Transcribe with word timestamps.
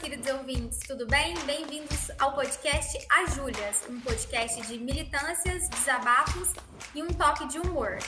queridos 0.00 0.32
ouvintes, 0.32 0.78
tudo 0.78 1.06
bem? 1.06 1.34
Bem-vindos 1.44 2.10
ao 2.18 2.34
podcast 2.34 3.06
A 3.10 3.26
Júlias, 3.26 3.86
um 3.86 4.00
podcast 4.00 4.62
de 4.62 4.78
militâncias, 4.78 5.68
desabafos 5.68 6.54
e 6.94 7.02
um 7.02 7.08
toque 7.08 7.46
de 7.48 7.58
humor. 7.58 7.98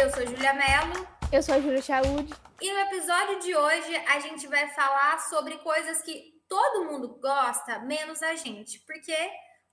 Eu 0.00 0.10
sou 0.10 0.26
Júlia 0.26 0.54
Mello. 0.54 1.06
Eu 1.30 1.42
sou 1.42 1.54
a 1.54 1.60
Júlia 1.60 1.82
Chaud. 1.82 2.34
E 2.62 2.72
no 2.72 2.78
episódio 2.78 3.40
de 3.40 3.54
hoje 3.54 3.96
a 4.08 4.20
gente 4.20 4.46
vai 4.46 4.66
falar 4.70 5.18
sobre 5.28 5.58
coisas 5.58 6.00
que 6.00 6.32
todo 6.48 6.86
mundo 6.86 7.08
gosta, 7.20 7.80
menos 7.80 8.22
a 8.22 8.34
gente. 8.34 8.80
Porque 8.86 9.14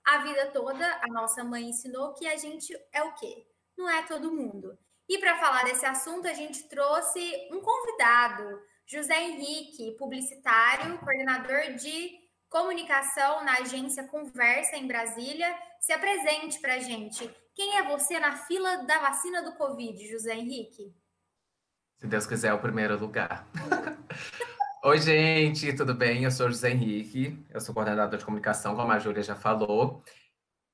a 0.04 0.18
vida 0.18 0.50
toda 0.52 0.86
a 1.02 1.06
nossa 1.10 1.42
mãe 1.42 1.70
ensinou 1.70 2.12
que 2.12 2.26
a 2.26 2.36
gente 2.36 2.78
é 2.92 3.02
o 3.02 3.14
quê? 3.14 3.46
Não 3.78 3.88
é 3.88 4.02
todo 4.02 4.30
mundo. 4.30 4.78
E 5.12 5.18
para 5.18 5.36
falar 5.36 5.64
desse 5.64 5.84
assunto, 5.84 6.26
a 6.26 6.32
gente 6.32 6.66
trouxe 6.70 7.20
um 7.50 7.60
convidado, 7.60 8.62
José 8.86 9.22
Henrique, 9.22 9.94
publicitário, 9.98 10.98
coordenador 11.00 11.74
de 11.74 12.12
comunicação 12.48 13.44
na 13.44 13.58
agência 13.58 14.08
Conversa 14.08 14.74
em 14.74 14.86
Brasília. 14.86 15.54
Se 15.82 15.92
apresente 15.92 16.58
para 16.62 16.76
a 16.76 16.78
gente. 16.78 17.30
Quem 17.54 17.76
é 17.76 17.82
você 17.82 18.18
na 18.18 18.38
fila 18.38 18.86
da 18.86 19.00
vacina 19.00 19.42
do 19.42 19.52
Covid, 19.52 20.10
José 20.10 20.34
Henrique? 20.34 20.96
Se 21.98 22.06
Deus 22.06 22.26
quiser, 22.26 22.48
é 22.48 22.54
o 22.54 22.62
primeiro 22.62 22.98
lugar. 22.98 23.46
Oi, 24.82 24.98
gente, 24.98 25.74
tudo 25.74 25.92
bem? 25.92 26.24
Eu 26.24 26.30
sou 26.30 26.48
José 26.48 26.70
Henrique, 26.70 27.38
eu 27.50 27.60
sou 27.60 27.74
coordenador 27.74 28.18
de 28.18 28.24
comunicação, 28.24 28.74
como 28.74 28.90
a 28.90 28.98
Júlia 28.98 29.22
já 29.22 29.36
falou. 29.36 30.02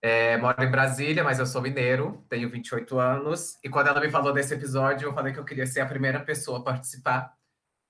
É, 0.00 0.36
moro 0.38 0.62
em 0.62 0.70
Brasília, 0.70 1.24
mas 1.24 1.38
eu 1.38 1.46
sou 1.46 1.60
mineiro, 1.60 2.24
tenho 2.28 2.48
28 2.48 2.98
anos. 2.98 3.58
E 3.64 3.68
quando 3.68 3.88
ela 3.88 4.00
me 4.00 4.10
falou 4.10 4.32
desse 4.32 4.54
episódio, 4.54 5.08
eu 5.08 5.14
falei 5.14 5.32
que 5.32 5.38
eu 5.38 5.44
queria 5.44 5.66
ser 5.66 5.80
a 5.80 5.86
primeira 5.86 6.20
pessoa 6.20 6.60
a 6.60 6.62
participar, 6.62 7.34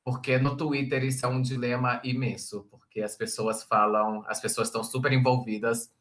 porque 0.05 0.39
no 0.39 0.57
Twitter 0.57 1.05
isso 1.05 1.27
é 1.27 1.29
um 1.29 1.43
dilema 1.43 2.01
imenso, 2.03 2.67
porque 2.71 3.03
as 3.03 3.15
pessoas 3.15 3.63
falam, 3.63 4.25
as 4.27 4.41
pessoas 4.41 4.69
estão 4.69 4.83
super 4.83 5.13
envolvidas 5.13 5.93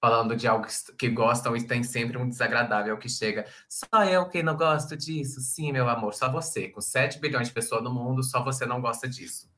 falando 0.00 0.34
de 0.34 0.48
algo 0.48 0.66
que 0.98 1.10
gostam 1.10 1.54
e 1.54 1.66
tem 1.66 1.82
sempre 1.82 2.16
um 2.16 2.26
desagradável 2.26 2.96
que 2.96 3.08
chega. 3.08 3.44
Só 3.68 4.02
eu 4.04 4.26
que 4.28 4.42
não 4.42 4.56
gosto 4.56 4.96
disso? 4.96 5.40
Sim, 5.40 5.72
meu 5.72 5.88
amor, 5.88 6.14
só 6.14 6.32
você. 6.32 6.68
Com 6.68 6.80
7 6.80 7.20
bilhões 7.20 7.48
de 7.48 7.54
pessoas 7.54 7.82
no 7.82 7.92
mundo, 7.92 8.22
só 8.22 8.42
você 8.42 8.64
não 8.64 8.80
gosta 8.80 9.06
disso. 9.06 9.50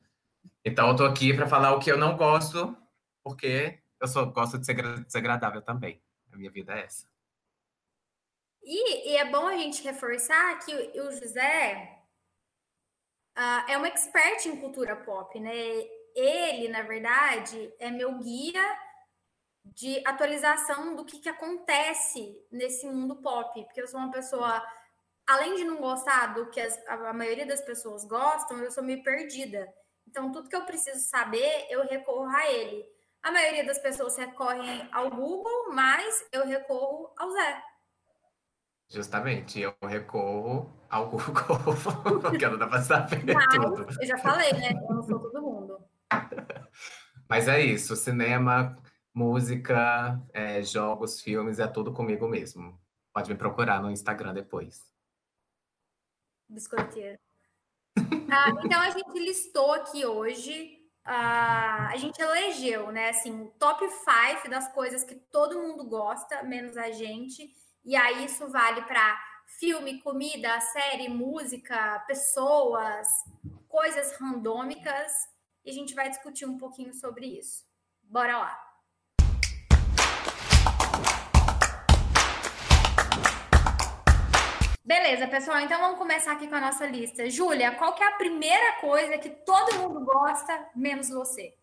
Então 0.65 0.89
eu 0.89 0.95
tô 0.97 1.05
aqui 1.05 1.33
para 1.33 1.47
falar 1.47 1.73
o 1.73 1.79
que 1.79 1.89
eu 1.89 1.97
não 1.97 2.17
gosto, 2.17 2.75
porque 3.23 3.79
eu 4.03 4.07
só 4.07 4.25
gosto 4.25 4.59
de 4.59 4.65
ser 4.65 4.75
desagradável 5.05 5.61
também. 5.61 6.01
A 6.31 6.35
minha 6.35 6.51
vida 6.51 6.73
é 6.73 6.83
essa. 6.83 7.07
E, 8.61 9.11
e 9.11 9.17
é 9.17 9.25
bom 9.29 9.47
a 9.47 9.57
gente 9.57 9.81
reforçar 9.81 10.59
que 10.59 10.73
o, 10.73 11.07
o 11.07 11.11
José 11.11 12.01
uh, 13.37 13.71
é 13.71 13.77
um 13.77 13.85
expert 13.85 14.45
em 14.45 14.59
cultura 14.59 14.95
pop, 14.97 15.39
né? 15.39 15.53
Ele, 16.15 16.67
na 16.67 16.81
verdade, 16.81 17.73
é 17.79 17.89
meu 17.89 18.19
guia 18.19 18.63
de 19.63 20.05
atualização 20.05 20.95
do 20.95 21.05
que, 21.05 21.19
que 21.19 21.29
acontece 21.29 22.45
nesse 22.51 22.85
mundo 22.85 23.15
pop, 23.15 23.63
porque 23.63 23.81
eu 23.81 23.87
sou 23.87 23.99
uma 23.99 24.11
pessoa, 24.11 24.61
além 25.25 25.55
de 25.55 25.63
não 25.63 25.77
gostar 25.77 26.33
do 26.33 26.49
que 26.49 26.59
as, 26.59 26.77
a 26.87 27.13
maioria 27.13 27.45
das 27.45 27.61
pessoas 27.61 28.03
gostam, 28.03 28.59
eu 28.59 28.69
sou 28.69 28.83
meio 28.83 29.01
perdida. 29.01 29.73
Então, 30.05 30.29
tudo 30.29 30.49
que 30.49 30.55
eu 30.55 30.65
preciso 30.65 30.99
saber, 30.99 31.67
eu 31.69 31.87
recorro 31.87 32.27
a 32.27 32.51
ele. 32.51 32.92
A 33.23 33.31
maioria 33.31 33.65
das 33.65 33.79
pessoas 33.79 34.17
recorrem 34.17 34.87
ao 34.91 35.09
Google, 35.09 35.73
mas 35.73 36.27
eu 36.31 36.45
recorro 36.45 37.13
ao 37.17 37.31
Zé. 37.31 37.63
Justamente, 38.89 39.61
eu 39.61 39.73
recorro 39.81 40.69
ao 40.89 41.09
Google, 41.09 41.23
porque 42.21 42.47
não 42.47 42.57
dá 42.57 42.67
para 42.67 42.81
saber 42.81 43.33
mas, 43.33 43.55
tudo. 43.55 43.87
Eu 43.99 44.05
já 44.05 44.17
falei, 44.17 44.51
né? 44.51 44.73
Eu 44.73 44.95
não 44.95 45.03
sou 45.03 45.19
todo 45.19 45.41
mundo. 45.41 45.83
Mas 47.27 47.47
é 47.47 47.61
isso, 47.61 47.95
cinema, 47.95 48.77
música, 49.11 50.21
é, 50.33 50.61
jogos, 50.61 51.21
filmes, 51.21 51.57
é 51.57 51.65
tudo 51.65 51.91
comigo 51.91 52.27
mesmo. 52.27 52.79
Pode 53.11 53.31
me 53.31 53.35
procurar 53.35 53.81
no 53.81 53.89
Instagram 53.89 54.33
depois. 54.33 54.85
Biscoiteiro. 56.47 57.17
ah, 58.29 58.49
então 58.63 58.79
a 58.81 58.89
gente 58.91 59.17
listou 59.17 59.71
aqui 59.71 60.05
hoje 60.05 60.82
Uh, 61.05 61.91
a 61.91 61.97
gente 61.97 62.21
elegeu, 62.21 62.91
né, 62.91 63.09
assim, 63.09 63.51
top 63.59 63.85
5 63.89 64.49
das 64.49 64.71
coisas 64.73 65.03
que 65.03 65.15
todo 65.15 65.61
mundo 65.61 65.83
gosta, 65.83 66.43
menos 66.43 66.77
a 66.77 66.91
gente. 66.91 67.53
E 67.83 67.95
aí 67.95 68.25
isso 68.25 68.47
vale 68.49 68.81
para 68.83 69.21
filme, 69.59 70.01
comida, 70.01 70.59
série, 70.61 71.09
música, 71.09 71.99
pessoas, 72.07 73.07
coisas 73.67 74.15
randômicas. 74.17 75.11
E 75.65 75.71
a 75.71 75.73
gente 75.73 75.93
vai 75.93 76.09
discutir 76.09 76.45
um 76.45 76.57
pouquinho 76.57 76.93
sobre 76.93 77.25
isso. 77.25 77.65
Bora 78.01 78.37
lá. 78.37 78.62
Beleza, 84.83 85.27
pessoal. 85.27 85.59
Então 85.61 85.79
vamos 85.79 85.97
começar 85.97 86.33
aqui 86.33 86.47
com 86.47 86.55
a 86.55 86.59
nossa 86.59 86.85
lista. 86.85 87.29
Júlia, 87.29 87.71
qual 87.75 87.93
que 87.93 88.03
é 88.03 88.07
a 88.07 88.17
primeira 88.17 88.81
coisa 88.81 89.17
que 89.17 89.29
todo 89.29 89.79
mundo 89.79 90.03
gosta, 90.03 90.69
menos 90.75 91.09
você? 91.09 91.55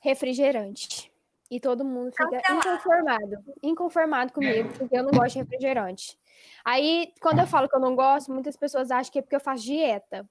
Refrigerante. 0.00 1.12
E 1.50 1.58
todo 1.58 1.84
mundo 1.84 2.12
fica 2.12 2.52
inconformado. 2.52 3.44
Inconformado 3.60 4.32
comigo, 4.32 4.72
porque 4.78 4.96
eu 4.96 5.02
não 5.02 5.10
gosto 5.10 5.32
de 5.32 5.38
refrigerante. 5.40 6.16
Aí, 6.64 7.12
quando 7.20 7.40
eu 7.40 7.46
falo 7.48 7.68
que 7.68 7.74
eu 7.74 7.80
não 7.80 7.96
gosto, 7.96 8.32
muitas 8.32 8.56
pessoas 8.56 8.92
acham 8.92 9.10
que 9.10 9.18
é 9.18 9.22
porque 9.22 9.34
eu 9.34 9.40
faço 9.40 9.64
dieta. 9.64 10.24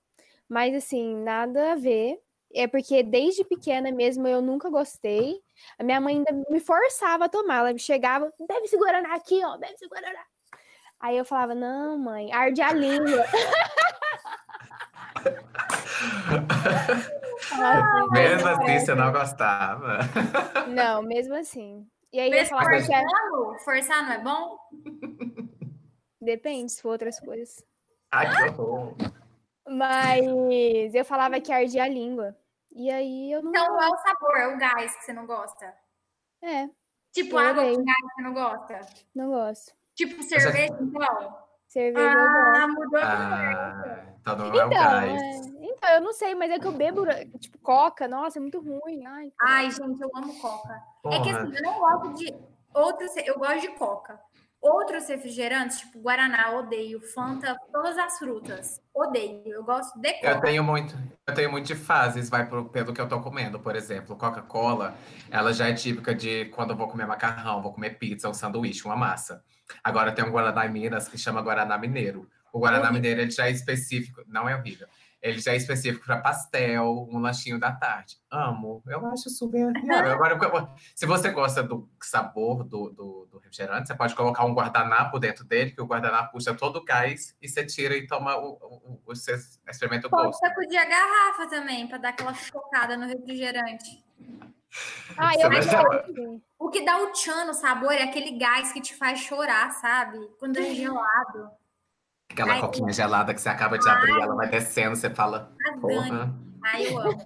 Mas, 0.47 0.73
assim, 0.73 1.16
nada 1.16 1.73
a 1.73 1.75
ver. 1.75 2.17
É 2.51 2.66
porque 2.66 3.03
desde 3.03 3.43
pequena 3.43 3.91
mesmo 3.91 4.27
eu 4.27 4.41
nunca 4.41 4.69
gostei. 4.69 5.39
A 5.77 5.83
minha 5.83 5.99
mãe 5.99 6.16
ainda 6.16 6.31
me 6.49 6.59
forçava 6.61 7.25
a 7.25 7.29
tomar. 7.29 7.57
Ela 7.57 7.77
chegava, 7.77 8.33
bebe 8.39 8.63
esse 8.63 8.77
Guaraná 8.77 9.13
aqui, 9.13 9.43
ó, 9.43 9.57
bebe 9.57 9.73
esse 9.73 9.87
Guaraná. 9.87 10.25
Aí 10.99 11.17
eu 11.17 11.23
falava, 11.23 11.55
não, 11.55 11.97
mãe, 11.97 12.33
arde 12.33 12.61
a 12.61 12.73
língua. 12.73 13.25
mesmo 18.11 18.47
assim, 18.47 18.79
você 18.79 18.95
não 18.95 19.11
gostava. 19.11 19.99
Não, 20.67 21.01
mesmo 21.01 21.35
assim. 21.35 21.87
E 22.11 22.19
aí 22.19 22.31
eu 22.31 22.45
falava 22.45 22.69
forçar, 22.69 23.03
que 23.03 23.63
forçar 23.63 24.03
não 24.03 24.11
é 24.11 24.19
bom? 24.19 24.57
Depende, 26.21 26.71
se 26.71 26.81
for 26.81 26.89
outras 26.89 27.19
coisas. 27.19 27.63
Ai, 28.11 28.29
que 28.29 28.61
horror. 28.61 28.95
Mas 29.67 30.95
eu 30.95 31.05
falava 31.05 31.39
que 31.39 31.51
ardia 31.51 31.83
a 31.83 31.87
língua. 31.87 32.35
E 32.71 32.91
aí 32.91 33.31
eu 33.31 33.41
não. 33.41 33.51
Então 33.51 33.81
é 33.81 33.87
o 33.87 33.97
sabor, 33.97 34.37
é 34.37 34.47
o 34.47 34.57
gás 34.57 34.95
que 34.95 35.05
você 35.05 35.13
não 35.13 35.25
gosta. 35.25 35.73
É. 36.41 36.69
Tipo, 37.11 37.37
água 37.37 37.63
com 37.63 37.83
gás 37.83 37.97
que 37.97 38.16
você 38.16 38.21
não 38.21 38.33
gosta. 38.33 38.79
Não 39.16 39.29
gosto. 39.29 39.78
Tipo 39.99 40.23
cerveja, 40.23 40.77
então? 40.79 41.37
Cerveja. 41.67 42.13
Ah, 42.15 42.67
mudou 42.69 42.99
ah, 43.03 44.05
então 44.21 44.37
não 44.37 44.45
é 44.45 44.65
o 44.65 44.69
gás. 44.69 45.21
É... 45.21 45.41
Então, 45.61 45.89
eu 45.89 46.01
não 46.01 46.13
sei, 46.13 46.33
mas 46.35 46.49
é 46.51 46.57
que 46.57 46.65
eu 46.65 46.71
bebo, 46.71 47.05
tipo, 47.37 47.57
coca. 47.59 48.07
Nossa, 48.07 48.39
é 48.39 48.41
muito 48.41 48.61
ruim. 48.61 49.05
Ai, 49.05 49.29
Ai 49.41 49.69
gente, 49.69 50.01
eu 50.01 50.09
amo 50.15 50.39
coca. 50.39 50.81
Porra. 51.03 51.17
É 51.17 51.21
que 51.21 51.29
assim, 51.29 51.53
eu 51.53 51.63
não 51.63 51.79
gosto 51.79 52.13
de 52.13 52.33
outras. 52.73 53.11
Eu 53.17 53.37
gosto 53.37 53.59
de 53.59 53.67
coca. 53.77 54.17
Outros 54.61 55.09
refrigerantes, 55.09 55.79
tipo 55.79 55.99
Guaraná, 55.99 56.51
odeio. 56.57 57.01
Fanta, 57.01 57.59
todas 57.69 57.97
as 57.97 58.17
frutas. 58.17 58.81
Odeio. 58.95 59.41
Eu 59.47 59.66
gosto 59.66 59.99
de 59.99 60.13
coca. 60.13 60.27
Eu 60.27 60.39
tenho 60.39 60.63
muito, 60.63 60.97
eu 61.27 61.33
tenho 61.33 61.51
muito 61.51 61.66
de 61.66 61.75
fases, 61.75 62.29
vai 62.29 62.47
pro, 62.47 62.69
pelo 62.69 62.93
que 62.93 63.01
eu 63.01 63.07
tô 63.09 63.19
comendo. 63.19 63.59
Por 63.59 63.75
exemplo, 63.75 64.16
Coca-Cola, 64.16 64.95
ela 65.29 65.51
já 65.51 65.67
é 65.67 65.73
típica 65.73 66.16
de 66.16 66.45
quando 66.45 66.69
eu 66.69 66.77
vou 66.77 66.87
comer 66.87 67.05
macarrão, 67.05 67.61
vou 67.61 67.73
comer 67.73 67.97
pizza, 67.99 68.29
um 68.29 68.33
sanduíche, 68.33 68.85
uma 68.85 68.95
massa. 68.95 69.43
Agora 69.84 70.12
tem 70.12 70.25
um 70.25 70.31
Guaraná 70.31 70.66
em 70.66 70.72
Minas 70.72 71.07
que 71.07 71.18
chama 71.18 71.41
Guaraná 71.41 71.78
Mineiro. 71.78 72.30
O 72.52 72.59
Guaraná 72.59 72.91
Mineiro 72.91 73.22
ele 73.22 73.31
já 73.31 73.47
é 73.47 73.52
específico, 73.52 74.23
não 74.28 74.49
é 74.49 74.55
horrível. 74.55 74.88
Ele 75.22 75.40
já 75.40 75.52
é 75.52 75.58
específico 75.58 76.05
para 76.05 76.22
pastel, 76.22 77.08
um 77.11 77.20
lanchinho 77.20 77.59
da 77.59 77.73
tarde. 77.73 78.16
Amo, 78.32 78.82
eu 78.88 79.05
acho 79.08 79.29
super 79.29 79.73
Agora, 79.91 80.73
se 80.96 81.05
você 81.05 81.29
gosta 81.29 81.61
do 81.61 81.90
sabor 82.02 82.64
do, 82.64 82.90
do, 82.90 83.28
do, 83.29 83.38
refrigerante, 83.40 83.88
você 83.88 83.96
pode 83.96 84.16
colocar 84.16 84.46
um 84.46 84.53
guardanapo 84.53 85.20
dentro 85.20 85.43
dele, 85.43 85.72
que 85.72 85.82
o 85.82 85.85
guardanapo 85.85 86.32
puxa 86.32 86.53
todo 86.53 86.78
o 86.78 86.85
gás 86.85 87.35
e 87.41 87.49
você 87.49 87.66
tira 87.66 87.97
e 87.97 88.08
toma 88.08 88.38
o, 88.38 88.53
o, 88.61 88.93
o 88.93 89.02
você 89.05 89.38
experimenta 89.70 90.08
o 90.08 90.09
pode 90.09 90.28
gosto. 90.28 90.40
Pode 90.40 90.53
sacudir 90.53 90.78
a 90.78 90.85
garrafa 90.85 91.47
também, 91.49 91.85
para 91.85 91.97
dar 91.97 92.09
aquela 92.09 92.34
chocada 92.34 92.96
no 92.96 93.05
refrigerante. 93.05 94.02
Ah, 95.17 95.34
eu 95.38 95.49
acho 95.49 96.41
O 96.69 96.71
que 96.71 96.85
dá 96.85 97.01
o 97.01 97.11
tchan 97.13 97.45
no 97.45 97.53
sabor 97.55 97.93
é 97.93 98.03
aquele 98.03 98.37
gás 98.37 98.71
que 98.71 98.79
te 98.79 98.95
faz 98.95 99.21
chorar, 99.21 99.71
sabe? 99.71 100.19
Quando 100.37 100.59
é 100.59 100.71
gelado. 100.75 101.49
Aquela 102.31 102.53
Ai, 102.53 102.61
coquinha 102.61 102.93
gelada 102.93 103.33
que 103.33 103.41
você 103.41 103.49
acaba 103.49 103.79
de 103.79 103.89
abrir, 103.89 104.21
ela 104.21 104.35
vai 104.35 104.47
descendo, 104.47 104.95
você 104.95 105.09
fala. 105.09 105.51
Porra. 105.81 106.31
Ai, 106.63 106.85
eu 106.85 106.99
amo. 106.99 107.17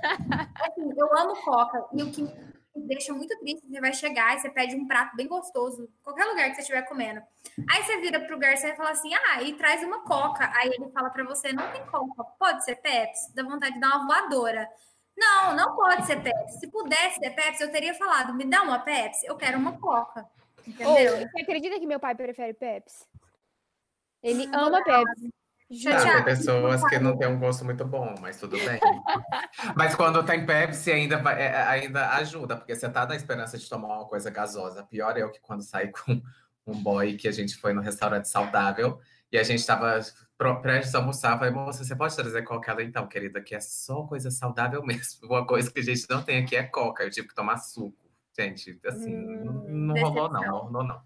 assim, 0.63 0.93
eu 0.97 1.17
amo 1.17 1.35
coca. 1.43 1.85
E 1.91 2.03
o 2.03 2.09
que 2.09 2.25
deixa 2.87 3.11
muito 3.11 3.37
triste. 3.39 3.67
Você 3.67 3.81
vai 3.81 3.91
chegar 3.91 4.33
e 4.33 4.39
você 4.39 4.49
pede 4.49 4.77
um 4.77 4.87
prato 4.87 5.13
bem 5.17 5.27
gostoso, 5.27 5.89
qualquer 6.01 6.23
lugar 6.23 6.47
que 6.47 6.55
você 6.55 6.61
estiver 6.61 6.83
comendo. 6.83 7.21
Aí 7.69 7.83
você 7.83 7.99
vira 7.99 8.21
pro 8.21 8.39
garçom 8.39 8.67
e 8.67 8.77
fala 8.77 8.91
assim: 8.91 9.13
ah, 9.13 9.43
e 9.43 9.55
traz 9.55 9.83
uma 9.83 10.05
coca. 10.05 10.49
Aí 10.55 10.69
ele 10.69 10.89
fala 10.91 11.09
para 11.09 11.25
você: 11.25 11.51
não 11.51 11.69
tem 11.69 11.85
coca, 11.87 12.23
pode 12.39 12.63
ser 12.63 12.77
Pepsi? 12.77 13.35
Dá 13.35 13.43
vontade 13.43 13.73
de 13.73 13.81
dar 13.81 13.97
uma 13.97 14.07
voadora. 14.07 14.69
Não, 15.17 15.55
não 15.55 15.75
pode 15.75 16.05
ser 16.05 16.21
Pepsi. 16.21 16.59
Se 16.59 16.67
pudesse 16.67 17.19
ser 17.19 17.29
Pepsi, 17.31 17.63
eu 17.63 17.71
teria 17.71 17.93
falado: 17.93 18.33
me 18.33 18.45
dá 18.45 18.61
uma 18.63 18.79
Pepsi, 18.79 19.25
eu 19.25 19.35
quero 19.35 19.57
uma 19.57 19.77
coca. 19.77 20.25
Entendeu? 20.67 21.17
você 21.17 21.41
acredita 21.41 21.79
que 21.79 21.85
meu 21.85 21.99
pai 21.99 22.15
prefere 22.15 22.53
Pepsi? 22.53 23.05
Ele 24.21 24.47
hum, 24.47 24.51
ama 24.53 24.83
Pepsi. 24.83 25.29
Já 25.69 26.13
tem 26.15 26.23
pessoas 26.23 26.83
que 26.87 26.99
não 26.99 27.17
têm 27.17 27.27
um 27.27 27.39
gosto 27.39 27.65
muito 27.65 27.83
bom, 27.83 28.13
mas 28.21 28.39
tudo 28.39 28.57
bem. 28.57 28.79
mas 29.75 29.95
quando 29.95 30.23
tem 30.23 30.45
Pepsi, 30.45 30.91
ainda, 30.91 31.15
é, 31.31 31.63
ainda 31.63 32.09
ajuda, 32.11 32.55
porque 32.55 32.75
você 32.75 32.87
tá 32.89 33.05
na 33.05 33.15
esperança 33.15 33.57
de 33.57 33.67
tomar 33.67 33.87
uma 33.87 34.05
coisa 34.05 34.29
gasosa. 34.29 34.83
Pior 34.83 35.17
é 35.17 35.25
o 35.25 35.31
que 35.31 35.39
quando 35.41 35.63
saí 35.63 35.91
com 35.91 36.21
um 36.65 36.81
boy 36.81 37.15
que 37.15 37.27
a 37.27 37.31
gente 37.31 37.55
foi 37.57 37.73
no 37.73 37.81
restaurante 37.81 38.29
saudável 38.29 38.99
e 39.31 39.37
a 39.37 39.43
gente 39.43 39.59
estava 39.59 39.99
prestes 40.61 40.93
a 40.95 40.99
almoçar. 40.99 41.37
Falei, 41.37 41.53
moça, 41.53 41.83
você 41.83 41.95
pode 41.95 42.15
trazer 42.15 42.41
coca? 42.43 42.71
Ela, 42.71 42.83
então, 42.83 43.07
querida, 43.07 43.41
que 43.41 43.55
é 43.55 43.59
só 43.59 44.03
coisa 44.03 44.29
saudável 44.31 44.83
mesmo. 44.85 45.27
Uma 45.27 45.45
coisa 45.45 45.71
que 45.71 45.79
a 45.79 45.83
gente 45.83 46.09
não 46.09 46.21
tem 46.21 46.43
aqui 46.43 46.55
é 46.55 46.63
coca. 46.63 47.03
Eu 47.03 47.09
tive 47.09 47.27
que 47.27 47.35
tomar 47.35 47.57
suco. 47.57 47.97
Gente, 48.37 48.79
assim, 48.85 49.15
hum, 49.15 49.65
não, 49.67 49.93
não 49.93 50.01
rolou, 50.01 50.31
não, 50.31 50.41
não 50.41 50.59
rolou, 50.59 50.83
não. 50.83 51.01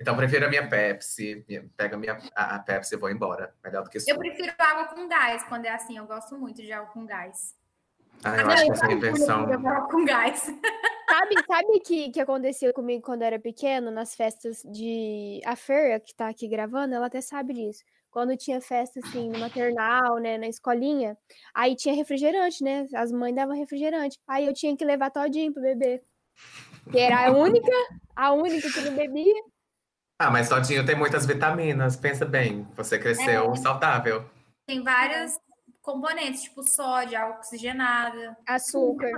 Então, 0.00 0.16
prefiro 0.16 0.46
a 0.46 0.48
minha 0.48 0.68
Pepsi, 0.68 1.44
pega 1.76 1.96
a 1.96 1.98
minha 1.98 2.18
a 2.34 2.58
Pepsi 2.60 2.94
e 2.94 2.98
vou 2.98 3.10
embora. 3.10 3.54
Melhor 3.64 3.82
do 3.82 3.90
que 3.90 3.98
suco. 3.98 4.12
Eu 4.12 4.18
prefiro 4.18 4.52
água 4.58 4.86
com 4.86 5.08
gás, 5.08 5.42
quando 5.44 5.64
é 5.64 5.70
assim. 5.70 5.96
Eu 5.96 6.06
gosto 6.06 6.36
muito 6.36 6.62
de 6.62 6.72
água 6.72 6.90
com 6.92 7.04
gás. 7.04 7.56
Ah, 8.22 8.36
eu 8.36 8.48
ah, 8.48 8.52
acho 8.54 8.64
que 8.66 8.72
essa 8.72 8.92
inversão... 8.92 9.52
Água 9.52 9.88
com 9.88 10.04
gás. 10.04 10.42
Sabe, 11.06 11.34
sabe 11.46 11.80
que 11.80 12.10
que 12.10 12.20
acontecia 12.20 12.72
comigo 12.72 13.04
quando 13.04 13.22
eu 13.22 13.26
era 13.26 13.38
pequeno, 13.38 13.90
nas 13.90 14.14
festas 14.14 14.62
de... 14.64 15.40
A 15.44 15.54
Feira, 15.54 16.00
que 16.00 16.14
tá 16.14 16.28
aqui 16.28 16.48
gravando, 16.48 16.94
ela 16.94 17.06
até 17.06 17.20
sabe 17.20 17.52
disso. 17.52 17.84
Quando 18.14 18.36
tinha 18.36 18.60
festa, 18.60 19.00
assim, 19.02 19.28
no 19.28 19.40
maternal, 19.40 20.18
né, 20.20 20.38
na 20.38 20.46
escolinha, 20.46 21.18
aí 21.52 21.74
tinha 21.74 21.96
refrigerante, 21.96 22.62
né? 22.62 22.86
As 22.94 23.10
mães 23.10 23.34
davam 23.34 23.56
refrigerante. 23.56 24.16
Aí 24.24 24.46
eu 24.46 24.54
tinha 24.54 24.76
que 24.76 24.84
levar 24.84 25.10
todinho 25.10 25.52
pro 25.52 25.60
bebê. 25.60 26.00
Que 26.92 27.00
era 27.00 27.26
a 27.26 27.32
única, 27.32 27.72
a 28.14 28.32
única 28.32 28.70
que 28.70 28.80
não 28.82 28.94
bebia. 28.94 29.42
Ah, 30.16 30.30
mas 30.30 30.48
todinho 30.48 30.86
tem 30.86 30.94
muitas 30.94 31.26
vitaminas. 31.26 31.96
Pensa 31.96 32.24
bem, 32.24 32.64
você 32.76 33.00
cresceu 33.00 33.52
é. 33.52 33.56
saudável. 33.56 34.24
Tem 34.64 34.80
vários 34.80 35.36
componentes, 35.82 36.44
tipo 36.44 36.62
sódio, 36.62 37.18
água 37.18 37.38
oxigenada, 37.38 38.36
açúcar. 38.46 39.10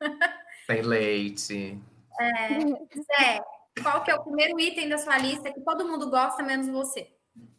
tem 0.68 0.80
leite. 0.80 1.76
É. 2.20 3.34
é. 3.36 3.40
Qual 3.82 4.04
que 4.04 4.12
é 4.12 4.14
o 4.14 4.22
primeiro 4.22 4.60
item 4.60 4.88
da 4.88 4.98
sua 4.98 5.18
lista 5.18 5.52
que 5.52 5.60
todo 5.60 5.88
mundo 5.88 6.08
gosta, 6.08 6.40
menos 6.40 6.68
você? 6.68 7.13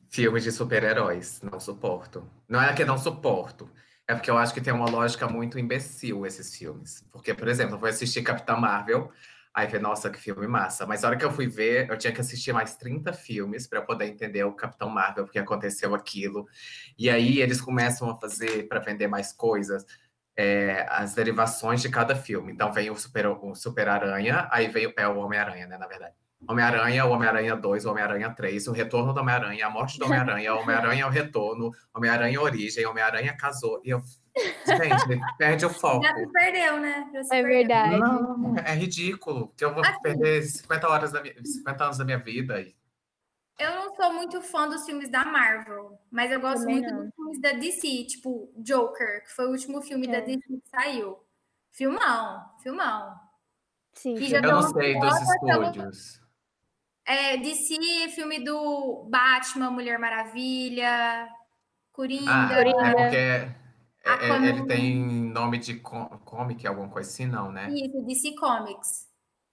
Filmes 0.10 0.44
de 0.44 0.52
super-heróis. 0.52 1.42
Não 1.42 1.60
suporto. 1.60 2.30
Não 2.48 2.62
é 2.62 2.74
que 2.74 2.86
não 2.86 2.98
suporto. 2.98 3.70
É 4.08 4.14
porque 4.14 4.30
eu 4.30 4.38
acho 4.38 4.54
que 4.54 4.62
tem 4.62 4.74
uma 4.74 4.90
lógica 4.90 5.28
muito 5.28 5.58
imbecil 5.58 6.26
esses 6.26 6.56
filmes. 6.56 7.04
Porque, 7.12 7.34
por 7.34 7.48
exemplo, 7.48 7.76
eu 7.76 7.80
vou 7.80 7.90
assistir 7.90 8.22
Capitã 8.22 8.56
Marvel. 8.56 9.12
Aí 9.54 9.68
falei, 9.68 9.82
nossa, 9.82 10.10
que 10.10 10.20
filme 10.20 10.48
massa. 10.48 10.86
Mas 10.86 11.04
a 11.04 11.08
hora 11.08 11.18
que 11.18 11.24
eu 11.24 11.32
fui 11.32 11.48
ver, 11.48 11.90
eu 11.90 11.98
tinha 11.98 12.12
que 12.12 12.20
assistir 12.20 12.52
mais 12.52 12.76
30 12.76 13.14
filmes 13.14 13.66
para 13.66 13.82
poder 13.82 14.06
entender 14.06 14.44
o 14.44 14.52
Capitão 14.52 14.90
Marvel, 14.90 15.24
porque 15.24 15.40
aconteceu 15.40 15.96
aquilo. 15.96 16.46
E 16.98 17.10
aí 17.10 17.40
eles 17.42 17.62
começam 17.62 18.10
a 18.10 18.16
fazer, 18.20 18.68
para 18.68 18.82
vender 18.82 19.08
mais 19.08 19.32
coisas, 19.32 19.86
é, 20.36 20.86
as 20.90 21.14
derivações 21.16 21.82
de 21.82 21.90
cada 21.90 22.16
filme. 22.16 22.52
Então 22.52 22.72
vem 22.74 22.92
o 22.92 22.98
Super, 22.98 23.28
o 23.28 23.56
Super 23.56 23.88
Aranha, 23.88 24.48
aí 24.52 24.68
veio 24.68 24.94
é, 24.98 25.08
o 25.08 25.18
Homem-Aranha, 25.18 25.68
né, 25.68 25.78
na 25.78 25.88
verdade. 25.88 26.14
Homem-Aranha, 26.48 27.06
o 27.06 27.12
Homem-Aranha 27.12 27.56
2, 27.56 27.86
o 27.86 27.92
Homem-Aranha 27.92 28.30
3, 28.32 28.68
o 28.68 28.72
Retorno 28.72 29.14
do 29.14 29.20
Homem-Aranha, 29.20 29.68
a 29.68 29.70
Morte 29.70 29.98
do 30.00 30.06
Homem-Aranha, 30.06 30.56
Homem-Aranha 30.56 31.08
o 31.08 31.10
Retorno, 31.10 31.72
Homem-Aranha 31.94 32.42
Origem, 32.42 32.86
Homem-Aranha 32.86 33.36
Casou. 33.38 33.82
E 33.84 33.90
eu 33.90 34.02
Gente, 34.68 35.22
perde 35.38 35.66
o 35.66 35.70
foco. 35.74 36.04
Já 36.04 36.14
se 36.14 36.28
perdeu, 36.28 36.80
né? 36.80 37.10
Se 37.24 37.36
é 37.36 37.42
perdeu. 37.42 37.58
verdade. 37.58 38.00
Não, 38.00 38.58
é 38.58 38.76
ridículo. 38.76 39.54
Que 39.56 39.64
eu 39.64 39.74
vou 39.74 39.84
assim, 39.84 40.02
perder 40.02 40.44
50, 40.44 40.90
horas 40.90 41.12
da 41.12 41.22
minha, 41.22 41.36
50 41.44 41.84
anos 41.84 41.98
da 41.98 42.06
minha 42.06 42.18
vida. 42.18 42.56
aí. 42.56 42.76
Eu 43.58 43.72
não 43.72 43.96
sou 43.96 44.12
muito 44.12 44.42
fã 44.42 44.68
dos 44.68 44.86
filmes 44.86 45.10
da 45.10 45.24
Marvel, 45.24 45.98
mas 46.12 46.30
eu 46.30 46.42
gosto 46.42 46.62
Também 46.62 46.82
muito 46.82 46.94
não. 46.94 47.06
dos 47.06 47.16
filmes 47.16 47.42
da 47.42 47.54
DC, 47.54 48.06
tipo 48.08 48.52
Joker, 48.58 49.24
que 49.24 49.32
foi 49.32 49.48
o 49.48 49.52
último 49.52 49.82
filme 49.82 50.08
é. 50.08 50.12
da 50.12 50.20
DC 50.20 50.42
que 50.42 50.62
saiu. 50.70 51.18
Filmão, 51.72 52.44
filmão. 52.62 53.16
Sim. 53.94 54.16
eu 54.18 54.42
não 54.42 54.62
sei 54.62 55.00
dos 55.00 55.22
estúdios. 55.22 56.25
É, 57.06 57.38
DC, 57.38 58.10
filme 58.10 58.44
do 58.44 59.08
Batman, 59.10 59.70
Mulher 59.70 60.00
Maravilha, 60.00 61.28
Coringa. 61.92 62.32
Ah, 62.32 62.50
é 62.52 62.94
porque 62.94 63.16
é, 63.16 63.56
é 64.06 64.48
ele 64.48 64.66
tem 64.66 65.04
nome 65.32 65.60
de 65.60 65.76
comic, 65.76 66.66
alguma 66.66 66.90
coisa 66.90 67.10
assim, 67.10 67.26
não, 67.26 67.52
né? 67.52 67.70
Isso, 67.70 68.02
DC 68.02 68.36
Comics. 68.36 69.08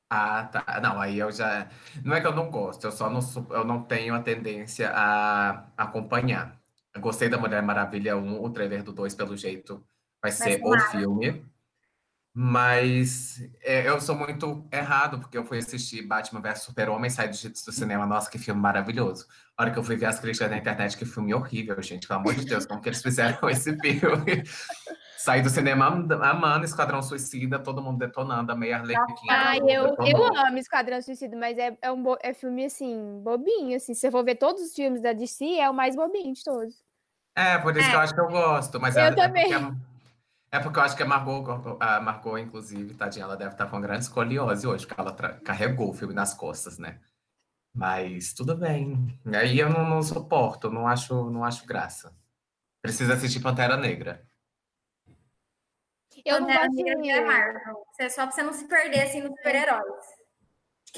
Ah, 0.09 0.45
tá. 0.45 0.81
Não, 0.83 1.01
aí 1.01 1.19
eu 1.19 1.33
já. 1.33 1.69
Não 2.05 2.15
é 2.15 2.21
que 2.21 2.27
eu 2.27 2.35
não 2.35 2.51
gosto, 2.51 2.87
eu 2.87 2.93
só 2.93 3.09
não, 3.09 3.21
eu 3.51 3.65
não 3.65 3.83
tenho 3.83 4.15
a 4.15 4.21
tendência 4.21 4.91
a 4.91 5.67
acompanhar. 5.77 6.61
Eu 6.95 7.01
gostei 7.01 7.29
da 7.31 7.39
Mulher 7.39 7.63
Maravilha 7.63 8.17
1, 8.17 8.43
o 8.43 8.51
trailer 8.51 8.83
do 8.83 8.93
2, 8.93 9.15
pelo 9.15 9.37
jeito, 9.37 9.83
vai 10.21 10.31
ser 10.31 10.61
o 10.63 10.79
filme. 10.91 11.47
Mas 12.35 13.47
é, 13.63 13.87
eu 13.87 14.01
sou 14.01 14.15
muito 14.15 14.67
errado, 14.73 15.19
porque 15.19 15.37
eu 15.37 15.45
fui 15.45 15.59
assistir 15.59 16.01
Batman 16.01 16.41
vs 16.41 16.63
Super-Homem, 16.63 17.11
saí 17.11 17.29
do, 17.29 17.35
do 17.35 17.73
cinema, 17.73 18.07
nossa, 18.07 18.31
que 18.31 18.39
filme 18.39 18.59
maravilhoso. 18.59 19.27
A 19.55 19.63
hora 19.63 19.71
que 19.71 19.79
eu 19.79 19.85
fui 19.85 19.97
ver 19.97 20.07
as 20.07 20.19
críticas 20.19 20.51
na 20.51 20.57
internet, 20.57 20.97
que 20.97 21.05
filme 21.05 21.35
horrível, 21.35 21.81
gente, 21.83 22.09
pelo 22.09 22.21
amor 22.21 22.35
de 22.35 22.47
Deus, 22.47 22.65
como 22.65 22.81
que 22.81 22.89
eles 22.89 23.03
fizeram 23.03 23.51
esse 23.51 23.77
filme? 23.77 24.45
Saí 25.19 25.43
do 25.43 25.51
cinema 25.51 25.87
amando 25.87 26.65
Esquadrão 26.65 27.03
Suicida, 27.03 27.59
todo 27.59 27.83
mundo 27.83 27.99
detonando, 27.99 28.51
a 28.51 28.57
meia 28.57 28.79
arlequinha. 28.79 29.31
Ah, 29.31 29.57
eu, 29.59 29.95
eu 30.01 30.37
amo 30.37 30.59
Esquadrão 30.59 31.01
Suicida, 31.03 31.37
mas 31.37 31.59
é, 31.59 31.77
é 31.83 31.93
um 31.93 32.03
é 32.21 32.33
filme, 32.33 32.65
assim, 32.65 33.21
bobinho, 33.23 33.77
assim. 33.77 33.93
Se 33.93 34.01
você 34.01 34.11
for 34.11 34.25
ver 34.25 34.37
todos 34.37 34.63
os 34.63 34.75
filmes 34.75 35.03
da 35.03 35.13
DC, 35.13 35.59
é 35.61 35.69
o 35.71 35.75
mais 35.75 35.95
bobinho 35.95 36.33
de 36.33 36.43
todos. 36.43 36.83
É, 37.37 37.59
por 37.59 37.77
isso 37.77 37.87
é. 37.87 37.91
que 37.91 37.97
eu 37.97 38.01
acho 38.01 38.15
que 38.15 38.21
eu 38.21 38.29
gosto. 38.29 38.81
Mas 38.81 38.97
eu 38.97 39.03
é, 39.03 39.15
também. 39.15 39.53
É 39.53 39.59
porque, 39.59 39.77
é 40.53 40.61
porque 40.61 40.79
eu 40.79 40.83
acho 40.83 40.95
que 40.95 41.03
a 41.03 41.07
Margot, 41.07 41.79
a 41.81 41.99
Margot, 41.99 42.37
inclusive, 42.37 42.93
tadinha, 42.95 43.25
ela 43.25 43.37
deve 43.37 43.53
estar 43.53 43.67
com 43.67 43.77
uma 43.77 43.81
grande 43.83 44.05
escoliose 44.05 44.67
hoje, 44.67 44.87
porque 44.87 45.01
ela 45.01 45.15
carregou 45.41 45.89
o 45.89 45.95
filme 45.95 46.13
nas 46.13 46.35
costas, 46.35 46.79
né? 46.79 47.01
Mas 47.75 48.35
tudo 48.35 48.55
bem. 48.55 49.19
Aí 49.35 49.59
eu 49.59 49.71
não, 49.71 49.89
não 49.89 50.03
suporto, 50.03 50.71
não 50.71 50.87
acho, 50.87 51.31
não 51.31 51.43
acho 51.43 51.65
graça. 51.65 52.15
Precisa 52.83 53.15
assistir 53.15 53.41
Pantera 53.41 53.79
Negra. 53.79 54.29
Eu 56.23 56.41
Pantera 56.41 56.69
não 56.69 56.75
gosto 56.75 57.03
de... 57.03 57.11
é 57.11 57.25
Marvel. 57.25 57.87
É 57.99 58.09
só 58.11 58.27
pra 58.27 58.33
você 58.33 58.43
não 58.43 58.53
se 58.53 58.69
perder 58.69 59.03
assim 59.05 59.23
nos 59.23 59.31
super-heróis. 59.31 60.05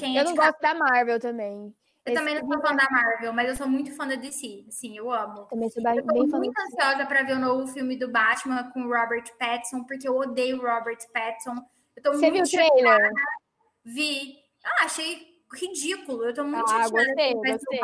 eu 0.01 0.25
não 0.25 0.35
gosto 0.35 0.59
da 0.59 0.73
Marvel 0.73 1.19
também. 1.19 1.73
Eu 2.05 2.13
Esse 2.13 2.21
também 2.21 2.35
não 2.35 2.47
sou 2.47 2.61
fã 2.61 2.75
da 2.75 2.87
Marvel, 2.89 3.33
mas 3.33 3.49
eu 3.49 3.55
sou 3.55 3.67
muito 3.67 3.91
fã 3.95 4.07
da 4.07 4.15
DC. 4.15 4.65
Sim, 4.69 4.95
eu 4.95 5.11
amo. 5.11 5.45
Também 5.45 5.69
sou 5.69 5.81
bem, 5.81 5.97
eu 5.97 6.05
tô 6.05 6.37
muito 6.37 6.59
ansiosa 6.59 7.03
para 7.05 7.23
ver 7.23 7.33
o 7.33 7.39
novo 7.39 7.65
filme 7.67 7.97
do 7.97 8.11
Batman 8.11 8.69
com 8.71 8.83
o 8.83 8.87
Robert 8.87 9.23
Pattinson, 9.39 9.83
porque 9.85 10.07
eu 10.07 10.15
odeio 10.15 10.61
Robert 10.61 10.99
Pattinson. 11.11 11.55
Eu 11.95 12.03
tô 12.03 12.11
Você 12.11 12.29
muito 12.29 12.49
viu 12.49 12.63
o 12.63 12.69
trailer? 12.69 13.11
Vi. 13.83 14.35
Ah, 14.63 14.85
achei 14.85 15.35
ridículo. 15.55 16.25
Eu 16.25 16.33
tô 16.33 16.43
muito 16.43 16.69
ah, 16.69 16.89
gostei, 16.89 17.33
gostei, 17.33 17.79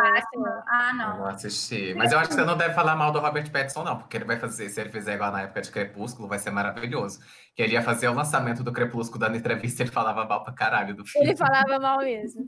Ah, 0.67 0.93
não. 0.93 1.11
Eu 1.11 1.17
vou 1.17 1.27
assistir. 1.27 1.95
Mas 1.95 2.11
eu 2.11 2.19
acho 2.19 2.29
que 2.29 2.35
você 2.35 2.43
não 2.43 2.57
deve 2.57 2.75
falar 2.75 2.95
mal 2.95 3.11
do 3.11 3.19
Robert 3.19 3.49
Pattinson, 3.51 3.83
não, 3.83 3.97
porque 3.97 4.17
ele 4.17 4.25
vai 4.25 4.37
fazer, 4.37 4.69
se 4.69 4.79
ele 4.79 4.91
fizer 4.91 5.15
igual 5.15 5.31
na 5.31 5.43
época 5.43 5.61
de 5.61 5.71
Crepúsculo, 5.71 6.27
vai 6.27 6.37
ser 6.37 6.51
maravilhoso. 6.51 7.19
Que 7.55 7.63
ele 7.63 7.73
ia 7.73 7.81
fazer 7.81 8.07
o 8.07 8.13
lançamento 8.13 8.63
do 8.63 8.71
Crepúsculo 8.71 9.19
dando 9.19 9.37
entrevista, 9.37 9.81
ele 9.81 9.91
falava 9.91 10.25
mal 10.25 10.43
pra 10.43 10.53
caralho 10.53 10.95
do 10.95 11.05
filme. 11.05 11.27
Ele 11.27 11.37
falava 11.37 11.79
mal 11.79 11.99
mesmo. 11.99 12.45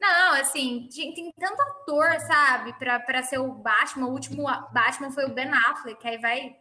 Não, 0.00 0.32
assim, 0.40 0.88
tem 0.94 1.30
tanto 1.38 1.60
ator, 1.60 2.18
sabe, 2.20 2.72
pra, 2.78 2.98
pra 2.98 3.22
ser 3.22 3.38
o 3.38 3.52
Batman. 3.52 4.06
O 4.06 4.12
último 4.12 4.44
Batman 4.72 5.10
foi 5.10 5.26
o 5.26 5.34
Ben 5.34 5.50
Affleck, 5.50 6.08
aí 6.08 6.18
vai. 6.18 6.56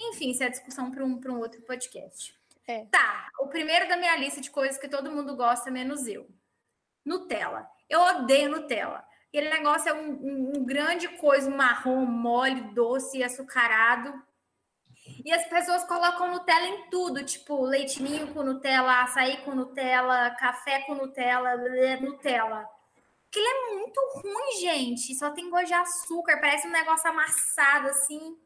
Enfim, 0.00 0.30
isso 0.30 0.42
é 0.42 0.48
discussão 0.48 0.90
para 0.90 1.04
um, 1.04 1.20
um 1.26 1.38
outro 1.38 1.60
podcast. 1.62 2.34
É. 2.66 2.86
Tá, 2.86 3.28
o 3.40 3.48
primeiro 3.48 3.88
da 3.88 3.96
minha 3.96 4.16
lista 4.16 4.40
de 4.40 4.50
coisas 4.50 4.78
que 4.78 4.88
todo 4.88 5.10
mundo 5.10 5.36
gosta, 5.36 5.70
menos 5.70 6.06
eu. 6.06 6.26
Nutella. 7.04 7.68
Eu 7.90 8.00
odeio 8.00 8.48
Nutella. 8.48 9.04
Aquele 9.28 9.50
negócio 9.50 9.90
é 9.90 9.94
um, 9.94 10.12
um, 10.12 10.52
um 10.56 10.64
grande 10.64 11.08
coisa, 11.18 11.50
marrom, 11.50 12.06
mole, 12.06 12.72
doce, 12.72 13.22
açucarado. 13.22 14.14
E 15.24 15.32
as 15.32 15.46
pessoas 15.46 15.84
colocam 15.84 16.32
Nutella 16.32 16.66
em 16.66 16.90
tudo, 16.90 17.24
tipo 17.24 17.64
leitinho 17.64 18.34
com 18.34 18.42
Nutella, 18.42 19.02
açaí 19.02 19.36
com 19.38 19.54
Nutella, 19.54 20.30
café 20.32 20.80
com 20.80 20.94
Nutella, 20.94 21.56
Nutella. 22.00 22.68
Aquilo 23.28 23.46
é 23.46 23.74
muito 23.74 24.00
ruim, 24.16 24.60
gente. 24.60 25.14
Só 25.14 25.30
tem 25.30 25.48
gosto 25.48 25.68
de 25.68 25.74
açúcar, 25.74 26.40
parece 26.40 26.66
um 26.66 26.72
negócio 26.72 27.08
amassado 27.08 27.88
assim. 27.88 28.36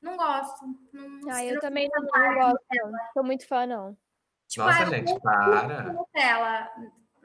Não 0.00 0.16
gosto. 0.16 0.64
Não, 0.92 1.30
ah, 1.30 1.44
eu 1.44 1.60
também 1.60 1.88
não, 1.92 2.02
não 2.02 2.34
gosto. 2.34 2.60
Não 2.72 2.98
sou 3.12 3.24
muito 3.24 3.46
fã, 3.46 3.66
não. 3.66 3.96
Tipo, 4.48 4.66
Nossa, 4.66 4.86
gente, 4.86 5.20
para. 5.20 5.92
Nutella. 5.92 6.70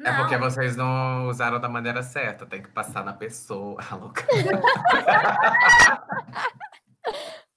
É 0.01 0.17
porque 0.17 0.37
vocês 0.37 0.77
não 0.77 1.27
usaram 1.27 1.59
da 1.59 1.67
maneira 1.67 2.01
certa, 2.01 2.45
tem 2.45 2.61
que 2.61 2.69
passar 2.69 3.03
na 3.03 3.13
pessoa. 3.13 3.81
Louca. 3.99 4.25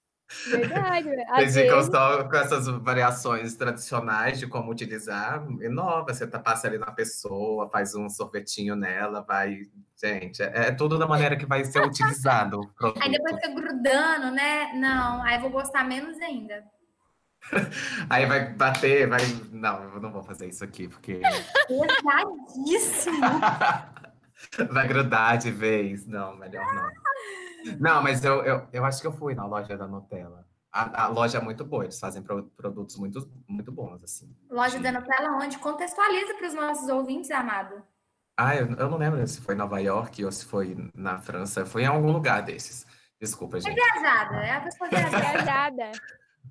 Verdade. 0.51 1.09
Ficam 1.53 1.77
vezes... 1.77 1.91
só 1.91 2.25
com 2.25 2.37
essas 2.37 2.67
variações 2.67 3.55
tradicionais 3.57 4.39
de 4.39 4.47
como 4.47 4.71
utilizar. 4.71 5.45
Inova, 5.61 6.13
você 6.13 6.27
tá, 6.27 6.39
passa 6.39 6.67
ali 6.67 6.79
na 6.79 6.91
pessoa, 6.91 7.69
faz 7.71 7.95
um 7.95 8.09
sorvetinho 8.09 8.75
nela, 8.77 9.23
vai. 9.23 9.63
Gente, 10.03 10.43
é, 10.43 10.69
é 10.69 10.73
tudo 10.73 10.99
da 10.99 11.07
maneira 11.07 11.37
que 11.37 11.47
vai 11.47 11.65
ser 11.65 11.85
utilizado. 11.85 12.61
aí 13.01 13.11
depois 13.11 13.37
fica 13.37 13.55
grudando, 13.55 14.31
né? 14.33 14.73
Não, 14.75 15.23
aí 15.23 15.39
vou 15.41 15.51
gostar 15.51 15.85
menos 15.85 16.21
ainda. 16.21 16.65
Aí 18.09 18.25
vai 18.25 18.51
bater, 18.51 19.09
vai. 19.09 19.21
Não, 19.51 19.83
eu 19.95 20.01
não 20.01 20.13
vou 20.13 20.23
fazer 20.23 20.49
isso 20.49 20.63
aqui, 20.63 20.87
porque. 20.87 21.21
Pesadíssimo! 21.67 23.21
vai 24.71 24.87
grudar 24.87 25.39
de 25.39 25.51
vez. 25.51 26.07
Não, 26.07 26.37
melhor 26.37 26.65
não. 26.73 26.89
Não, 27.79 28.03
mas 28.03 28.25
eu, 28.25 28.43
eu, 28.43 28.69
eu 28.73 28.85
acho 28.85 29.01
que 29.01 29.07
eu 29.07 29.13
fui 29.13 29.35
na 29.35 29.47
loja 29.47 29.77
da 29.77 29.87
Nutella. 29.87 30.47
A, 30.73 31.05
a 31.05 31.07
loja 31.09 31.39
é 31.39 31.41
muito 31.41 31.65
boa, 31.65 31.85
eles 31.85 32.01
fazem 32.01 32.23
pro, 32.23 32.45
produtos 32.57 32.97
muito, 32.97 33.31
muito 33.47 33.71
bons, 33.71 34.03
assim. 34.03 34.35
Loja 34.51 34.79
da 34.81 34.91
Nutella, 34.91 35.37
onde? 35.37 35.59
Contextualiza 35.59 36.35
para 36.35 36.49
os 36.49 36.55
nossos 36.55 36.89
ouvintes, 36.89 37.31
amado. 37.31 37.83
Ah, 38.37 38.57
eu, 38.57 38.67
eu 38.73 38.89
não 38.89 38.97
lembro 38.97 39.27
se 39.27 39.41
foi 39.41 39.55
em 39.55 39.59
Nova 39.59 39.79
York 39.79 40.25
ou 40.25 40.33
se 40.33 40.47
foi 40.47 40.77
na 40.95 41.19
França. 41.19 41.67
Foi 41.67 41.83
em 41.83 41.87
algum 41.87 42.11
lugar 42.11 42.43
desses. 42.43 42.87
Desculpa, 43.21 43.59
é 43.59 43.61
gente. 43.61 43.79
É 43.79 43.93
viajada, 44.01 44.37
é 44.37 44.51
a 44.53 44.61
pessoa 44.63 44.89
viajada. 44.91 45.93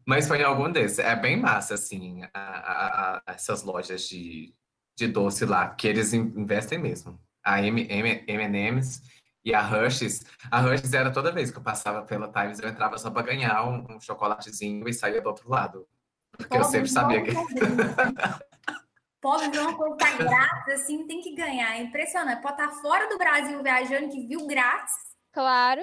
Mas 0.06 0.27
foi 0.27 0.39
em 0.39 0.44
algum 0.44 0.72
desses. 0.72 1.00
É 1.00 1.15
bem 1.15 1.38
massa, 1.38 1.74
assim, 1.74 2.24
a, 2.34 2.39
a, 2.39 3.18
a, 3.18 3.24
essas 3.34 3.63
lojas 3.63 4.08
de, 4.08 4.53
de 4.96 5.08
doce 5.08 5.46
lá, 5.46 5.70
que 5.70 5.88
eles 5.88 6.13
investem 6.13 6.77
mesmo. 6.77 7.20
A 7.44 7.62
M&M's 7.62 9.01
e 9.43 9.53
a 9.53 9.62
Hershey's. 9.62 10.24
A 10.50 10.62
Hershey's 10.62 10.93
era 10.93 11.12
toda 11.12 11.31
vez 11.31 11.51
que 11.51 11.57
eu 11.57 11.63
passava 11.63 12.01
pela 12.03 12.31
Times, 12.31 12.60
eu 12.60 12.69
entrava 12.69 12.98
só 12.98 13.10
para 13.10 13.24
ganhar 13.24 13.63
um, 13.65 13.95
um, 13.95 14.00
chocolatezinho 14.00 14.88
e 14.88 14.93
saía 14.93 15.21
do 15.21 15.29
outro 15.29 15.50
lado. 15.50 15.88
Porque 16.31 16.50
Pobre 16.50 16.65
eu 16.65 16.69
sempre 16.69 16.89
sabia 16.89 17.21
que... 17.24 17.31
Pobre 19.21 19.50
ver 19.50 19.60
uma 19.60 19.77
coisa 19.77 19.98
tá 19.98 20.17
grátis, 20.17 20.74
assim, 20.81 21.05
tem 21.05 21.21
que 21.21 21.36
ganhar. 21.36 21.75
É 21.77 21.81
impressionante. 21.83 22.41
Pode 22.41 22.55
estar 22.55 22.69
tá 22.69 22.81
fora 22.81 23.07
do 23.07 23.19
Brasil 23.19 23.62
viajando, 23.62 24.10
que 24.10 24.25
viu 24.25 24.48
grátis, 24.48 25.12
Claro. 25.31 25.81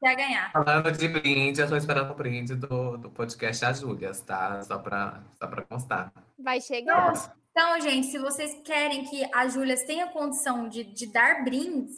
Vai 0.00 0.16
ganhar. 0.16 0.50
Falando 0.52 0.90
de 0.90 1.08
brinde, 1.08 1.60
eu 1.60 1.68
tô 1.68 1.76
esperando 1.76 2.10
o 2.10 2.14
brinde 2.14 2.54
do, 2.54 2.96
do 2.96 3.10
podcast 3.10 3.64
A 3.64 3.72
Júlia, 3.72 4.12
tá? 4.26 4.62
Só 4.62 4.78
pra, 4.78 5.22
só 5.38 5.46
pra 5.46 5.62
constar. 5.62 6.12
Vai 6.38 6.60
chegar. 6.60 7.12
Então, 7.50 7.80
gente, 7.80 8.06
se 8.06 8.18
vocês 8.18 8.54
querem 8.64 9.04
que 9.04 9.28
a 9.34 9.48
Júlia 9.48 9.76
tenha 9.86 10.06
condição 10.08 10.68
de, 10.68 10.84
de 10.84 11.12
dar 11.12 11.44
brindes, 11.44 11.96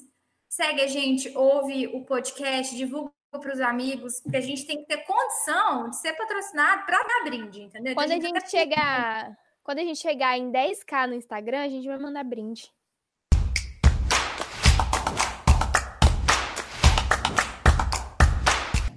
segue 0.48 0.80
a 0.80 0.86
gente, 0.86 1.30
ouve 1.36 1.86
o 1.88 2.04
podcast, 2.04 2.74
divulga 2.74 3.12
para 3.30 3.52
os 3.52 3.60
amigos, 3.60 4.20
porque 4.20 4.38
a 4.38 4.40
gente 4.40 4.66
tem 4.66 4.78
que 4.78 4.86
ter 4.86 5.04
condição 5.04 5.90
de 5.90 5.96
ser 5.96 6.14
patrocinado 6.14 6.86
para 6.86 6.98
dar 6.98 7.24
brinde, 7.24 7.62
entendeu? 7.62 7.94
Quando 7.94 8.12
então, 8.12 8.30
a 8.30 8.32
gente, 8.32 8.36
a 8.36 8.40
gente 8.40 8.50
chegar, 8.50 9.38
quando 9.62 9.78
a 9.78 9.84
gente 9.84 10.00
chegar 10.00 10.38
em 10.38 10.50
10k 10.50 11.06
no 11.06 11.14
Instagram, 11.14 11.62
a 11.62 11.68
gente 11.68 11.86
vai 11.86 11.98
mandar 11.98 12.24
brinde. 12.24 12.72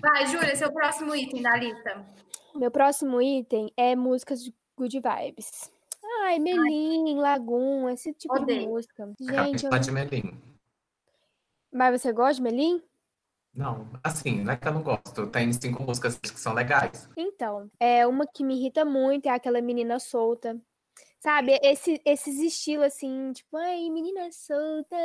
Vai, 0.01 0.25
Júlia, 0.27 0.55
seu 0.55 0.71
próximo 0.71 1.13
item 1.13 1.41
da 1.43 1.55
lista. 1.57 2.05
Meu 2.55 2.71
próximo 2.71 3.21
item 3.21 3.71
é 3.77 3.95
músicas 3.95 4.43
de 4.43 4.53
good 4.75 4.99
vibes. 4.99 5.69
Ai, 6.23 6.39
Melim, 6.39 7.15
Lagoon, 7.15 7.89
esse 7.89 8.13
tipo 8.13 8.33
Odeio. 8.33 8.61
de 8.61 8.67
música. 8.67 9.13
Gente, 9.19 9.65
eu... 9.65 9.79
de 9.79 9.91
Melim. 9.91 10.50
Mas 11.71 12.01
você 12.01 12.11
gosta 12.11 12.35
de 12.35 12.41
Melim? 12.41 12.83
Não, 13.53 13.89
assim, 14.03 14.43
não 14.43 14.53
é 14.53 14.57
que 14.57 14.67
eu 14.67 14.73
não 14.73 14.81
gosto. 14.81 15.27
Tem 15.27 15.51
cinco 15.51 15.83
músicas 15.83 16.17
que 16.17 16.39
são 16.39 16.53
legais. 16.53 17.09
Então, 17.17 17.69
é 17.79 18.07
uma 18.07 18.25
que 18.25 18.43
me 18.43 18.55
irrita 18.55 18.85
muito 18.85 19.27
é 19.27 19.29
aquela 19.29 19.61
menina 19.61 19.99
solta. 19.99 20.59
Sabe, 21.19 21.59
esse, 21.61 22.01
esses 22.03 22.39
estilos 22.39 22.87
assim, 22.87 23.31
tipo, 23.31 23.55
ai, 23.55 23.89
menina 23.89 24.31
solta, 24.31 24.95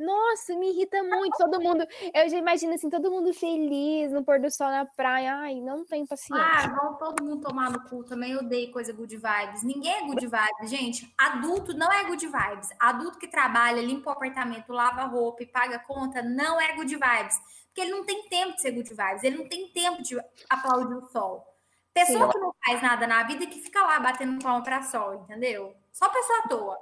nossa, 0.00 0.56
me 0.56 0.70
irrita 0.70 1.02
muito. 1.02 1.36
Todo 1.36 1.60
mundo. 1.60 1.86
Eu 2.14 2.28
já 2.28 2.38
imagino 2.38 2.72
assim, 2.72 2.88
todo 2.88 3.10
mundo 3.10 3.34
feliz 3.34 4.10
no 4.10 4.24
pôr 4.24 4.40
do 4.40 4.50
sol 4.50 4.68
na 4.68 4.86
praia. 4.86 5.36
Ai, 5.36 5.60
não 5.60 5.84
tem 5.84 6.06
paciência. 6.06 6.42
Ah, 6.42 6.68
vão 6.68 6.94
todo 6.94 7.22
mundo 7.22 7.42
tomar 7.42 7.70
no 7.70 7.86
cu. 7.86 8.02
Também 8.02 8.34
odeio 8.34 8.72
coisa 8.72 8.94
good 8.94 9.14
vibes. 9.14 9.62
Ninguém 9.62 9.92
é 9.92 10.06
good 10.06 10.26
vibes, 10.26 10.70
gente. 10.70 11.12
Adulto 11.18 11.76
não 11.76 11.92
é 11.92 12.04
good 12.04 12.26
vibes. 12.26 12.70
Adulto 12.78 13.18
que 13.18 13.28
trabalha, 13.28 13.82
limpa 13.82 14.08
o 14.08 14.12
apartamento, 14.12 14.72
lava 14.72 15.02
roupa 15.04 15.42
e 15.42 15.46
paga 15.46 15.78
conta, 15.78 16.22
não 16.22 16.58
é 16.58 16.74
good 16.74 16.96
vibes. 16.96 17.38
Porque 17.66 17.82
ele 17.82 17.90
não 17.90 18.04
tem 18.04 18.26
tempo 18.28 18.54
de 18.54 18.62
ser 18.62 18.70
good 18.70 18.88
vibes. 18.88 19.22
Ele 19.22 19.36
não 19.36 19.48
tem 19.48 19.68
tempo 19.68 20.02
de 20.02 20.18
aplaudir 20.48 20.94
o 20.94 21.06
sol. 21.08 21.46
Pessoa 21.92 22.26
Sim. 22.26 22.32
que 22.32 22.38
não 22.38 22.54
faz 22.64 22.80
nada 22.80 23.06
na 23.06 23.22
vida 23.24 23.44
e 23.44 23.46
que 23.48 23.60
fica 23.60 23.82
lá 23.82 24.00
batendo 24.00 24.42
palma 24.42 24.62
pra 24.62 24.82
sol, 24.82 25.14
entendeu? 25.14 25.74
Só 25.92 26.08
pessoa 26.08 26.38
à 26.38 26.48
toa. 26.48 26.78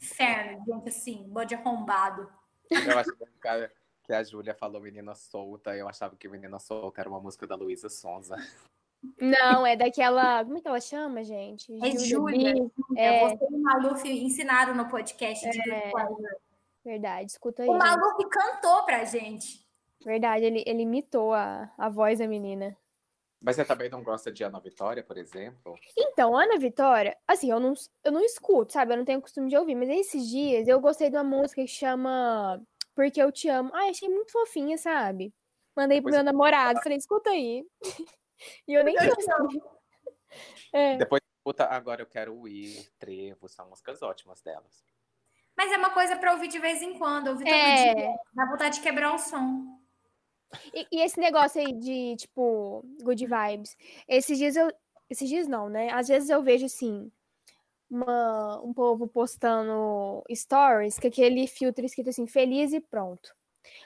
Inferno, 0.00 0.64
gente 0.66 0.88
assim, 0.88 1.24
bode 1.28 1.54
arrombado. 1.54 2.28
Eu 2.86 2.98
acho 2.98 3.10
que 4.04 4.12
a 4.12 4.22
Júlia 4.22 4.54
falou 4.54 4.80
Menina 4.80 5.14
Solta. 5.14 5.76
Eu 5.76 5.88
achava 5.88 6.16
que 6.16 6.28
Menina 6.28 6.58
Solta 6.58 7.00
era 7.00 7.08
uma 7.08 7.20
música 7.20 7.46
da 7.46 7.54
Luísa 7.54 7.88
Sonza. 7.88 8.36
Não, 9.20 9.66
é 9.66 9.76
daquela. 9.76 10.44
Como 10.44 10.58
é 10.58 10.60
que 10.60 10.68
ela 10.68 10.80
chama, 10.80 11.24
gente? 11.24 11.72
É 11.84 11.98
Júlia. 11.98 12.54
É. 12.96 13.28
Você 13.28 13.44
e 13.50 13.54
o 13.54 13.62
Maluf 13.62 14.08
ensinaram 14.08 14.74
no 14.74 14.88
podcast 14.88 15.48
de 15.48 15.70
é. 15.70 15.90
Verdade, 16.84 17.30
escuta 17.30 17.62
aí. 17.62 17.68
O 17.68 17.74
Maluf 17.74 18.28
cantou 18.28 18.84
pra 18.84 19.04
gente. 19.04 19.66
Verdade, 20.04 20.44
ele, 20.44 20.64
ele 20.66 20.82
imitou 20.82 21.32
a, 21.32 21.72
a 21.78 21.88
voz 21.88 22.18
da 22.18 22.26
menina. 22.26 22.76
Mas 23.42 23.56
você 23.56 23.64
também 23.64 23.90
não 23.90 24.04
gosta 24.04 24.30
de 24.30 24.44
Ana 24.44 24.60
Vitória, 24.60 25.02
por 25.02 25.18
exemplo? 25.18 25.74
Então, 25.98 26.36
Ana 26.36 26.58
Vitória, 26.58 27.16
assim, 27.26 27.50
eu 27.50 27.58
não, 27.58 27.74
eu 28.04 28.12
não 28.12 28.24
escuto, 28.24 28.72
sabe? 28.72 28.92
Eu 28.92 28.98
não 28.98 29.04
tenho 29.04 29.20
costume 29.20 29.50
de 29.50 29.56
ouvir, 29.56 29.74
mas 29.74 29.88
esses 29.88 30.28
dias 30.28 30.68
eu 30.68 30.80
gostei 30.80 31.10
de 31.10 31.16
uma 31.16 31.24
música 31.24 31.60
que 31.60 31.68
chama 31.68 32.62
Porque 32.94 33.20
Eu 33.20 33.32
Te 33.32 33.48
Amo. 33.48 33.70
Ai, 33.74 33.90
achei 33.90 34.08
muito 34.08 34.30
fofinha, 34.30 34.78
sabe? 34.78 35.34
Mandei 35.76 36.00
pro 36.00 36.10
Depois 36.10 36.24
meu 36.24 36.32
namorado, 36.32 36.80
falei, 36.82 36.98
escuta 36.98 37.30
aí. 37.30 37.66
e 38.68 38.74
eu 38.74 38.84
nem 38.84 38.96
sei. 38.98 39.08
É. 40.72 40.96
Depois 40.96 41.20
escuta, 41.36 41.66
agora 41.66 42.00
eu 42.00 42.06
quero 42.06 42.48
ir, 42.48 42.90
trevo, 42.98 43.46
são 43.46 43.68
músicas 43.68 44.00
ótimas 44.00 44.40
delas. 44.40 44.82
Mas 45.54 45.70
é 45.70 45.76
uma 45.76 45.90
coisa 45.90 46.16
para 46.16 46.32
ouvir 46.32 46.48
de 46.48 46.58
vez 46.58 46.80
em 46.80 46.98
quando, 46.98 47.28
ouvir 47.28 47.44
todo 47.44 47.52
é... 47.52 47.94
dia. 47.94 48.14
Dá 48.32 48.46
vontade 48.46 48.76
de 48.76 48.80
quebrar 48.80 49.12
o 49.14 49.18
som. 49.18 49.81
E, 50.74 50.86
e, 50.92 51.00
esse 51.00 51.18
negócio 51.18 51.60
aí 51.60 51.72
de, 51.72 52.16
tipo, 52.16 52.84
good 53.02 53.24
vibes. 53.26 53.76
Esses 54.08 54.38
dias 54.38 54.56
eu. 54.56 54.70
Esses 55.10 55.28
dias 55.28 55.46
não, 55.46 55.68
né? 55.68 55.90
Às 55.92 56.08
vezes 56.08 56.30
eu 56.30 56.42
vejo 56.42 56.66
assim. 56.66 57.10
Uma, 57.90 58.58
um 58.62 58.72
povo 58.72 59.06
postando 59.06 60.24
stories 60.34 60.98
com 60.98 61.08
aquele 61.08 61.46
filtro 61.46 61.84
escrito 61.84 62.08
assim, 62.08 62.26
feliz 62.26 62.72
e 62.72 62.80
pronto. 62.80 63.34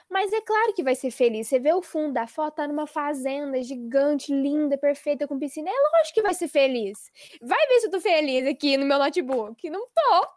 Mas 0.09 0.31
é 0.31 0.41
claro 0.41 0.73
que 0.73 0.83
vai 0.83 0.95
ser 0.95 1.11
feliz. 1.11 1.47
Você 1.47 1.59
vê 1.59 1.73
o 1.73 1.81
fundo 1.81 2.13
da 2.13 2.27
foto, 2.27 2.55
tá 2.55 2.67
numa 2.67 2.87
fazenda 2.87 3.61
gigante, 3.61 4.33
linda, 4.33 4.77
perfeita, 4.77 5.27
com 5.27 5.37
piscina. 5.37 5.69
É 5.69 5.97
lógico 5.97 6.15
que 6.15 6.21
vai 6.21 6.33
ser 6.33 6.47
feliz. 6.47 7.11
Vai 7.41 7.67
ver 7.67 7.79
se 7.79 7.87
eu 7.87 7.91
tô 7.91 7.99
feliz 7.99 8.47
aqui 8.47 8.77
no 8.77 8.85
meu 8.85 8.97
notebook. 8.97 9.69
Não 9.69 9.87
tô. 9.87 10.27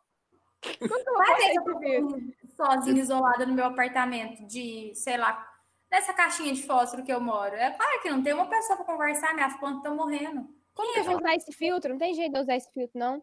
Não 0.80 1.04
tô. 1.04 1.14
Vai 1.14 1.36
ver 1.36 1.52
se 1.52 1.56
eu 1.56 1.64
tô 1.64 2.64
sozinha, 2.64 3.00
isolada 3.00 3.46
no 3.46 3.54
meu 3.54 3.64
apartamento 3.64 4.44
de, 4.46 4.92
sei 4.94 5.16
lá, 5.16 5.46
nessa 5.90 6.14
caixinha 6.14 6.54
de 6.54 6.62
fósforo 6.62 7.02
que 7.02 7.12
eu 7.12 7.20
moro. 7.20 7.54
É 7.54 7.70
claro 7.70 8.00
que 8.00 8.10
não 8.10 8.22
tem 8.22 8.32
uma 8.32 8.48
pessoa 8.48 8.76
para 8.76 8.86
conversar, 8.86 9.34
minhas 9.34 9.58
plantas 9.58 9.78
estão 9.78 9.96
morrendo. 9.96 10.48
Como 10.72 10.92
que 10.92 11.00
eu 11.00 11.04
vou 11.04 11.16
usar 11.16 11.34
esse 11.34 11.52
filtro? 11.52 11.90
Não 11.90 11.98
tem 11.98 12.14
jeito 12.14 12.32
de 12.32 12.40
usar 12.40 12.56
esse 12.56 12.72
filtro, 12.72 12.98
não. 12.98 13.22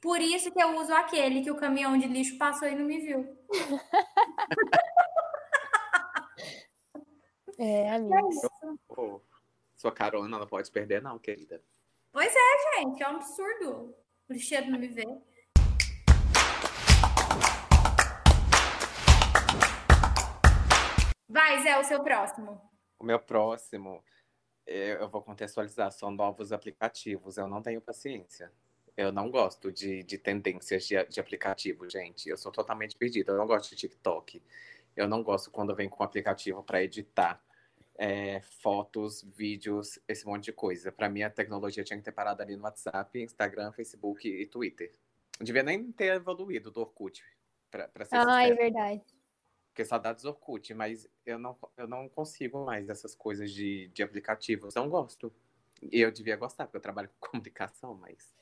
Por 0.00 0.20
isso 0.20 0.52
que 0.52 0.62
eu 0.62 0.76
uso 0.78 0.92
aquele 0.92 1.42
que 1.42 1.50
o 1.50 1.56
caminhão 1.56 1.96
de 1.96 2.06
lixo 2.06 2.36
passou 2.36 2.68
e 2.68 2.74
não 2.74 2.84
me 2.84 3.00
viu. 3.00 3.38
é, 7.58 7.90
amiga. 7.90 8.16
É 8.16 8.20
sua 9.76 9.92
carona 9.92 10.38
não 10.38 10.46
pode 10.46 10.70
perder, 10.70 11.02
não, 11.02 11.18
querida. 11.18 11.62
Pois 12.12 12.34
é, 12.34 12.78
gente. 12.78 13.02
É 13.02 13.08
um 13.08 13.16
absurdo. 13.16 13.94
O 14.28 14.32
lixeiro 14.32 14.70
não 14.70 14.78
me 14.78 14.88
vê. 14.88 15.04
Vai, 21.28 21.62
Zé, 21.62 21.78
o 21.78 21.84
seu 21.84 22.02
próximo. 22.02 22.60
O 22.98 23.04
meu 23.04 23.18
próximo, 23.18 24.02
é, 24.66 24.92
eu 25.00 25.08
vou 25.08 25.22
contextualizar, 25.22 25.90
são 25.92 26.10
novos 26.10 26.52
aplicativos. 26.52 27.36
Eu 27.36 27.48
não 27.48 27.62
tenho 27.62 27.80
paciência. 27.80 28.52
Eu 28.96 29.10
não 29.10 29.30
gosto 29.30 29.72
de, 29.72 30.02
de 30.04 30.16
tendências 30.18 30.86
de, 30.86 31.02
de 31.06 31.18
aplicativo, 31.20 31.88
gente. 31.90 32.28
Eu 32.28 32.36
sou 32.36 32.52
totalmente 32.52 32.96
perdida. 32.96 33.32
Eu 33.32 33.36
não 33.38 33.46
gosto 33.46 33.70
de 33.70 33.76
TikTok. 33.76 34.40
Eu 34.96 35.08
não 35.08 35.22
gosto 35.22 35.50
quando 35.50 35.74
vem 35.74 35.88
com 35.88 36.04
aplicativo 36.04 36.62
para 36.62 36.82
editar. 36.82 37.42
é, 37.96 38.40
fotos, 38.40 39.22
vídeos, 39.22 39.98
esse 40.08 40.26
monte 40.26 40.44
de 40.44 40.52
coisa. 40.52 40.90
Para 40.92 41.08
mim, 41.08 41.22
a 41.22 41.30
tecnologia 41.30 41.84
tinha 41.84 41.96
que 41.96 42.04
ter 42.04 42.10
parado 42.12 42.42
ali 42.42 42.56
no 42.56 42.64
WhatsApp, 42.64 43.20
Instagram, 43.22 43.70
Facebook 43.72 44.28
e 44.28 44.46
Twitter. 44.46 44.92
Não 45.38 45.44
devia 45.44 45.62
nem 45.62 45.92
ter 45.92 46.12
evoluído 46.14 46.70
do 46.72 46.80
Orkut, 46.80 47.22
pra, 47.70 47.86
pra 47.88 48.04
ser 48.04 48.16
Ah, 48.16 48.20
sincero. 48.20 48.52
é 48.52 48.56
verdade. 48.56 49.02
Porque 49.74 49.84
saudades 49.84 50.24
Orkut, 50.24 50.72
mas 50.72 51.08
eu 51.26 51.36
não, 51.36 51.58
eu 51.76 51.88
não 51.88 52.08
consigo 52.08 52.64
mais 52.64 52.86
dessas 52.86 53.12
coisas 53.12 53.50
de, 53.50 53.88
de 53.88 54.04
aplicativos. 54.04 54.72
Não 54.76 54.88
gosto. 54.88 55.34
Eu 55.90 56.12
devia 56.12 56.36
gostar, 56.36 56.66
porque 56.66 56.76
eu 56.76 56.80
trabalho 56.80 57.10
com 57.18 57.26
comunicação, 57.42 57.92
mas. 57.96 58.32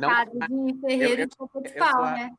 não, 0.00 0.08
Casa 0.08 0.30
de 0.48 0.80
ferreiro 0.80 1.20
eu- 1.22 1.26
de 1.26 1.68
eu 1.68 1.78
pau, 1.78 1.92
sou 1.92 2.04
a- 2.04 2.12
né? 2.12 2.34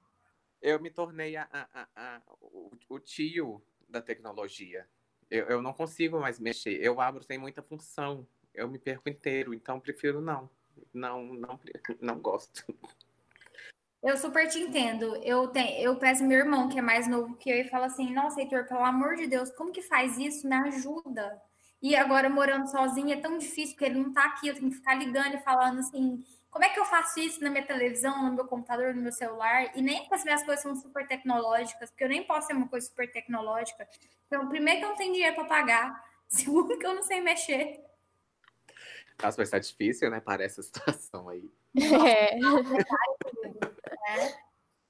eu 0.63 0.81
me 0.81 0.89
tornei 0.89 1.35
a, 1.35 1.47
a- 1.51 1.69
a- 1.75 1.87
a- 1.95 2.21
o, 2.41 2.71
o 2.89 2.99
tio 2.99 3.61
da 3.87 4.01
tecnologia. 4.01 4.87
Eu, 5.29 5.45
eu 5.45 5.61
não 5.61 5.73
consigo 5.73 6.19
mais 6.19 6.39
mexer. 6.39 6.81
Eu 6.83 6.99
abro 6.99 7.23
sem 7.23 7.37
muita 7.37 7.61
função. 7.61 8.27
Eu 8.51 8.67
me 8.67 8.79
perco 8.79 9.07
inteiro, 9.09 9.53
então 9.53 9.79
prefiro 9.79 10.19
não. 10.21 10.49
Não, 10.91 11.23
não, 11.35 11.59
não 12.01 12.19
gosto. 12.19 12.65
Eu 14.05 14.17
super 14.17 14.47
te 14.47 14.59
entendo. 14.59 15.15
Eu 15.23 15.47
tenho, 15.47 15.81
eu 15.81 15.95
peço 15.95 16.23
meu 16.23 16.37
irmão, 16.37 16.69
que 16.69 16.77
é 16.77 16.81
mais 16.81 17.07
novo 17.07 17.35
que 17.37 17.49
eu, 17.49 17.55
e 17.57 17.67
falo 17.67 17.85
assim: 17.85 18.13
Nossa, 18.13 18.39
Heitor, 18.39 18.67
pelo 18.67 18.83
amor 18.83 19.15
de 19.15 19.25
Deus, 19.25 19.49
como 19.49 19.71
que 19.71 19.81
faz 19.81 20.15
isso? 20.19 20.47
Me 20.47 20.55
ajuda. 20.55 21.41
E 21.81 21.95
agora, 21.95 22.29
morando 22.29 22.69
sozinha, 22.69 23.15
é 23.15 23.19
tão 23.19 23.39
difícil, 23.39 23.73
porque 23.73 23.85
ele 23.85 23.99
não 23.99 24.13
tá 24.13 24.25
aqui, 24.25 24.47
eu 24.47 24.53
tenho 24.53 24.69
que 24.69 24.75
ficar 24.75 24.93
ligando 24.93 25.33
e 25.33 25.39
falando 25.39 25.79
assim: 25.79 26.23
Como 26.51 26.63
é 26.63 26.69
que 26.69 26.79
eu 26.79 26.85
faço 26.85 27.19
isso 27.19 27.43
na 27.43 27.49
minha 27.49 27.65
televisão, 27.65 28.23
no 28.23 28.35
meu 28.35 28.45
computador, 28.45 28.93
no 28.93 29.01
meu 29.01 29.11
celular? 29.11 29.75
E 29.75 29.81
nem 29.81 30.07
as 30.11 30.23
minhas 30.23 30.43
coisas 30.43 30.61
são 30.61 30.75
super 30.75 31.07
tecnológicas, 31.07 31.89
porque 31.89 32.03
eu 32.03 32.09
nem 32.09 32.23
posso 32.27 32.45
ser 32.45 32.53
uma 32.53 32.67
coisa 32.67 32.85
super 32.85 33.11
tecnológica. 33.11 33.87
Então, 34.27 34.47
primeiro 34.47 34.81
que 34.81 34.85
eu 34.85 34.89
não 34.89 34.97
tenho 34.97 35.13
dinheiro 35.13 35.33
para 35.33 35.45
pagar, 35.45 36.03
segundo 36.29 36.77
que 36.77 36.85
eu 36.85 36.93
não 36.93 37.01
sei 37.01 37.21
mexer. 37.21 37.83
Nossa, 39.23 39.41
mas 39.41 39.49
tá 39.49 39.57
difícil, 39.57 40.11
né? 40.11 40.19
Para 40.19 40.43
essa 40.43 40.61
situação 40.61 41.27
aí. 41.27 41.49
É. 42.05 42.37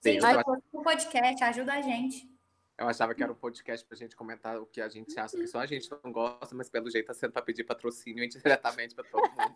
Sim, 0.02 0.18
eu 0.18 0.26
ach- 0.26 0.44
tô 0.44 0.62
com 0.72 0.84
podcast, 0.84 1.44
ajuda 1.44 1.74
a 1.74 1.82
gente. 1.82 2.30
eu 2.78 2.88
achava 2.88 3.16
que 3.16 3.24
era 3.24 3.32
um 3.32 3.36
podcast 3.36 3.86
pra 3.86 3.98
gente 3.98 4.16
comentar 4.16 4.60
o 4.60 4.66
que 4.66 4.82
a 4.82 4.90
gente 4.90 5.18
acha 5.20 5.38
que 5.38 5.48
só 5.48 5.60
a 5.60 5.66
gente 5.66 5.90
não 6.04 6.12
gosta, 6.12 6.54
mas 6.56 6.70
pelo 6.70 6.90
jeito 6.92 7.08
tá 7.08 7.14
sendo 7.14 7.32
pra 7.32 7.42
pedir 7.42 7.64
patrocínio 7.64 8.24
indiretamente 8.24 8.94
pra 8.94 9.04
todo 9.06 9.22
mundo. 9.30 9.56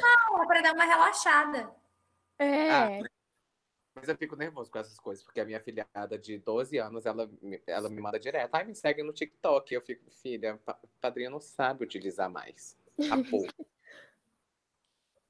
Não, 0.00 0.46
para 0.46 0.60
dar 0.60 0.74
uma 0.74 0.84
relaxada. 0.84 1.70
É. 2.38 2.70
Ah, 2.70 2.88
Mas 3.94 4.08
eu 4.08 4.16
fico 4.16 4.36
nervoso 4.36 4.70
com 4.70 4.78
essas 4.78 4.98
coisas, 4.98 5.24
porque 5.24 5.40
a 5.40 5.44
minha 5.44 5.60
filhada 5.60 6.16
de 6.18 6.38
12 6.38 6.78
anos, 6.78 7.04
ela, 7.04 7.28
me- 7.42 7.60
ela 7.66 7.88
me 7.88 8.00
manda 8.00 8.18
direto. 8.18 8.54
Ai, 8.54 8.64
me 8.64 8.74
segue 8.74 9.02
no 9.02 9.12
TikTok. 9.12 9.74
Eu 9.74 9.80
fico, 9.82 10.08
filha, 10.10 10.56
pa- 10.64 10.78
padrinho 11.00 11.30
não 11.30 11.40
sabe 11.40 11.84
utilizar 11.84 12.30
mais. 12.30 12.76
A 13.10 13.16
pouco. 13.28 13.52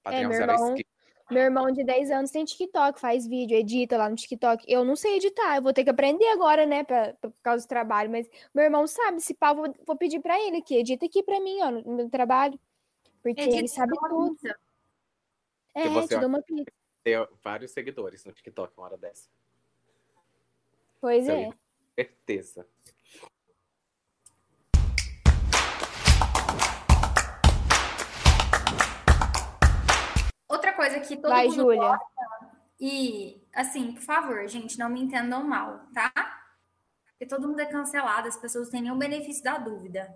Padrinho 0.03 0.29
meu 0.29 0.39
zero 0.39 0.53
irmão- 0.53 0.69
esquerda. 0.77 0.98
Meu 1.31 1.43
irmão 1.43 1.71
de 1.71 1.85
10 1.85 2.11
anos 2.11 2.31
tem 2.31 2.45
TikTok, 2.45 2.99
faz 2.99 3.27
vídeo, 3.27 3.55
edita 3.57 3.99
lá 3.99 4.09
no 4.09 4.17
TikTok. 4.17 4.65
Eu 4.67 4.83
não 4.85 4.97
sei 4.97 5.17
editar, 5.17 5.57
eu 5.57 5.63
vou 5.63 5.73
ter 5.75 5.85
que 5.85 5.91
aprender 5.91 6.27
agora, 6.29 6.65
né, 6.65 6.83
pra, 6.85 7.13
pra- 7.15 7.31
por 7.31 7.43
causa 7.43 7.65
do 7.67 7.69
trabalho. 7.69 8.11
Mas 8.11 8.29
meu 8.55 8.65
irmão 8.65 8.87
sabe, 8.87 9.21
se 9.21 9.35
pau, 9.35 9.55
vou, 9.55 9.75
vou 9.87 9.97
pedir 9.97 10.21
pra 10.21 10.41
ele 10.41 10.57
aqui, 10.59 10.77
edita 10.77 11.05
aqui 11.05 11.23
pra 11.23 11.39
mim, 11.39 11.61
ó, 11.61 11.71
no 11.71 11.97
meu 11.97 12.09
trabalho. 12.09 12.59
Porque 13.23 13.41
Edita 13.43 13.59
ele 13.59 13.69
sabe 13.69 13.93
uma 13.99 14.09
tudo. 14.09 14.37
pizza. 14.37 14.59
É, 15.75 15.89
você 15.89 16.15
te 16.15 16.21
dou 16.21 16.29
uma 16.29 16.41
pizza. 16.43 16.73
Tem 17.05 17.15
vários 17.43 17.73
seguidores 17.73 18.25
no 18.25 18.33
TikTok 18.33 18.73
uma 18.79 18.87
hora 18.87 18.97
dessa. 18.97 19.29
Pois 21.01 21.25
Então, 21.25 21.37
é. 21.37 21.51
Certeza. 21.95 22.67
Outra 30.49 30.73
coisa 30.73 30.99
que 31.01 31.17
todo 31.17 31.31
Vai, 31.31 31.47
mundo 31.47 31.57
Júlia. 31.57 31.81
gosta, 31.81 32.07
e 32.81 33.43
assim, 33.55 33.93
por 33.93 34.03
favor, 34.03 34.49
gente, 34.49 34.79
não 34.79 34.89
me 34.89 35.01
entendam 35.03 35.45
mal, 35.45 35.81
tá? 35.93 36.11
Porque 37.11 37.27
todo 37.27 37.49
mundo 37.49 37.61
é 37.61 37.67
cancelado, 37.67 38.29
as 38.29 38.37
pessoas 38.37 38.67
não 38.67 38.73
têm 38.73 38.83
nenhum 38.83 38.99
benefício 38.99 39.43
da 39.43 39.59
dúvida. 39.59 40.09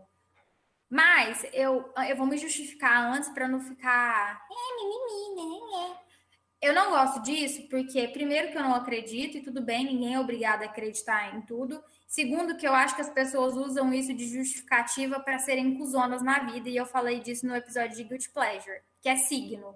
Mas 0.89 1.45
eu, 1.53 1.92
eu 2.09 2.16
vou 2.16 2.27
me 2.27 2.38
justificar 2.38 3.12
antes 3.12 3.29
para 3.31 3.49
não 3.49 3.61
ficar. 3.61 4.42
"É, 4.51 5.35
né, 5.35 5.88
né". 5.90 5.97
Eu 6.61 6.75
não 6.75 6.90
gosto 6.90 7.21
disso 7.23 7.66
porque, 7.68 8.07
primeiro, 8.09 8.53
que 8.53 8.59
eu 8.59 8.62
não 8.62 8.75
acredito, 8.75 9.37
e 9.37 9.42
tudo 9.42 9.61
bem, 9.61 9.85
ninguém 9.85 10.14
é 10.14 10.21
obrigado 10.21 10.62
a 10.62 10.66
acreditar 10.66 11.35
em 11.35 11.40
tudo. 11.42 11.83
Segundo, 12.07 12.57
que 12.57 12.68
eu 12.68 12.73
acho 12.73 12.95
que 12.95 13.01
as 13.01 13.09
pessoas 13.11 13.55
usam 13.57 13.92
isso 13.92 14.14
de 14.14 14.29
justificativa 14.29 15.18
para 15.18 15.38
serem 15.40 15.77
cuzonas 15.77 16.23
na 16.23 16.38
vida, 16.40 16.68
e 16.68 16.77
eu 16.77 16.87
falei 16.87 17.18
disso 17.21 17.47
no 17.47 17.57
episódio 17.57 17.97
de 17.97 18.05
Guilty 18.05 18.31
Pleasure, 18.31 18.81
que 19.01 19.09
é 19.09 19.16
signo. 19.16 19.75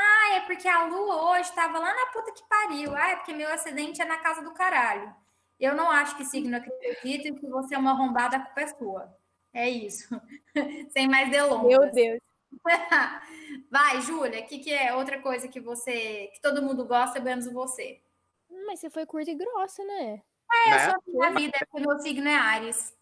Ah, 0.00 0.36
é 0.36 0.40
porque 0.42 0.68
a 0.68 0.84
lua 0.84 1.30
hoje 1.32 1.48
estava 1.50 1.78
lá 1.78 1.92
na 1.94 2.06
puta 2.12 2.32
que 2.32 2.42
pariu. 2.48 2.94
Ah, 2.94 3.10
é 3.10 3.16
porque 3.16 3.32
meu 3.34 3.48
acidente 3.52 4.00
é 4.00 4.04
na 4.04 4.18
casa 4.18 4.42
do 4.42 4.52
caralho. 4.54 5.12
Eu 5.58 5.74
não 5.74 5.90
acho 5.90 6.16
que 6.16 6.24
signo 6.24 6.56
acredita 6.56 7.28
e 7.28 7.34
que 7.34 7.46
você 7.48 7.74
é 7.74 7.78
uma 7.78 7.90
arrombada, 7.90 8.36
a 8.36 8.40
culpa 8.40 8.60
é 8.60 8.66
sua. 8.68 9.18
É 9.52 9.68
isso. 9.68 10.08
Sem 10.90 11.08
mais 11.08 11.30
delongas. 11.30 11.66
Meu 11.66 11.92
Deus. 11.92 12.20
Vai, 13.70 14.00
Júlia, 14.02 14.40
o 14.40 14.46
que, 14.46 14.58
que 14.60 14.72
é 14.72 14.94
outra 14.94 15.20
coisa 15.20 15.48
que 15.48 15.60
você, 15.60 16.30
que 16.32 16.40
todo 16.40 16.62
mundo 16.62 16.84
gosta, 16.84 17.18
menos 17.20 17.50
você? 17.52 18.00
Hum, 18.48 18.66
Mas 18.66 18.78
você 18.80 18.88
foi 18.88 19.04
curta 19.04 19.30
e 19.30 19.34
grossa, 19.34 19.82
né? 19.84 20.22
É, 20.66 20.70
Né? 20.70 20.78
só 20.90 21.00
que 21.00 21.10
minha 21.10 21.30
vida, 21.32 21.56
é 21.60 21.64
porque 21.66 21.86
meu 21.86 21.98
signo 21.98 22.28
é 22.28 22.36
Ares. 22.36 22.96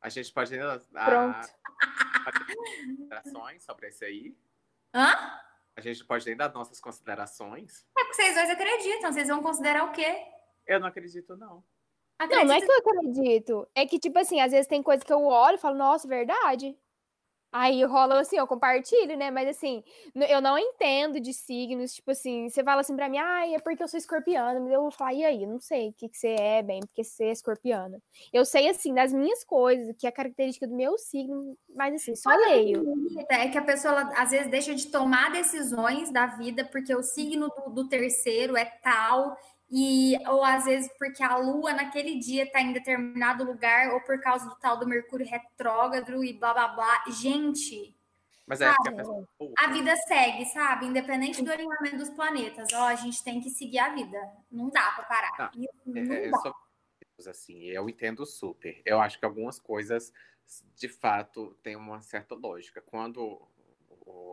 A 0.00 0.08
gente 0.08 0.32
pode 0.32 0.54
ir 0.54 0.62
a- 0.62 0.80
Pronto. 1.04 1.48
sobre 3.60 3.88
isso 3.88 4.04
aí. 4.04 4.36
Hã? 4.94 5.40
A 5.76 5.80
gente 5.82 6.04
pode 6.04 6.28
ir 6.28 6.34
dar 6.34 6.52
nossas 6.54 6.80
considerações. 6.80 7.86
É 7.96 8.04
porque 8.04 8.14
vocês 8.14 8.34
dois 8.34 8.50
acreditam. 8.50 9.12
Vocês 9.12 9.28
vão 9.28 9.42
considerar 9.42 9.84
o 9.84 9.92
quê? 9.92 10.24
Eu 10.66 10.80
não 10.80 10.88
acredito, 10.88 11.36
não. 11.36 11.62
Não, 12.18 12.44
não 12.46 12.54
é 12.54 12.60
que 12.60 12.72
eu 12.72 12.78
acredito. 12.78 13.68
É 13.74 13.86
que, 13.86 13.98
tipo 13.98 14.18
assim, 14.18 14.40
às 14.40 14.52
vezes 14.52 14.66
tem 14.66 14.82
coisa 14.82 15.04
que 15.04 15.12
eu 15.12 15.22
olho 15.24 15.56
e 15.56 15.60
falo, 15.60 15.76
nossa, 15.76 16.08
verdade. 16.08 16.74
Aí 17.52 17.82
rola 17.84 18.20
assim, 18.20 18.36
eu 18.36 18.46
compartilho, 18.46 19.16
né? 19.16 19.30
Mas 19.30 19.48
assim, 19.48 19.82
eu 20.28 20.40
não 20.40 20.58
entendo 20.58 21.18
de 21.20 21.32
signos. 21.32 21.94
Tipo 21.94 22.10
assim, 22.10 22.48
você 22.48 22.62
fala 22.62 22.80
assim 22.80 22.94
pra 22.94 23.08
mim, 23.08 23.18
ai, 23.18 23.54
é 23.54 23.58
porque 23.58 23.82
eu 23.82 23.88
sou 23.88 23.98
escorpiana. 23.98 24.60
Mas 24.60 24.72
eu 24.72 24.82
vou 24.82 24.90
falar, 24.90 25.14
e 25.14 25.24
aí? 25.24 25.46
Não 25.46 25.60
sei 25.60 25.88
o 25.88 25.92
que, 25.92 26.08
que 26.08 26.18
você 26.18 26.36
é, 26.38 26.62
bem, 26.62 26.80
porque 26.80 27.02
você 27.02 27.24
é 27.24 27.32
escorpiana. 27.32 28.00
Eu 28.32 28.44
sei, 28.44 28.68
assim, 28.68 28.92
das 28.92 29.12
minhas 29.12 29.42
coisas, 29.44 29.94
que 29.96 30.06
é 30.06 30.10
a 30.10 30.12
característica 30.12 30.66
do 30.66 30.74
meu 30.74 30.98
signo, 30.98 31.56
mas 31.74 31.94
assim, 31.94 32.14
só 32.14 32.30
leio. 32.30 32.84
É 33.28 33.48
que 33.48 33.58
a 33.58 33.62
pessoa, 33.62 34.12
às 34.16 34.30
vezes, 34.30 34.50
deixa 34.50 34.74
de 34.74 34.88
tomar 34.88 35.32
decisões 35.32 36.10
da 36.10 36.26
vida 36.26 36.64
porque 36.64 36.94
o 36.94 37.02
signo 37.02 37.48
do, 37.48 37.70
do 37.70 37.88
terceiro 37.88 38.56
é 38.56 38.64
tal, 38.64 39.36
e 39.70 40.16
ou 40.28 40.44
às 40.44 40.64
vezes 40.64 40.90
porque 40.98 41.22
a 41.22 41.36
lua 41.36 41.72
naquele 41.72 42.18
dia 42.18 42.44
está 42.44 42.60
em 42.60 42.72
determinado 42.72 43.44
lugar, 43.44 43.92
ou 43.92 44.00
por 44.02 44.20
causa 44.20 44.48
do 44.48 44.54
tal 44.56 44.78
do 44.78 44.86
Mercúrio 44.86 45.26
retrógrado 45.26 46.22
e 46.24 46.32
blá 46.32 46.52
blá 46.54 46.68
blá. 46.68 47.04
Gente, 47.08 47.96
Mas 48.46 48.60
é 48.60 48.72
porque 48.72 48.88
a 48.88 48.92
pessoa. 48.92 49.28
a 49.58 49.66
vida 49.72 49.96
segue, 49.96 50.46
sabe? 50.46 50.86
Independente 50.86 51.42
do 51.42 51.50
alinhamento 51.52 51.96
dos 51.96 52.10
planetas. 52.10 52.72
Ó, 52.72 52.84
a 52.86 52.94
gente 52.94 53.22
tem 53.24 53.40
que 53.40 53.50
seguir 53.50 53.78
a 53.80 53.92
vida. 53.94 54.18
Não 54.50 54.70
dá 54.70 54.92
para 54.92 55.04
parar. 55.04 55.32
Ah, 55.38 55.50
Isso 55.54 55.68
É, 55.96 56.00
não 56.02 56.14
é 56.14 56.30
dá. 56.30 56.38
sobre 56.38 56.58
Deus, 57.16 57.26
assim, 57.26 57.64
eu 57.64 57.88
entendo 57.88 58.24
super. 58.24 58.80
Eu 58.84 59.00
acho 59.00 59.18
que 59.18 59.24
algumas 59.24 59.58
coisas, 59.58 60.12
de 60.76 60.88
fato, 60.88 61.56
têm 61.62 61.74
uma 61.74 62.00
certa 62.00 62.34
lógica. 62.36 62.80
Quando 62.80 63.40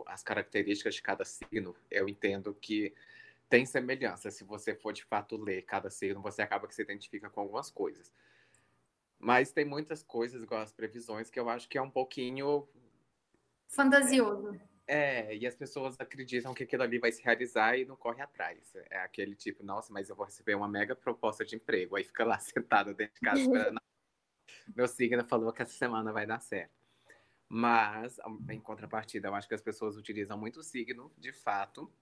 as 0.06 0.22
características 0.22 0.94
de 0.94 1.02
cada 1.02 1.24
signo, 1.24 1.74
eu 1.90 2.08
entendo 2.08 2.54
que 2.54 2.94
tem 3.48 3.66
semelhança. 3.66 4.30
Se 4.30 4.44
você 4.44 4.74
for 4.74 4.92
de 4.92 5.04
fato 5.04 5.36
ler 5.36 5.62
cada 5.62 5.90
signo, 5.90 6.20
você 6.20 6.42
acaba 6.42 6.66
que 6.66 6.74
se 6.74 6.82
identifica 6.82 7.30
com 7.30 7.40
algumas 7.40 7.70
coisas. 7.70 8.12
Mas 9.18 9.52
tem 9.52 9.64
muitas 9.64 10.02
coisas, 10.02 10.42
igual 10.42 10.60
as 10.62 10.72
previsões, 10.72 11.30
que 11.30 11.38
eu 11.40 11.48
acho 11.48 11.68
que 11.68 11.78
é 11.78 11.82
um 11.82 11.90
pouquinho 11.90 12.68
Fantasioso. 13.68 14.58
é, 14.86 15.34
e 15.34 15.46
as 15.46 15.54
pessoas 15.54 15.96
acreditam 15.98 16.52
que 16.52 16.64
aquilo 16.64 16.82
ali 16.82 16.98
vai 16.98 17.10
se 17.10 17.22
realizar 17.22 17.76
e 17.78 17.84
não 17.86 17.96
corre 17.96 18.22
atrás. 18.22 18.74
É 18.90 18.98
aquele 18.98 19.34
tipo, 19.34 19.62
nossa, 19.62 19.92
mas 19.92 20.10
eu 20.10 20.16
vou 20.16 20.26
receber 20.26 20.54
uma 20.54 20.68
mega 20.68 20.94
proposta 20.94 21.44
de 21.44 21.56
emprego. 21.56 21.96
Aí 21.96 22.04
fica 22.04 22.24
lá 22.24 22.38
sentada 22.40 22.92
dentro 22.92 23.14
de 23.14 23.20
casa 23.20 23.40
esperando. 23.40 23.80
Meu 24.74 24.88
signo 24.88 25.24
falou 25.24 25.52
que 25.52 25.62
essa 25.62 25.72
semana 25.72 26.12
vai 26.12 26.26
dar 26.26 26.40
certo. 26.40 26.84
Mas, 27.48 28.18
em 28.50 28.60
contrapartida, 28.60 29.28
eu 29.28 29.34
acho 29.34 29.46
que 29.46 29.54
as 29.54 29.62
pessoas 29.62 29.96
utilizam 29.96 30.36
muito 30.36 30.60
o 30.60 30.62
signo, 30.62 31.12
de 31.16 31.32
fato, 31.32 31.92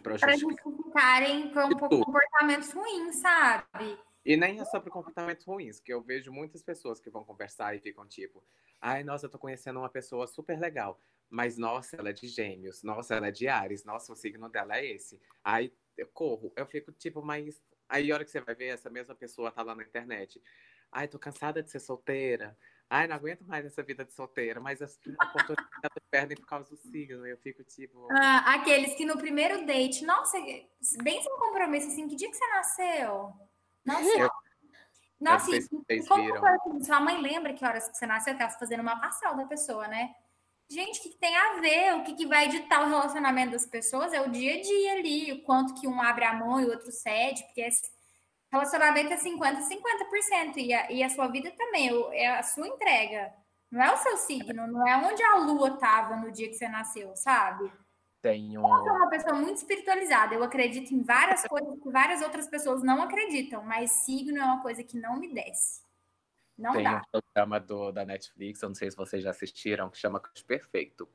para 0.00 0.18
Para 0.18 0.36
justificar. 0.36 0.72
justificarem 0.72 1.52
com 1.52 1.60
um 1.66 1.88
comportamentos 2.04 2.72
ruins, 2.72 3.16
sabe? 3.16 3.98
E 4.24 4.36
nem 4.36 4.60
é 4.60 4.64
só 4.64 4.80
para 4.80 4.90
comportamentos 4.90 5.44
ruins, 5.46 5.80
que 5.80 5.92
eu 5.92 6.02
vejo 6.02 6.32
muitas 6.32 6.62
pessoas 6.62 7.00
que 7.00 7.10
vão 7.10 7.24
conversar 7.24 7.74
e 7.74 7.80
ficam 7.80 8.06
tipo, 8.06 8.44
ai, 8.80 9.02
nossa, 9.02 9.26
eu 9.26 9.30
tô 9.30 9.38
conhecendo 9.38 9.78
uma 9.78 9.88
pessoa 9.88 10.26
super 10.26 10.58
legal, 10.58 11.00
mas 11.28 11.56
nossa, 11.56 11.96
ela 11.96 12.10
é 12.10 12.12
de 12.12 12.28
gêmeos, 12.28 12.82
nossa, 12.82 13.14
ela 13.14 13.28
é 13.28 13.30
de 13.30 13.48
Ares, 13.48 13.84
nossa, 13.84 14.12
o 14.12 14.16
signo 14.16 14.48
dela 14.48 14.76
é 14.76 14.86
esse. 14.86 15.20
Aí 15.42 15.72
eu 15.96 16.06
corro, 16.08 16.52
eu 16.56 16.66
fico 16.66 16.92
tipo, 16.92 17.22
mas. 17.22 17.62
Aí 17.88 18.10
a 18.10 18.14
hora 18.14 18.24
que 18.24 18.30
você 18.30 18.40
vai 18.40 18.54
ver, 18.54 18.66
essa 18.66 18.88
mesma 18.90 19.14
pessoa 19.14 19.50
tá 19.50 19.62
lá 19.62 19.74
na 19.74 19.82
internet. 19.82 20.40
Ai, 20.92 21.08
tô 21.08 21.18
cansada 21.18 21.62
de 21.62 21.70
ser 21.70 21.80
solteira. 21.80 22.56
Ai, 22.92 23.06
não 23.06 23.14
aguento 23.14 23.42
mais 23.46 23.64
essa 23.64 23.84
vida 23.84 24.04
de 24.04 24.12
solteira, 24.12 24.60
mas 24.60 24.82
as 24.82 24.98
oportunidades 24.98 26.02
perdem 26.10 26.36
por 26.36 26.46
causa 26.46 26.68
do 26.68 26.76
signo. 26.76 27.24
Eu 27.24 27.38
fico 27.38 27.62
tipo. 27.62 28.08
Ah, 28.10 28.54
aqueles 28.54 28.94
que 28.94 29.04
no 29.04 29.16
primeiro 29.16 29.64
date, 29.64 30.04
nossa, 30.04 30.36
bem 31.00 31.22
sem 31.22 31.38
compromisso, 31.38 31.86
assim, 31.86 32.08
que 32.08 32.16
dia 32.16 32.28
que 32.28 32.36
você 32.36 32.48
nasceu? 32.48 33.32
Nossa, 33.86 34.18
eu, 34.18 34.30
nossa, 35.20 35.54
e, 35.54 36.06
como 36.06 36.84
sua 36.84 36.98
mãe 36.98 37.22
lembra 37.22 37.52
que 37.54 37.64
horas 37.64 37.88
que 37.88 37.96
você 37.96 38.06
nasceu, 38.06 38.34
que 38.34 38.42
ela 38.42 38.50
fazendo 38.50 38.80
uma 38.80 38.98
parcela 38.98 39.36
da 39.36 39.46
pessoa, 39.46 39.86
né? 39.86 40.12
Gente, 40.68 40.98
o 40.98 41.02
que, 41.02 41.10
que 41.10 41.18
tem 41.18 41.36
a 41.36 41.60
ver? 41.60 41.94
O 41.94 42.02
que, 42.02 42.14
que 42.14 42.26
vai 42.26 42.46
editar 42.46 42.82
o 42.82 42.88
relacionamento 42.88 43.52
das 43.52 43.66
pessoas 43.66 44.12
é 44.12 44.20
o 44.20 44.30
dia 44.30 44.54
a 44.54 44.62
dia 44.62 44.92
ali, 44.94 45.32
o 45.32 45.42
quanto 45.42 45.74
que 45.74 45.86
um 45.86 46.00
abre 46.00 46.24
a 46.24 46.32
mão 46.32 46.60
e 46.60 46.64
o 46.64 46.70
outro 46.70 46.90
cede, 46.90 47.44
porque 47.44 47.60
esse 47.60 47.82
relacionamento 48.50 49.12
é 49.12 49.16
50%, 49.16 49.60
50%, 49.62 50.56
e 50.56 50.74
a, 50.74 50.90
e 50.90 51.02
a 51.02 51.08
sua 51.08 51.28
vida 51.28 51.50
também, 51.52 51.90
é 52.12 52.38
a 52.38 52.42
sua 52.42 52.66
entrega. 52.66 53.32
Não 53.70 53.82
é 53.82 53.92
o 53.92 53.96
seu 53.98 54.16
signo, 54.16 54.66
não 54.66 54.86
é 54.86 54.96
onde 54.96 55.22
a 55.22 55.36
lua 55.36 55.68
estava 55.68 56.16
no 56.16 56.32
dia 56.32 56.48
que 56.48 56.54
você 56.54 56.68
nasceu, 56.68 57.14
sabe? 57.14 57.70
Tenho. 58.20 58.60
Eu 58.60 58.84
sou 58.84 58.96
uma 58.96 59.08
pessoa 59.08 59.34
muito 59.34 59.56
espiritualizada. 59.56 60.34
Eu 60.34 60.42
acredito 60.42 60.92
em 60.92 61.02
várias 61.02 61.46
coisas 61.46 61.80
que 61.80 61.90
várias 61.90 62.20
outras 62.20 62.48
pessoas 62.48 62.82
não 62.82 63.00
acreditam, 63.02 63.62
mas 63.62 63.90
signo 64.04 64.38
é 64.38 64.44
uma 64.44 64.60
coisa 64.60 64.82
que 64.82 64.98
não 64.98 65.18
me 65.18 65.32
desce. 65.32 65.82
Não 66.58 66.72
Tem 66.72 66.84
dá. 66.84 66.98
um 66.98 67.20
programa 67.20 67.58
do, 67.58 67.90
da 67.90 68.04
Netflix, 68.04 68.60
eu 68.60 68.68
não 68.68 68.76
sei 68.76 68.90
se 68.90 68.96
vocês 68.96 69.22
já 69.22 69.30
assistiram, 69.30 69.88
que 69.88 69.96
chama 69.96 70.20
Cruz 70.20 70.42
Perfeito. 70.42 71.08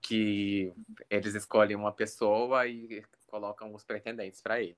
Que 0.00 0.72
eles 1.08 1.34
escolhem 1.34 1.76
uma 1.76 1.92
pessoa 1.92 2.66
e 2.66 3.04
colocam 3.28 3.72
os 3.72 3.84
pretendentes 3.84 4.40
para 4.40 4.60
ele. 4.60 4.76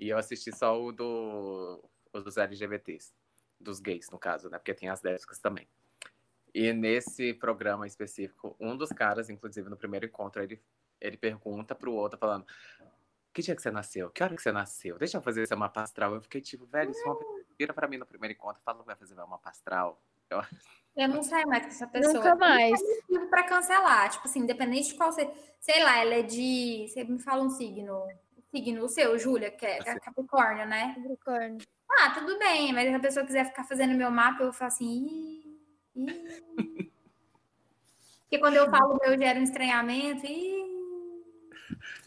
E 0.00 0.08
eu 0.08 0.16
assisti 0.16 0.50
só 0.50 0.82
o 0.82 0.90
do, 0.90 1.84
dos 2.10 2.38
LGBTs, 2.38 3.12
dos 3.60 3.80
gays, 3.80 4.08
no 4.08 4.18
caso, 4.18 4.48
né? 4.48 4.56
Porque 4.56 4.72
tem 4.72 4.88
as 4.88 5.02
lésbicas 5.02 5.38
também. 5.38 5.68
E 6.54 6.72
nesse 6.72 7.34
programa 7.34 7.86
específico, 7.86 8.56
um 8.58 8.74
dos 8.74 8.88
caras, 8.88 9.28
inclusive 9.28 9.68
no 9.68 9.76
primeiro 9.76 10.06
encontro, 10.06 10.42
ele, 10.42 10.58
ele 10.98 11.18
pergunta 11.18 11.74
pro 11.74 11.92
outro, 11.92 12.18
falando: 12.18 12.46
Que 13.30 13.42
dia 13.42 13.54
que 13.54 13.60
você 13.60 13.70
nasceu? 13.70 14.08
Que 14.08 14.22
hora 14.22 14.34
que 14.34 14.40
você 14.40 14.50
nasceu? 14.50 14.98
Deixa 14.98 15.18
eu 15.18 15.22
fazer 15.22 15.42
esse 15.42 15.54
mapa 15.54 15.82
astral. 15.82 16.14
Eu 16.14 16.22
fiquei 16.22 16.40
tipo, 16.40 16.64
velho, 16.64 16.94
se 16.94 17.04
uma 17.04 17.16
pessoa 17.16 17.44
vira 17.58 17.74
pra 17.74 17.86
mim 17.86 17.98
no 17.98 18.06
primeiro 18.06 18.32
encontro 18.32 18.58
e 18.58 18.64
fala 18.64 18.80
que 18.80 18.86
vai 18.86 18.96
fazer 18.96 19.12
uma 19.12 19.26
mapa 19.26 19.50
astral. 19.50 20.02
Eu... 20.30 20.40
eu 20.96 21.08
não 21.08 21.22
saio 21.22 21.46
mais 21.46 21.64
com 21.64 21.68
essa 21.68 21.86
pessoa. 21.86 22.14
Nunca 22.14 22.34
mais. 22.36 22.80
Eu 23.10 23.28
pra 23.28 23.42
cancelar. 23.42 24.08
Tipo 24.10 24.26
assim, 24.26 24.40
independente 24.40 24.88
de 24.88 24.94
qual 24.94 25.12
você. 25.12 25.30
Sei 25.60 25.84
lá, 25.84 25.98
ela 25.98 26.14
é 26.14 26.22
de. 26.22 26.86
Você 26.88 27.04
me 27.04 27.18
fala 27.18 27.42
um 27.42 27.50
signo. 27.50 28.08
Signo, 28.50 28.84
o 28.84 28.88
seu, 28.88 29.18
Júlia, 29.18 29.50
que 29.50 29.64
é, 29.64 29.78
é 29.78 30.00
Capricórnio, 30.00 30.66
né? 30.66 30.94
Capricórnio. 30.94 31.58
Ah, 31.88 32.10
tudo 32.10 32.38
bem, 32.38 32.72
mas 32.72 32.88
se 32.88 32.94
a 32.94 33.00
pessoa 33.00 33.26
quiser 33.26 33.46
ficar 33.46 33.64
fazendo 33.64 33.96
meu 33.96 34.10
mapa, 34.10 34.42
eu 34.42 34.52
falar 34.52 34.68
assim. 34.68 35.42
Ih 35.94 36.90
porque 38.30 38.38
quando 38.38 38.54
eu 38.54 38.70
falo 38.70 38.98
meu 39.02 39.18
gera 39.18 39.40
um 39.40 39.42
estranhamento 39.42 40.24
e. 40.24 40.70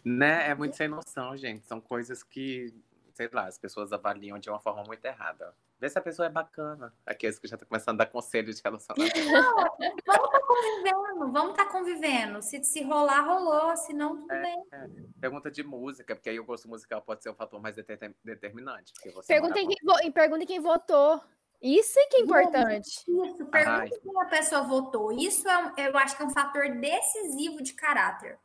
Né? 0.06 0.50
É 0.50 0.56
muito 0.56 0.76
sem 0.76 0.88
noção, 0.88 1.36
gente. 1.36 1.66
São 1.66 1.82
coisas 1.82 2.24
que, 2.24 2.74
sei 3.14 3.30
lá, 3.32 3.48
as 3.48 3.58
pessoas 3.58 3.92
avaliam 3.92 4.40
de 4.40 4.50
uma 4.50 4.60
forma 4.60 4.84
muito 4.84 5.04
errada. 5.04 5.54
Vê 5.84 5.90
se 5.90 6.00
a 6.00 6.02
pessoa 6.02 6.28
é 6.28 6.30
bacana. 6.30 6.96
Aqueles 7.06 7.38
que 7.38 7.46
já 7.46 7.58
estão 7.58 7.68
começando 7.68 8.00
a 8.00 8.06
dar 8.06 8.10
conselho 8.10 8.54
de 8.54 8.62
relacionamento. 8.64 9.20
Não, 9.20 9.70
vamos 9.76 9.92
estar 10.00 10.32
tá 10.32 10.40
convivendo, 10.48 11.32
vamos 11.34 11.52
estar 11.52 11.66
tá 11.66 11.72
convivendo. 11.72 12.42
Se, 12.42 12.64
se 12.64 12.84
rolar, 12.84 13.20
rolou, 13.20 13.76
se 13.76 13.92
não, 13.92 14.16
tudo 14.16 14.32
é, 14.32 14.42
bem. 14.44 14.64
É. 14.72 14.88
Pergunta 15.20 15.52
de 15.52 15.62
música, 15.62 16.16
porque 16.16 16.30
aí 16.30 16.40
o 16.40 16.46
gosto 16.46 16.70
musical 16.70 17.02
pode 17.02 17.22
ser 17.22 17.32
um 17.32 17.36
fator 17.36 17.60
mais 17.60 17.76
determinante. 17.76 18.94
Pergunta 19.28 19.54
quem, 19.56 20.12
pergunta 20.14 20.46
quem 20.46 20.62
votou. 20.62 21.22
Isso 21.62 22.00
é 22.00 22.06
que 22.06 22.16
é 22.16 22.20
importante. 22.22 22.88
Isso, 22.88 23.46
pergunta 23.48 24.00
quem 24.02 24.22
a 24.22 24.26
pessoa 24.28 24.62
votou. 24.62 25.12
Isso 25.12 25.46
é, 25.50 25.90
eu 25.90 25.98
acho 25.98 26.16
que 26.16 26.24
é 26.24 26.26
um 26.26 26.30
fator 26.30 26.80
decisivo 26.80 27.62
de 27.62 27.74
caráter. 27.74 28.40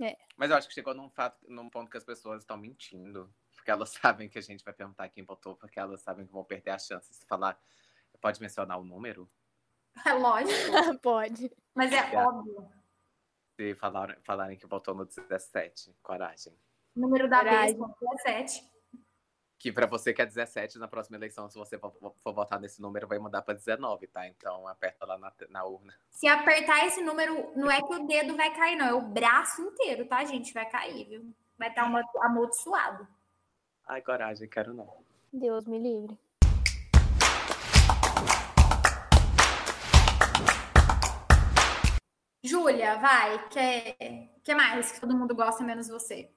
É. 0.00 0.16
Mas 0.36 0.50
eu 0.50 0.56
acho 0.56 0.66
que 0.66 0.74
chegou 0.74 0.94
num, 0.94 1.08
fato, 1.10 1.38
num 1.48 1.70
ponto 1.70 1.88
que 1.88 1.96
as 1.96 2.04
pessoas 2.04 2.42
estão 2.42 2.56
mentindo. 2.56 3.32
Porque 3.66 3.72
elas 3.72 3.90
sabem 4.00 4.28
que 4.28 4.38
a 4.38 4.42
gente 4.42 4.64
vai 4.64 4.72
perguntar 4.72 5.08
quem 5.08 5.24
votou, 5.24 5.56
porque 5.56 5.80
elas 5.80 6.00
sabem 6.00 6.24
que 6.24 6.32
vão 6.32 6.44
perder 6.44 6.70
a 6.70 6.78
chance. 6.78 7.12
Se 7.12 7.26
falar, 7.26 7.60
pode 8.20 8.40
mencionar 8.40 8.78
o 8.78 8.84
número? 8.84 9.28
É 10.06 10.12
lógico. 10.12 10.52
pode. 11.02 11.50
Mas 11.74 11.90
é, 11.90 12.14
é. 12.14 12.16
óbvio. 12.16 12.70
Se 13.56 13.74
falarem, 13.74 14.16
falarem 14.22 14.56
que 14.56 14.66
votou 14.66 14.94
no 14.94 15.04
17, 15.04 15.96
coragem. 16.00 16.56
O 16.94 17.00
número 17.00 17.28
da 17.28 17.42
vez, 17.42 17.74
17 17.74 18.76
que 19.58 19.72
para 19.72 19.86
você 19.86 20.12
que 20.12 20.20
é 20.20 20.26
17 20.26 20.78
na 20.78 20.86
próxima 20.86 21.16
eleição, 21.16 21.48
se 21.48 21.56
você 21.56 21.78
for, 21.78 21.90
for 22.22 22.34
votar 22.34 22.60
nesse 22.60 22.80
número, 22.80 23.08
vai 23.08 23.18
mudar 23.18 23.40
para 23.40 23.54
19, 23.54 24.06
tá? 24.06 24.28
Então 24.28 24.68
aperta 24.68 25.06
lá 25.06 25.16
na, 25.16 25.32
na, 25.48 25.64
urna. 25.64 25.94
Se 26.10 26.28
apertar 26.28 26.86
esse 26.86 27.00
número, 27.00 27.52
não 27.56 27.70
é 27.70 27.80
que 27.80 27.94
o 27.94 28.06
dedo 28.06 28.36
vai 28.36 28.54
cair, 28.54 28.76
não, 28.76 28.86
é 28.86 28.92
o 28.92 29.00
braço 29.00 29.62
inteiro, 29.62 30.06
tá, 30.06 30.22
gente? 30.24 30.52
Vai 30.52 30.68
cair, 30.68 31.08
viu? 31.08 31.34
Vai 31.58 31.70
estar 31.70 31.90
tá 31.90 32.26
amaldiçoado. 32.26 33.08
Ai, 33.88 34.02
coragem, 34.02 34.48
quero 34.48 34.74
não. 34.74 34.92
Deus 35.32 35.64
me 35.64 35.78
livre. 35.78 36.18
Júlia, 42.42 42.96
vai, 42.96 43.48
que, 43.48 44.28
que 44.42 44.54
mais 44.54 44.90
que 44.90 45.00
todo 45.00 45.16
mundo 45.16 45.36
gosta 45.36 45.62
menos 45.62 45.88
você? 45.88 46.28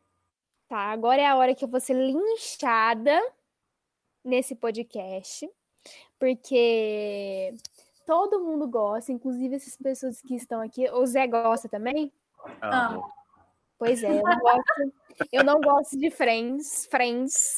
Tá, 0.68 0.92
agora 0.92 1.22
é 1.22 1.26
a 1.26 1.36
hora 1.36 1.56
que 1.56 1.66
eu 1.66 1.68
vou 1.68 1.80
ser 1.80 1.96
linchada 1.96 3.20
nesse 4.24 4.56
podcast, 4.56 5.50
porque 6.20 7.56
todo 8.06 8.44
mundo 8.44 8.68
gosta, 8.68 9.12
inclusive 9.12 9.56
essas 9.56 9.76
pessoas 9.76 10.22
que 10.22 10.36
estão 10.36 10.62
aqui. 10.62 10.88
O 10.92 11.04
Zé 11.08 11.26
gosta 11.26 11.68
também? 11.68 12.12
Amo. 12.62 13.12
Pois 13.80 14.04
é, 14.04 14.10
eu 14.10 14.22
não 14.22 14.40
gosto, 14.40 14.94
eu 15.32 15.44
não 15.44 15.62
gosto 15.62 15.98
de 15.98 16.12
Friends. 16.12 16.86
Friends. 16.92 17.58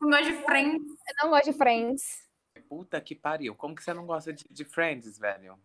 Não 0.00 0.10
gosto 0.10 0.24
de 0.24 0.44
Friends. 0.44 0.82
Eu 0.82 1.22
não 1.22 1.30
gosto 1.30 1.44
de 1.44 1.52
Friends. 1.52 2.28
Puta 2.68 3.00
que 3.00 3.14
pariu. 3.14 3.54
Como 3.54 3.74
que 3.74 3.82
você 3.82 3.94
não 3.94 4.04
gosta 4.06 4.32
de, 4.32 4.44
de 4.50 4.64
Friends, 4.64 5.18
velho? 5.18 5.56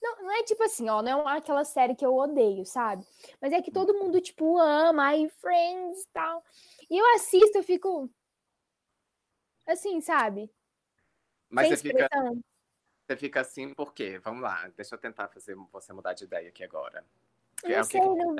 Não, 0.00 0.22
não 0.22 0.32
é 0.32 0.42
tipo 0.44 0.62
assim, 0.62 0.88
ó, 0.88 1.02
não 1.02 1.28
é 1.28 1.36
aquela 1.36 1.64
série 1.64 1.94
que 1.94 2.06
eu 2.06 2.14
odeio, 2.14 2.64
sabe? 2.64 3.04
Mas 3.40 3.52
é 3.52 3.60
que 3.60 3.70
todo 3.70 3.94
mundo, 3.94 4.20
tipo, 4.20 4.56
ama, 4.58 5.08
aí 5.08 5.28
Friends 5.28 6.02
e 6.02 6.08
tal. 6.12 6.42
E 6.90 6.96
eu 6.96 7.14
assisto, 7.14 7.58
eu 7.58 7.62
fico. 7.62 8.10
Assim, 9.66 10.00
sabe? 10.00 10.50
Mas 11.50 11.68
você 11.68 11.76
fica, 11.76 12.08
você 13.06 13.16
fica 13.16 13.40
assim 13.40 13.74
por 13.74 13.92
quê? 13.92 14.18
Vamos 14.18 14.42
lá, 14.42 14.68
deixa 14.76 14.94
eu 14.94 14.98
tentar 14.98 15.28
fazer 15.28 15.54
você 15.70 15.92
mudar 15.92 16.14
de 16.14 16.24
ideia 16.24 16.48
aqui 16.48 16.64
agora. 16.64 17.04
Eu 17.64 17.70
não 17.70 17.78
é 17.78 17.82
sei, 17.84 18.00
que... 18.00 18.06
não, 18.06 18.36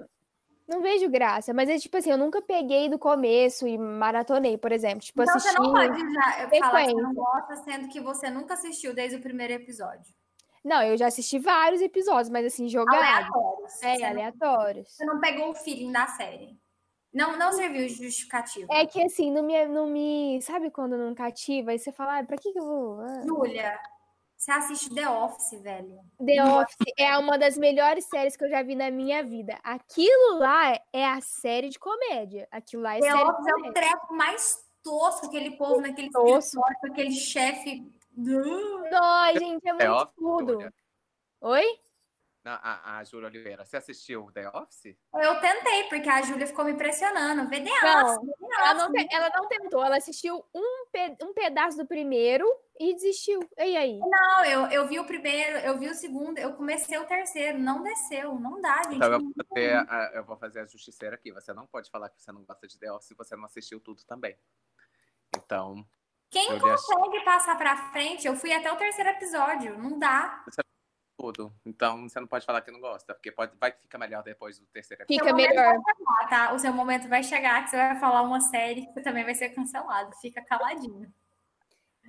não 0.69 0.83
vejo 0.83 1.09
graça, 1.09 1.55
mas 1.55 1.69
é 1.69 1.79
tipo 1.79 1.97
assim, 1.97 2.11
eu 2.11 2.19
nunca 2.19 2.43
peguei 2.43 2.89
do 2.89 2.99
começo 2.99 3.67
e 3.67 3.79
maratonei, 3.79 4.59
por 4.59 4.71
exemplo. 4.71 5.01
Tipo, 5.01 5.23
então 5.23 5.35
assisti... 5.35 5.57
você 5.57 5.63
não 5.63 5.73
pode 5.73 5.99
já 5.99 6.61
falar 6.61 6.87
que 6.87 6.95
não 6.95 7.15
gosta, 7.15 7.57
sendo 7.57 7.89
que 7.89 8.01
você 8.01 8.31
nunca 8.31 8.55
assistiu 8.55 8.95
desde 8.95 9.17
o 9.17 9.21
primeiro 9.21 9.55
episódio. 9.55 10.15
Não, 10.65 10.83
eu 10.83 10.97
já 10.97 11.07
assisti 11.07 11.39
vários 11.39 11.81
episódios, 11.81 12.29
mas 12.29 12.45
assim, 12.45 12.69
jogados. 12.69 13.01
Aleatórios. 13.01 13.83
É, 13.83 13.97
você 13.97 14.05
aleatórios. 14.05 14.89
Não, 14.89 14.95
você 14.97 15.05
não 15.07 15.21
pegou 15.21 15.51
o 15.51 15.55
feeling 15.55 15.91
da 15.91 16.07
série. 16.07 16.59
Não, 17.15 17.39
não 17.39 17.53
serviu 17.53 17.87
de 17.87 17.95
justificativo. 17.95 18.71
É 18.71 18.85
que 18.85 19.03
assim, 19.03 19.31
não 19.31 19.43
me, 19.43 19.67
não 19.67 19.87
me. 19.87 20.41
Sabe 20.43 20.71
quando 20.71 20.99
não 20.99 21.15
cativa? 21.15 21.71
Aí 21.71 21.79
você 21.79 21.91
fala, 21.91 22.19
ah, 22.19 22.25
pra 22.25 22.37
que, 22.37 22.53
que 22.53 22.59
eu 22.59 22.67
vou. 22.67 23.01
Ah. 23.01 23.23
Júlia, 23.27 23.81
você 24.39 24.53
assiste 24.53 24.95
The 24.95 25.09
Office, 25.09 25.61
velho. 25.61 25.99
The 26.25 26.45
Office 26.45 26.77
é 26.97 27.19
uma 27.19 27.37
das 27.37 27.59
melhores 27.59 28.05
séries 28.05 28.37
que 28.37 28.45
eu 28.45 28.49
já 28.49 28.63
vi 28.63 28.77
na 28.77 28.89
minha 28.89 29.25
vida. 29.25 29.59
Aquilo 29.65 30.39
lá 30.39 30.79
é 30.93 31.05
a 31.05 31.21
série 31.21 31.69
de 31.69 31.79
comédia. 31.79 32.47
Aquilo 32.51 32.85
lá 32.85 32.97
é 32.97 33.01
The 33.01 33.11
série 33.11 33.23
Office 33.25 33.47
é 33.47 33.55
o 33.55 33.73
treco 33.73 34.15
mais 34.15 34.65
tosco, 34.83 35.27
aquele 35.27 35.57
povo 35.57 35.81
naquele 35.81 36.11
tosco. 36.11 36.63
aquele 36.85 37.11
chefe 37.11 37.85
Dói, 38.19 39.39
gente, 39.39 39.69
é, 39.69 39.71
é 39.71 39.89
muito 39.89 40.13
tudo. 40.17 40.73
Oi? 41.41 41.65
A, 42.45 42.99
a 42.99 43.05
Júlia 43.05 43.29
Oliveira, 43.29 43.65
você 43.65 43.77
assistiu 43.77 44.31
The 44.33 44.49
Office? 44.51 44.97
Eu 45.15 45.41
tentei, 45.41 45.85
porque 45.85 46.09
a 46.09 46.23
Júlia 46.23 46.47
ficou 46.47 46.65
me 46.65 46.75
pressionando. 46.75 47.49
Vê 47.49 47.61
The 47.61 47.71
Office. 47.71 48.29
Não, 48.41 48.61
ela, 48.61 48.75
não 48.75 48.93
ela 49.11 49.31
não 49.37 49.49
tentou, 49.49 49.85
ela 49.85 49.97
assistiu 49.97 50.45
um, 50.55 50.87
pe, 50.91 51.17
um 51.23 51.35
pedaço 51.35 51.77
do 51.77 51.87
primeiro 51.87 52.47
e 52.81 52.95
desistiu. 52.95 53.41
E 53.59 53.77
aí? 53.77 53.99
Não, 53.99 54.45
eu, 54.45 54.67
eu 54.69 54.89
vi 54.89 54.99
o 54.99 55.05
primeiro, 55.05 55.59
eu 55.59 55.79
vi 55.79 55.89
o 55.89 55.95
segundo, 55.95 56.39
eu 56.39 56.55
comecei 56.55 56.97
o 56.97 57.07
terceiro, 57.07 57.59
não 57.59 57.83
desceu, 57.83 58.39
não 58.39 58.61
dá, 58.61 58.83
gente. 58.85 58.97
Então 58.97 59.13
eu 59.13 59.21
vou, 59.21 59.33
fazer 59.49 59.77
a, 59.77 60.11
eu 60.15 60.25
vou 60.25 60.37
fazer 60.37 60.61
a 60.61 60.67
justiceira 60.67 61.17
aqui. 61.17 61.33
Você 61.33 61.53
não 61.53 61.67
pode 61.67 61.91
falar 61.91 62.09
que 62.09 62.23
você 62.23 62.33
não 62.33 62.45
gosta 62.45 62.67
de 62.67 62.79
The 62.79 62.93
Office 62.93 63.09
se 63.09 63.15
você 63.15 63.37
não 63.37 63.45
assistiu 63.45 63.81
tudo 63.81 64.03
também. 64.05 64.39
Então, 65.37 65.85
quem 66.31 66.59
consegue 66.59 67.25
passar 67.25 67.57
para 67.57 67.91
frente? 67.91 68.27
Eu 68.27 68.37
fui 68.37 68.53
até 68.53 68.73
o 68.73 68.77
terceiro 68.77 69.11
episódio, 69.11 69.79
não 69.79 69.99
dá. 69.99 70.45
Tudo. 71.19 71.53
Então 71.67 72.09
você 72.09 72.21
não 72.21 72.29
pode 72.29 72.47
falar 72.47 72.61
que 72.61 72.71
não 72.71 72.79
gosta, 72.79 73.13
porque 73.13 73.33
pode, 73.33 73.53
vai 73.59 73.73
que 73.73 73.83
fica 73.83 73.99
melhor 73.99 74.23
depois 74.23 74.61
do 74.61 74.67
terceiro 74.67 75.03
episódio. 75.03 75.25
Fica 75.25 75.35
melhor. 75.35 75.75
Chegar, 75.75 76.29
tá? 76.29 76.55
O 76.55 76.59
seu 76.61 76.73
momento 76.73 77.09
vai 77.09 77.25
chegar 77.25 77.65
que 77.65 77.71
você 77.71 77.77
vai 77.77 77.99
falar 77.99 78.23
uma 78.23 78.41
série 78.41 78.87
que 78.87 78.93
você 78.93 79.03
também 79.03 79.25
vai 79.25 79.35
ser 79.35 79.49
cancelado. 79.49 80.15
Fica 80.21 80.41
caladinho. 80.43 81.13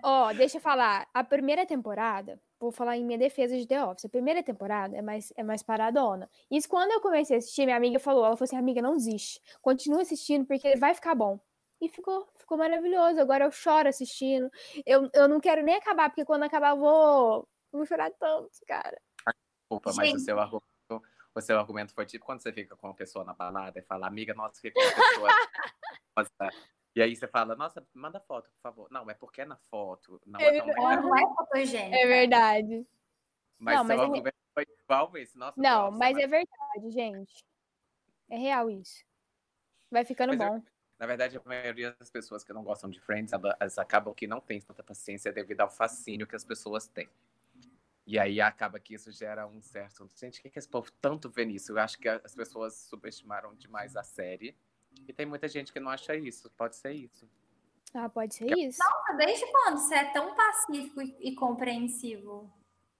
Ó, 0.03 0.31
deixa 0.31 0.57
eu 0.57 0.61
falar. 0.61 1.07
A 1.11 1.23
primeira 1.23 1.65
temporada, 1.65 2.39
vou 2.59 2.71
falar 2.71 2.97
em 2.97 3.03
minha 3.03 3.17
defesa 3.17 3.57
de 3.57 3.65
The 3.65 3.83
Office. 3.83 4.05
A 4.05 4.09
primeira 4.09 4.43
temporada 4.43 4.95
é 4.95 5.01
mais, 5.01 5.33
é 5.35 5.41
mais 5.41 5.63
paradona. 5.63 6.29
Isso 6.49 6.69
quando 6.69 6.91
eu 6.91 7.01
comecei 7.01 7.35
a 7.35 7.39
assistir, 7.39 7.65
minha 7.65 7.77
amiga 7.77 7.97
falou, 7.97 8.23
ela 8.23 8.37
falou 8.37 8.45
assim, 8.45 8.57
amiga, 8.57 8.79
não 8.79 8.95
desiste. 8.95 9.41
Continua 9.59 10.03
assistindo 10.03 10.45
porque 10.45 10.75
vai 10.75 10.93
ficar 10.93 11.15
bom. 11.15 11.39
E 11.81 11.89
ficou, 11.89 12.27
ficou 12.37 12.59
maravilhoso. 12.59 13.19
Agora 13.19 13.45
eu 13.45 13.51
choro 13.51 13.89
assistindo. 13.89 14.51
Eu, 14.85 15.09
eu 15.13 15.27
não 15.27 15.39
quero 15.39 15.63
nem 15.63 15.75
acabar, 15.75 16.09
porque 16.09 16.25
quando 16.25 16.43
acabar 16.43 16.71
eu 16.71 16.77
vou, 16.77 17.47
vou 17.71 17.85
chorar 17.85 18.11
tanto, 18.11 18.51
cara. 18.67 18.99
Desculpa, 19.61 19.93
mas 19.95 20.13
o 20.13 20.19
seu 20.19 20.39
argumento 20.39 20.65
o 21.35 21.41
seu 21.41 21.59
argumento 21.59 21.93
foi 21.93 22.05
tipo 22.05 22.25
quando 22.25 22.41
você 22.41 22.51
fica 22.51 22.75
com 22.75 22.87
uma 22.87 22.93
pessoa 22.95 23.23
na 23.23 23.33
balada 23.33 23.77
e 23.79 23.83
fala, 23.83 24.07
amiga, 24.07 24.33
nossa, 24.33 24.59
fica 24.59 24.73
com 24.73 24.81
uma 24.87 24.95
pessoa. 24.95 25.29
nossa. 26.17 26.57
E 26.95 27.01
aí 27.01 27.15
você 27.15 27.27
fala, 27.27 27.55
nossa, 27.55 27.85
manda 27.93 28.19
foto, 28.19 28.49
por 28.49 28.59
favor. 28.61 28.87
Não, 28.91 29.07
é 29.09 29.13
porque 29.13 29.41
é 29.41 29.45
na 29.45 29.55
foto. 29.69 30.19
Não 30.25 30.39
é, 30.39 30.57
é 30.57 30.57
tão 30.57 30.67
legal. 30.67 31.01
Não 31.01 31.15
é 31.15 31.35
fotogênica. 31.35 31.95
É 31.95 32.05
verdade. 32.07 32.87
Mas 33.59 33.75
Não, 33.77 33.85
seu 33.85 33.95
mas 33.95 33.99
é- 33.99 34.03
argumento 34.03 34.35
foi 34.53 34.65
igual 34.83 35.17
esse. 35.17 35.37
Nossa, 35.37 35.53
Não, 35.61 35.85
nossa, 35.85 35.97
mas 35.97 36.17
é 36.17 36.27
verdade, 36.27 36.91
gente. 36.91 37.45
É 38.29 38.37
real 38.37 38.69
isso. 38.69 39.03
Vai 39.91 40.03
ficando 40.03 40.35
Mas 40.35 40.41
eu- 40.41 40.47
bom. 40.55 40.63
Na 40.97 41.05
verdade, 41.05 41.37
a 41.37 41.41
maioria 41.45 41.95
das 41.97 42.09
pessoas 42.09 42.43
que 42.43 42.51
não 42.51 42.63
gostam 42.63 42.89
de 42.89 42.99
Friends, 42.99 43.31
elas 43.31 43.77
acabam 43.77 44.13
que 44.13 44.27
não 44.27 44.41
têm 44.41 44.59
tanta 44.59 44.83
paciência 44.83 45.31
devido 45.31 45.61
ao 45.61 45.69
fascínio 45.69 46.27
que 46.27 46.35
as 46.35 46.43
pessoas 46.43 46.87
têm. 46.87 47.07
E 48.09 48.17
aí 48.17 48.41
acaba 48.41 48.79
que 48.79 48.95
isso 48.95 49.11
gera 49.11 49.45
um 49.45 49.61
certo. 49.61 50.09
Gente, 50.15 50.39
o 50.39 50.41
que, 50.41 50.49
que 50.49 50.57
esse 50.57 50.67
povo 50.67 50.91
tanto 50.99 51.29
vê 51.29 51.45
nisso? 51.45 51.73
Eu 51.73 51.77
acho 51.79 51.95
que 51.99 52.09
as 52.09 52.33
pessoas 52.33 52.73
subestimaram 52.89 53.53
demais 53.53 53.95
a 53.95 54.01
série. 54.01 54.57
E 55.07 55.13
tem 55.13 55.27
muita 55.27 55.47
gente 55.47 55.71
que 55.71 55.79
não 55.79 55.91
acha 55.91 56.15
isso. 56.15 56.49
Pode 56.57 56.75
ser 56.75 56.91
isso. 56.91 57.29
Ah, 57.93 58.09
pode 58.09 58.33
ser 58.33 58.47
Que- 58.47 58.65
isso. 58.65 58.79
Nossa, 58.79 59.13
Desde 59.15 59.45
quando 59.51 59.77
você 59.77 59.93
é 59.93 60.11
tão 60.11 60.33
pacífico 60.35 61.03
e, 61.03 61.15
e 61.19 61.35
compreensivo? 61.35 62.51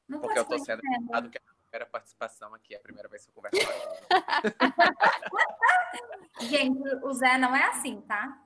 Não 0.07 0.21
Porque 0.21 0.37
eu 0.37 0.45
tô 0.45 0.59
sendo 0.59 0.79
educado 0.85 1.27
que 1.31 1.39
é 1.39 1.41
a 1.41 1.53
primeira 1.55 1.85
participação 1.87 2.53
aqui, 2.53 2.75
é 2.75 2.77
a 2.77 2.81
primeira 2.81 3.09
vez 3.09 3.25
que 3.25 3.31
eu 3.31 3.33
converso 3.33 3.57
com 3.65 3.73
a 6.37 6.45
Gente, 6.45 6.79
o 7.03 7.11
Zé 7.13 7.35
não 7.39 7.55
é 7.55 7.63
assim, 7.63 7.99
tá? 8.01 8.39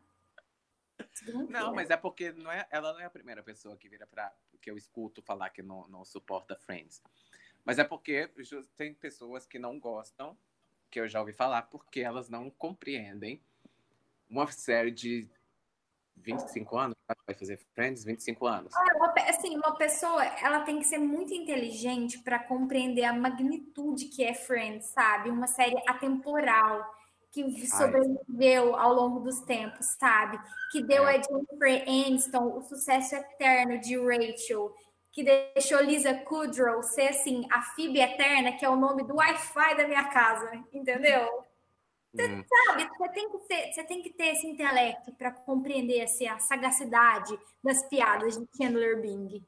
Não, 1.49 1.73
mas 1.73 1.89
é 1.89 1.97
porque 1.97 2.31
não 2.31 2.51
é, 2.51 2.65
ela 2.71 2.93
não 2.93 2.99
é 2.99 3.05
a 3.05 3.09
primeira 3.09 3.43
pessoa 3.43 3.77
que 3.77 3.87
vira 3.87 4.07
para 4.07 4.33
que 4.61 4.71
eu 4.71 4.77
escuto 4.77 5.21
falar 5.21 5.49
que 5.49 5.61
não, 5.61 5.87
não 5.87 6.03
suporta 6.03 6.55
Friends. 6.55 7.01
Mas 7.63 7.79
é 7.79 7.83
porque 7.83 8.29
tem 8.75 8.93
pessoas 8.93 9.45
que 9.45 9.59
não 9.59 9.79
gostam, 9.79 10.37
que 10.89 10.99
eu 10.99 11.07
já 11.07 11.19
ouvi 11.19 11.33
falar, 11.33 11.63
porque 11.63 12.01
elas 12.01 12.29
não 12.29 12.49
compreendem 12.49 13.41
uma 14.29 14.49
série 14.51 14.91
de 14.91 15.27
25 16.17 16.77
anos, 16.77 16.95
vai 17.27 17.35
fazer 17.35 17.57
Friends 17.73 18.03
25 18.03 18.47
anos. 18.47 18.73
Uma 18.95 19.09
pe- 19.09 19.21
assim, 19.21 19.55
uma 19.55 19.75
pessoa, 19.75 20.23
ela 20.23 20.61
tem 20.61 20.79
que 20.79 20.85
ser 20.85 20.97
muito 20.97 21.33
inteligente 21.33 22.19
para 22.19 22.39
compreender 22.39 23.03
a 23.03 23.13
magnitude 23.13 24.05
que 24.05 24.23
é 24.23 24.33
Friends, 24.33 24.87
sabe? 24.87 25.29
Uma 25.29 25.47
série 25.47 25.77
atemporal 25.87 27.02
que 27.33 27.67
sobreviveu 27.67 28.75
ao 28.75 28.93
longo 28.93 29.19
dos 29.21 29.39
tempos, 29.41 29.87
sabe? 29.99 30.39
Que 30.71 30.83
deu 30.83 31.07
É. 31.07 31.17
a 31.17 31.21
Jennifer 31.21 31.81
Aniston 31.81 32.57
o 32.57 32.61
sucesso 32.61 33.15
eterno 33.15 33.79
de 33.79 33.97
Rachel, 33.97 34.73
que 35.11 35.23
deixou 35.23 35.81
Lisa 35.81 36.13
Kudrow 36.13 36.83
ser 36.83 37.09
assim 37.09 37.47
a 37.51 37.61
Phoebe 37.61 37.99
eterna, 37.99 38.53
que 38.53 38.63
é 38.63 38.69
o 38.69 38.75
nome 38.75 39.03
do 39.03 39.15
Wi-Fi 39.15 39.75
da 39.75 39.87
minha 39.87 40.07
casa, 40.09 40.53
entendeu? 40.71 41.27
Hum, 42.15 42.43
Sabe, 42.67 42.87
você 42.95 43.09
tem 43.09 43.29
que 43.31 43.37
ter, 43.47 43.73
você 43.73 43.83
tem 43.83 44.01
que 44.03 44.09
ter 44.11 44.27
esse 44.27 44.45
intelecto 44.45 45.11
para 45.15 45.31
compreender 45.31 46.01
assim, 46.03 46.27
a 46.27 46.37
sagacidade 46.37 47.35
das 47.63 47.83
piadas 47.89 48.37
de 48.37 48.47
Chandler 48.55 49.01
Bing. 49.01 49.43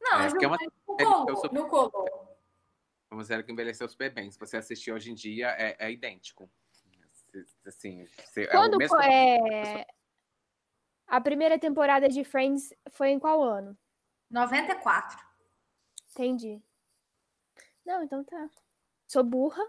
Não, 0.00 0.20
É, 0.22 0.28
Ju, 0.28 0.36
é 0.42 0.46
uma 0.48 0.56
não 0.58 0.68
colou, 0.84 1.52
não 1.52 1.68
colou. 1.68 2.36
uma 3.12 3.22
série 3.24 3.44
que 3.44 3.52
envelheceu 3.52 3.88
super 3.88 4.12
bem. 4.12 4.28
Se 4.30 4.38
você 4.40 4.56
assistir 4.56 4.90
hoje 4.90 5.12
em 5.12 5.14
dia, 5.14 5.50
é, 5.56 5.76
é 5.78 5.92
idêntico. 5.92 6.50
Assim, 7.66 8.06
se- 8.26 8.44
é 8.44 8.48
o 8.48 8.50
Quando 8.50 8.76
mesmo- 8.78 9.00
é... 9.00 9.86
a 11.06 11.20
primeira 11.20 11.58
temporada 11.58 12.08
de 12.08 12.24
Friends 12.24 12.72
foi 12.90 13.10
em 13.10 13.18
qual 13.18 13.42
ano? 13.42 13.76
94. 14.30 15.18
Entendi. 16.12 16.62
Não, 17.84 18.02
então 18.02 18.22
tá. 18.24 18.48
Sou 19.08 19.22
burra. 19.24 19.62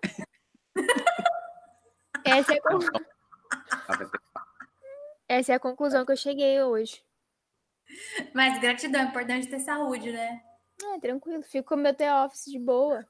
Essa 2.26 2.54
é, 2.54 2.58
a 2.58 2.78
Essa 5.28 5.52
é 5.54 5.56
a 5.56 5.60
conclusão 5.60 6.06
que 6.06 6.12
eu 6.12 6.18
cheguei 6.18 6.62
hoje. 6.62 7.04
Mas 8.34 8.60
gratidão, 8.60 9.02
é 9.02 9.06
importante 9.06 9.48
ter 9.48 9.60
saúde, 9.60 10.12
né? 10.12 10.44
É, 10.84 11.00
tranquilo. 11.00 11.42
Fico 11.44 11.70
com 11.70 11.76
meu 11.76 11.94
The 11.96 12.14
Office 12.24 12.46
de 12.46 12.60
boa. 12.60 13.06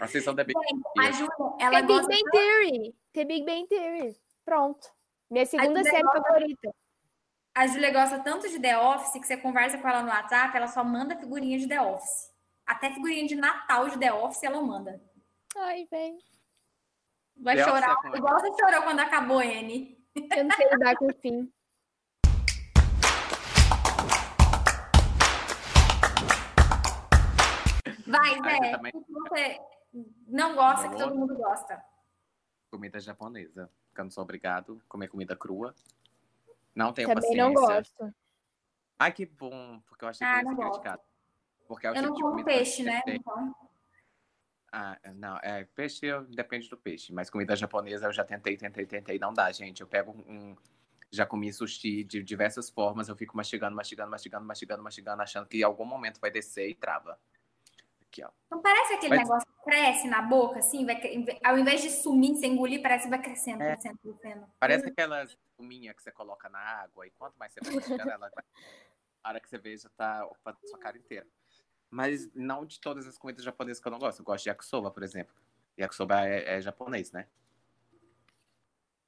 Assistam 0.00 0.34
The 0.34 0.44
Big 0.44 0.58
A 0.98 1.10
Júlia, 1.10 1.30
ela 1.60 1.80
Big 1.80 1.86
gosta 1.86 2.08
Bang 2.08 2.22
Theory. 2.30 2.94
Tem 3.12 3.26
Big 3.26 3.44
Bang 3.44 3.66
Theory. 3.68 4.16
Pronto. 4.44 4.88
Minha 5.30 5.46
segunda 5.46 5.82
série 5.82 6.02
gosta- 6.02 6.22
favorita. 6.22 6.74
A 7.54 7.66
Júlia 7.68 7.92
gosta 7.92 8.18
tanto 8.20 8.48
de 8.48 8.58
The 8.60 8.76
Office 8.78 9.12
que 9.12 9.26
você 9.26 9.36
conversa 9.36 9.78
com 9.78 9.88
ela 9.88 10.02
no 10.02 10.08
WhatsApp, 10.08 10.56
ela 10.56 10.66
só 10.66 10.82
manda 10.82 11.16
figurinha 11.16 11.58
de 11.58 11.68
The 11.68 11.80
Office. 11.80 12.32
Até 12.66 12.90
figurinha 12.92 13.26
de 13.26 13.36
Natal 13.36 13.88
de 13.88 13.98
The 13.98 14.12
Office 14.12 14.42
ela 14.42 14.60
manda. 14.60 15.00
Ai, 15.56 15.86
velho. 15.90 16.18
Vai 17.36 17.56
The 17.56 17.64
chorar, 17.64 17.96
é 18.12 18.16
igual 18.16 18.40
você 18.40 18.50
chorou 18.60 18.82
quando 18.82 19.00
acabou 19.00 19.40
N. 19.42 19.96
Eu 20.36 20.44
não 20.44 20.50
sei 20.56 20.68
lidar 20.70 20.96
com 20.96 21.06
o 21.06 21.14
fim. 21.14 21.52
Vai, 28.06 28.30
Zé. 28.30 28.56
eu 28.72 28.76
também- 28.76 28.92
você 29.28 29.58
não 30.26 30.54
gosta, 30.54 30.88
que 30.88 30.94
Não 30.96 30.98
todo 31.08 31.16
mundo 31.18 31.36
gosta. 31.36 31.82
comida 32.70 32.98
japonesa. 33.00 33.70
Porque 33.88 34.00
eu 34.00 34.04
não 34.04 34.10
sou 34.10 34.24
obrigado 34.24 34.80
a 34.84 34.88
comer 34.88 35.08
comida 35.08 35.36
crua. 35.36 35.74
Não 36.74 36.92
tenho 36.92 37.08
Também 37.08 37.22
paciência. 37.22 37.44
não 37.44 37.54
gosto. 37.54 38.14
Ai, 38.98 39.12
que 39.12 39.24
bom, 39.26 39.80
porque 39.86 40.04
eu 40.04 40.08
achei 40.08 40.26
Ah, 40.26 40.38
que 40.38 40.44
não 40.44 40.52
eu 40.52 40.58
criticado. 40.58 41.02
Porque 41.68 41.86
é 41.86 41.90
o 41.90 41.94
Eu 41.94 41.96
tipo 41.96 42.08
não 42.08 42.14
de 42.16 42.20
como 42.22 42.30
comida 42.32 42.46
peixe, 42.50 42.82
né? 42.82 43.00
tem- 43.02 43.16
Então, 43.16 43.54
Ah, 44.76 44.98
não, 45.14 45.36
é, 45.38 45.62
peixe 45.66 46.04
eu- 46.04 46.24
depende 46.24 46.68
do 46.68 46.76
peixe, 46.76 47.12
mas 47.12 47.30
comida 47.30 47.54
japonesa 47.54 48.06
eu 48.06 48.12
já 48.12 48.24
tentei, 48.24 48.56
tentei, 48.56 48.84
tentei, 48.84 49.18
não 49.20 49.32
dá, 49.32 49.52
gente. 49.52 49.80
Eu 49.80 49.86
pego 49.86 50.10
um. 50.28 50.56
Já 51.12 51.24
comi 51.24 51.52
sushi 51.52 52.02
de 52.02 52.24
diversas 52.24 52.68
formas, 52.70 53.08
eu 53.08 53.14
fico 53.14 53.36
mastigando, 53.36 53.76
mastigando, 53.76 54.10
mastigando, 54.10 54.44
mastigando, 54.44 54.82
mastigando, 54.82 55.22
achando 55.22 55.46
que 55.46 55.58
em 55.58 55.62
algum 55.62 55.84
momento 55.84 56.20
vai 56.20 56.28
descer 56.28 56.68
e 56.68 56.74
trava. 56.74 57.16
Aqui, 58.14 58.22
ó. 58.24 58.30
não 58.48 58.62
parece 58.62 58.94
aquele 58.94 59.16
Mas- 59.16 59.28
negócio 59.28 59.48
que 59.48 59.64
cresce 59.64 60.06
na 60.06 60.22
boca, 60.22 60.60
assim? 60.60 60.86
Vai, 60.86 61.00
ao 61.44 61.58
invés 61.58 61.82
de 61.82 61.90
sumir, 61.90 62.36
você 62.36 62.46
engolir, 62.46 62.80
parece 62.80 63.04
que 63.04 63.10
vai 63.10 63.20
crescendo, 63.20 63.60
É. 63.62 63.72
crescendo, 63.72 63.98
crescendo. 63.98 64.46
Parece 64.60 64.86
aquelas 64.88 65.30
espuminha 65.30 65.92
que 65.92 66.00
você 66.02 66.12
coloca 66.12 66.48
na 66.48 66.58
água 66.60 67.06
e 67.06 67.10
quanto 67.10 67.34
mais 67.36 67.52
você 67.52 67.60
vai 67.60 67.98
ela 68.08 68.28
vai. 68.28 68.44
A 69.24 69.28
hora 69.30 69.40
que 69.40 69.48
você 69.48 69.58
vê, 69.58 69.76
já 69.76 69.88
tá 69.96 70.24
ocupando 70.26 70.58
sua 70.64 70.78
cara 70.78 70.96
inteira. 70.96 71.26
Mas 71.90 72.32
não 72.34 72.64
de 72.64 72.78
todas 72.80 73.06
as 73.06 73.18
comidas 73.18 73.44
japonesas 73.44 73.80
que 73.82 73.88
eu 73.88 73.92
não 73.92 73.98
gosto. 73.98 74.20
Eu 74.20 74.24
gosto 74.24 74.44
de 74.44 74.50
yakisoba, 74.50 74.90
por 74.90 75.02
exemplo. 75.02 75.34
Yakisoba 75.78 76.24
é, 76.26 76.56
é 76.56 76.60
japonês, 76.60 77.10
né? 77.10 77.26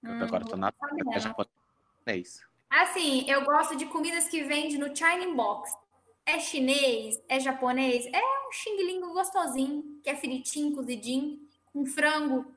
Eu 0.02 0.12
Hum, 0.12 0.22
agora 0.22 0.44
tô 0.44 0.56
na 0.56 0.72
é 1.14 1.20
japonês. 1.20 2.44
Assim, 2.70 3.28
eu 3.30 3.44
gosto 3.44 3.76
de 3.76 3.86
comidas 3.86 4.28
que 4.28 4.42
vende 4.44 4.78
no 4.78 4.94
China 4.94 5.32
Box. 5.34 5.76
É 6.24 6.38
chinês, 6.40 7.20
é 7.28 7.38
japonês, 7.38 8.04
é 8.06 8.20
um 8.46 8.52
xing-lingo 8.52 9.12
gostosinho, 9.12 10.00
que 10.02 10.10
é 10.10 10.16
fritinho, 10.16 10.74
cozidinho, 10.74 11.40
com 11.72 11.84
frango, 11.86 12.54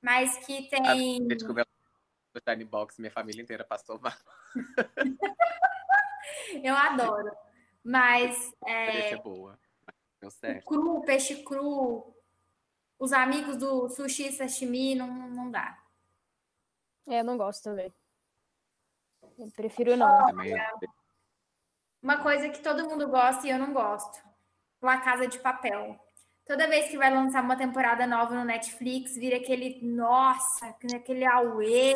mas 0.00 0.36
que 0.38 0.68
tem. 0.68 1.26
Desde 1.26 1.44
que 1.44 1.50
eu 1.50 1.54
vi 1.54 1.62
o 2.34 2.40
Tiny 2.40 2.64
Box, 2.64 3.00
minha 3.00 3.10
família 3.10 3.42
inteira 3.42 3.64
passou 3.64 3.98
mal. 4.00 4.12
Eu 6.62 6.74
adoro. 6.74 7.30
Mas 7.82 8.52
é, 8.66 9.08
ser 9.08 9.22
boa. 9.22 9.58
Deu 10.20 10.30
certo. 10.30 10.66
cru, 10.66 11.00
peixe 11.02 11.42
cru, 11.42 12.14
os 12.98 13.12
amigos 13.12 13.56
do 13.56 13.88
sushi 13.88 14.28
e 14.28 14.32
sashimi, 14.32 14.94
não, 14.94 15.08
não 15.08 15.50
dá. 15.50 15.82
É, 17.08 17.20
eu 17.20 17.24
não 17.24 17.38
gosto 17.38 17.64
também. 17.64 17.92
Eu 19.38 19.50
prefiro 19.50 19.96
não. 19.96 20.26
Também 20.26 20.54
Uma 22.02 22.22
coisa 22.22 22.50
que 22.50 22.60
todo 22.60 22.88
mundo 22.88 23.08
gosta 23.08 23.46
e 23.46 23.50
eu 23.50 23.58
não 23.58 23.72
gosto. 23.72 24.22
La 24.82 24.98
Casa 25.00 25.26
de 25.26 25.38
Papel. 25.38 25.98
Toda 26.46 26.66
vez 26.68 26.88
que 26.90 26.96
vai 26.96 27.12
lançar 27.12 27.42
uma 27.44 27.56
temporada 27.56 28.06
nova 28.06 28.34
no 28.34 28.44
Netflix, 28.44 29.14
vira 29.14 29.36
aquele, 29.36 29.80
nossa, 29.82 30.74
aquele 30.94 31.24
auê, 31.24 31.94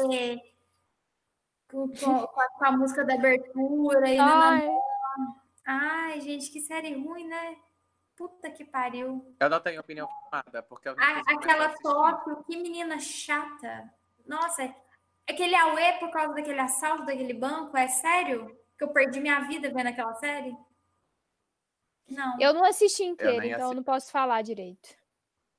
com, 1.71 1.89
com- 1.89 2.27
com 2.27 2.41
a, 2.41 2.49
com 2.51 2.65
a 2.65 2.73
música 2.73 3.05
da 3.05 3.15
abertura. 3.15 4.09
E. 4.09 4.19
Ai, 4.19 4.69
Ai, 5.67 6.21
gente, 6.21 6.51
que 6.51 6.61
série 6.61 6.95
ruim, 6.95 7.27
né? 7.27 7.57
Puta 8.17 8.51
que 8.51 8.65
pariu. 8.65 9.35
Eu 9.41 9.51
não 9.51 9.59
tenho 9.61 9.81
opinião 9.81 10.07
formada, 10.09 10.63
porque 10.63 10.89
eu 10.89 10.95
não 10.95 11.03
A- 11.03 11.23
aquela. 11.35 11.69
Tóquio, 11.83 12.45
que 12.45 12.57
menina 12.57 12.99
chata. 13.01 13.91
Nossa, 14.27 14.73
aquele 15.29 15.57
auê 15.57 15.95
por 15.95 16.11
causa 16.11 16.35
daquele 16.35 16.61
assalto 16.61 17.05
daquele 17.07 17.35
banco, 17.35 17.77
é 17.77 17.89
sério? 17.89 18.47
Que 18.49 18.79
que 18.79 18.85
eu 18.85 18.93
perdi 18.93 19.21
minha 19.21 19.41
vida 19.41 19.69
vendo 19.73 19.89
aquela 19.89 20.15
série? 20.15 20.55
Não. 22.09 22.37
Eu 22.41 22.53
não 22.53 22.65
assisti 22.65 23.05
inteira, 23.05 23.47
então 23.47 23.71
eu 23.71 23.75
não 23.75 23.83
posso 23.83 24.11
falar 24.11 24.43
direito. 24.43 24.95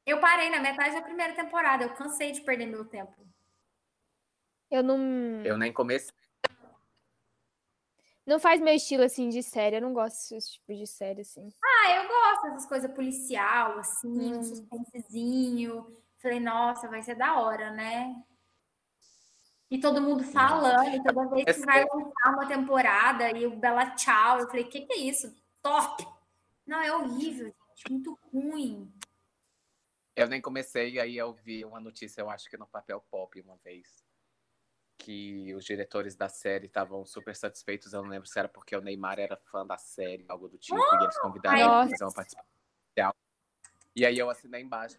Eu 0.06 0.20
parei 0.20 0.50
na 0.50 0.60
metade 0.60 0.94
da 0.94 1.02
primeira 1.02 1.34
temporada, 1.34 1.84
eu 1.84 1.94
cansei 1.94 2.32
de 2.32 2.42
perder 2.42 2.68
meu 2.68 2.86
tempo. 2.86 3.26
Eu 4.70 4.84
não. 4.84 4.98
Eu 5.44 5.58
nem 5.58 5.74
comecei. 5.74 6.14
Não 8.26 8.40
faz 8.40 8.60
meu 8.60 8.74
estilo 8.74 9.04
assim 9.04 9.30
de 9.30 9.44
série, 9.44 9.78
eu 9.78 9.82
não 9.82 9.94
gosto 9.94 10.34
desse 10.34 10.54
tipo 10.54 10.74
de 10.74 10.88
série 10.88 11.22
assim. 11.22 11.48
Ah, 11.64 11.92
eu 11.92 12.08
gosto 12.08 12.44
dessas 12.44 12.66
coisas 12.66 12.92
policial, 12.92 13.78
assim, 13.78 14.34
hum. 14.34 14.40
um 14.40 14.44
suspensezinho. 14.44 15.98
Falei, 16.18 16.40
nossa, 16.40 16.88
vai 16.88 17.04
ser 17.04 17.16
da 17.16 17.40
hora, 17.40 17.70
né? 17.72 18.16
E 19.70 19.80
todo 19.80 20.02
mundo 20.02 20.24
falando, 20.24 21.04
toda 21.04 21.30
vez 21.30 21.58
que 21.58 21.66
vai 21.66 21.84
lançar 21.84 22.34
uma 22.34 22.48
temporada 22.48 23.32
e 23.32 23.46
o 23.46 23.56
Bela 23.56 23.92
Tchau, 23.92 24.40
eu 24.40 24.48
falei, 24.48 24.64
o 24.64 24.70
que, 24.70 24.82
que 24.82 24.94
é 24.94 24.98
isso? 24.98 25.36
Top! 25.62 26.15
Não, 26.66 26.82
é 26.82 26.96
horrível, 26.96 27.54
gente, 27.76 27.92
muito 27.92 28.20
ruim. 28.32 28.92
Eu 30.16 30.28
nem 30.28 30.42
comecei, 30.42 31.00
aí 31.00 31.18
eu 31.18 31.34
vi 31.34 31.66
uma 31.66 31.80
notícia, 31.80 32.22
eu 32.22 32.30
acho 32.30 32.50
que 32.50 32.58
no 32.58 32.66
Papel 32.68 33.02
Pop, 33.12 33.40
uma 33.42 33.58
vez, 33.58 34.06
que 34.98 35.54
os 35.54 35.66
diretores 35.66 36.16
da 36.16 36.30
série 36.30 36.68
estavam 36.68 37.06
super 37.06 37.36
satisfeitos. 37.36 37.94
Eu 37.94 38.02
não 38.02 38.10
lembro 38.10 38.28
se 38.28 38.40
era 38.40 38.48
porque 38.48 38.76
o 38.76 38.82
Neymar 38.82 39.20
era 39.20 39.36
fã 39.36 39.66
da 39.66 39.78
série, 39.78 40.26
algo 40.28 40.48
do 40.48 40.58
tipo, 40.58 40.80
oh, 40.80 40.96
e 40.96 41.04
eles 41.04 41.18
convidaram 41.20 41.58
ele 41.58 41.68
para 41.68 41.90
fazer 41.90 42.04
uma 42.06 42.14
participação. 42.14 42.56
E 43.96 44.06
aí 44.06 44.18
eu 44.18 44.30
assinei 44.30 44.62
embaixo. 44.62 44.98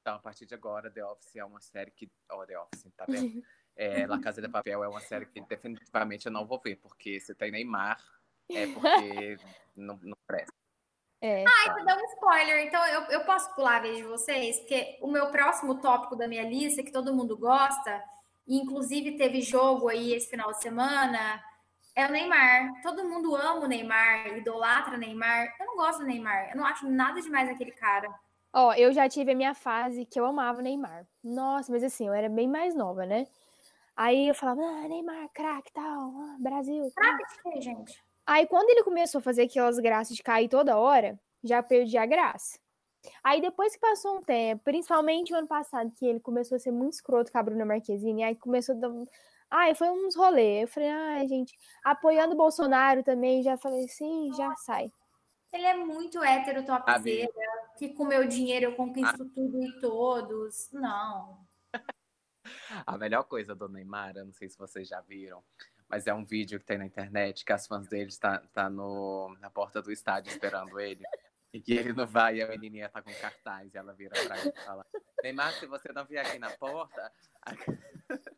Então, 0.00 0.14
a 0.14 0.18
partir 0.18 0.46
de 0.46 0.54
agora, 0.54 0.90
The 0.90 1.04
Office 1.04 1.36
é 1.36 1.44
uma 1.44 1.60
série 1.60 1.90
que. 1.90 2.10
Oh, 2.30 2.46
The 2.46 2.58
Office, 2.58 2.86
tá 2.96 3.04
vendo? 3.08 3.44
É, 3.74 4.06
La 4.06 4.20
Casa 4.20 4.40
de 4.40 4.48
Papel 4.48 4.84
é 4.84 4.88
uma 4.88 5.00
série 5.00 5.26
que 5.26 5.40
definitivamente 5.40 6.26
eu 6.26 6.32
não 6.32 6.46
vou 6.46 6.60
ver, 6.60 6.76
porque 6.76 7.18
se 7.18 7.34
tem 7.34 7.50
Neymar, 7.50 8.00
é 8.50 8.66
porque 8.66 9.36
não, 9.74 9.98
não 10.02 10.16
presta. 10.26 10.52
É. 11.22 11.44
Ah, 11.46 11.70
então 11.70 11.84
dá 11.84 11.96
um 11.96 12.04
spoiler. 12.06 12.66
Então 12.66 12.84
eu, 12.88 13.02
eu 13.02 13.24
posso 13.24 13.54
pular 13.54 13.76
a 13.76 13.80
vez 13.80 13.98
de 13.98 14.02
vocês, 14.02 14.58
porque 14.58 14.98
o 15.00 15.06
meu 15.06 15.30
próximo 15.30 15.80
tópico 15.80 16.16
da 16.16 16.26
minha 16.26 16.42
lista, 16.42 16.82
que 16.82 16.90
todo 16.90 17.14
mundo 17.14 17.38
gosta, 17.38 18.02
e 18.44 18.58
inclusive 18.58 19.16
teve 19.16 19.40
jogo 19.40 19.88
aí 19.88 20.12
esse 20.12 20.28
final 20.28 20.50
de 20.50 20.60
semana, 20.60 21.40
é 21.94 22.06
o 22.06 22.10
Neymar. 22.10 22.72
Todo 22.82 23.08
mundo 23.08 23.36
ama 23.36 23.64
o 23.64 23.68
Neymar, 23.68 24.36
idolatra 24.36 24.96
o 24.96 24.98
Neymar. 24.98 25.54
Eu 25.60 25.66
não 25.66 25.76
gosto 25.76 26.00
do 26.00 26.06
Neymar. 26.06 26.50
Eu 26.50 26.56
não 26.56 26.66
acho 26.66 26.90
nada 26.90 27.22
demais 27.22 27.48
aquele 27.48 27.70
cara. 27.70 28.12
Ó, 28.52 28.68
oh, 28.68 28.72
eu 28.74 28.92
já 28.92 29.08
tive 29.08 29.30
a 29.30 29.36
minha 29.36 29.54
fase 29.54 30.04
que 30.04 30.18
eu 30.18 30.26
amava 30.26 30.58
o 30.58 30.62
Neymar. 30.62 31.06
Nossa, 31.22 31.70
mas 31.70 31.84
assim, 31.84 32.08
eu 32.08 32.12
era 32.12 32.28
bem 32.28 32.48
mais 32.48 32.74
nova, 32.74 33.06
né? 33.06 33.28
Aí 33.96 34.26
eu 34.26 34.34
falava, 34.34 34.60
ah, 34.60 34.88
Neymar, 34.88 35.28
craque, 35.32 35.72
tal, 35.72 35.84
ah, 35.84 36.36
Brasil. 36.40 36.90
Craque 36.96 37.24
de 37.28 37.42
quê, 37.42 37.60
gente? 37.60 38.02
Aí 38.26 38.46
quando 38.46 38.70
ele 38.70 38.84
começou 38.84 39.18
a 39.18 39.22
fazer 39.22 39.42
aquelas 39.42 39.78
graças 39.78 40.16
de 40.16 40.22
cair 40.22 40.48
toda 40.48 40.78
hora, 40.78 41.18
já 41.42 41.62
perdi 41.62 41.98
a 41.98 42.06
graça. 42.06 42.58
Aí 43.22 43.40
depois 43.40 43.74
que 43.74 43.80
passou 43.80 44.18
um 44.18 44.22
tempo, 44.22 44.62
principalmente 44.64 45.32
o 45.32 45.36
ano 45.36 45.48
passado, 45.48 45.92
que 45.96 46.06
ele 46.06 46.20
começou 46.20 46.56
a 46.56 46.58
ser 46.58 46.70
muito 46.70 46.94
escroto 46.94 47.32
com 47.32 47.38
a 47.38 47.42
Bruna 47.42 47.64
Marquezine, 47.64 48.22
aí 48.22 48.36
começou 48.36 48.76
a 48.76 48.78
dar... 48.78 48.90
Ai, 49.50 49.74
foi 49.74 49.90
uns 49.90 50.16
rolês. 50.16 50.62
Eu 50.62 50.68
falei, 50.68 50.88
ai, 50.88 51.26
gente, 51.26 51.54
apoiando 51.84 52.34
o 52.34 52.36
Bolsonaro 52.36 53.02
também, 53.02 53.42
já 53.42 53.56
falei, 53.58 53.86
sim, 53.88 54.32
já 54.34 54.54
sai. 54.56 54.90
Ele 55.52 55.66
é 55.66 55.76
muito 55.76 56.22
hétero 56.22 56.64
topzera, 56.64 57.28
que 57.76 57.90
com 57.90 58.06
meu 58.06 58.26
dinheiro 58.26 58.66
eu 58.66 58.74
conquisto 58.74 59.22
ah. 59.22 59.30
tudo 59.34 59.62
e 59.62 59.80
todos. 59.80 60.70
Não. 60.72 61.46
A 62.86 62.96
melhor 62.96 63.24
coisa 63.24 63.54
do 63.54 63.68
Neymar, 63.68 64.14
não 64.14 64.32
sei 64.32 64.48
se 64.48 64.58
vocês 64.58 64.88
já 64.88 65.00
viram, 65.02 65.44
mas 65.92 66.06
é 66.06 66.14
um 66.14 66.24
vídeo 66.24 66.58
que 66.58 66.64
tem 66.64 66.78
na 66.78 66.86
internet 66.86 67.44
que 67.44 67.52
as 67.52 67.66
fãs 67.66 67.86
dele 67.86 68.08
estão 68.08 68.32
tá, 68.32 68.42
tá 68.54 68.70
no, 68.70 69.36
na 69.40 69.50
porta 69.50 69.82
do 69.82 69.92
estádio 69.92 70.32
esperando 70.32 70.80
ele. 70.80 71.04
E 71.52 71.60
que 71.60 71.74
ele 71.74 71.92
não 71.92 72.06
vai 72.06 72.36
e 72.36 72.42
a 72.42 72.48
menininha 72.48 72.88
tá 72.88 73.02
com 73.02 73.12
cartaz 73.12 73.74
e 73.74 73.76
ela 73.76 73.92
vira 73.92 74.14
pra 74.24 74.38
ele 74.38 74.54
e 74.56 74.64
fala: 74.64 74.86
Neymar, 75.22 75.52
se 75.52 75.66
você 75.66 75.92
não 75.92 76.06
vier 76.06 76.26
aqui 76.26 76.38
na 76.38 76.48
porta. 76.52 77.12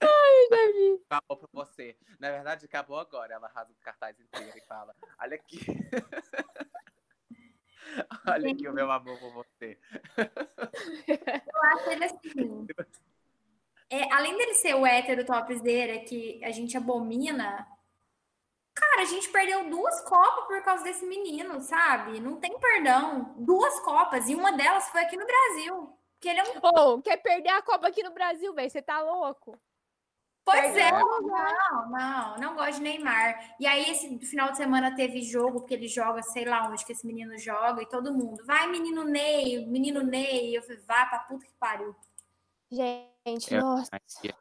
Ai, 0.00 0.48
Davi. 0.48 1.02
Acabou 1.10 1.38
pra 1.38 1.48
você. 1.52 1.98
Na 2.20 2.30
verdade, 2.30 2.66
acabou 2.66 3.00
agora. 3.00 3.34
Ela 3.34 3.48
rasga 3.48 3.72
o 3.72 3.82
cartaz 3.82 4.20
inteiro 4.20 4.56
e 4.56 4.60
fala: 4.60 4.94
Olha 5.20 5.34
aqui. 5.34 5.58
Olha 8.28 8.52
aqui 8.52 8.68
o 8.68 8.72
meu 8.72 8.88
amor 8.92 9.18
por 9.18 9.32
você. 9.32 9.76
Eu 11.08 11.62
acho 11.64 11.90
ele 11.90 12.04
assim. 12.04 12.64
É, 13.88 14.12
além 14.12 14.36
dele 14.36 14.54
ser 14.54 14.74
o 14.74 14.84
hétero 14.84 15.24
topzera 15.24 15.98
que 16.00 16.42
a 16.44 16.50
gente 16.50 16.76
abomina, 16.76 17.66
cara, 18.74 19.02
a 19.02 19.04
gente 19.04 19.28
perdeu 19.28 19.70
duas 19.70 20.00
copas 20.02 20.44
por 20.46 20.60
causa 20.62 20.82
desse 20.84 21.06
menino, 21.06 21.60
sabe? 21.60 22.20
Não 22.20 22.36
tem 22.36 22.58
perdão. 22.58 23.34
Duas 23.38 23.78
copas, 23.80 24.28
e 24.28 24.34
uma 24.34 24.52
delas 24.52 24.88
foi 24.88 25.02
aqui 25.02 25.16
no 25.16 25.26
Brasil. 25.26 25.96
Que 26.20 26.28
ele 26.28 26.40
é 26.40 26.44
um. 26.44 26.60
Oh, 26.62 27.02
quer 27.02 27.18
perder 27.18 27.50
a 27.50 27.62
Copa 27.62 27.88
aqui 27.88 28.02
no 28.02 28.12
Brasil, 28.12 28.52
velho? 28.54 28.70
Você 28.70 28.82
tá 28.82 29.00
louco? 29.00 29.58
Pois 30.44 30.76
é, 30.76 30.92
não, 30.92 31.20
não, 31.90 32.36
não 32.36 32.54
gosto 32.54 32.76
de 32.76 32.82
Neymar. 32.82 33.56
E 33.58 33.66
aí, 33.66 33.90
esse 33.90 34.16
final 34.20 34.52
de 34.52 34.56
semana 34.56 34.94
teve 34.94 35.20
jogo, 35.20 35.58
porque 35.58 35.74
ele 35.74 35.88
joga, 35.88 36.22
sei 36.22 36.44
lá 36.44 36.68
onde 36.68 36.86
que 36.86 36.92
esse 36.92 37.04
menino 37.04 37.36
joga, 37.36 37.82
e 37.82 37.88
todo 37.88 38.14
mundo, 38.14 38.44
vai, 38.46 38.68
menino 38.68 39.02
Ney, 39.02 39.66
menino 39.66 40.04
Ney. 40.04 40.56
Eu 40.56 40.62
falei, 40.62 40.80
vai 40.86 41.08
pra 41.08 41.18
puta 41.18 41.44
que 41.44 41.54
pariu. 41.58 41.96
Gente, 42.70 43.54
eu, 43.54 43.60
nossa. 43.60 43.90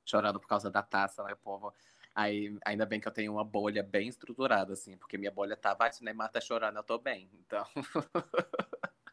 Chorando 0.06 0.40
por 0.40 0.48
causa 0.48 0.70
da 0.72 0.82
taça, 0.82 1.24
né, 1.24 1.36
povo? 1.36 1.74
Aí, 2.14 2.58
ainda 2.66 2.86
bem 2.86 3.00
que 3.00 3.08
eu 3.08 3.12
tenho 3.12 3.34
uma 3.34 3.44
bolha 3.44 3.84
bem 3.84 4.08
estruturada, 4.08 4.74
assim, 4.74 4.98
porque 4.98 5.18
minha 5.18 5.32
bolha 5.32 5.58
tá, 5.58 5.74
vai, 5.74 5.92
se 5.92 6.02
o 6.02 6.06
Neymar 6.06 6.32
tá 6.32 6.40
chorando, 6.40 6.78
eu 6.78 6.84
tô 6.84 6.98
bem. 6.98 7.30
Então. 7.34 7.66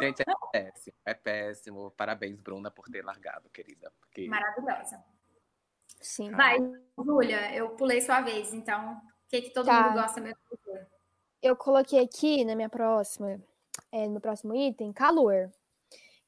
Gente, 0.00 0.22
é 0.22 0.32
péssimo, 0.52 0.96
é 1.04 1.14
péssimo. 1.14 1.90
Parabéns, 1.90 2.40
Bruna, 2.40 2.70
por 2.70 2.88
ter 2.88 3.04
largado, 3.04 3.50
querida. 3.50 3.92
Porque... 4.00 4.28
Maravilhosa. 4.28 5.02
Sim. 6.00 6.30
Vai, 6.30 6.58
Júlia, 6.96 7.54
eu 7.54 7.70
pulei 7.70 8.00
sua 8.00 8.20
vez, 8.20 8.54
então. 8.54 8.94
O 8.94 9.28
que, 9.28 9.42
que 9.42 9.50
todo 9.50 9.66
tá. 9.66 9.82
mundo 9.82 10.00
gosta 10.00 10.20
mesmo? 10.20 10.38
Eu 11.42 11.56
coloquei 11.56 12.02
aqui 12.02 12.44
na 12.44 12.54
minha 12.54 12.68
próxima, 12.68 13.40
é, 13.90 14.06
no 14.06 14.12
meu 14.12 14.20
próximo 14.20 14.54
item, 14.54 14.92
calor. 14.92 15.50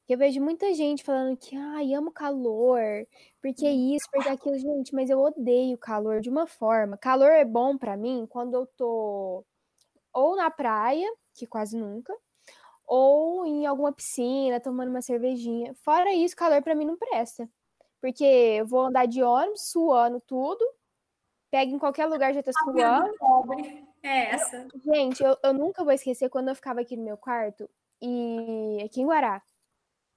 Eu 0.07 0.17
vejo 0.17 0.41
muita 0.41 0.73
gente 0.73 1.03
falando 1.03 1.37
que, 1.37 1.55
ai, 1.55 1.93
amo 1.93 2.11
calor, 2.11 3.07
porque 3.41 3.67
isso, 3.69 4.05
porque 4.11 4.27
aquilo, 4.27 4.57
gente, 4.57 4.93
mas 4.93 5.09
eu 5.09 5.19
odeio 5.19 5.77
calor 5.77 6.19
de 6.19 6.29
uma 6.29 6.45
forma. 6.45 6.97
Calor 6.97 7.31
é 7.31 7.45
bom 7.45 7.77
para 7.77 7.95
mim 7.95 8.27
quando 8.29 8.53
eu 8.55 8.65
tô 8.65 9.45
ou 10.13 10.35
na 10.35 10.51
praia, 10.51 11.09
que 11.33 11.47
quase 11.47 11.77
nunca, 11.77 12.13
ou 12.85 13.45
em 13.45 13.65
alguma 13.65 13.93
piscina, 13.93 14.59
tomando 14.59 14.89
uma 14.89 15.01
cervejinha. 15.01 15.73
Fora 15.75 16.13
isso, 16.13 16.35
calor 16.35 16.61
para 16.61 16.75
mim 16.75 16.85
não 16.85 16.97
presta. 16.97 17.49
Porque 18.01 18.25
eu 18.25 18.67
vou 18.67 18.81
andar 18.81 19.07
de 19.07 19.23
ônibus, 19.23 19.71
suando 19.71 20.19
tudo. 20.19 20.63
Pega 21.49 21.71
em 21.71 21.79
qualquer 21.79 22.07
lugar, 22.07 22.33
já 22.33 22.43
tá 22.43 22.51
suando. 22.51 23.13
É 24.03 24.31
essa. 24.31 24.67
Gente, 24.83 25.23
eu, 25.23 25.37
eu 25.41 25.53
nunca 25.53 25.83
vou 25.83 25.93
esquecer 25.93 26.29
quando 26.29 26.49
eu 26.49 26.55
ficava 26.55 26.81
aqui 26.81 26.97
no 26.97 27.03
meu 27.05 27.15
quarto, 27.17 27.69
e 28.01 28.81
aqui 28.83 29.01
em 29.01 29.05
Guará. 29.05 29.41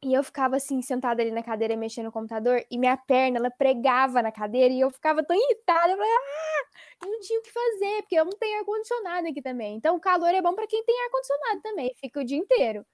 E 0.07 0.15
eu 0.15 0.23
ficava 0.23 0.55
assim, 0.55 0.81
sentada 0.83 1.21
ali 1.21 1.33
na 1.33 1.43
cadeira, 1.43 1.77
mexendo 1.77 2.05
no 2.05 2.13
computador, 2.13 2.65
e 2.71 2.79
minha 2.79 2.97
perna, 2.97 3.39
ela 3.39 3.51
pregava 3.51 4.23
na 4.23 4.31
cadeira, 4.31 4.73
e 4.73 4.79
eu 4.79 4.89
ficava 4.89 5.21
tão 5.25 5.35
irritada. 5.37 5.91
Eu 5.91 5.97
falei, 5.97 6.13
ah, 6.13 7.07
não 7.07 7.19
tinha 7.19 7.41
o 7.41 7.43
que 7.43 7.51
fazer, 7.51 8.03
porque 8.03 8.15
eu 8.15 8.25
não 8.25 8.39
tenho 8.39 8.61
ar-condicionado 8.61 9.27
aqui 9.27 9.43
também. 9.43 9.75
Então, 9.75 9.97
o 9.97 10.01
calor 10.01 10.33
é 10.33 10.41
bom 10.41 10.55
para 10.55 10.69
quem 10.69 10.85
tem 10.85 10.95
ar-condicionado 11.07 11.61
também, 11.61 11.93
fica 11.97 12.21
o 12.21 12.25
dia 12.25 12.39
inteiro. 12.39 12.87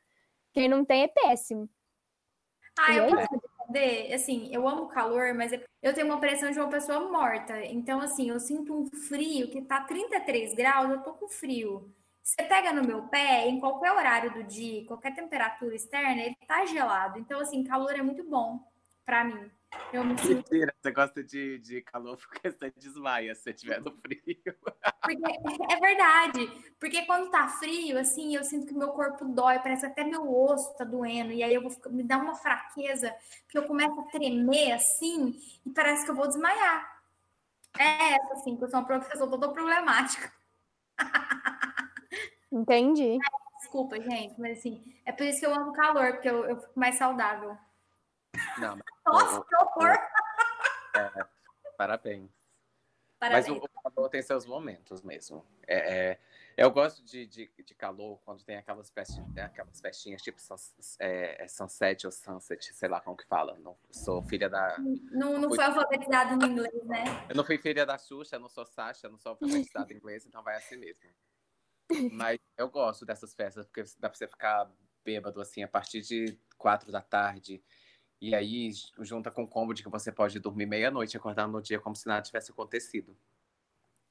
Quem 0.55 0.70
não 0.70 0.87
tem 0.87 1.03
é 1.03 1.09
péssimo. 1.09 1.68
Ah, 2.79 2.94
eu 2.94 3.05
posso 3.14 3.29
responder? 3.31 4.14
Assim, 4.14 4.48
eu 4.51 4.66
amo 4.66 4.88
calor, 4.88 5.35
mas 5.35 5.53
eu 5.83 5.92
tenho 5.92 6.07
uma 6.07 6.18
pressão 6.18 6.51
de 6.51 6.59
uma 6.59 6.70
pessoa 6.70 7.11
morta. 7.11 7.62
Então, 7.66 8.01
assim, 8.01 8.31
eu 8.31 8.40
sinto 8.40 8.75
um 8.75 8.87
frio 8.87 9.51
que 9.51 9.61
tá 9.61 9.83
33 9.83 10.55
graus, 10.55 10.90
eu 10.90 11.03
tô 11.03 11.12
com 11.12 11.29
frio. 11.29 11.94
Você 12.23 12.43
pega 12.45 12.73
no 12.73 12.85
meu 12.85 13.03
pé, 13.09 13.49
em 13.49 13.59
qualquer 13.59 13.93
horário 13.93 14.33
do 14.33 14.45
dia, 14.45 14.87
qualquer 14.87 15.13
temperatura 15.15 15.75
externa, 15.75 16.23
ele 16.23 16.37
tá 16.47 16.65
gelado. 16.65 17.19
Então, 17.19 17.41
assim, 17.41 17.65
calor 17.65 17.93
é 17.93 18.03
muito 18.03 18.23
bom 18.23 18.65
para 19.05 19.25
mim. 19.25 19.51
Eu 19.93 20.05
me 20.05 20.16
sinto... 20.18 20.37
Mentira, 20.37 20.73
você 20.81 20.91
gosta 20.93 21.25
de, 21.25 21.59
de 21.59 21.83
calor 21.83 22.16
porque 22.16 22.51
você 22.51 22.73
desmaia 22.77 23.35
se 23.35 23.43
você 23.43 23.53
tiver 23.53 23.81
no 23.81 23.91
frio. 23.91 24.20
Porque, 25.03 25.73
é 25.73 25.81
verdade. 25.81 26.75
Porque 26.79 27.05
quando 27.07 27.31
tá 27.31 27.49
frio, 27.49 27.99
assim, 27.99 28.37
eu 28.37 28.45
sinto 28.45 28.66
que 28.66 28.75
meu 28.75 28.91
corpo 28.91 29.25
dói, 29.25 29.59
parece 29.59 29.85
até 29.85 30.05
meu 30.05 30.33
osso 30.33 30.77
tá 30.77 30.85
doendo. 30.85 31.33
E 31.33 31.43
aí 31.43 31.53
eu 31.53 31.62
vou 31.62 31.70
ficar, 31.70 31.91
me 31.91 32.05
dá 32.05 32.18
uma 32.18 32.37
fraqueza, 32.37 33.12
que 33.49 33.59
eu 33.59 33.66
começo 33.66 33.99
a 33.99 34.05
tremer 34.05 34.73
assim, 34.73 35.35
e 35.66 35.70
parece 35.70 36.05
que 36.05 36.11
eu 36.11 36.14
vou 36.14 36.29
desmaiar. 36.29 37.03
É 37.79 38.14
essa, 38.14 38.35
assim, 38.35 38.57
que 38.57 38.62
eu 38.62 38.68
sou 38.68 38.79
uma 38.79 38.87
professora 38.87 39.31
toda 39.31 39.53
problemática. 39.53 40.33
Entendi. 42.53 43.18
Desculpa, 43.59 43.98
gente, 44.00 44.38
mas 44.38 44.59
assim, 44.59 44.94
é 45.07 45.12
por 45.12 45.24
isso 45.24 45.40
que 45.40 45.46
eu 45.46 45.55
amo 45.55 45.72
calor, 45.72 46.12
porque 46.12 46.28
eu, 46.28 46.44
eu 46.44 46.61
fico 46.61 46.78
mais 46.78 46.96
saudável. 46.96 47.57
Não, 48.59 48.76
mas, 48.76 48.84
Nossa, 49.07 49.44
que 49.44 49.57
horror! 49.57 49.98
É, 50.94 51.26
parabéns. 51.78 52.30
Parabéns. 53.18 53.48
Mas 53.48 53.57
o, 53.57 53.64
o 53.64 53.68
calor 53.82 54.11
tem 54.11 54.20
seus 54.20 54.44
momentos 54.44 55.00
mesmo. 55.00 55.42
É, 55.66 56.11
é, 56.11 56.18
eu 56.55 56.70
gosto 56.70 57.03
de, 57.03 57.26
de, 57.26 57.50
de, 57.64 57.74
calor 57.74 58.20
quando 58.26 58.44
tem 58.44 58.57
aquelas, 58.57 58.90
festinhas, 58.90 59.38
aquelas 59.38 59.80
festinhas 59.80 60.20
tipo 60.20 60.38
é, 60.98 61.42
é, 61.42 61.48
Sunset 61.48 62.05
ou 62.05 62.12
Sunset, 62.12 62.74
sei 62.74 62.90
lá 62.90 63.00
como 63.00 63.16
que 63.16 63.26
fala. 63.26 63.59
Não 63.59 63.74
sou 63.90 64.22
filha 64.22 64.50
da. 64.50 64.76
Não, 64.78 65.38
não 65.38 65.48
fui... 65.48 65.57
foi 65.57 65.64
alfabetizado 65.64 66.44
em 66.44 66.50
inglês, 66.50 66.84
né? 66.84 67.05
Eu 67.30 67.36
não 67.36 67.44
fui 67.44 67.57
filha 67.57 67.86
da 67.86 67.96
Xuxa, 67.96 68.38
não 68.38 68.50
sou 68.50 68.66
Sasha, 68.66 69.09
não 69.09 69.18
sou 69.18 69.30
alfabetizado 69.30 69.94
em 69.94 69.96
inglês, 69.96 70.26
então 70.26 70.42
vai 70.42 70.57
assim 70.57 70.76
mesmo. 70.76 71.00
Mas 72.11 72.38
eu 72.57 72.68
gosto 72.68 73.05
dessas 73.05 73.34
festas, 73.34 73.66
porque 73.66 73.82
dá 73.99 74.09
pra 74.09 74.16
você 74.16 74.26
ficar 74.26 74.70
bêbado 75.05 75.40
assim 75.40 75.62
a 75.62 75.68
partir 75.68 76.01
de 76.01 76.38
quatro 76.57 76.93
da 76.93 77.01
tarde. 77.01 77.62
E 78.20 78.34
aí, 78.34 78.70
junta 79.01 79.30
com 79.30 79.43
o 79.43 79.49
combo 79.49 79.74
de 79.74 79.82
que 79.82 79.88
você 79.88 80.12
pode 80.12 80.38
dormir 80.38 80.66
meia-noite 80.66 81.16
e 81.16 81.18
acordar 81.18 81.49
no 81.49 81.61
dia 81.61 81.80
como 81.80 81.97
se 81.97 82.07
nada 82.07 82.22
tivesse 82.22 82.53
acontecido. 82.53 83.16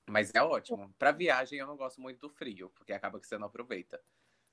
Mas 0.09 0.31
é 0.33 0.41
ótimo. 0.41 0.93
Para 0.99 1.11
viagem, 1.11 1.59
eu 1.59 1.67
não 1.67 1.77
gosto 1.77 2.01
muito 2.01 2.19
do 2.19 2.29
frio, 2.29 2.69
porque 2.71 2.91
acaba 2.91 3.19
que 3.19 3.27
você 3.27 3.37
não 3.37 3.47
aproveita. 3.47 4.01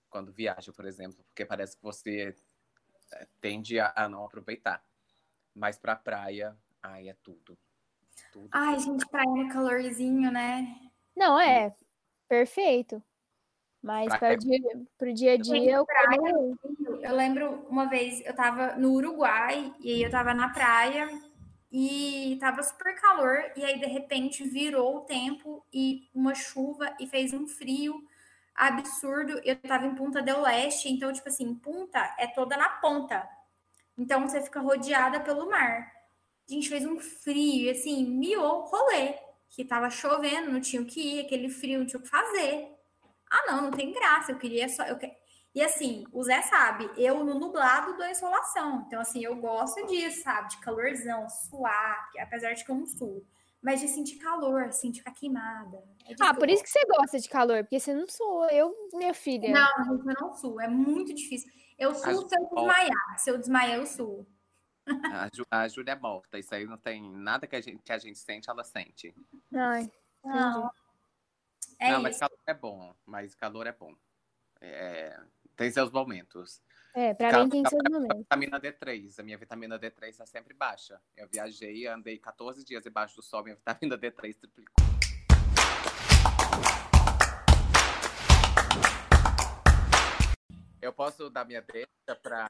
Quando 0.08 0.32
viaja, 0.32 0.72
por 0.72 0.86
exemplo, 0.86 1.24
porque 1.24 1.44
parece 1.44 1.76
que 1.76 1.82
você 1.82 2.36
é, 3.12 3.26
tende 3.40 3.80
a, 3.80 4.08
não 4.08 4.24
aproveitar. 4.24 4.84
Mas 5.54 5.76
para 5.76 5.96
praia, 5.96 6.56
ai, 6.80 7.08
é 7.08 7.14
tudo. 7.14 7.58
tudo. 8.30 8.48
Ai, 8.52 8.78
gente, 8.78 9.06
praia 9.08 9.28
no 9.28 9.48
calorzinho, 9.48 10.30
né? 10.30 10.92
Não, 11.16 11.40
é. 11.40 11.74
Perfeito. 12.28 13.02
Mas 13.88 14.14
para 14.18 14.34
o 14.34 14.36
dia, 14.36 14.60
pro 14.98 15.14
dia 15.14 15.32
a 15.32 15.36
dia 15.38 15.76
eu 15.76 15.86
praia, 15.86 16.18
Eu 17.00 17.16
lembro 17.16 17.66
uma 17.70 17.86
vez, 17.86 18.20
eu 18.26 18.34
tava 18.34 18.76
no 18.76 18.92
Uruguai 18.92 19.74
e 19.80 19.94
aí 19.94 20.02
eu 20.02 20.10
tava 20.10 20.34
na 20.34 20.50
praia 20.50 21.08
e 21.72 22.36
tava 22.38 22.62
super 22.62 22.94
calor 23.00 23.50
e 23.56 23.64
aí 23.64 23.80
de 23.80 23.86
repente 23.86 24.46
virou 24.46 24.98
o 24.98 25.00
tempo 25.00 25.64
e 25.72 26.06
uma 26.14 26.34
chuva 26.34 26.94
e 27.00 27.06
fez 27.06 27.32
um 27.32 27.46
frio 27.48 27.98
absurdo. 28.54 29.40
Eu 29.42 29.56
tava 29.56 29.86
em 29.86 29.94
Punta 29.94 30.20
del 30.20 30.42
Leste, 30.42 30.92
então 30.92 31.10
tipo 31.10 31.30
assim, 31.30 31.54
Punta 31.54 32.14
é 32.18 32.26
toda 32.26 32.58
na 32.58 32.68
ponta. 32.68 33.26
Então 33.96 34.28
você 34.28 34.42
fica 34.42 34.60
rodeada 34.60 35.18
pelo 35.20 35.48
mar. 35.48 35.90
A 36.46 36.52
gente 36.52 36.68
fez 36.68 36.84
um 36.84 36.98
frio 37.00 37.64
e 37.64 37.70
assim, 37.70 38.04
miou 38.04 38.58
o 38.58 38.64
rolê, 38.66 39.14
que 39.48 39.64
tava 39.64 39.88
chovendo, 39.88 40.52
não 40.52 40.60
tinha 40.60 40.82
o 40.82 40.84
que 40.84 41.00
ir, 41.00 41.20
aquele 41.20 41.48
frio, 41.48 41.78
não 41.78 41.86
tinha 41.86 42.00
o 42.00 42.02
que 42.02 42.08
fazer. 42.10 42.77
Ah, 43.30 43.44
não, 43.46 43.62
não 43.62 43.70
tem 43.70 43.92
graça. 43.92 44.32
Eu 44.32 44.38
queria 44.38 44.68
só. 44.68 44.84
Eu 44.84 44.98
que... 44.98 45.10
E 45.54 45.62
assim, 45.62 46.04
o 46.12 46.22
Zé 46.22 46.42
sabe, 46.42 46.88
eu 46.96 47.24
no 47.24 47.38
nublado 47.38 47.96
dou 47.96 48.06
insolação. 48.06 48.84
Então, 48.86 49.00
assim, 49.00 49.24
eu 49.24 49.34
gosto 49.36 49.84
disso, 49.86 50.22
sabe? 50.22 50.50
De 50.50 50.60
calorzão, 50.60 51.28
suar, 51.28 52.10
apesar 52.20 52.52
de 52.52 52.64
que 52.64 52.70
eu 52.70 52.76
não 52.76 52.86
suo. 52.86 53.26
Mas 53.60 53.80
de 53.80 53.88
sentir 53.88 54.18
calor, 54.18 54.64
assim, 54.64 54.90
de 54.90 55.00
ficar 55.00 55.12
queimada. 55.12 55.82
É 56.06 56.14
ah, 56.20 56.32
por 56.32 56.48
isso 56.48 56.62
que 56.62 56.70
você 56.70 56.84
gosta 56.86 57.18
de 57.18 57.28
calor, 57.28 57.64
porque 57.64 57.80
você 57.80 57.92
não 57.92 58.06
sua. 58.08 58.52
Eu, 58.52 58.72
minha 58.92 59.12
filha. 59.12 59.50
Não, 59.50 59.96
eu 59.96 60.14
não 60.20 60.32
suo. 60.32 60.60
É 60.60 60.68
muito 60.68 61.12
difícil. 61.12 61.50
Eu 61.76 61.94
suo 61.94 62.28
se 62.28 62.36
eu 62.36 62.48
desmaiar. 62.48 63.18
Se 63.18 63.30
eu 63.30 63.38
desmaiar, 63.38 63.78
eu 63.78 63.86
suo. 63.86 64.26
A, 65.12 65.28
Ju, 65.34 65.44
a 65.50 65.68
Júlia 65.68 65.92
é 65.92 65.98
morta. 65.98 66.38
Isso 66.38 66.54
aí 66.54 66.66
não 66.66 66.78
tem 66.78 67.10
nada 67.10 67.46
que 67.46 67.56
a 67.56 67.60
gente, 67.60 67.82
que 67.82 67.92
a 67.92 67.98
gente 67.98 68.18
sente, 68.18 68.48
ela 68.48 68.64
sente. 68.64 69.14
Ai, 69.52 69.90
não. 70.24 70.70
É 71.78 71.90
não, 71.90 71.98
isso. 71.98 72.02
mas 72.02 72.18
calor 72.18 72.40
é 72.46 72.54
bom. 72.54 72.94
Mas 73.06 73.34
calor 73.34 73.66
é 73.66 73.72
bom. 73.72 73.94
É, 74.60 75.20
tem 75.56 75.70
seus 75.70 75.90
momentos. 75.90 76.60
É, 76.94 77.14
pra 77.14 77.44
mim 77.44 77.48
tem 77.48 77.64
seus 77.64 77.82
momentos. 77.88 78.18
Vitamina 78.18 78.60
D3. 78.60 79.18
A 79.18 79.22
minha 79.22 79.38
vitamina 79.38 79.78
D3 79.78 80.08
está 80.08 80.26
sempre 80.26 80.54
baixa. 80.54 81.00
Eu 81.16 81.28
viajei, 81.28 81.86
andei 81.86 82.18
14 82.18 82.64
dias 82.64 82.82
debaixo 82.82 83.14
do 83.16 83.22
sol, 83.22 83.44
minha 83.44 83.54
vitamina 83.54 83.96
D3 83.96 84.36
triplicou. 84.36 84.84
Eu 90.82 90.92
posso 90.92 91.30
dar 91.30 91.44
minha 91.44 91.62
deixa 91.62 91.88
para 92.20 92.48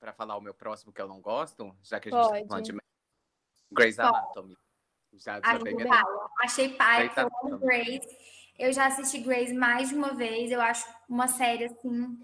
para 0.00 0.12
falar 0.12 0.36
o 0.36 0.40
meu 0.40 0.52
próximo 0.52 0.92
que 0.92 1.00
eu 1.00 1.08
não 1.08 1.18
gosto, 1.18 1.74
já 1.82 1.98
que 1.98 2.10
a 2.10 2.12
gente 2.12 2.20
está 2.20 2.46
falando 2.46 2.64
de 2.64 2.78
Grey's 3.72 3.98
Anatomy. 3.98 4.54
Já, 5.14 5.40
já 5.40 5.58
minha... 5.60 6.04
Achei 6.40 6.70
pai, 6.70 7.10
eu 7.16 7.30
amo 7.42 7.58
Grace. 7.58 8.08
Eu 8.58 8.72
já 8.72 8.86
assisti 8.86 9.18
Grace 9.18 9.52
mais 9.52 9.88
de 9.88 9.94
uma 9.94 10.14
vez. 10.14 10.50
Eu 10.50 10.60
acho 10.60 10.86
uma 11.08 11.28
série 11.28 11.64
assim. 11.64 12.18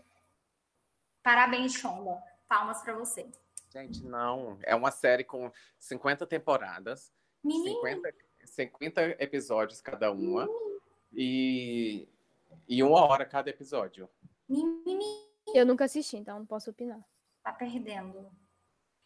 Parabéns, 1.22 1.74
Shonda. 1.74 2.22
Palmas 2.48 2.82
para 2.82 2.94
você. 2.94 3.28
Gente, 3.70 4.04
não. 4.04 4.58
É 4.62 4.74
uma 4.74 4.90
série 4.90 5.24
com 5.24 5.50
50 5.78 6.26
temporadas. 6.26 7.12
50, 7.42 8.14
50 8.44 9.02
episódios 9.22 9.80
cada 9.80 10.10
uma. 10.10 10.48
E, 11.12 12.08
e 12.68 12.82
uma 12.82 13.04
hora 13.04 13.24
cada 13.24 13.50
episódio. 13.50 14.08
Eu 15.54 15.66
nunca 15.66 15.84
assisti, 15.84 16.16
então 16.16 16.38
não 16.38 16.46
posso 16.46 16.70
opinar. 16.70 17.00
Tá 17.42 17.52
perdendo. 17.52 18.30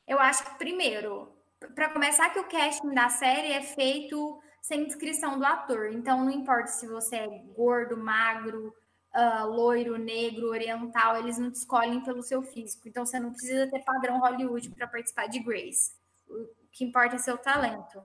Eu 0.07 0.19
acho 0.19 0.45
que, 0.45 0.59
primeiro, 0.59 1.35
para 1.75 1.91
começar, 1.91 2.31
que 2.31 2.39
o 2.39 2.49
casting 2.49 2.93
da 2.95 3.09
série 3.09 3.53
é 3.53 3.63
feito 3.63 4.41
sem 4.65 4.87
descrição 4.87 5.39
do 5.39 5.45
ator. 5.45 5.93
Então, 5.93 6.25
não 6.25 6.31
importa 6.31 6.69
se 6.69 6.87
você 6.87 7.17
é 7.17 7.29
gordo, 7.55 7.99
magro, 7.99 8.75
uh, 9.15 9.47
loiro, 9.47 9.99
negro, 9.99 10.49
oriental, 10.49 11.19
eles 11.19 11.37
não 11.37 11.51
te 11.51 11.57
escolhem 11.57 12.03
pelo 12.03 12.23
seu 12.23 12.43
físico. 12.43 12.89
Então, 12.89 13.05
você 13.05 13.21
não 13.21 13.31
precisa 13.31 13.71
ter 13.71 13.85
padrão 13.85 14.21
Hollywood 14.21 14.71
para 14.71 14.87
participar 14.87 15.27
de 15.27 15.41
Grace. 15.41 15.93
O 16.27 16.49
que 16.73 16.83
importa 16.83 17.17
é 17.17 17.19
seu 17.19 17.37
talento. 17.37 18.03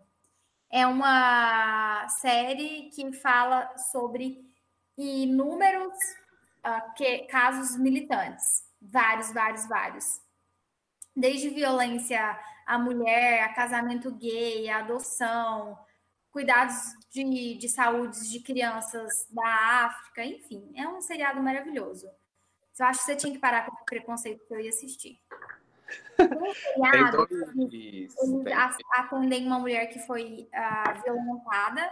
É 0.69 0.85
uma 0.85 2.05
série 2.09 2.89
que 2.93 3.09
fala 3.13 3.73
sobre 3.77 4.45
inúmeros 4.97 5.95
uh, 6.67 6.93
que, 6.93 7.19
casos 7.19 7.77
militantes. 7.77 8.65
Vários, 8.81 9.31
vários, 9.31 9.65
vários. 9.65 10.05
Desde 11.15 11.51
violência 11.51 12.37
à 12.67 12.77
mulher, 12.77 13.43
a 13.43 13.53
casamento 13.53 14.11
gay, 14.11 14.67
a 14.67 14.79
adoção, 14.79 15.79
cuidados 16.31 16.75
de, 17.11 17.55
de 17.55 17.69
saúde 17.69 18.29
de 18.29 18.39
crianças 18.39 19.27
da 19.29 19.85
África, 19.85 20.23
enfim, 20.23 20.71
é 20.75 20.87
um 20.87 21.01
seriado 21.01 21.41
maravilhoso. 21.41 22.09
Eu 22.79 22.85
acho 22.85 22.99
que 22.99 23.05
você 23.05 23.15
tinha 23.15 23.33
que 23.33 23.39
parar 23.39 23.65
com 23.65 23.75
o 23.75 23.85
preconceito 23.85 24.45
que 24.45 24.53
eu 24.53 24.59
ia 24.59 24.69
assistir. 24.69 25.19
Um 26.19 26.53
seriado, 26.53 27.27
eles 27.57 28.15
atendem 28.93 29.45
uma 29.45 29.59
mulher 29.59 29.87
que 29.87 29.99
foi 29.99 30.47
uh, 30.53 31.03
violentada, 31.03 31.91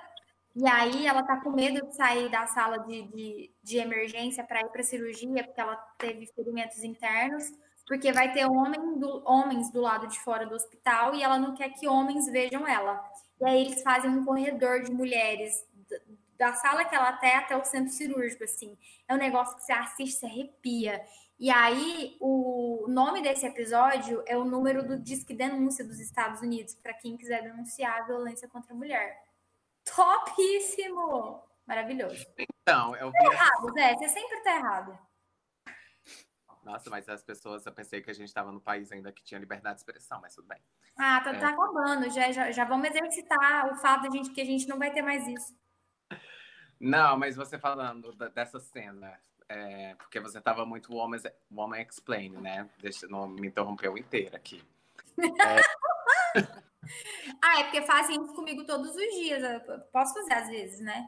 e 0.56 0.68
aí 0.68 1.06
ela 1.06 1.24
tá 1.24 1.40
com 1.42 1.52
medo 1.52 1.86
de 1.86 1.96
sair 1.96 2.30
da 2.30 2.48
sala 2.48 2.80
de, 2.80 3.04
de, 3.04 3.52
de 3.62 3.78
emergência 3.78 4.44
para 4.44 4.62
ir 4.62 4.70
para 4.70 4.82
cirurgia, 4.82 5.44
porque 5.44 5.62
ela 5.62 5.76
teve 5.98 6.26
ferimentos 6.28 6.84
internos, 6.84 7.52
porque 7.86 8.12
vai 8.12 8.32
ter 8.34 8.46
homem 8.46 8.98
do, 8.98 9.22
homens 9.26 9.72
do 9.72 9.82
lado 9.82 10.08
de 10.08 10.20
fora 10.20 10.46
do 10.46 10.56
hospital 10.56 11.14
e 11.14 11.22
ela 11.22 11.38
não 11.38 11.54
quer 11.54 11.70
que 11.70 11.88
homens 11.88 12.26
vejam 12.32 12.68
ela. 12.68 13.00
E 13.40 13.46
aí 13.46 13.62
eles 13.62 13.82
fazem 13.82 14.10
um 14.10 14.26
corredor 14.26 14.82
de 14.82 14.92
mulheres 14.92 15.66
da 16.38 16.54
sala 16.54 16.86
que 16.86 16.96
ela 16.96 17.14
tá 17.14 17.38
até 17.38 17.58
o 17.58 17.64
centro 17.64 17.92
cirúrgico, 17.92 18.44
assim. 18.44 18.78
É 19.08 19.14
um 19.14 19.18
negócio 19.18 19.56
que 19.56 19.64
você 19.64 19.74
assiste, 19.74 20.20
você 20.20 20.26
arrepia. 20.26 21.04
E 21.40 21.52
aí, 21.52 22.18
o 22.20 22.86
nome 22.88 23.22
desse 23.22 23.46
episódio 23.46 24.24
é 24.26 24.36
o 24.36 24.44
número 24.44 24.88
do 24.88 24.98
Disque 24.98 25.34
Denúncia 25.34 25.86
dos 25.86 26.00
Estados 26.00 26.42
Unidos, 26.42 26.74
para 26.76 26.94
quem 26.94 27.16
quiser 27.16 27.44
denunciar 27.44 28.02
a 28.02 28.06
violência 28.06 28.48
contra 28.48 28.74
a 28.74 28.76
mulher. 28.76 29.24
Topíssimo! 29.84 31.44
Maravilhoso. 31.66 32.26
Então, 32.38 32.96
eu. 32.96 33.12
Tá 33.12 33.24
errado, 33.34 33.74
Zé, 33.74 33.94
você 33.96 34.10
sempre 34.10 34.42
tá 34.42 34.56
errado. 34.56 35.00
Nossa, 36.68 36.90
mas 36.90 37.08
as 37.08 37.24
pessoas, 37.24 37.66
eu 37.66 37.72
pensei 37.72 38.02
que 38.02 38.12
a 38.12 38.14
gente 38.14 38.28
estava 38.28 38.52
no 38.52 38.60
país 38.60 38.92
ainda 38.92 39.10
que 39.10 39.24
tinha 39.24 39.40
liberdade 39.40 39.76
de 39.76 39.80
expressão, 39.80 40.20
mas 40.20 40.36
tudo 40.36 40.50
bem. 40.50 40.62
Ah, 40.98 41.22
tá, 41.22 41.34
é. 41.34 41.40
tá 41.40 41.48
acabando. 41.48 42.10
Já, 42.10 42.30
já, 42.30 42.52
já 42.52 42.66
vamos 42.66 42.90
exercitar 42.90 43.72
o 43.72 43.78
fato 43.78 44.10
de 44.10 44.18
gente, 44.18 44.32
que 44.32 44.42
a 44.42 44.46
gente 44.46 44.68
não 44.68 44.78
vai 44.78 44.92
ter 44.92 45.02
mais 45.02 45.26
isso. 45.26 45.56
Não, 46.78 47.18
mas 47.18 47.38
você 47.38 47.58
falando 47.58 48.14
da, 48.18 48.28
dessa 48.28 48.60
cena, 48.60 49.18
é, 49.48 49.96
porque 49.96 50.20
você 50.20 50.40
estava 50.40 50.66
muito 50.66 50.94
woman, 50.94 51.18
woman 51.50 51.82
explain, 51.82 52.32
né? 52.32 52.70
Deixa, 52.82 53.08
não 53.08 53.30
me 53.30 53.48
interrompeu 53.48 53.98
inteira 53.98 54.36
aqui. 54.36 54.62
É... 55.18 56.36
ah, 57.42 57.62
é 57.62 57.64
porque 57.64 57.82
fazem 57.84 58.22
isso 58.22 58.34
comigo 58.34 58.66
todos 58.66 58.94
os 58.94 59.16
dias. 59.16 59.42
Eu 59.42 59.80
posso 59.94 60.14
fazer 60.16 60.34
às 60.34 60.50
vezes, 60.50 60.82
né? 60.82 61.08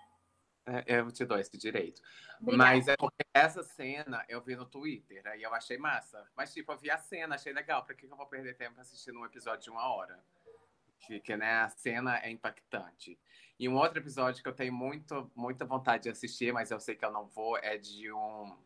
É, 0.69 0.99
eu 0.99 1.11
te 1.11 1.25
dou 1.25 1.37
esse 1.37 1.57
direito. 1.57 2.01
Obrigada. 2.41 2.57
Mas 2.57 2.87
é 2.87 2.95
porque 2.95 3.23
essa 3.33 3.63
cena 3.63 4.23
eu 4.29 4.41
vi 4.41 4.55
no 4.55 4.65
Twitter, 4.65 5.25
aí 5.27 5.41
eu 5.41 5.53
achei 5.53 5.77
massa. 5.77 6.25
Mas, 6.35 6.53
tipo, 6.53 6.71
eu 6.71 6.77
vi 6.77 6.91
a 6.91 6.97
cena, 6.97 7.35
achei 7.35 7.51
legal. 7.51 7.83
Pra 7.83 7.95
que 7.95 8.05
eu 8.05 8.15
vou 8.15 8.27
perder 8.27 8.55
tempo 8.55 8.79
assistindo 8.79 9.19
um 9.19 9.25
episódio 9.25 9.63
de 9.63 9.69
uma 9.69 9.87
hora? 9.93 10.19
Que, 10.99 11.19
que 11.19 11.35
né, 11.35 11.61
a 11.61 11.69
cena 11.69 12.19
é 12.19 12.29
impactante. 12.29 13.19
E 13.59 13.67
um 13.67 13.75
outro 13.75 13.99
episódio 13.99 14.41
que 14.41 14.47
eu 14.47 14.55
tenho 14.55 14.73
muito, 14.73 15.29
muita 15.35 15.65
vontade 15.65 16.03
de 16.03 16.09
assistir, 16.09 16.53
mas 16.53 16.71
eu 16.71 16.79
sei 16.79 16.95
que 16.95 17.03
eu 17.03 17.11
não 17.11 17.27
vou, 17.27 17.57
é 17.57 17.77
de 17.77 18.11
um. 18.11 18.57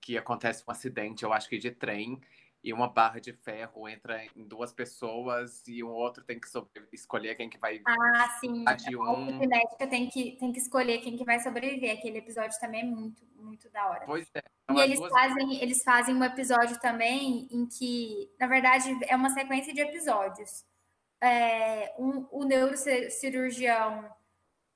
que 0.00 0.16
acontece 0.16 0.62
um 0.66 0.70
acidente, 0.70 1.24
eu 1.24 1.32
acho 1.32 1.48
que 1.48 1.58
de 1.58 1.70
trem. 1.70 2.20
E 2.62 2.72
uma 2.72 2.88
barra 2.88 3.20
de 3.20 3.32
ferro 3.32 3.88
entra 3.88 4.24
em 4.34 4.46
duas 4.46 4.72
pessoas 4.72 5.66
e 5.66 5.82
um 5.84 5.90
outro 5.90 6.24
tem 6.24 6.40
que 6.40 6.48
escolher 6.92 7.36
quem 7.36 7.48
que 7.48 7.58
vai. 7.58 7.80
Ah, 7.86 8.36
sim. 8.40 8.60
Um. 8.60 8.68
A 8.68 8.78
cinética 8.78 9.86
tem 9.86 10.08
que, 10.08 10.36
tem 10.38 10.52
que 10.52 10.58
escolher 10.58 10.98
quem 10.98 11.16
que 11.16 11.24
vai 11.24 11.38
sobreviver. 11.38 11.96
Aquele 11.96 12.18
episódio 12.18 12.58
também 12.60 12.82
é 12.82 12.84
muito, 12.84 13.24
muito 13.36 13.70
da 13.70 13.88
hora. 13.88 14.04
Pois 14.06 14.28
é. 14.34 14.42
e 14.72 14.80
eles, 14.80 14.98
duas... 14.98 15.12
fazem, 15.12 15.62
eles 15.62 15.82
fazem 15.84 16.14
um 16.14 16.24
episódio 16.24 16.78
também 16.80 17.48
em 17.50 17.66
que, 17.66 18.30
na 18.40 18.46
verdade, 18.46 18.98
é 19.06 19.14
uma 19.14 19.30
sequência 19.30 19.72
de 19.72 19.80
episódios. 19.80 20.64
É, 21.22 21.94
um, 21.98 22.26
o 22.30 22.44
neurocirurgião 22.44 24.08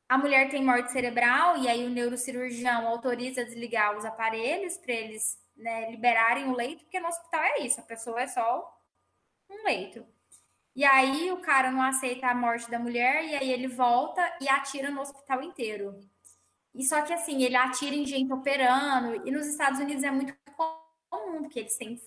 a 0.08 0.18
mulher 0.18 0.50
tem 0.50 0.62
morte 0.62 0.92
cerebral 0.92 1.56
e 1.56 1.66
aí 1.66 1.86
o 1.86 1.88
neurocirurgião 1.88 2.86
autoriza 2.86 3.40
a 3.40 3.44
desligar 3.44 3.96
os 3.96 4.04
aparelhos 4.04 4.76
para 4.76 4.92
eles 4.92 5.38
né, 5.62 5.90
liberarem 5.90 6.48
o 6.48 6.54
leito, 6.54 6.84
porque 6.84 7.00
no 7.00 7.08
hospital 7.08 7.42
é 7.42 7.60
isso, 7.60 7.80
a 7.80 7.84
pessoa 7.84 8.20
é 8.20 8.26
só 8.26 8.78
um 9.50 9.64
leito. 9.64 10.06
E 10.74 10.84
aí 10.84 11.30
o 11.30 11.40
cara 11.40 11.70
não 11.70 11.82
aceita 11.82 12.26
a 12.26 12.34
morte 12.34 12.70
da 12.70 12.78
mulher 12.78 13.24
e 13.24 13.36
aí 13.36 13.50
ele 13.50 13.68
volta 13.68 14.22
e 14.40 14.48
atira 14.48 14.90
no 14.90 15.02
hospital 15.02 15.42
inteiro. 15.42 16.00
E 16.74 16.84
só 16.84 17.02
que 17.02 17.12
assim, 17.12 17.42
ele 17.42 17.56
atira 17.56 17.94
em 17.94 18.06
gente 18.06 18.32
operando, 18.32 19.26
e 19.26 19.30
nos 19.30 19.46
Estados 19.46 19.78
Unidos 19.78 20.02
é 20.02 20.10
muito 20.10 20.34
comum, 20.56 21.42
porque 21.42 21.60
eles 21.60 21.76
têm 21.76 22.00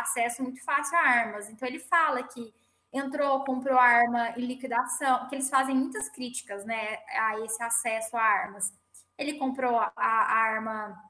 acesso 0.00 0.42
muito 0.42 0.64
fácil 0.64 0.96
a 0.96 1.02
armas. 1.02 1.50
Então 1.50 1.68
ele 1.68 1.78
fala 1.78 2.22
que 2.22 2.54
entrou, 2.92 3.44
comprou 3.44 3.78
arma 3.78 4.30
em 4.30 4.46
liquidação, 4.46 5.28
que 5.28 5.34
eles 5.34 5.50
fazem 5.50 5.76
muitas 5.76 6.08
críticas, 6.08 6.64
né, 6.64 6.98
a 7.10 7.40
esse 7.40 7.62
acesso 7.62 8.16
a 8.16 8.22
armas. 8.22 8.72
Ele 9.18 9.34
comprou 9.34 9.76
a, 9.78 9.92
a 9.94 10.34
arma 10.34 11.05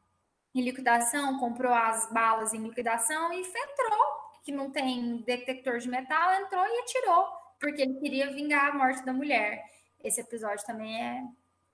em 0.56 0.62
liquidação, 0.62 1.38
comprou 1.38 1.72
as 1.72 2.10
balas 2.10 2.54
em 2.54 2.62
liquidação 2.62 3.32
e 3.32 3.40
entrou, 3.40 4.06
que 4.42 4.50
não 4.50 4.70
tem 4.70 5.18
detector 5.18 5.78
de 5.78 5.88
metal, 5.88 6.32
entrou 6.34 6.64
e 6.64 6.80
atirou, 6.80 7.28
porque 7.60 7.82
ele 7.82 7.94
queria 8.00 8.32
vingar 8.32 8.70
a 8.70 8.74
morte 8.74 9.04
da 9.04 9.12
mulher. 9.12 9.64
Esse 10.02 10.20
episódio 10.20 10.64
também 10.64 10.98
é, 10.98 11.22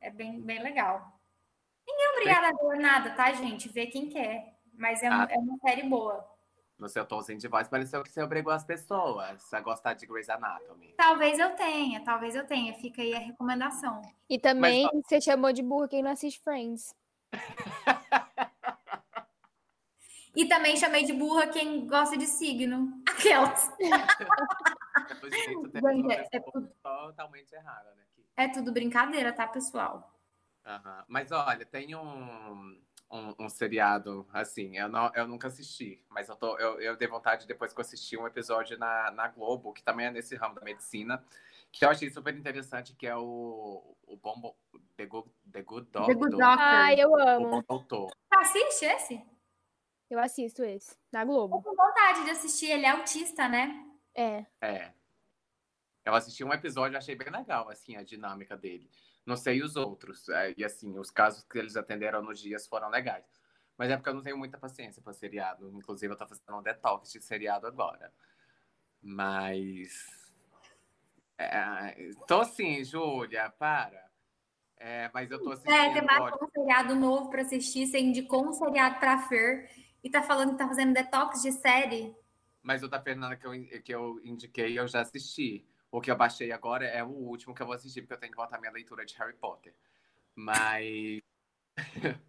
é 0.01 0.11
bem, 0.11 0.41
bem 0.41 0.61
legal. 0.63 1.13
Ninguém 1.87 2.05
é 2.05 2.11
obrigado 2.11 2.45
a 2.45 2.69
ver 2.69 2.79
nada, 2.81 3.11
tá, 3.11 3.33
gente? 3.33 3.69
Vê 3.69 3.87
quem 3.87 4.09
quer. 4.09 4.53
Mas 4.75 5.03
é, 5.03 5.09
ah. 5.09 5.29
é 5.31 5.39
uma 5.39 5.59
série 5.59 5.83
boa. 5.83 6.27
No 6.79 6.89
seu 6.89 7.05
tomzinho 7.05 7.39
de 7.39 7.47
voz, 7.47 7.69
pareceu 7.69 8.03
que 8.03 8.11
você 8.11 8.21
obrigou 8.21 8.53
as 8.53 8.65
pessoas 8.65 9.53
a 9.53 9.61
gostar 9.61 9.95
de 9.95 10.07
Grey's 10.07 10.29
Anatomy. 10.29 10.95
Talvez 10.97 11.39
eu 11.39 11.51
tenha, 11.51 12.03
talvez 12.03 12.35
eu 12.35 12.45
tenha. 12.45 12.75
Fica 12.75 13.01
aí 13.03 13.15
a 13.15 13.21
recomendação. 13.21 14.03
E 14.29 14.39
também 14.39 14.89
Mas, 14.93 15.03
você 15.05 15.21
chamou 15.21 15.53
de 15.53 15.63
burro 15.63 15.87
quem 15.87 16.03
não 16.03 16.11
assiste 16.11 16.41
Friends. 16.41 16.93
E 20.35 20.47
também 20.47 20.77
chamei 20.77 21.05
de 21.05 21.13
burra 21.13 21.47
quem 21.47 21.87
gosta 21.87 22.17
de 22.17 22.27
signo. 22.27 23.03
Aquelas. 23.09 23.71
Gente, 25.75 26.13
é, 26.13 26.29
é 26.33 26.41
tudo... 26.41 26.69
totalmente 26.83 27.53
errada, 27.53 27.95
né? 27.95 28.03
É 28.37 28.49
tudo 28.49 28.73
brincadeira, 28.73 29.33
tá, 29.33 29.47
pessoal? 29.47 30.11
Uhum. 30.67 31.03
Mas 31.07 31.31
olha, 31.33 31.67
tem 31.67 31.95
um, 31.95 32.79
um, 33.11 33.35
um, 33.39 33.49
seriado, 33.49 34.27
assim, 34.33 34.79
eu, 34.79 34.89
não, 34.89 35.11
eu 35.15 35.27
nunca 35.27 35.49
assisti, 35.49 36.03
mas 36.09 36.29
eu, 36.29 36.37
tô, 36.37 36.57
eu, 36.59 36.81
eu 36.81 36.97
dei 36.97 37.09
vontade 37.09 37.47
depois 37.47 37.73
que 37.73 37.81
eu 37.81 37.83
assisti 37.83 38.17
um 38.17 38.27
episódio 38.27 38.79
na, 38.79 39.11
na 39.11 39.29
Globo, 39.29 39.73
que 39.73 39.83
também 39.83 40.07
é 40.07 40.11
nesse 40.11 40.37
ramo 40.37 40.55
da 40.55 40.63
medicina, 40.63 41.23
que 41.71 41.85
eu 41.85 41.91
achei 41.91 42.09
super 42.11 42.35
interessante, 42.35 42.95
que 42.95 43.07
é 43.07 43.17
o, 43.17 43.97
o 44.07 44.17
Bombo, 44.17 44.57
The 44.97 45.07
Good, 45.07 45.29
The 45.51 45.63
Good 45.63 45.89
Doctor. 45.91 46.07
The 46.07 46.15
Good 46.15 46.31
Doctor. 46.31 46.59
Ah, 46.59 46.95
eu 46.95 47.17
amo. 47.17 47.47
O 47.47 47.51
Bom 47.51 47.63
Doutor. 47.69 48.11
Assiste 48.31 48.85
esse? 48.85 49.32
Eu 50.13 50.19
assisto 50.19 50.63
esse, 50.63 50.95
na 51.11 51.25
Globo. 51.25 51.57
Tô 51.63 51.71
com 51.71 51.75
vontade 51.75 52.25
de 52.27 52.33
assistir, 52.33 52.67
ele 52.67 52.85
é 52.85 52.91
autista, 52.91 53.49
né? 53.49 53.83
É. 54.15 54.45
É. 54.61 54.93
Eu 56.05 56.15
assisti 56.15 56.45
um 56.45 56.53
episódio, 56.53 56.99
achei 56.99 57.15
bem 57.15 57.31
legal, 57.31 57.71
assim, 57.71 57.97
a 57.97 58.03
dinâmica 58.03 58.55
dele. 58.55 58.91
Não 59.25 59.37
sei 59.37 59.63
os 59.63 59.75
outros. 59.75 60.29
É, 60.29 60.53
e, 60.55 60.63
assim, 60.63 60.99
os 60.99 61.11
casos 61.11 61.43
que 61.45 61.59
eles 61.59 61.77
atenderam 61.77 62.21
nos 62.21 62.39
dias 62.39 62.67
foram 62.67 62.91
legais. 62.91 63.25
Mas 63.79 63.91
é 63.91 63.97
porque 63.97 64.11
eu 64.11 64.15
não 64.15 64.21
tenho 64.21 64.37
muita 64.37 64.59
paciência 64.59 65.01
para 65.01 65.15
seriado. 65.15 65.73
Inclusive, 65.75 66.13
eu 66.13 66.19
tô 66.19 66.27
fazendo 66.27 66.59
um 66.59 66.63
detox 66.63 67.11
de 67.11 67.23
seriado 67.23 67.67
agora. 67.67 68.13
Mas. 69.01 70.31
É... 71.39 72.11
Tô 72.29 72.43
assim, 72.43 72.85
Júlia, 72.85 73.49
para. 73.59 74.13
É, 74.77 75.11
mas 75.15 75.31
eu 75.31 75.43
tô 75.43 75.53
assistindo. 75.53 75.75
É, 75.75 75.91
você 75.91 76.03
baixou 76.03 76.45
um 76.45 76.51
seriado 76.51 76.95
novo 76.97 77.31
para 77.31 77.41
assistir, 77.41 77.87
você 77.87 77.99
indicou 77.99 78.47
um 78.47 78.53
seriado 78.53 78.99
pra 78.99 79.17
Fer 79.27 79.71
e 80.03 80.11
tá 80.11 80.23
falando 80.23 80.53
que 80.53 80.59
tá 80.59 80.67
fazendo 80.67 80.93
detox 80.93 81.43
de 81.43 81.53
série. 81.53 82.15
Mas 82.63 82.83
o 82.83 82.89
da 82.89 83.01
Fernanda 83.01 83.37
que 83.37 83.47
eu, 83.47 83.83
que 83.83 83.95
eu 83.95 84.21
indiquei, 84.25 84.79
eu 84.79 84.87
já 84.87 85.01
assisti. 85.01 85.67
O 85.91 86.01
que 86.01 86.11
eu 86.11 86.17
baixei 86.17 86.53
agora 86.53 86.87
é 86.87 87.05
o 87.05 87.09
último 87.09 87.55
que 87.55 87.61
eu 87.61 87.67
vou 87.67 87.75
assistir, 87.75 88.01
porque 88.03 88.15
eu 88.15 88.19
tenho 88.19 88.33
que 88.33 88.37
voltar 88.37 88.59
minha 88.59 88.73
leitura 88.73 89.05
de 89.05 89.15
Harry 89.17 89.35
Potter. 89.35 89.75
Mas. 90.35 91.21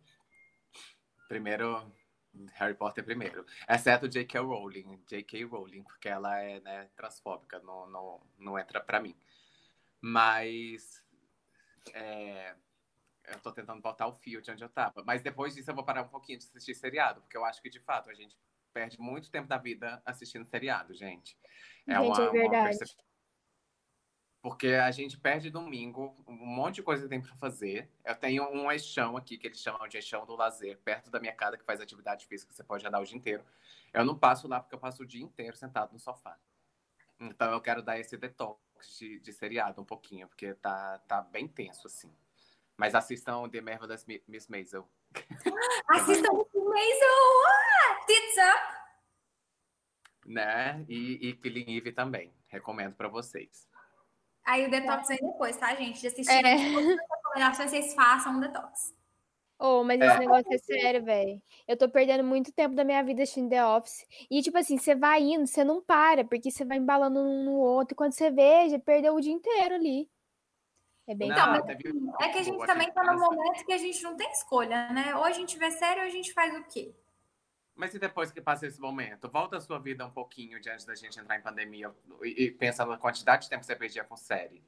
primeiro. 1.30 1.91
Harry 2.53 2.74
Potter 2.74 3.03
primeiro. 3.03 3.45
Exceto 3.69 4.09
J.K. 4.09 4.39
Rowling. 4.39 4.99
J.K. 5.07 5.45
Rowling, 5.45 5.84
porque 5.84 6.09
ela 6.09 6.38
é 6.39 6.59
né, 6.59 6.89
transfóbica, 6.95 7.59
não, 7.59 7.88
não, 7.88 8.21
não 8.38 8.59
entra 8.59 8.82
pra 8.82 8.99
mim. 8.99 9.15
Mas. 10.01 11.03
É, 11.93 12.55
eu 13.28 13.39
tô 13.39 13.51
tentando 13.51 13.82
voltar 13.82 14.07
o 14.07 14.13
fio 14.13 14.41
de 14.41 14.51
onde 14.51 14.63
eu 14.63 14.69
tava. 14.69 15.03
Mas 15.05 15.21
depois 15.21 15.55
disso 15.55 15.69
eu 15.71 15.76
vou 15.76 15.84
parar 15.84 16.03
um 16.03 16.07
pouquinho 16.07 16.39
de 16.39 16.45
assistir 16.45 16.76
seriado, 16.76 17.21
porque 17.21 17.38
eu 17.38 17.45
acho 17.45 17.61
que 17.61 17.69
de 17.69 17.80
fato 17.80 18.09
a 18.09 18.13
gente 18.13 18.38
perde 18.74 18.99
muito 18.99 19.30
tempo 19.30 19.47
da 19.47 19.57
vida 19.57 20.01
assistindo 20.05 20.45
seriado, 20.45 20.93
gente. 20.93 21.38
É 21.88 21.95
gente, 21.95 22.05
uma, 22.05 22.24
é 22.24 22.32
verdade. 22.32 22.78
Uma 22.78 23.03
porque 24.43 24.67
a 24.67 24.91
gente 24.91 25.17
perde 25.17 25.49
domingo, 25.49 26.21
um 26.28 26.34
monte 26.34 26.76
de 26.76 26.84
coisa 26.84 27.07
tem 27.07 27.21
para 27.21 27.34
fazer. 27.38 27.89
Eu 28.03 28.13
tenho 28.13 28.43
um 28.51 28.69
eixão 28.69 29.15
aqui, 29.15 29.38
que 29.38 29.47
eles 29.47 29.57
chamam 29.57 29.88
de 29.88 29.95
eixão 29.95 30.26
do 30.26 30.36
lazer, 30.36 30.78
perto 30.80 31.09
da 31.09 31.17
minha 31.17 31.34
casa, 31.34 31.57
que 31.57 31.63
faz 31.63 31.80
atividade 31.80 32.26
física, 32.26 32.51
você 32.51 32.61
pode 32.61 32.86
andar 32.86 32.99
o 32.99 33.05
dia 33.05 33.15
inteiro. 33.15 33.45
Eu 33.93 34.03
não 34.03 34.19
passo 34.19 34.45
lá 34.45 34.59
porque 34.59 34.76
eu 34.76 34.80
passo 34.80 35.03
o 35.03 35.05
dia 35.05 35.24
inteiro 35.24 35.55
sentado 35.55 35.93
no 35.93 35.99
sofá. 35.99 36.38
Então 37.21 37.53
eu 37.53 37.61
quero 37.61 37.82
dar 37.82 37.97
esse 37.97 38.17
detox 38.17 38.59
de, 38.99 39.17
de 39.21 39.32
seriado 39.32 39.82
um 39.82 39.86
pouquinho, 39.86 40.28
porque 40.28 40.53
tá, 40.55 40.99
tá 41.07 41.21
bem 41.21 41.47
tenso, 41.47 41.88
assim. 41.88 42.13
Mas 42.78 42.95
assistam 42.95 43.47
The 43.49 43.61
Marvelous 43.61 44.05
Miss 44.28 44.47
Maisel. 44.47 44.88
assistam 45.89 46.34
Miss 46.34 46.53
Maisel! 46.53 47.45
Ah, 47.47 48.05
tits 48.05 48.38
up! 48.38 48.84
Né? 50.26 50.86
E, 50.88 51.30
e 51.30 51.34
Killing 51.36 51.78
Eve 51.78 51.91
também. 51.91 52.34
Recomendo 52.47 52.95
para 52.95 53.07
vocês. 53.07 53.67
Aí 54.45 54.65
o 54.65 54.71
detox 54.71 55.07
vem 55.07 55.17
depois, 55.17 55.55
tá, 55.57 55.74
gente? 55.76 56.01
De 56.01 56.07
assistir 56.07 56.32
é. 56.32 56.74
todas 56.74 56.89
as 56.89 56.99
recomendações, 56.99 57.71
vocês 57.71 57.93
façam 57.93 58.34
um 58.34 58.39
detox. 58.39 58.93
Oh, 59.59 59.84
mas 59.84 60.01
esse 60.01 60.15
é. 60.15 60.19
negócio 60.19 60.53
é 60.53 60.57
sério, 60.57 61.03
velho. 61.05 61.41
Eu 61.65 61.78
tô 61.78 61.88
perdendo 61.88 62.24
muito 62.24 62.51
tempo 62.51 62.76
da 62.76 62.84
minha 62.84 63.01
vida 63.01 63.24
assistindo 63.24 63.49
The 63.49 63.65
Office. 63.65 64.05
E, 64.30 64.41
tipo 64.41 64.57
assim, 64.57 64.78
você 64.78 64.93
vai 64.93 65.21
indo, 65.21 65.47
você 65.47 65.63
não 65.63 65.82
para, 65.82 66.26
porque 66.26 66.51
você 66.51 66.65
vai 66.65 66.78
embalando 66.78 67.21
um 67.21 67.45
no 67.45 67.53
outro. 67.53 67.93
E 67.93 67.95
quando 67.95 68.11
você 68.11 68.30
veja, 68.30 68.78
perdeu 68.78 69.15
o 69.15 69.21
dia 69.21 69.32
inteiro 69.32 69.76
ali. 69.76 70.09
É 71.07 71.13
bem 71.13 71.29
não, 71.29 71.55
É 72.21 72.29
que 72.29 72.37
a 72.37 72.43
gente 72.43 72.65
também 72.65 72.91
tá 72.91 73.03
num 73.03 73.19
momento 73.19 73.65
que 73.65 73.73
a 73.73 73.77
gente 73.77 74.01
não 74.03 74.15
tem 74.15 74.31
escolha, 74.31 74.89
né? 74.91 75.15
Ou 75.15 75.23
a 75.23 75.31
gente 75.31 75.57
vê 75.57 75.69
sério 75.71 76.01
ou 76.01 76.07
a 76.07 76.11
gente 76.11 76.33
faz 76.33 76.55
o 76.55 76.63
quê? 76.63 76.95
Mas 77.75 77.93
e 77.93 77.99
depois 77.99 78.31
que 78.31 78.39
passa 78.39 78.67
esse 78.67 78.79
momento? 78.79 79.29
Volta 79.29 79.57
a 79.57 79.61
sua 79.61 79.79
vida 79.79 80.05
um 80.05 80.11
pouquinho 80.11 80.61
diante 80.61 80.85
da 80.85 80.95
gente 80.95 81.19
entrar 81.19 81.37
em 81.37 81.41
pandemia 81.41 81.93
e, 82.21 82.45
e 82.45 82.51
pensa 82.51 82.85
na 82.85 82.97
quantidade 82.97 83.43
de 83.43 83.49
tempo 83.49 83.61
que 83.61 83.65
você 83.65 83.75
perdia 83.75 84.03
com 84.03 84.15
série. 84.15 84.63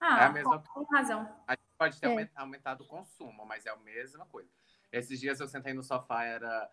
Ah, 0.00 0.22
é 0.22 0.24
a 0.26 0.32
mesma... 0.32 0.58
com 0.60 0.84
razão. 0.84 1.28
A 1.46 1.52
gente 1.52 1.68
pode 1.76 2.00
ter 2.00 2.08
é. 2.08 2.30
aumentado 2.36 2.82
o 2.82 2.86
consumo, 2.86 3.44
mas 3.44 3.66
é 3.66 3.70
a 3.70 3.76
mesma 3.76 4.24
coisa. 4.26 4.50
Esses 4.90 5.20
dias 5.20 5.40
eu 5.40 5.48
sentei 5.48 5.72
no 5.72 5.82
sofá, 5.82 6.24
era, 6.24 6.70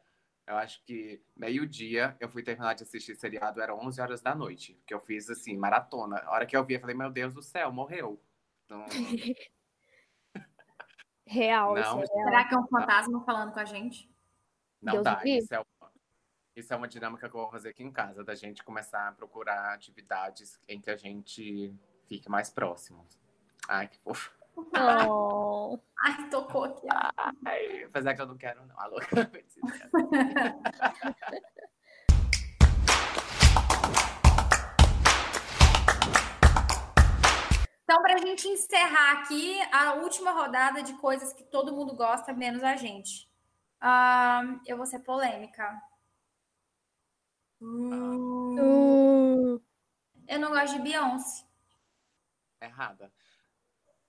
eu 0.49 0.57
acho 0.57 0.83
que 0.83 1.21
meio-dia, 1.37 2.17
eu 2.19 2.27
fui 2.27 2.41
terminar 2.41 2.73
de 2.73 2.81
assistir 2.81 3.15
seriado, 3.15 3.61
era 3.61 3.75
11 3.75 4.01
horas 4.01 4.19
da 4.19 4.33
noite, 4.33 4.81
que 4.87 4.91
eu 4.91 4.99
fiz, 4.99 5.29
assim, 5.29 5.55
maratona. 5.55 6.17
A 6.25 6.31
hora 6.31 6.45
que 6.47 6.57
eu 6.57 6.65
vi, 6.65 6.73
eu 6.73 6.79
falei, 6.79 6.95
meu 6.95 7.11
Deus 7.11 7.35
do 7.35 7.43
céu, 7.43 7.71
morreu. 7.71 8.19
Então... 8.65 8.83
real, 11.23 11.75
não, 11.75 12.03
isso 12.03 12.11
é 12.11 12.15
real. 12.15 12.29
Será 12.29 12.47
que 12.47 12.55
é 12.55 12.57
um 12.57 12.67
fantasma 12.67 13.23
falando 13.23 13.53
com 13.53 13.59
a 13.59 13.65
gente? 13.65 14.11
Não 14.81 14.93
Deus 14.93 15.03
dá. 15.03 15.21
Isso 15.23 15.53
é, 15.53 15.59
uma, 15.59 15.91
isso 16.55 16.73
é 16.73 16.75
uma 16.75 16.87
dinâmica 16.87 17.29
que 17.29 17.35
eu 17.35 17.41
vou 17.41 17.51
fazer 17.51 17.69
aqui 17.69 17.83
em 17.83 17.91
casa, 17.91 18.23
da 18.23 18.33
gente 18.33 18.63
começar 18.63 19.07
a 19.07 19.11
procurar 19.11 19.71
atividades 19.75 20.59
em 20.67 20.81
que 20.81 20.89
a 20.89 20.95
gente 20.95 21.71
fique 22.07 22.27
mais 22.27 22.49
próximo. 22.49 23.05
Ai, 23.67 23.87
que 23.87 23.99
fofo. 23.99 24.38
Oh. 24.77 25.79
Ai, 26.01 26.29
tocou 26.29 26.63
aqui. 26.63 26.87
Ai, 27.45 27.83
apesar 27.83 28.15
que 28.15 28.21
eu 28.21 28.27
não 28.27 28.37
quero, 28.37 28.65
não. 28.65 28.79
Alô, 28.79 28.99
Então, 37.83 38.03
para 38.03 38.13
a 38.13 38.17
gente 38.19 38.47
encerrar 38.47 39.13
aqui 39.13 39.59
a 39.71 39.95
última 39.95 40.31
rodada 40.31 40.83
de 40.83 40.93
coisas 40.99 41.33
que 41.33 41.43
todo 41.43 41.73
mundo 41.73 41.95
gosta, 41.95 42.31
menos 42.31 42.63
a 42.63 42.75
gente. 42.75 43.27
Uh, 43.81 44.61
eu 44.67 44.77
vou 44.77 44.85
ser 44.85 44.99
polêmica. 44.99 45.81
Uh. 47.59 49.59
Eu 50.27 50.39
não 50.39 50.51
gosto 50.51 50.75
de 50.75 50.83
Beyoncé. 50.83 51.43
Errada. 52.61 53.11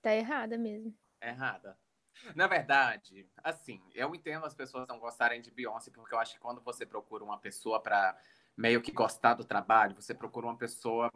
Tá 0.01 0.13
errada 0.13 0.57
mesmo. 0.57 0.95
Errada. 1.21 1.77
Na 2.35 2.47
verdade, 2.47 3.29
assim, 3.43 3.81
eu 3.93 4.13
entendo 4.13 4.45
as 4.45 4.53
pessoas 4.53 4.87
não 4.87 4.99
gostarem 4.99 5.41
de 5.41 5.51
Beyoncé, 5.51 5.91
porque 5.91 6.13
eu 6.13 6.19
acho 6.19 6.33
que 6.33 6.39
quando 6.39 6.61
você 6.61 6.85
procura 6.85 7.23
uma 7.23 7.39
pessoa 7.39 7.81
para 7.81 8.17
meio 8.55 8.81
que 8.81 8.91
gostar 8.91 9.33
do 9.33 9.45
trabalho, 9.45 9.95
você 9.95 10.13
procura 10.13 10.47
uma 10.47 10.57
pessoa 10.57 11.11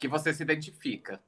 que 0.00 0.08
você 0.08 0.32
se 0.32 0.42
identifica. 0.42 1.22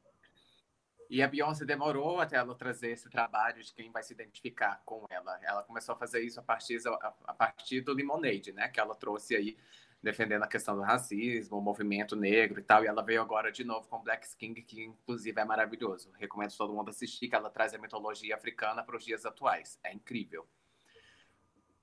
E 1.11 1.23
a 1.23 1.29
Beyoncé 1.29 1.67
demorou 1.67 2.21
até 2.21 2.37
ela 2.37 2.55
trazer 2.55 2.93
esse 2.93 3.11
trabalho 3.11 3.63
de 3.63 3.73
quem 3.75 3.91
vai 3.91 4.03
se 4.03 4.15
identificar 4.15 4.83
com 4.85 5.05
ela. 5.11 5.39
Ela 5.43 5.63
começou 5.63 5.95
a 5.95 5.99
fazer 5.99 6.23
isso 6.23 6.41
a 6.41 6.43
partir, 6.43 6.81
a, 7.27 7.35
partir 7.35 7.83
do 7.83 7.93
Lemonade, 7.93 8.51
né? 8.53 8.69
Que 8.69 8.81
ela 8.81 8.95
trouxe 8.95 9.37
aí 9.37 9.59
defendendo 10.03 10.43
a 10.43 10.49
questão 10.49 10.75
do 10.75 10.83
racismo, 10.83 11.59
o 11.59 11.63
movimento 11.63 12.17
negro 12.17 12.61
e 12.61 12.63
tal. 12.63 12.83
E 12.85 12.87
ela 12.87 13.03
veio 13.03 13.23
agora 13.23 13.53
de 13.53 13.63
novo 13.63 13.87
com 13.89 14.03
Black 14.03 14.27
King, 14.37 14.61
que 14.63 14.85
inclusive 14.85 15.41
é 15.41 15.45
maravilhoso. 15.45 16.11
Recomendo 16.19 16.57
todo 16.57 16.75
mundo 16.75 16.89
assistir, 16.89 17.29
que 17.29 17.35
ela 17.35 17.49
traz 17.49 17.73
a 17.73 17.79
mitologia 17.79 18.35
africana 18.35 18.83
para 18.83 18.97
os 18.97 19.05
dias 19.05 19.25
atuais. 19.25 19.79
É 19.85 19.93
incrível. 19.93 20.49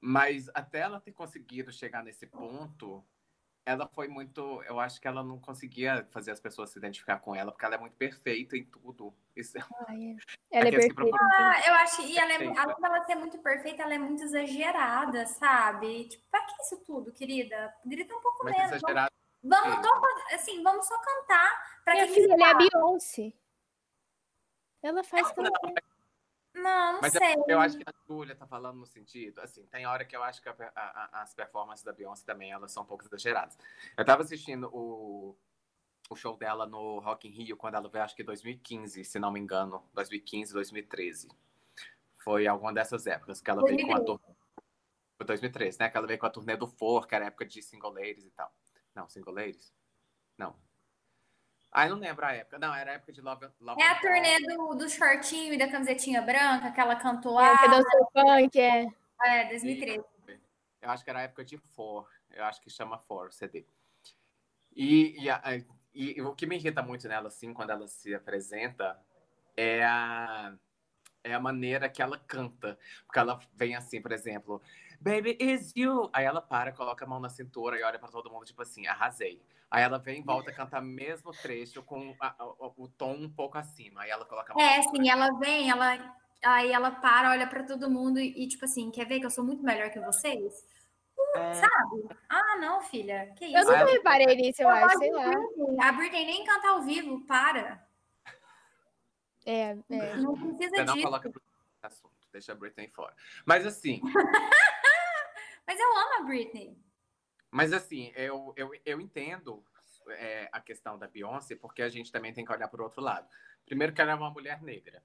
Mas 0.01 0.49
até 0.53 0.79
ela 0.79 0.99
ter 0.99 1.11
conseguido 1.11 1.71
chegar 1.71 2.03
nesse 2.03 2.27
ponto, 2.27 3.03
ela 3.69 3.87
foi 3.87 4.07
muito. 4.07 4.63
Eu 4.63 4.79
acho 4.79 4.99
que 4.99 5.07
ela 5.07 5.23
não 5.23 5.39
conseguia 5.39 6.07
fazer 6.09 6.31
as 6.31 6.39
pessoas 6.39 6.71
se 6.71 6.79
identificar 6.79 7.19
com 7.19 7.35
ela, 7.35 7.51
porque 7.51 7.63
ela 7.63 7.75
é 7.75 7.77
muito 7.77 7.95
perfeita 7.95 8.57
em 8.57 8.65
tudo. 8.65 9.13
Isso... 9.35 9.57
Ai, 9.87 10.17
é. 10.51 10.57
ela 10.57 10.65
é, 10.65 10.67
é 10.69 10.71
perfeita. 10.71 11.17
Ah, 11.37 11.61
eu 11.67 11.73
acho. 11.75 12.01
E 12.01 12.17
ela 12.17 12.31
é, 12.31 12.35
além 12.35 12.81
dela 12.81 13.05
ser 13.05 13.15
muito 13.15 13.37
perfeita, 13.37 13.83
ela 13.83 13.93
é 13.93 13.99
muito 13.99 14.23
exagerada, 14.23 15.27
sabe? 15.27 16.05
Tipo, 16.05 16.23
pra 16.31 16.43
que 16.45 16.61
isso 16.63 16.77
tudo, 16.83 17.13
querida? 17.13 17.71
Grita 17.85 18.15
um 18.15 18.21
pouco 18.21 18.43
muito 18.43 18.57
menos. 18.57 18.73
Exagerada. 18.73 19.11
Vamos, 19.43 19.75
vamos, 19.75 20.33
assim, 20.33 20.63
vamos 20.63 20.87
só 20.87 20.97
cantar. 20.99 21.81
Pra 21.85 21.93
Minha 21.93 22.07
filha, 22.07 22.33
ela 22.33 22.47
é 22.47 22.51
a 22.51 22.55
Beyoncé. 22.55 23.33
Ela 24.81 25.03
faz 25.03 25.31
não, 25.35 25.43
não, 26.53 26.93
não 26.93 27.01
Mas 27.01 27.13
sei. 27.13 27.35
Eu, 27.35 27.43
eu, 27.47 27.59
acho 27.59 27.77
que 27.77 27.83
a 27.85 27.93
Julia 28.07 28.35
tá 28.35 28.47
falando 28.47 28.77
no 28.77 28.85
sentido, 28.85 29.39
assim, 29.39 29.65
tem 29.67 29.85
hora 29.85 30.03
que 30.03 30.15
eu 30.15 30.23
acho 30.23 30.41
que 30.41 30.49
a, 30.49 30.55
a, 30.75 31.21
as 31.21 31.33
performances 31.33 31.83
da 31.83 31.93
Beyoncé 31.93 32.25
também, 32.25 32.51
elas 32.51 32.71
são 32.71 32.83
um 32.83 32.85
pouco 32.85 33.05
exageradas. 33.05 33.57
Eu 33.97 34.05
tava 34.05 34.23
assistindo 34.23 34.69
o, 34.73 35.35
o 36.09 36.15
show 36.15 36.35
dela 36.35 36.65
no 36.65 36.99
Rock 36.99 37.27
in 37.27 37.31
Rio, 37.31 37.55
quando 37.55 37.75
ela 37.75 37.87
veio, 37.87 38.03
acho 38.03 38.15
que 38.15 38.23
2015, 38.23 39.03
se 39.03 39.19
não 39.19 39.31
me 39.31 39.39
engano, 39.39 39.83
2015, 39.93 40.53
2013. 40.53 41.29
Foi 42.17 42.47
alguma 42.47 42.73
dessas 42.73 43.07
épocas 43.07 43.39
que 43.39 43.49
ela 43.49 43.63
veio 43.63 43.85
com 43.85 43.93
a 43.93 44.03
turnê. 44.03 44.35
2013, 45.25 45.79
né? 45.79 45.89
Que 45.89 45.97
ela 45.97 46.07
veio 46.07 46.19
com 46.19 46.25
a 46.25 46.29
turnê 46.29 46.55
do 46.55 46.67
For, 46.67 47.07
que 47.07 47.13
era 47.13 47.25
época 47.25 47.45
de 47.45 47.61
single 47.61 47.91
ladies 47.91 48.25
e 48.25 48.31
tal. 48.31 48.51
Não, 48.95 49.07
single 49.07 49.33
ladies? 49.33 49.73
Não, 50.37 50.55
ah, 51.71 51.85
eu 51.85 51.91
não 51.91 51.99
lembro 51.99 52.25
a 52.25 52.33
época. 52.33 52.57
Não, 52.57 52.73
era 52.73 52.91
a 52.91 52.93
época 52.95 53.13
de 53.13 53.21
Love, 53.21 53.47
Love 53.59 53.81
É 53.81 53.87
a 53.87 53.99
turnê 53.99 54.39
do, 54.39 54.75
do 54.75 54.89
shortinho 54.89 55.53
e 55.53 55.57
da 55.57 55.69
camisetinha 55.69 56.21
branca 56.21 56.71
que 56.71 56.79
ela 56.79 56.95
cantou 56.95 57.33
lá. 57.33 57.53
É, 57.53 57.57
que 57.57 57.67
dançou 57.67 58.11
funk, 58.11 58.59
é. 58.59 58.87
É, 59.21 59.49
2013. 59.49 60.03
Eu 60.81 60.89
acho 60.89 61.03
que 61.03 61.09
era 61.09 61.19
a 61.19 61.23
época 61.23 61.45
de 61.45 61.57
For. 61.57 62.07
Eu 62.31 62.43
acho 62.45 62.61
que 62.61 62.69
chama 62.69 62.97
For, 62.97 63.31
CD. 63.31 63.65
E, 64.75 65.23
e, 65.23 65.29
a, 65.29 65.41
e, 65.93 66.17
e, 66.17 66.21
o 66.21 66.33
que 66.33 66.47
me 66.47 66.55
irrita 66.55 66.81
muito 66.81 67.07
nela, 67.07 67.27
assim, 67.27 67.53
quando 67.53 67.71
ela 67.71 67.87
se 67.87 68.15
apresenta, 68.15 68.99
é 69.55 69.83
a, 69.83 70.55
é 71.23 71.33
a 71.33 71.39
maneira 71.39 71.89
que 71.89 72.01
ela 72.01 72.17
canta. 72.17 72.79
Porque 73.05 73.19
ela 73.19 73.39
vem 73.53 73.75
assim, 73.75 74.01
por 74.01 74.11
exemplo, 74.11 74.61
Baby, 75.01 75.37
is 75.39 75.71
you. 75.75 76.09
Aí 76.11 76.25
ela 76.25 76.41
para, 76.41 76.71
coloca 76.71 77.05
a 77.05 77.07
mão 77.07 77.19
na 77.19 77.29
cintura 77.29 77.79
e 77.79 77.83
olha 77.83 77.97
para 77.97 78.09
todo 78.09 78.29
mundo, 78.29 78.45
tipo 78.45 78.61
assim, 78.61 78.85
arrasei. 78.85 79.41
Aí 79.71 79.83
ela 79.83 79.97
vem 79.97 80.19
e 80.19 80.23
volta 80.23 80.49
a 80.49 80.53
cantar 80.53 80.81
mesmo 80.81 81.31
trecho 81.31 81.83
com 81.83 82.15
a, 82.19 82.35
a, 82.37 82.45
o 82.75 82.87
tom 82.97 83.13
um 83.13 83.29
pouco 83.29 83.57
acima. 83.57 84.01
Aí 84.01 84.09
ela 84.09 84.25
coloca 84.25 84.51
a 84.51 84.55
mão. 84.55 84.65
É, 84.65 84.81
sim, 84.81 85.09
ela 85.09 85.31
vem, 85.39 85.69
ela 85.69 86.15
aí 86.43 86.71
ela 86.71 86.91
para, 86.91 87.31
olha 87.31 87.47
para 87.47 87.63
todo 87.63 87.89
mundo 87.89 88.19
e, 88.19 88.47
tipo 88.47 88.65
assim, 88.65 88.89
quer 88.91 89.05
ver 89.05 89.19
que 89.19 89.25
eu 89.25 89.31
sou 89.31 89.43
muito 89.43 89.63
melhor 89.63 89.89
que 89.89 89.99
vocês? 89.99 90.65
Uh, 91.17 91.37
é... 91.37 91.53
Sabe? 91.53 92.17
Ah, 92.27 92.57
não, 92.57 92.81
filha. 92.81 93.33
Que 93.37 93.45
isso? 93.45 93.57
Eu 93.57 93.65
nunca 93.65 93.91
reparei 93.91 94.35
nisso, 94.35 94.61
eu, 94.61 94.69
eu 94.69 94.75
acho, 94.75 94.97
sei 94.97 95.11
lá. 95.11 95.31
A 95.81 95.91
Britney 95.91 96.25
nem 96.25 96.43
canta 96.43 96.69
ao 96.69 96.81
vivo, 96.81 97.21
para. 97.25 97.85
É, 99.45 99.77
é. 99.89 100.15
Não 100.15 100.33
precisa 100.33 100.75
Você 100.75 100.83
não 100.83 100.93
disso. 100.93 101.05
coloca 101.05 101.31
assunto, 101.81 102.13
deixa 102.31 102.51
a 102.51 102.55
Britney 102.55 102.87
fora. 102.87 103.13
Mas 103.45 103.65
assim. 103.65 104.01
Mas 105.69 105.79
eu 105.79 105.85
amo 105.85 106.13
a 106.17 106.23
Britney. 106.23 106.75
Mas 107.51 107.71
assim, 107.73 108.11
eu, 108.15 108.51
eu, 108.57 108.71
eu 108.83 108.99
entendo 108.99 109.63
é, 110.07 110.49
a 110.51 110.59
questão 110.59 110.97
da 110.97 111.07
Beyoncé, 111.07 111.55
porque 111.55 111.83
a 111.83 111.89
gente 111.89 112.11
também 112.11 112.33
tem 112.33 112.43
que 112.43 112.51
olhar 112.51 112.67
por 112.69 112.81
outro 112.81 112.99
lado. 113.03 113.29
Primeiro 113.67 113.93
que 113.93 114.01
ela 114.01 114.13
é 114.13 114.15
uma 114.15 114.31
mulher 114.31 114.63
negra. 114.63 115.03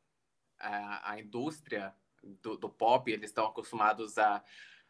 A, 0.58 1.10
a 1.12 1.20
indústria 1.20 1.94
do, 2.40 2.56
do, 2.56 2.70
pop, 2.70 3.12
eles 3.12 3.28
estão 3.28 3.44
acostumados 3.44 4.16
a, 4.16 4.42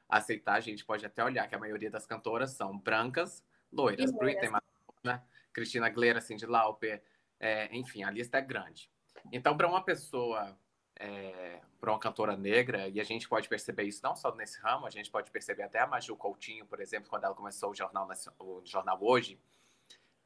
aceitar, 0.08 0.54
a 0.54 0.60
gente 0.60 0.84
pode 0.84 1.04
até 1.04 1.24
olhar 1.24 1.48
que 1.48 1.56
a 1.56 1.58
maioria 1.58 1.90
das 1.90 2.06
cantoras 2.06 2.52
são 2.52 2.78
brancas, 2.78 3.44
loiras. 3.72 4.12
Britney, 4.12 4.50
Madonna, 4.50 5.26
Cristina 5.52 5.86
Aguilera, 5.86 6.20
Cyndi 6.20 6.46
Lauper, 6.46 7.02
é, 7.40 7.74
enfim, 7.76 8.04
a 8.04 8.12
lista 8.12 8.38
é 8.38 8.42
grande. 8.42 8.88
Então, 9.32 9.56
para 9.56 9.66
uma 9.66 9.82
pessoa 9.82 10.56
é, 10.96 11.60
para 11.80 11.92
uma 11.92 11.98
cantora 11.98 12.36
negra, 12.36 12.88
e 12.88 13.00
a 13.00 13.04
gente 13.04 13.28
pode 13.28 13.48
perceber 13.48 13.84
isso 13.84 14.00
não 14.02 14.14
só 14.14 14.34
nesse 14.34 14.58
ramo, 14.60 14.86
a 14.86 14.90
gente 14.90 15.10
pode 15.10 15.30
perceber 15.30 15.64
até 15.64 15.80
a 15.80 15.86
Maju 15.86 16.16
Coutinho, 16.16 16.66
por 16.66 16.80
exemplo, 16.80 17.10
quando 17.10 17.24
ela 17.24 17.34
começou 17.34 17.70
o 17.70 17.74
jornal, 17.74 18.08
o 18.38 18.62
jornal 18.64 18.98
Hoje, 19.00 19.38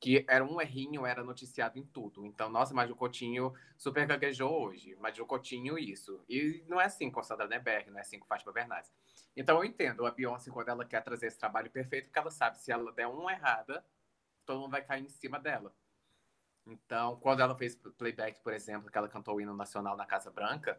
que 0.00 0.24
era 0.28 0.44
um 0.44 0.60
errinho, 0.60 1.04
era 1.04 1.24
noticiado 1.24 1.78
em 1.78 1.84
tudo. 1.84 2.24
Então, 2.24 2.48
nossa, 2.48 2.72
Maju 2.72 2.94
Coutinho 2.94 3.52
super 3.76 4.06
gaguejou 4.06 4.62
hoje. 4.62 4.94
Maju 4.96 5.26
Coutinho, 5.26 5.76
isso. 5.76 6.22
E 6.28 6.64
não 6.68 6.80
é 6.80 6.84
assim 6.84 7.10
com 7.10 7.22
Sandra 7.22 7.48
Neberg, 7.48 7.90
não 7.90 7.98
é 7.98 8.02
assim 8.02 8.18
com 8.18 8.26
Fátima 8.26 8.52
Bernardes. 8.52 8.92
Então, 9.36 9.56
eu 9.56 9.64
entendo 9.64 10.06
a 10.06 10.10
Beyoncé 10.10 10.50
quando 10.50 10.68
ela 10.68 10.84
quer 10.84 11.02
trazer 11.02 11.26
esse 11.26 11.38
trabalho 11.38 11.70
perfeito, 11.70 12.06
porque 12.06 12.18
ela 12.18 12.30
sabe 12.30 12.58
se 12.58 12.70
ela 12.70 12.92
der 12.92 13.08
uma 13.08 13.32
errada, 13.32 13.84
todo 14.46 14.60
mundo 14.60 14.70
vai 14.70 14.82
cair 14.82 15.04
em 15.04 15.08
cima 15.08 15.38
dela. 15.38 15.74
Então, 16.68 17.16
quando 17.16 17.40
ela 17.40 17.56
fez 17.56 17.74
playback, 17.74 18.40
por 18.40 18.52
exemplo, 18.52 18.90
que 18.90 18.98
ela 18.98 19.08
cantou 19.08 19.36
o 19.36 19.40
hino 19.40 19.54
nacional 19.54 19.96
na 19.96 20.04
Casa 20.04 20.30
Branca, 20.30 20.78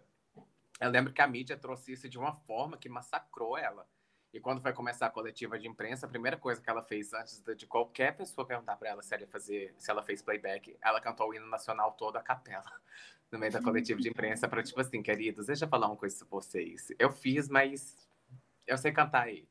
eu 0.79 0.89
lembro 0.89 1.11
que 1.11 1.21
a 1.21 1.27
mídia 1.27 1.57
trouxe 1.57 1.93
isso 1.93 2.07
de 2.07 2.17
uma 2.17 2.33
forma 2.33 2.77
que 2.77 2.87
massacrou 2.87 3.57
ela. 3.57 3.87
E 4.31 4.39
quando 4.39 4.61
foi 4.61 4.71
começar 4.71 5.07
a 5.07 5.09
coletiva 5.09 5.57
de 5.57 5.67
imprensa, 5.67 6.05
a 6.05 6.09
primeira 6.09 6.37
coisa 6.37 6.61
que 6.61 6.69
ela 6.69 6.83
fez 6.83 7.11
antes 7.13 7.43
de 7.57 7.65
qualquer 7.65 8.15
pessoa 8.15 8.45
perguntar 8.45 8.75
para 8.77 8.89
ela 8.89 9.01
se 9.01 9.15
ela 9.15 9.25
fazer, 9.25 9.73
se 9.79 9.89
ela 9.89 10.03
fez 10.03 10.21
playback, 10.21 10.77
ela 10.79 11.01
cantou 11.01 11.29
o 11.29 11.33
hino 11.33 11.47
nacional 11.47 11.93
todo 11.93 12.17
a 12.17 12.21
capela 12.21 12.71
no 13.31 13.39
meio 13.39 13.51
da 13.51 13.61
coletiva 13.61 13.99
de 13.99 14.09
imprensa 14.09 14.47
para 14.47 14.61
tipo 14.61 14.79
assim, 14.79 15.01
queridos, 15.01 15.47
deixa 15.47 15.65
eu 15.65 15.69
falar 15.69 15.87
uma 15.87 15.97
coisa 15.97 16.23
para 16.23 16.27
vocês. 16.29 16.93
Eu 16.99 17.11
fiz, 17.11 17.49
mas 17.49 17.97
eu 18.67 18.77
sei 18.77 18.91
cantar 18.91 19.27
ele. 19.29 19.49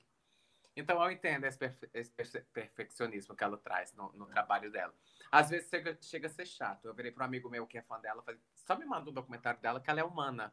Então 0.76 1.02
eu 1.02 1.10
entendo 1.10 1.44
esse, 1.44 1.58
perfe 1.58 1.90
esse 1.92 2.40
perfeccionismo 2.52 3.34
que 3.34 3.42
ela 3.42 3.58
traz 3.58 3.92
no, 3.94 4.12
no 4.12 4.26
trabalho 4.26 4.70
dela. 4.70 4.94
Às 5.30 5.50
vezes 5.50 5.68
chega, 5.68 5.98
chega 6.00 6.26
a 6.26 6.30
ser 6.30 6.46
chato. 6.46 6.86
Eu 6.86 6.94
virei 6.94 7.12
para 7.12 7.24
um 7.24 7.26
amigo 7.26 7.50
meu 7.50 7.66
que 7.66 7.78
é 7.78 7.82
fã 7.82 8.00
dela, 8.00 8.22
falei, 8.22 8.40
só 8.54 8.76
me 8.76 8.84
manda 8.84 9.10
um 9.10 9.12
documentário 9.12 9.60
dela 9.60 9.80
que 9.80 9.90
ela 9.90 10.00
é 10.00 10.04
humana, 10.04 10.52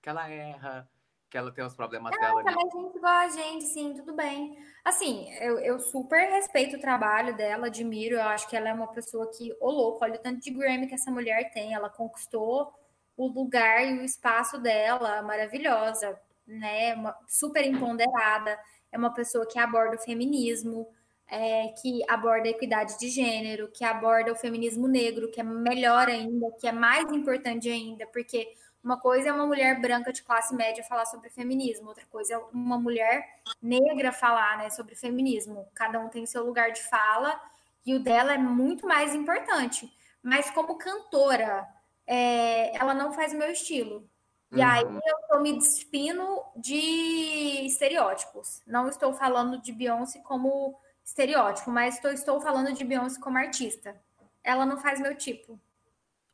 que 0.00 0.08
ela 0.08 0.28
erra, 0.28 0.88
que 1.30 1.38
ela 1.38 1.52
tem 1.52 1.64
os 1.64 1.74
problemas 1.74 2.12
não, 2.12 2.20
dela. 2.20 2.40
Ela 2.40 2.50
é 2.50 2.70
gente 2.70 2.96
igual 2.96 3.12
a 3.12 3.28
gente, 3.28 3.64
sim, 3.66 3.94
tudo 3.94 4.14
bem. 4.14 4.58
Assim, 4.84 5.32
eu, 5.34 5.58
eu 5.58 5.78
super 5.78 6.28
respeito 6.30 6.76
o 6.76 6.80
trabalho 6.80 7.36
dela, 7.36 7.68
admiro, 7.68 8.16
eu 8.16 8.22
acho 8.22 8.48
que 8.48 8.56
ela 8.56 8.68
é 8.68 8.74
uma 8.74 8.88
pessoa 8.88 9.30
que, 9.30 9.56
ô 9.60 9.70
louco, 9.70 10.04
olha 10.04 10.14
o 10.14 10.22
tanto 10.22 10.40
de 10.40 10.50
Grammy 10.50 10.86
que 10.86 10.94
essa 10.94 11.10
mulher 11.10 11.50
tem, 11.52 11.74
ela 11.74 11.88
conquistou 11.88 12.74
o 13.16 13.28
lugar 13.28 13.86
e 13.86 13.98
o 13.98 14.02
espaço 14.02 14.58
dela, 14.58 15.22
maravilhosa, 15.22 16.18
né, 16.46 16.94
uma, 16.94 17.16
super 17.28 17.64
empoderada 17.64 18.58
é 18.92 18.98
uma 18.98 19.12
pessoa 19.14 19.46
que 19.46 19.58
aborda 19.58 19.96
o 19.96 20.00
feminismo, 20.00 20.88
é, 21.30 21.68
que 21.80 22.02
aborda 22.08 22.48
a 22.48 22.50
equidade 22.50 22.98
de 22.98 23.08
gênero, 23.08 23.68
que 23.68 23.84
aborda 23.84 24.32
o 24.32 24.36
feminismo 24.36 24.88
negro, 24.88 25.30
que 25.30 25.40
é 25.40 25.44
melhor 25.44 26.08
ainda, 26.08 26.50
que 26.52 26.66
é 26.66 26.72
mais 26.72 27.10
importante 27.12 27.68
ainda, 27.68 28.06
porque 28.08 28.52
uma 28.82 28.98
coisa 28.98 29.28
é 29.28 29.32
uma 29.32 29.46
mulher 29.46 29.80
branca 29.80 30.12
de 30.12 30.22
classe 30.22 30.54
média 30.54 30.82
falar 30.82 31.04
sobre 31.06 31.30
feminismo, 31.30 31.88
outra 31.88 32.04
coisa 32.06 32.34
é 32.34 32.38
uma 32.52 32.78
mulher 32.78 33.40
negra 33.62 34.10
falar 34.10 34.58
né, 34.58 34.70
sobre 34.70 34.94
feminismo. 34.94 35.68
Cada 35.74 36.00
um 36.00 36.08
tem 36.08 36.26
seu 36.26 36.44
lugar 36.44 36.72
de 36.72 36.82
fala 36.82 37.40
e 37.84 37.94
o 37.94 38.00
dela 38.00 38.32
é 38.32 38.38
muito 38.38 38.86
mais 38.86 39.14
importante. 39.14 39.92
Mas 40.22 40.50
como 40.50 40.76
cantora, 40.76 41.66
é, 42.06 42.76
ela 42.76 42.94
não 42.94 43.12
faz 43.12 43.32
o 43.32 43.36
meu 43.36 43.50
estilo. 43.50 44.08
E 44.50 44.56
uhum. 44.56 44.66
aí 44.66 44.82
eu 44.82 45.18
estou 45.20 45.40
me 45.40 45.58
despindo 45.58 46.42
de 46.56 47.66
estereótipos. 47.66 48.62
Não 48.66 48.88
estou 48.88 49.12
falando 49.12 49.60
de 49.60 49.72
Beyoncé 49.72 50.20
como 50.20 50.78
estereótipo, 51.10 51.70
mas 51.70 51.96
estou, 51.96 52.10
estou 52.10 52.40
falando 52.40 52.72
de 52.72 52.84
Beyoncé 52.84 53.20
como 53.20 53.36
artista. 53.36 54.00
Ela 54.42 54.64
não 54.64 54.78
faz 54.78 55.00
meu 55.00 55.14
tipo. 55.16 55.60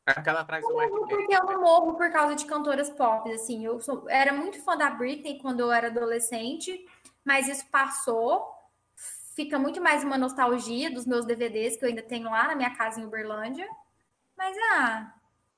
É 0.05 0.13
que 0.13 0.29
ela 0.29 0.45
traz 0.45 0.63
uma 0.63 0.87
Porque 0.87 1.35
eu 1.35 1.43
não 1.43 1.61
morro 1.61 1.95
por 1.95 2.09
causa 2.11 2.35
de 2.35 2.45
cantoras 2.45 2.89
pop, 2.89 3.29
assim. 3.31 3.65
Eu 3.65 3.81
sou, 3.81 4.09
era 4.09 4.31
muito 4.31 4.61
fã 4.63 4.77
da 4.77 4.89
Britney 4.89 5.39
quando 5.39 5.59
eu 5.59 5.71
era 5.71 5.87
adolescente, 5.87 6.87
mas 7.25 7.47
isso 7.47 7.65
passou. 7.69 8.47
fica 9.35 9.59
muito 9.59 9.81
mais 9.81 10.03
uma 10.03 10.17
nostalgia 10.17 10.89
dos 10.89 11.05
meus 11.05 11.25
DVDs 11.25 11.75
que 11.75 11.83
eu 11.83 11.89
ainda 11.89 12.01
tenho 12.01 12.29
lá 12.29 12.47
na 12.47 12.55
minha 12.55 12.73
casa 12.75 13.01
em 13.01 13.05
Uberlândia. 13.05 13.67
Mas 14.37 14.55
ah. 14.71 15.13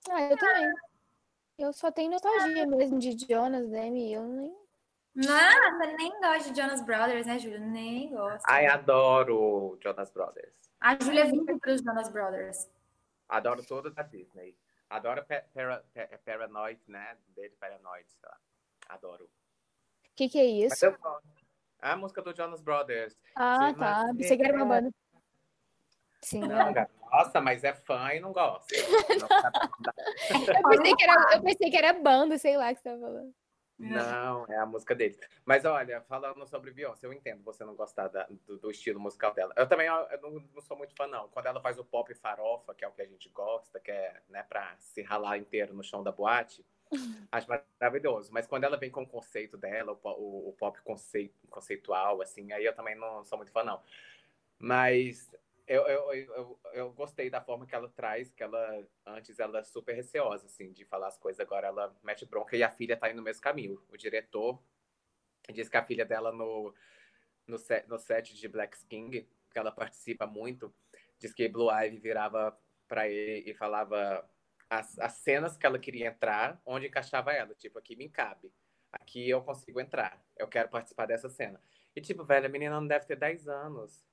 Ah, 0.10 0.22
eu 0.22 0.38
também. 0.38 0.74
Eu 1.58 1.74
só 1.74 1.92
tenho 1.92 2.12
nostalgia 2.12 2.66
mesmo 2.66 2.98
de 2.98 3.18
Jonas, 3.28 3.70
Demi, 3.70 4.14
eu 4.14 4.24
nem. 4.24 4.56
Não, 5.16 5.78
você 5.78 5.94
nem 5.98 6.20
gosta 6.22 6.52
de 6.52 6.62
Jonas 6.62 6.82
Brothers, 6.82 7.26
né, 7.26 7.40
Júlia? 7.40 7.60
Nem 7.60 8.10
gosta. 8.10 8.42
Ai, 8.46 8.68
adoro 8.68 9.78
Jonas 9.82 10.12
Brothers. 10.12 10.54
A 10.80 10.98
Júlia 11.02 11.26
vive 11.26 11.58
para 11.60 11.74
os 11.74 11.82
Jonas 11.82 12.10
Brothers. 12.10 12.70
Adoro 13.28 13.64
toda 13.66 13.92
da 13.92 14.04
Disney. 14.04 14.56
Adoro 14.90 15.24
para, 15.26 15.46
Paranoid, 16.26 16.82
né? 16.88 17.18
Dele, 17.30 17.56
Paranoid, 17.60 18.10
sei 18.10 18.30
lá. 18.30 18.38
Adoro. 18.88 19.26
O 19.26 19.30
que, 20.16 20.30
que 20.30 20.40
é 20.40 20.46
isso? 20.46 20.86
Eu, 20.86 20.98
a 21.82 21.96
música 21.96 22.22
do 22.22 22.36
Jonas 22.36 22.62
Brothers. 22.62 23.16
Ah, 23.36 23.74
tá. 23.74 24.12
Você 24.14 24.38
quer 24.38 24.54
uma 24.54 24.66
banda. 24.66 24.92
Sim. 26.22 26.42
Não, 26.42 26.74
nossa, 27.12 27.40
mas 27.40 27.64
é 27.64 27.74
fã 27.74 28.14
e 28.14 28.20
não 28.20 28.34
gosta. 28.34 28.76
eu, 28.76 30.70
pensei 30.70 30.96
que 30.96 31.04
era, 31.04 31.36
eu 31.36 31.42
pensei 31.42 31.72
que 31.72 31.78
era 31.78 31.94
banda, 31.94 32.38
sei 32.38 32.58
lá 32.58 32.74
que 32.74 32.82
você 32.82 32.90
tava 32.90 33.00
falando. 33.00 33.34
Não, 33.80 34.46
é 34.50 34.58
a 34.58 34.66
música 34.66 34.94
dele. 34.94 35.18
Mas 35.46 35.64
olha, 35.64 36.02
falando 36.02 36.46
sobre 36.46 36.72
Beyoncé, 36.72 37.08
eu 37.08 37.14
entendo 37.14 37.42
você 37.44 37.64
não 37.64 37.76
gostar 37.76 38.10
da, 38.10 38.28
do, 38.46 38.58
do, 38.58 38.70
estilo 38.70 39.00
musical 39.00 39.34
dela. 39.34 39.54
Eu 39.56 39.68
também 39.68 39.88
eu 39.88 40.22
não, 40.22 40.32
não, 40.54 40.62
sou 40.62 40.76
muito 40.76 40.94
fã, 40.94 41.08
não. 41.08 41.30
Quando 41.30 41.46
ela 41.46 41.62
faz 41.62 41.80
o 41.80 41.86
pop 41.86 42.14
farofa, 42.14 42.76
que 42.76 42.84
é 42.84 42.88
o 42.88 42.92
que 42.92 43.02
a 43.02 43.06
gente 43.06 43.30
gosta, 43.30 43.80
que 43.80 43.90
é 43.90 44.22
né, 44.28 44.44
pra 44.44 44.76
se 44.78 45.02
ralar 45.02 45.38
inteiro 45.38 45.74
no 45.74 45.82
chão 45.82 46.04
da 46.04 46.12
boate, 46.12 46.66
acho 47.32 47.48
maravilhoso. 47.80 48.34
Mas 48.34 48.46
quando 48.46 48.66
ela 48.66 48.76
vem 48.76 48.92
com 48.92 49.04
o 49.04 49.08
conceito 49.08 49.58
dela, 49.58 49.94
o, 49.94 50.10
o, 50.10 50.50
o 50.50 50.54
pop 50.54 50.82
conceito, 50.82 51.48
conceitual, 51.50 52.22
assim, 52.22 52.52
aí 52.52 52.66
eu 52.66 52.76
também 52.76 52.96
não 52.96 53.24
sou 53.24 53.38
muito 53.38 53.52
fã, 53.54 53.64
não. 53.64 53.82
Mas 54.60 55.32
eu, 55.70 55.84
eu, 55.88 56.14
eu, 56.14 56.60
eu, 56.74 56.94
gostei 56.94 57.30
da 57.30 57.40
forma 57.40 57.68
que 57.68 57.76
ela 57.76 57.88
traz, 57.90 58.34
que 58.34 58.42
ela 58.42 58.84
antes 59.06 59.40
ela 59.40 59.60
é 59.60 59.64
super 59.64 59.94
receosa, 59.94 60.48
assim, 60.48 60.72
de 60.72 60.84
falar 60.84 61.08
as 61.08 61.18
coisas, 61.20 61.40
agora 61.40 61.68
ela 61.68 61.96
mete 62.04 62.26
bronca 62.26 62.58
e 62.58 62.64
a 62.64 62.72
filha 62.72 62.98
tá 62.98 63.08
indo 63.08 63.18
no 63.18 63.24
mesmo 63.24 63.44
caminho. 63.44 63.80
O 63.88 63.96
diretor 63.96 64.60
diz 65.54 65.70
que 65.70 65.78
a 65.78 65.86
filha 65.86 66.04
dela 66.04 66.32
no, 66.32 66.74
no, 67.46 67.60
set, 67.60 67.88
no 67.88 68.00
set 68.00 68.34
de 68.34 68.48
Black 68.48 68.84
King, 68.88 69.30
que 69.52 69.60
ela 69.60 69.72
participa 69.72 70.26
muito, 70.26 70.74
diz 71.20 71.32
que 71.34 71.48
Blue 71.48 71.70
Ivy 71.72 72.00
virava 72.00 72.60
para 72.88 73.08
ele 73.08 73.52
e 73.52 73.54
falava 73.54 74.28
as, 74.68 74.98
as 74.98 75.14
cenas 75.18 75.56
que 75.56 75.68
ela 75.68 75.78
queria 75.78 76.08
entrar, 76.08 76.60
onde 76.66 76.88
encaixava 76.88 77.32
ela, 77.32 77.54
tipo, 77.54 77.78
aqui 77.78 77.96
me 77.96 78.10
cabe, 78.10 78.52
aqui 78.92 79.30
eu 79.30 79.44
consigo 79.44 79.80
entrar, 79.80 80.20
eu 80.36 80.48
quero 80.48 80.68
participar 80.68 81.06
dessa 81.06 81.30
cena. 81.30 81.62
E 81.96 82.02
tipo, 82.02 82.24
velho, 82.24 82.48
a 82.48 82.50
menina 82.50 82.80
não 82.80 82.88
deve 82.88 83.06
ter 83.06 83.16
10 83.16 83.48
anos 83.48 84.09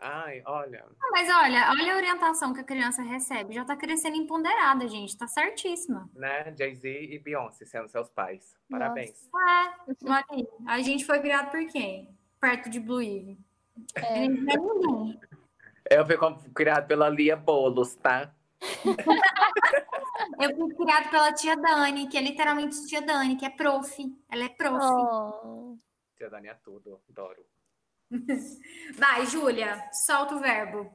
Ai, 0.00 0.42
olha. 0.44 0.84
mas 1.10 1.28
olha, 1.28 1.70
olha 1.70 1.94
a 1.94 1.96
orientação 1.96 2.52
que 2.52 2.60
a 2.60 2.64
criança 2.64 3.02
recebe. 3.02 3.54
Já 3.54 3.64
tá 3.64 3.76
crescendo 3.76 4.16
empoderada, 4.16 4.86
gente. 4.88 5.16
Tá 5.16 5.26
certíssima. 5.26 6.10
Né? 6.14 6.54
Jay-Z 6.56 6.88
e 6.88 7.18
Beyoncé 7.18 7.64
sendo 7.64 7.88
seus 7.88 8.10
pais. 8.10 8.56
Parabéns. 8.70 9.28
É, 9.34 10.10
olha 10.10 10.24
aí. 10.30 10.46
A 10.66 10.80
gente 10.82 11.06
foi 11.06 11.20
criado 11.20 11.50
por 11.50 11.66
quem? 11.68 12.14
Perto 12.40 12.68
de 12.68 12.80
Blue 12.80 13.00
Eve. 13.00 13.38
É. 13.96 14.26
Eu 15.90 16.06
fui 16.06 16.16
criado 16.54 16.86
pela 16.86 17.08
Lia 17.08 17.36
Bolos, 17.36 17.94
tá? 17.94 18.32
Eu 20.40 20.56
fui 20.56 20.74
criado 20.74 21.10
pela 21.10 21.32
tia 21.32 21.56
Dani, 21.56 22.08
que 22.08 22.16
é 22.16 22.22
literalmente 22.22 22.86
tia 22.86 23.02
Dani, 23.02 23.36
que 23.36 23.44
é 23.44 23.50
prof. 23.50 23.92
Ela 24.30 24.44
é 24.44 24.48
prof. 24.48 24.84
Oh. 25.44 25.76
Tia 26.16 26.30
Dani 26.30 26.48
é 26.48 26.54
tudo, 26.54 27.00
adoro. 27.08 27.44
Vai, 28.96 29.26
Júlia, 29.26 29.82
solta 30.06 30.34
o 30.36 30.40
verbo. 30.40 30.90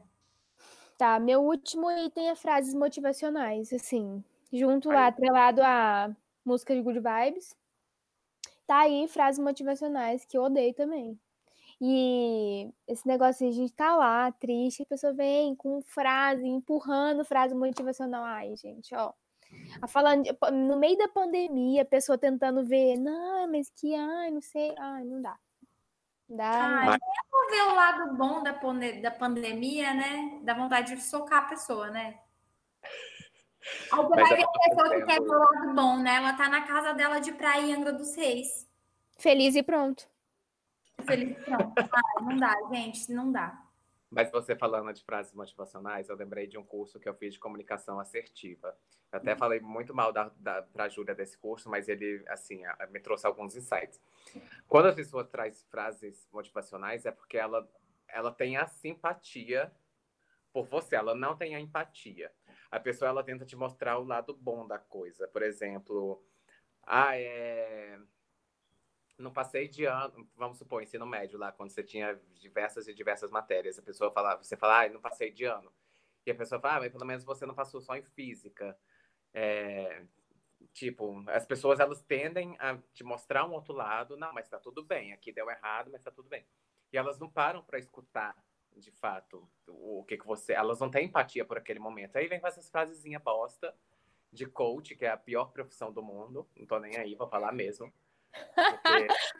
Tá, 0.98 1.20
meu 1.20 1.42
último 1.42 1.90
item 1.92 2.30
é 2.30 2.36
frases 2.36 2.74
motivacionais, 2.74 3.72
assim, 3.72 4.24
junto 4.52 4.90
lá, 4.90 5.08
atrelado 5.08 5.62
a 5.64 6.14
música 6.44 6.76
de 6.76 6.82
good 6.82 7.00
vibes. 7.00 7.56
Tá 8.68 8.82
aí 8.82 9.08
frases 9.08 9.40
motivacionais 9.40 10.26
que 10.26 10.38
eu 10.38 10.44
odeio 10.44 10.74
também. 10.74 11.20
E 11.82 12.70
esse 12.86 13.08
negócio 13.08 13.48
de 13.48 13.54
a 13.54 13.56
gente 13.56 13.74
tá 13.74 13.96
lá, 13.96 14.32
triste, 14.34 14.84
a 14.84 14.86
pessoa 14.86 15.14
vem 15.14 15.56
com 15.56 15.82
frase, 15.82 16.46
empurrando 16.46 17.24
frase 17.24 17.56
motivacional. 17.56 18.24
Ai, 18.24 18.56
gente, 18.58 18.94
ó. 18.94 19.14
A 19.82 19.88
falando, 19.88 20.26
no 20.52 20.78
meio 20.78 20.98
da 20.98 21.08
pandemia, 21.08 21.84
a 21.84 21.86
pessoa 21.86 22.18
tentando 22.18 22.64
ver, 22.66 22.98
não, 22.98 23.50
mas 23.50 23.70
que, 23.70 23.96
ai, 23.96 24.30
não 24.32 24.42
sei, 24.42 24.76
ai, 24.78 25.06
não 25.06 25.22
dá. 25.22 25.40
Dá. 26.30 26.92
Ah, 26.92 26.96
é 26.96 27.50
ver 27.50 27.62
o 27.64 27.74
lado 27.74 28.16
bom 28.16 28.44
da, 28.44 28.52
da 29.02 29.12
pandemia, 29.12 29.94
né? 29.94 30.40
Dá 30.44 30.54
vontade 30.54 30.96
de 30.96 31.02
socar 31.02 31.46
a 31.46 31.48
pessoa, 31.48 31.90
né? 31.90 32.20
Aí 33.92 34.02
você 34.02 34.16
vai 34.16 34.36
ver 34.36 34.44
a 34.44 34.48
pessoa 34.48 34.90
que 34.90 35.06
quer 35.06 35.22
ver 35.22 35.30
o 35.30 35.40
lado 35.40 35.74
bom, 35.74 35.98
né? 35.98 36.16
Ela 36.16 36.34
tá 36.34 36.48
na 36.48 36.62
casa 36.62 36.94
dela 36.94 37.20
de 37.20 37.32
praia 37.32 37.62
em 37.62 37.74
Angra 37.74 37.92
dos 37.92 38.16
Reis. 38.16 38.70
Feliz 39.18 39.56
e 39.56 39.64
pronto. 39.64 40.08
Feliz 41.06 41.32
e 41.32 41.42
pronto. 41.42 41.74
Ah, 41.78 42.22
não 42.22 42.38
dá, 42.38 42.56
gente, 42.72 43.12
não 43.12 43.32
dá. 43.32 43.60
Mas 44.10 44.32
você 44.32 44.56
falando 44.56 44.92
de 44.92 45.04
frases 45.04 45.34
motivacionais, 45.34 46.10
eu 46.10 46.16
lembrei 46.16 46.48
de 46.48 46.58
um 46.58 46.64
curso 46.64 47.00
que 47.00 47.08
eu 47.08 47.14
fiz 47.14 47.34
de 47.34 47.40
comunicação 47.40 48.00
assertiva. 48.00 48.76
Eu 49.12 49.20
até 49.20 49.36
falei 49.36 49.60
muito 49.60 49.94
mal 49.94 50.12
da, 50.12 50.32
da, 50.38 50.64
para 50.64 50.86
a 50.86 50.90
Júlia 50.90 51.14
desse 51.14 51.38
curso, 51.38 51.70
mas 51.70 51.88
ele, 51.88 52.24
assim, 52.28 52.64
me 52.90 53.00
trouxe 53.00 53.28
alguns 53.28 53.56
insights. 53.56 54.02
Quando 54.68 54.88
a 54.88 54.94
pessoa 54.94 55.24
traz 55.24 55.64
frases 55.70 56.28
motivacionais, 56.32 57.06
é 57.06 57.12
porque 57.12 57.38
ela, 57.38 57.70
ela 58.08 58.32
tem 58.32 58.58
a 58.58 58.66
simpatia 58.66 59.72
por 60.52 60.66
você, 60.66 60.96
ela 60.96 61.14
não 61.14 61.38
tem 61.38 61.56
a 61.56 61.60
empatia. 61.60 62.32
A 62.72 62.80
pessoa, 62.80 63.10
ela 63.10 63.24
tenta 63.24 63.46
te 63.46 63.56
mostrar 63.56 64.00
o 64.00 64.04
lado 64.04 64.34
bom 64.34 64.68
da 64.68 64.80
coisa. 64.80 65.28
Por 65.28 65.44
exemplo, 65.44 66.24
ah, 66.84 67.16
é 67.16 68.00
não 69.22 69.32
passei 69.32 69.68
de 69.68 69.86
ano, 69.86 70.28
vamos 70.36 70.58
supor, 70.58 70.82
ensino 70.82 71.06
médio 71.06 71.38
lá, 71.38 71.52
quando 71.52 71.72
você 71.72 71.84
tinha 71.84 72.20
diversas 72.36 72.88
e 72.88 72.94
diversas 72.94 73.32
matérias, 73.32 73.78
a 73.78 73.82
pessoa 73.82 74.12
falava, 74.12 74.44
você 74.44 74.56
fala, 74.56 74.86
ah, 74.86 74.90
não 74.90 75.02
passei 75.02 75.32
de 75.32 75.46
ano. 75.46 75.72
E 76.26 76.32
a 76.32 76.36
pessoa 76.36 76.60
fala, 76.60 76.78
ah, 76.78 76.80
mas 76.82 76.92
pelo 76.92 77.06
menos 77.06 77.24
você 77.24 77.46
não 77.46 77.54
passou 77.54 77.82
só 77.82 77.96
em 77.96 78.04
física. 78.04 78.78
É, 79.34 80.06
tipo, 80.74 81.24
as 81.28 81.46
pessoas 81.46 81.80
elas 81.80 82.02
tendem 82.02 82.56
a 82.60 82.78
te 82.94 83.04
mostrar 83.04 83.46
um 83.46 83.54
outro 83.54 83.74
lado, 83.74 84.18
não, 84.18 84.34
mas 84.34 84.48
tá 84.48 84.60
tudo 84.60 84.84
bem, 84.84 85.14
aqui 85.14 85.32
deu 85.32 85.50
errado, 85.50 85.90
mas 85.92 86.02
tá 86.02 86.12
tudo 86.12 86.30
bem. 86.30 86.46
E 86.92 86.98
elas 86.98 87.20
não 87.20 87.30
param 87.30 87.64
para 87.64 87.78
escutar, 87.78 88.36
de 88.76 88.92
fato, 88.92 89.50
o 89.68 90.04
que 90.06 90.18
que 90.18 90.26
você, 90.26 90.54
elas 90.54 90.80
não 90.80 90.90
têm 90.90 91.06
empatia 91.06 91.46
por 91.46 91.58
aquele 91.58 91.80
momento. 91.80 92.16
Aí 92.16 92.28
vem 92.28 92.40
com 92.40 92.48
essas 92.48 92.70
frasezinhas 92.70 93.22
bosta 93.22 93.76
de 94.32 94.46
coach, 94.46 94.96
que 94.96 95.06
é 95.06 95.10
a 95.10 95.18
pior 95.18 95.52
profissão 95.52 95.92
do 95.92 96.02
mundo, 96.04 96.48
não 96.56 96.66
tô 96.66 96.80
nem 96.80 96.96
aí, 96.98 97.16
vou 97.16 97.28
falar 97.28 97.52
mesmo. 97.52 97.92
Porque 98.34 99.08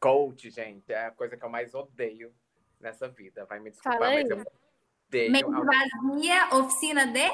coach, 0.00 0.50
gente, 0.50 0.92
é 0.92 1.06
a 1.06 1.10
coisa 1.10 1.36
que 1.36 1.44
eu 1.44 1.48
mais 1.48 1.74
odeio 1.74 2.34
nessa 2.80 3.08
vida. 3.08 3.44
Vai 3.46 3.58
me 3.60 3.70
desculpar, 3.70 3.98
Fala 3.98 4.14
mas 4.14 4.28
eu 4.28 4.44
odeio. 5.08 5.32
Mente 5.32 5.44
vazia, 5.44 6.54
oficina 6.54 7.06
de? 7.06 7.30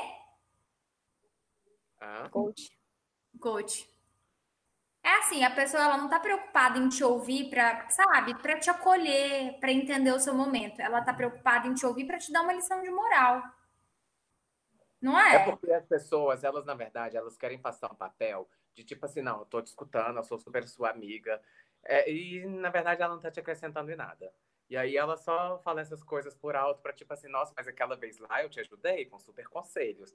Ah? 2.01 2.29
Coach. 2.31 2.71
Coach. 3.39 3.91
É 5.03 5.17
assim, 5.19 5.43
a 5.43 5.51
pessoa 5.51 5.83
ela 5.83 5.97
não 5.97 6.09
tá 6.09 6.21
preocupada 6.21 6.79
em 6.79 6.89
te 6.89 7.03
ouvir 7.03 7.49
para, 7.49 7.89
sabe, 7.89 8.35
para 8.35 8.59
te 8.59 8.69
acolher, 8.69 9.59
para 9.59 9.73
entender 9.73 10.13
o 10.13 10.21
seu 10.21 10.35
momento. 10.35 10.81
Ela 10.81 11.01
tá 11.01 11.15
preocupada 11.15 11.67
em 11.67 11.75
te 11.75 11.87
ouvir 11.87 12.07
para 12.07 12.19
te 12.19 12.31
dar 12.31 12.43
uma 12.43 12.53
lição 12.53 12.83
de 12.83 12.91
moral. 12.91 13.43
Não 15.01 15.19
é? 15.19 15.37
É 15.37 15.45
porque 15.45 15.73
as 15.73 15.87
pessoas, 15.87 16.45
elas 16.45 16.67
na 16.67 16.75
verdade, 16.75 17.17
elas 17.17 17.37
querem 17.37 17.59
passar 17.59 17.91
um 17.91 17.95
papel 17.95 18.49
de 18.75 18.85
tipo 18.85 19.05
assim, 19.05 19.23
não, 19.23 19.41
eu 19.41 19.45
tô 19.45 19.61
te 19.61 19.69
escutando, 19.69 20.17
eu 20.17 20.25
sou 20.25 20.39
super 20.39 20.67
sua 20.67 20.91
amiga. 20.91 21.41
É, 21.85 22.11
e 22.11 22.47
na 22.47 22.71
verdade 22.71 23.03
ela 23.03 23.15
não 23.15 23.21
tá 23.21 23.31
te 23.31 23.41
acrescentando 23.41 23.91
em 23.91 23.97
nada. 23.97 24.33
E 24.69 24.77
aí 24.77 24.97
ela 24.97 25.17
só 25.17 25.59
fala 25.65 25.81
essas 25.81 26.03
coisas 26.03 26.35
por 26.35 26.55
alto 26.55 26.81
para 26.81 26.93
tipo 26.93 27.13
assim, 27.13 27.29
nossa, 27.29 27.53
mas 27.57 27.67
aquela 27.67 27.97
vez 27.97 28.19
lá 28.19 28.43
eu 28.43 28.49
te 28.49 28.61
ajudei 28.61 29.05
com 29.07 29.19
super 29.19 29.49
conselhos. 29.49 30.15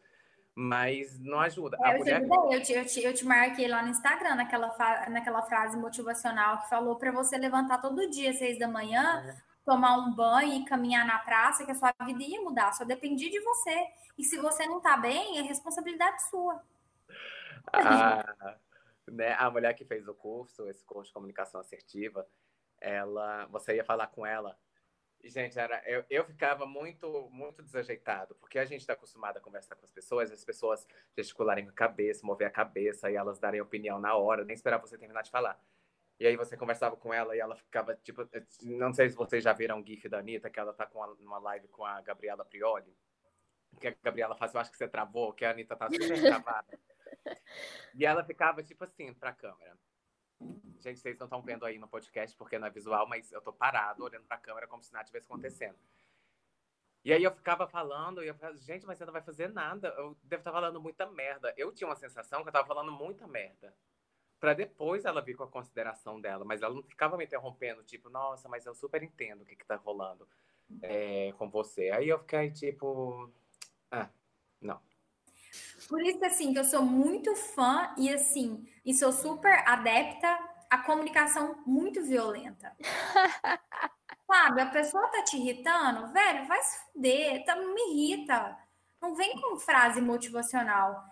Mas 0.57 1.19
não 1.19 1.41
ajuda. 1.41 1.77
É, 1.83 1.95
eu, 1.95 1.97
mulher... 1.97 2.21
te 2.21 2.23
ajudei, 2.23 2.57
eu, 2.57 2.63
te, 2.63 2.73
eu, 2.73 2.85
te, 2.85 3.03
eu 3.03 3.13
te 3.13 3.25
marquei 3.25 3.67
lá 3.67 3.83
no 3.83 3.89
Instagram, 3.89 4.35
naquela, 4.35 4.69
naquela 5.09 5.41
frase 5.41 5.75
motivacional 5.75 6.61
que 6.61 6.69
falou 6.69 6.95
para 6.95 7.11
você 7.11 7.37
levantar 7.37 7.81
todo 7.81 8.09
dia, 8.09 8.31
seis 8.31 8.57
da 8.57 8.65
manhã, 8.65 9.21
é. 9.27 9.35
tomar 9.65 9.97
um 9.97 10.15
banho 10.15 10.53
e 10.53 10.63
caminhar 10.63 11.05
na 11.05 11.19
praça, 11.19 11.65
que 11.65 11.71
a 11.71 11.75
sua 11.75 11.93
vida 12.05 12.23
ia 12.23 12.41
mudar. 12.41 12.71
Só 12.71 12.85
dependia 12.85 13.29
de 13.29 13.41
você. 13.41 13.85
E 14.17 14.23
se 14.23 14.37
você 14.37 14.65
não 14.65 14.79
tá 14.79 14.95
bem, 14.95 15.37
é 15.39 15.41
responsabilidade 15.41 16.29
sua. 16.29 16.63
A, 17.72 18.24
né, 19.07 19.34
a 19.34 19.49
mulher 19.49 19.74
que 19.74 19.86
fez 19.86 20.07
o 20.07 20.13
curso, 20.13 20.68
esse 20.68 20.84
curso 20.84 21.09
de 21.09 21.13
comunicação 21.13 21.59
assertiva, 21.59 22.28
ela, 22.80 23.45
você 23.47 23.76
ia 23.76 23.84
falar 23.84 24.07
com 24.07 24.26
ela. 24.26 24.57
E, 25.24 25.30
gente, 25.30 25.57
era, 25.57 25.82
eu, 25.89 26.03
eu 26.09 26.24
ficava 26.24 26.66
muito, 26.66 27.30
muito 27.32 27.63
desajeitado, 27.63 28.36
porque 28.36 28.59
a 28.59 28.66
gente 28.66 28.82
está 28.82 28.93
acostumado 28.93 29.38
a 29.38 29.41
conversar 29.41 29.76
com 29.76 29.84
as 29.84 29.91
pessoas, 29.91 30.32
as 30.32 30.43
pessoas 30.45 30.88
gesticularem 31.18 31.66
com 31.66 31.72
a 31.72 31.74
cabeça, 31.74 32.26
mover 32.26 32.47
a 32.47 32.51
cabeça 32.51 33.09
e 33.09 33.16
elas 33.16 33.39
darem 33.39 33.59
opinião 33.59 33.99
na 33.99 34.16
hora, 34.16 34.45
nem 34.45 34.53
esperar 34.53 34.78
você 34.78 34.97
terminar 34.97 35.24
de 35.24 35.32
falar. 35.32 35.59
E 36.20 36.26
aí 36.26 36.38
você 36.38 36.55
conversava 36.55 36.95
com 36.95 37.13
ela 37.13 37.36
e 37.36 37.39
ela 37.39 37.55
ficava, 37.55 37.95
tipo, 37.95 38.28
não 38.61 38.93
sei 38.93 39.09
se 39.09 39.16
vocês 39.16 39.43
já 39.43 39.51
viram 39.51 39.82
o 39.82 39.86
GIF 39.86 40.07
da 40.07 40.20
Anitta, 40.20 40.49
que 40.49 40.59
ela 40.59 40.74
tá 40.74 40.86
com 40.86 40.99
uma 40.99 41.39
live 41.39 41.68
com 41.70 41.84
a 41.84 41.99
Gabriela 42.01 42.45
Prioli. 42.45 42.95
Que 43.80 43.89
a 43.89 43.95
Gabriela 44.01 44.36
faz, 44.36 44.53
eu 44.53 44.61
acho 44.61 44.72
que 44.72 44.78
você 44.78 44.88
travou, 44.88 45.34
que 45.34 45.43
a 45.43 45.51
Anitta 45.51 45.76
tá 45.76 45.89
super 45.89 46.22
travada. 46.22 46.80
E 47.95 48.05
ela 48.05 48.23
ficava, 48.23 48.63
tipo 48.63 48.83
assim, 48.83 49.13
pra 49.13 49.33
câmera. 49.33 49.77
Gente, 50.79 50.99
vocês 50.99 51.17
não 51.17 51.25
estão 51.25 51.41
vendo 51.41 51.65
aí 51.65 51.79
no 51.79 51.87
podcast 51.87 52.35
porque 52.35 52.59
não 52.59 52.67
é 52.67 52.69
visual, 52.69 53.07
mas 53.07 53.31
eu 53.31 53.41
tô 53.41 53.53
parado 53.53 54.03
olhando 54.03 54.25
pra 54.25 54.37
câmera 54.37 54.67
como 54.67 54.83
se 54.83 54.93
nada 54.93 55.05
tivesse 55.05 55.25
acontecendo. 55.25 55.77
E 57.03 57.13
aí 57.13 57.23
eu 57.23 57.31
ficava 57.31 57.67
falando, 57.67 58.23
e 58.23 58.27
eu 58.27 58.35
falava, 58.35 58.57
gente, 58.57 58.85
mas 58.85 58.97
você 58.97 59.05
não 59.05 59.13
vai 59.13 59.21
fazer 59.21 59.49
nada. 59.49 59.89
Eu 59.89 60.17
devo 60.23 60.41
estar 60.41 60.51
falando 60.51 60.81
muita 60.81 61.05
merda. 61.05 61.53
Eu 61.55 61.71
tinha 61.71 61.87
uma 61.87 61.95
sensação 61.95 62.41
que 62.41 62.49
eu 62.49 62.53
tava 62.53 62.67
falando 62.67 62.91
muita 62.91 63.27
merda 63.27 63.75
para 64.39 64.53
depois 64.53 65.05
ela 65.05 65.21
vir 65.21 65.35
com 65.35 65.43
a 65.43 65.47
consideração 65.47 66.19
dela, 66.19 66.43
mas 66.43 66.61
ela 66.61 66.73
não 66.73 66.83
ficava 66.83 67.17
me 67.17 67.25
interrompendo, 67.25 67.83
tipo, 67.83 68.09
nossa, 68.09 68.49
mas 68.49 68.65
eu 68.65 68.75
super 68.75 69.01
entendo 69.01 69.41
o 69.41 69.45
que 69.45 69.55
que 69.55 69.65
tá 69.65 69.75
rolando 69.75 70.27
é, 70.81 71.31
com 71.33 71.49
você. 71.49 71.89
Aí 71.91 72.09
eu 72.09 72.19
fiquei 72.19 72.51
tipo, 72.51 73.31
ah, 73.91 74.09
não. 74.61 74.81
Por 75.87 76.01
isso, 76.01 76.23
assim, 76.25 76.53
que 76.53 76.59
eu 76.59 76.63
sou 76.63 76.81
muito 76.81 77.35
fã 77.35 77.93
e, 77.97 78.09
assim, 78.09 78.67
e 78.85 78.93
sou 78.93 79.11
super 79.11 79.63
adepta 79.67 80.37
à 80.69 80.77
comunicação 80.79 81.61
muito 81.65 82.03
violenta. 82.03 82.75
Sabe, 84.27 84.61
a 84.61 84.65
pessoa 84.65 85.07
tá 85.09 85.23
te 85.23 85.37
irritando, 85.37 86.11
velho, 86.11 86.47
vai 86.47 86.61
se 86.63 86.79
fuder, 86.85 87.45
tá, 87.45 87.55
não 87.55 87.73
me 87.75 87.81
irrita. 87.93 88.57
Não 89.01 89.13
vem 89.15 89.39
com 89.39 89.59
frase 89.59 90.01
motivacional. 90.01 91.03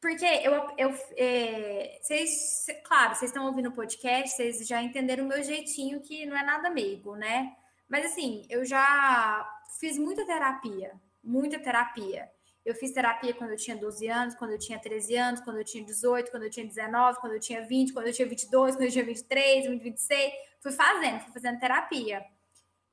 Porque 0.00 0.24
eu, 0.24 0.52
eu 0.76 0.94
é, 1.16 1.98
vocês, 2.02 2.66
claro, 2.84 3.14
vocês 3.14 3.30
estão 3.30 3.46
ouvindo 3.46 3.68
o 3.68 3.72
podcast, 3.72 4.36
vocês 4.36 4.66
já 4.66 4.82
entenderam 4.82 5.24
o 5.24 5.28
meu 5.28 5.42
jeitinho 5.42 6.00
que 6.00 6.26
não 6.26 6.36
é 6.36 6.44
nada 6.44 6.70
meigo, 6.70 7.14
né? 7.14 7.56
Mas 7.88 8.06
assim, 8.06 8.44
eu 8.48 8.64
já 8.64 9.48
fiz 9.78 9.96
muita 9.98 10.26
terapia, 10.26 10.92
muita 11.22 11.58
terapia. 11.58 12.28
Eu 12.64 12.74
fiz 12.74 12.92
terapia 12.92 13.34
quando 13.34 13.50
eu 13.50 13.56
tinha 13.56 13.76
12 13.76 14.06
anos, 14.08 14.34
quando 14.34 14.52
eu 14.52 14.58
tinha 14.58 14.78
13 14.78 15.16
anos, 15.16 15.40
quando 15.40 15.58
eu 15.58 15.64
tinha 15.64 15.84
18, 15.84 16.30
quando 16.30 16.44
eu 16.44 16.50
tinha 16.50 16.66
19, 16.66 17.18
quando 17.20 17.32
eu 17.32 17.40
tinha 17.40 17.66
20, 17.66 17.92
quando 17.92 18.06
eu 18.06 18.12
tinha 18.12 18.28
22, 18.28 18.76
quando 18.76 18.84
eu 18.84 18.90
tinha 18.90 19.04
23, 19.04 19.82
26. 19.82 20.32
Fui 20.60 20.72
fazendo, 20.72 21.20
fui 21.20 21.32
fazendo 21.32 21.58
terapia. 21.58 22.24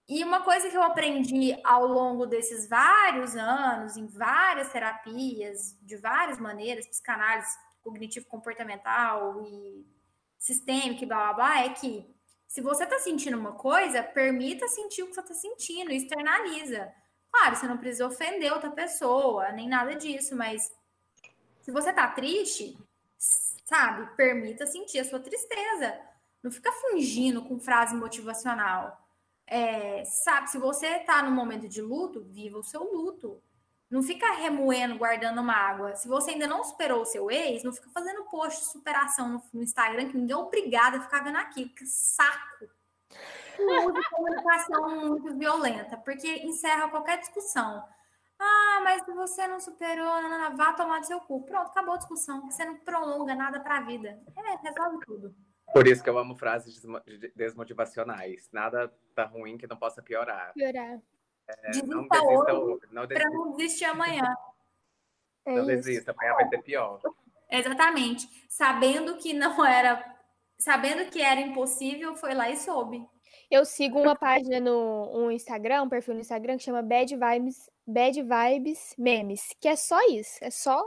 E 0.07 0.23
uma 0.23 0.41
coisa 0.41 0.67
que 0.69 0.75
eu 0.75 0.81
aprendi 0.81 1.55
ao 1.63 1.85
longo 1.85 2.25
desses 2.25 2.67
vários 2.67 3.35
anos, 3.35 3.95
em 3.95 4.07
várias 4.07 4.71
terapias, 4.71 5.77
de 5.83 5.97
várias 5.97 6.39
maneiras, 6.39 6.87
psicanálise 6.87 7.55
cognitivo-comportamental 7.83 9.43
e 9.45 9.85
sistêmica 10.37 11.03
e 11.03 11.07
blá 11.07 11.17
blá 11.17 11.33
blá, 11.33 11.65
é 11.65 11.69
que 11.69 12.09
se 12.47 12.59
você 12.61 12.85
está 12.85 12.97
sentindo 12.97 13.37
uma 13.37 13.51
coisa, 13.51 14.01
permita 14.01 14.67
sentir 14.67 15.03
o 15.03 15.07
que 15.07 15.13
você 15.13 15.21
está 15.21 15.35
sentindo, 15.35 15.91
externaliza. 15.91 16.91
Claro, 17.31 17.55
você 17.55 17.67
não 17.67 17.77
precisa 17.77 18.07
ofender 18.07 18.51
outra 18.51 18.71
pessoa, 18.71 19.51
nem 19.51 19.67
nada 19.67 19.95
disso, 19.95 20.35
mas 20.35 20.73
se 21.61 21.71
você 21.71 21.91
está 21.91 22.07
triste, 22.07 22.77
sabe, 23.65 24.15
permita 24.15 24.65
sentir 24.65 24.99
a 24.99 25.05
sua 25.05 25.19
tristeza. 25.19 25.99
Não 26.41 26.51
fica 26.51 26.71
fingindo 26.71 27.43
com 27.43 27.59
frase 27.59 27.95
motivacional. 27.95 29.05
É, 29.45 30.03
sabe, 30.05 30.49
se 30.49 30.57
você 30.57 30.87
está 30.97 31.21
no 31.21 31.31
momento 31.31 31.67
de 31.67 31.81
luto, 31.81 32.23
viva 32.23 32.57
o 32.57 32.63
seu 32.63 32.83
luto. 32.83 33.41
Não 33.89 34.03
fica 34.03 34.31
remoendo, 34.33 34.97
guardando 34.97 35.43
mágoa. 35.43 35.95
Se 35.95 36.07
você 36.07 36.31
ainda 36.31 36.47
não 36.47 36.63
superou 36.63 37.01
o 37.01 37.05
seu 37.05 37.31
ex, 37.31 37.63
não 37.63 37.73
fica 37.73 37.89
fazendo 37.89 38.23
post 38.25 38.59
de 38.59 38.71
superação 38.71 39.29
no, 39.29 39.43
no 39.51 39.63
Instagram, 39.63 40.09
que 40.09 40.17
ninguém 40.17 40.35
é 40.35 40.37
obrigado 40.37 40.95
a 40.95 41.01
ficar 41.01 41.23
vendo 41.23 41.37
aquilo. 41.37 41.69
Que 41.71 41.85
saco! 41.87 42.69
Não 43.57 43.87
use 43.87 44.09
comunicação 44.09 44.89
muito 44.89 45.37
violenta, 45.37 45.97
porque 45.97 46.27
encerra 46.45 46.89
qualquer 46.89 47.19
discussão. 47.19 47.83
Ah, 48.39 48.81
mas 48.83 49.03
se 49.03 49.11
você 49.11 49.47
não 49.47 49.59
superou, 49.59 50.21
não, 50.21 50.29
não, 50.29 50.49
não, 50.49 50.57
vá 50.57 50.71
tomar 50.73 50.99
do 50.99 51.05
seu 51.05 51.19
cu. 51.19 51.43
Pronto, 51.45 51.67
acabou 51.67 51.95
a 51.95 51.97
discussão. 51.97 52.49
Você 52.49 52.63
não 52.63 52.77
prolonga 52.77 53.35
nada 53.35 53.59
para 53.59 53.77
a 53.77 53.81
vida. 53.81 54.17
É, 54.37 54.67
resolve 54.67 55.05
tudo. 55.05 55.35
Por 55.73 55.87
isso 55.87 56.01
que 56.01 56.09
eu 56.09 56.17
amo 56.17 56.35
frases 56.35 56.81
desmotivacionais. 57.35 58.49
Nada 58.51 58.91
tá 59.13 59.25
ruim 59.25 59.57
que 59.57 59.67
não 59.67 59.75
possa 59.75 60.01
piorar. 60.01 60.53
Piorar. 60.53 60.99
É, 61.47 61.83
não 61.83 62.07
desista 62.07 62.53
hoje, 62.53 62.87
não 62.91 63.05
desista. 63.05 63.29
Para 63.29 63.37
não 63.37 63.51
desistir 63.51 63.85
amanhã. 63.85 64.35
É 65.45 65.51
não 65.51 65.59
isso. 65.59 65.67
desista, 65.67 66.11
amanhã 66.11 66.33
vai 66.35 66.47
ser 66.47 66.61
pior. 66.61 67.01
Exatamente. 67.49 68.27
Sabendo 68.47 69.17
que 69.17 69.33
não 69.33 69.65
era. 69.65 70.18
Sabendo 70.59 71.09
que 71.09 71.21
era 71.21 71.39
impossível, 71.39 72.15
foi 72.15 72.33
lá 72.33 72.49
e 72.49 72.57
soube. 72.57 73.07
Eu 73.49 73.65
sigo 73.65 73.99
uma 73.99 74.15
página 74.15 74.59
no 74.59 75.09
um 75.15 75.31
Instagram, 75.31 75.83
um 75.83 75.89
perfil 75.89 76.13
no 76.13 76.19
Instagram 76.19 76.57
que 76.57 76.63
chama 76.63 76.83
Bad 76.83 77.15
Vibes, 77.15 77.69
Bad 77.87 78.21
Vibes 78.21 78.93
Memes, 78.97 79.55
que 79.59 79.67
é 79.67 79.75
só 79.75 79.99
isso, 80.07 80.37
é 80.41 80.51
só 80.51 80.83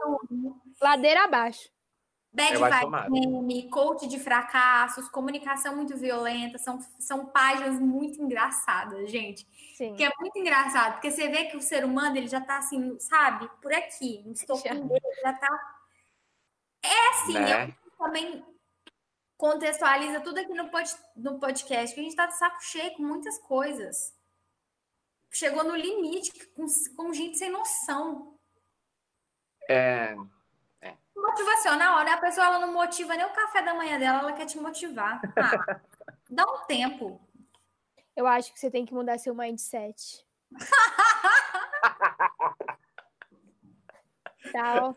ladeira 0.80 1.24
abaixo. 1.24 1.70
Bad 2.34 2.56
vibe, 2.56 3.68
coach 3.68 4.06
de 4.06 4.18
fracassos, 4.18 5.06
comunicação 5.08 5.76
muito 5.76 5.96
violenta, 5.98 6.56
são, 6.56 6.78
são 6.98 7.26
páginas 7.26 7.78
muito 7.78 8.22
engraçadas, 8.22 9.10
gente. 9.10 9.46
Sim. 9.76 9.94
Que 9.94 10.04
é 10.04 10.10
muito 10.18 10.38
engraçado, 10.38 10.94
porque 10.94 11.10
você 11.10 11.28
vê 11.28 11.44
que 11.46 11.56
o 11.56 11.60
ser 11.60 11.84
humano 11.84 12.16
ele 12.16 12.28
já 12.28 12.40
tá 12.40 12.58
assim, 12.58 12.98
sabe, 12.98 13.50
por 13.60 13.72
aqui, 13.72 14.22
no 14.24 14.32
estopim 14.32 14.86
dele, 14.86 15.00
já 15.22 15.32
tá. 15.34 15.76
É 16.84 17.08
assim, 17.10 17.34
né? 17.34 17.76
eu 17.84 17.90
também 17.98 18.42
contextualiza 19.42 20.20
tudo 20.20 20.38
aqui 20.38 20.54
no, 20.54 20.70
pod, 20.70 20.88
no 21.16 21.40
podcast, 21.40 21.92
que 21.92 22.00
a 22.00 22.04
gente 22.04 22.14
tá 22.14 22.26
de 22.26 22.38
saco 22.38 22.62
cheio 22.62 22.94
com 22.94 23.02
muitas 23.02 23.36
coisas. 23.40 24.16
Chegou 25.32 25.64
no 25.64 25.74
limite 25.74 26.30
com, 26.54 26.64
com 26.96 27.12
gente 27.12 27.38
sem 27.38 27.50
noção. 27.50 28.38
É, 29.68 30.14
Motivacional, 31.16 32.04
né? 32.04 32.12
A 32.12 32.18
pessoa 32.18 32.46
ela 32.46 32.60
não 32.60 32.72
motiva 32.72 33.16
nem 33.16 33.26
o 33.26 33.32
café 33.32 33.62
da 33.62 33.74
manhã 33.74 33.98
dela, 33.98 34.20
ela 34.20 34.32
quer 34.32 34.46
te 34.46 34.60
motivar. 34.60 35.20
Ah, 35.36 35.80
dá 36.30 36.44
um 36.44 36.64
tempo. 36.66 37.20
Eu 38.14 38.28
acho 38.28 38.52
que 38.52 38.60
você 38.60 38.70
tem 38.70 38.86
que 38.86 38.94
mudar 38.94 39.18
seu 39.18 39.34
mindset. 39.34 40.24
tá, 44.52 44.76
eu 44.76 44.94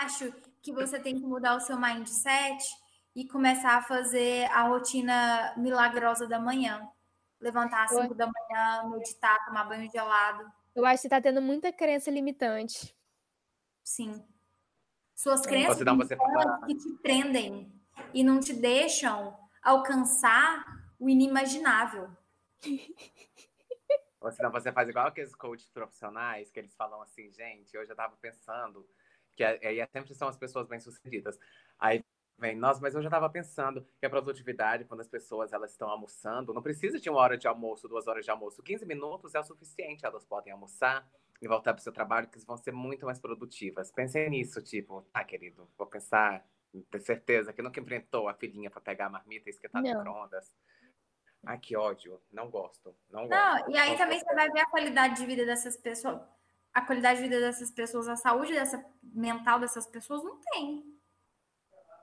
acho 0.00 0.32
que 0.62 0.72
você 0.72 0.98
tem 0.98 1.16
que 1.16 1.26
mudar 1.26 1.54
o 1.54 1.60
seu 1.60 1.78
mindset 1.78 2.64
e 3.14 3.26
começar 3.26 3.76
a 3.76 3.82
fazer 3.82 4.44
a 4.50 4.62
rotina 4.62 5.54
milagrosa 5.56 6.26
da 6.26 6.38
manhã. 6.38 6.88
Levantar 7.40 7.84
às 7.84 7.90
5 7.90 8.14
da 8.14 8.26
manhã, 8.26 8.88
meditar, 8.88 9.44
tomar 9.44 9.64
banho 9.64 9.90
gelado. 9.90 10.50
Eu 10.74 10.84
acho 10.84 10.96
que 10.96 11.02
você 11.02 11.08
tá 11.08 11.20
tendo 11.20 11.40
muita 11.40 11.72
crença 11.72 12.10
limitante. 12.10 12.96
Sim. 13.84 14.24
Suas 15.14 15.42
crenças 15.42 15.78
não, 15.80 15.96
você 15.96 16.16
que 16.66 16.74
te 16.76 16.92
prendem 17.02 17.72
e 18.12 18.24
não 18.24 18.40
te 18.40 18.52
deixam 18.52 19.38
alcançar 19.62 20.64
o 20.98 21.08
inimaginável. 21.08 22.10
Ou 24.20 24.32
senão 24.32 24.50
você 24.50 24.72
faz 24.72 24.88
igual 24.88 25.06
aqueles 25.06 25.34
coaches 25.34 25.68
profissionais 25.68 26.50
que 26.50 26.58
eles 26.58 26.74
falam 26.74 27.00
assim, 27.02 27.30
gente, 27.30 27.76
hoje 27.76 27.92
eu 27.92 27.96
tava 27.96 28.16
pensando 28.16 28.88
que 29.36 29.44
aí 29.44 29.80
é, 29.80 29.86
sempre 29.86 30.14
são 30.14 30.28
as 30.28 30.36
pessoas 30.36 30.66
bem-sucedidas. 30.66 31.38
Aí 31.78 32.02
vem, 32.38 32.56
nossa, 32.56 32.80
mas 32.80 32.94
eu 32.94 33.02
já 33.02 33.10
tava 33.10 33.28
pensando 33.30 33.86
que 33.98 34.06
a 34.06 34.10
produtividade, 34.10 34.84
quando 34.84 35.00
as 35.00 35.08
pessoas 35.08 35.52
elas 35.52 35.72
estão 35.72 35.88
almoçando, 35.88 36.52
não 36.52 36.62
precisa 36.62 36.98
de 36.98 37.08
uma 37.08 37.20
hora 37.20 37.38
de 37.38 37.46
almoço, 37.46 37.88
duas 37.88 38.06
horas 38.06 38.24
de 38.24 38.30
almoço. 38.30 38.62
15 38.62 38.84
minutos 38.86 39.34
é 39.34 39.40
o 39.40 39.44
suficiente, 39.44 40.04
elas 40.04 40.24
podem 40.24 40.52
almoçar, 40.52 41.08
e 41.44 41.48
voltar 41.48 41.74
para 41.74 41.80
o 41.80 41.82
seu 41.82 41.92
trabalho, 41.92 42.28
que 42.28 42.38
vão 42.46 42.56
ser 42.56 42.72
muito 42.72 43.04
mais 43.04 43.18
produtivas. 43.18 43.90
Pensem 43.90 44.30
nisso, 44.30 44.62
tipo, 44.62 45.02
tá, 45.12 45.22
querido, 45.24 45.68
vou 45.76 45.86
pensar, 45.86 46.44
ter 46.90 47.00
certeza 47.00 47.52
que 47.52 47.62
nunca 47.62 47.80
enfrentou 47.80 48.28
a 48.28 48.34
filhinha 48.34 48.70
para 48.70 48.80
pegar 48.80 49.06
a 49.06 49.10
marmita 49.10 49.48
e 49.48 49.50
esquentar 49.50 49.82
no 49.82 49.88
micro-ondas. 49.88 50.54
Ai, 51.46 51.58
que 51.58 51.76
ódio. 51.76 52.20
Não 52.32 52.48
gosto. 52.48 52.96
Não, 53.10 53.22
não 53.22 53.28
gosto. 53.28 53.70
e 53.70 53.76
aí 53.76 53.90
não 53.90 53.98
também 53.98 54.18
gosto. 54.18 54.28
você 54.28 54.34
vai 54.34 54.50
ver 54.50 54.60
a 54.60 54.66
qualidade 54.66 55.16
de 55.16 55.26
vida 55.26 55.44
dessas 55.44 55.76
pessoas. 55.76 56.22
A 56.72 56.80
qualidade 56.80 57.20
de 57.20 57.28
vida 57.28 57.38
dessas 57.38 57.70
pessoas, 57.70 58.08
a 58.08 58.16
saúde 58.16 58.54
dessa, 58.54 58.84
mental 59.02 59.60
dessas 59.60 59.86
pessoas 59.86 60.24
não 60.24 60.40
tem. 60.40 60.93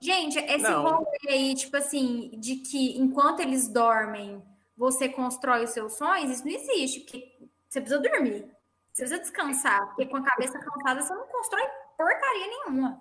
Gente, 0.02 0.40
esse 0.40 0.72
rolê 0.72 1.20
aí, 1.30 1.54
tipo 1.54 1.78
assim, 1.78 2.32
de 2.40 2.56
que 2.56 2.98
enquanto 2.98 3.42
eles 3.42 3.68
dormem, 3.68 4.44
você 4.76 5.08
constrói 5.08 5.64
os 5.64 5.70
seus 5.70 5.94
sonhos, 5.94 6.32
isso 6.32 6.44
não 6.44 6.52
existe, 6.52 7.02
porque 7.02 7.38
você 7.70 7.80
precisa 7.80 8.02
dormir. 8.02 8.52
Você 8.92 9.04
precisa 9.04 9.20
descansar, 9.20 9.86
porque 9.90 10.08
com 10.08 10.18
a 10.18 10.24
cabeça 10.24 10.58
cansada 10.58 11.02
você 11.02 11.14
não 11.14 11.28
constrói 11.28 11.64
porcaria 11.96 12.48
nenhuma. 12.48 13.00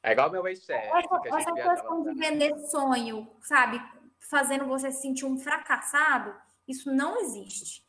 É 0.00 0.12
igual 0.12 0.30
meu 0.30 0.46
ex-chefe. 0.46 0.86
Essa, 0.86 1.20
essa 1.38 1.52
questão 1.52 2.04
de 2.04 2.14
vender 2.14 2.56
sonho, 2.68 3.28
sabe? 3.40 3.82
Fazendo 4.20 4.64
você 4.64 4.92
se 4.92 5.02
sentir 5.02 5.26
um 5.26 5.36
fracassado, 5.36 6.32
isso 6.68 6.88
não 6.92 7.18
existe. 7.18 7.84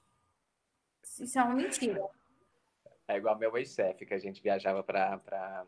Isso 1.19 1.37
é 1.37 1.43
uma 1.43 1.53
mentira. 1.53 2.03
É 3.07 3.17
igual 3.17 3.37
meu 3.37 3.55
ex-chefe, 3.57 4.07
que 4.07 4.13
a 4.15 4.19
gente 4.19 4.41
viajava 4.41 4.83
para 4.83 5.67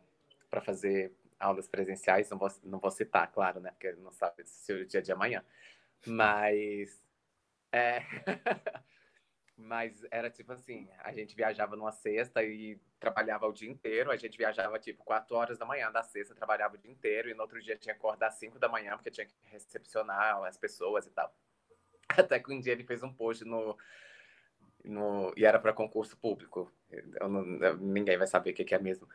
fazer 0.63 1.15
aulas 1.39 1.67
presenciais, 1.67 2.29
não 2.29 2.37
vou, 2.37 2.49
não 2.63 2.79
vou 2.79 2.91
citar, 2.91 3.31
claro, 3.31 3.59
né? 3.59 3.71
Porque 3.71 3.91
não 3.93 4.11
sabe 4.11 4.43
se 4.45 4.73
o 4.73 4.85
dia 4.85 5.01
de 5.01 5.11
amanhã. 5.11 5.43
Mas. 6.05 7.03
É... 7.71 8.01
Mas 9.61 10.05
era 10.09 10.29
tipo 10.29 10.53
assim, 10.53 10.87
a 10.99 11.11
gente 11.11 11.35
viajava 11.35 11.75
numa 11.75 11.91
sexta 11.91 12.41
e 12.41 12.79
trabalhava 12.97 13.45
o 13.45 13.51
dia 13.51 13.69
inteiro. 13.69 14.09
A 14.09 14.15
gente 14.15 14.37
viajava 14.37 14.79
tipo 14.79 15.03
4 15.03 15.35
horas 15.35 15.57
da 15.57 15.65
manhã 15.65 15.91
da 15.91 16.01
sexta, 16.01 16.33
trabalhava 16.33 16.75
o 16.75 16.77
dia 16.77 16.89
inteiro, 16.89 17.29
e 17.29 17.33
no 17.33 17.41
outro 17.41 17.61
dia 17.61 17.75
tinha 17.75 17.93
que 17.93 17.99
acordar 17.99 18.27
às 18.27 18.35
5 18.35 18.57
da 18.57 18.69
manhã, 18.69 18.95
porque 18.95 19.11
tinha 19.11 19.27
que 19.27 19.35
recepcionar 19.43 20.41
as 20.45 20.57
pessoas 20.57 21.05
e 21.07 21.11
tal. 21.11 21.35
Até 22.07 22.39
que 22.39 22.53
um 22.53 22.61
dia 22.61 22.71
ele 22.71 22.85
fez 22.85 23.03
um 23.03 23.11
post 23.11 23.43
no. 23.43 23.77
no 24.81 25.33
e 25.35 25.43
era 25.43 25.59
para 25.59 25.73
concurso 25.73 26.17
público. 26.17 26.71
Não, 27.19 27.43
ninguém 27.75 28.17
vai 28.17 28.27
saber 28.27 28.51
o 28.51 28.53
que, 28.53 28.63
que 28.63 28.73
é 28.73 28.79
mesmo. 28.79 29.09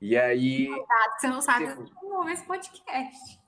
E 0.00 0.16
aí. 0.16 0.68
Você 1.18 1.28
não 1.28 1.40
sabe, 1.40 1.66
tipo, 1.66 2.08
não 2.08 2.28
esse 2.28 2.44
podcast. 2.44 3.40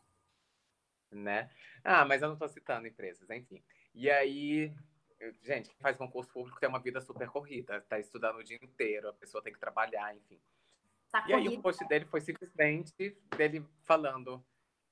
Né? 1.11 1.51
Ah, 1.85 2.05
mas 2.05 2.23
eu 2.23 2.29
não 2.29 2.35
estou 2.35 2.49
citando 2.49 2.87
empresas, 2.87 3.29
enfim. 3.31 3.63
E 3.95 4.11
aí 4.11 4.75
gente, 5.43 5.69
quem 5.71 5.79
faz 5.81 5.97
concurso 5.97 6.31
público 6.31 6.61
tem 6.61 6.69
uma 6.69 6.79
vida 6.79 7.01
super 7.01 7.29
corrida, 7.29 7.81
tá 7.89 7.99
estudando 7.99 8.37
o 8.37 8.45
dia 8.45 8.59
inteiro, 8.63 9.09
a 9.09 9.13
pessoa 9.13 9.43
tem 9.43 9.53
que 9.53 9.59
trabalhar, 9.59 10.15
enfim. 10.15 10.41
Tá 11.11 11.25
e 11.29 11.33
aí 11.33 11.49
o 11.49 11.63
post 11.63 11.87
dele 11.87 12.05
foi 12.05 12.21
simplesmente 12.21 13.17
dele 13.37 13.65
falando 13.85 14.45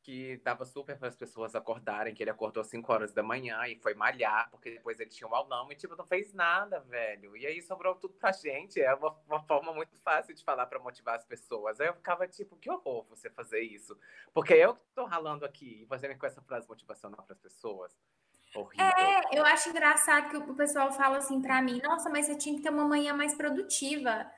que 0.05 0.37
dava 0.45 0.67
super 0.67 0.99
para 0.99 1.09
as 1.09 1.17
pessoas 1.17 1.55
acordarem, 1.55 2.15
que 2.15 2.23
ele 2.23 2.31
acordou 2.31 2.61
às 2.61 2.67
5 2.67 2.93
horas 2.93 3.13
da 3.15 3.23
manhã 3.23 3.67
e 3.67 3.75
foi 3.77 3.95
malhar, 3.95 4.51
porque 4.51 4.73
depois 4.73 5.01
ele 5.01 5.09
tinha 5.09 5.27
um 5.27 5.35
aulão 5.35 5.73
e, 5.73 5.75
tipo, 5.75 5.97
não 5.97 6.05
fez 6.05 6.35
nada, 6.35 6.79
velho. 6.81 7.35
E 7.35 7.47
aí 7.47 7.63
sobrou 7.63 7.95
tudo 7.95 8.13
pra 8.13 8.31
gente. 8.31 8.79
É 8.79 8.95
uma, 8.95 9.17
uma 9.27 9.43
forma 9.45 9.73
muito 9.73 9.97
fácil 10.01 10.35
de 10.35 10.45
falar 10.45 10.67
para 10.67 10.79
motivar 10.79 11.17
as 11.17 11.25
pessoas. 11.25 11.81
Aí 11.81 11.89
eu 11.89 11.95
ficava, 11.95 12.29
tipo, 12.29 12.55
que 12.55 12.71
horror 12.71 13.07
você 13.09 13.31
fazer 13.31 13.63
isso. 13.63 13.99
Porque 14.35 14.53
eu 14.53 14.75
que 14.75 14.83
tô 14.95 15.07
ralando 15.07 15.47
aqui 15.47 15.83
e 15.83 15.87
fazendo 15.87 16.19
com 16.19 16.27
essa 16.27 16.43
frase 16.43 16.69
motivacional 16.69 17.23
para 17.23 17.33
as 17.33 17.41
pessoas. 17.41 17.97
Horrível. 18.55 18.85
É, 18.85 19.23
eu 19.33 19.45
acho 19.47 19.71
engraçado 19.71 20.29
que 20.29 20.37
o 20.37 20.55
pessoal 20.55 20.93
fala 20.93 21.17
assim 21.17 21.41
para 21.41 21.63
mim: 21.63 21.81
nossa, 21.83 22.11
mas 22.11 22.27
você 22.27 22.37
tinha 22.37 22.55
que 22.55 22.63
ter 22.63 22.71
uma 22.71 22.85
manhã 22.85 23.15
mais 23.15 23.35
produtiva. 23.35 24.31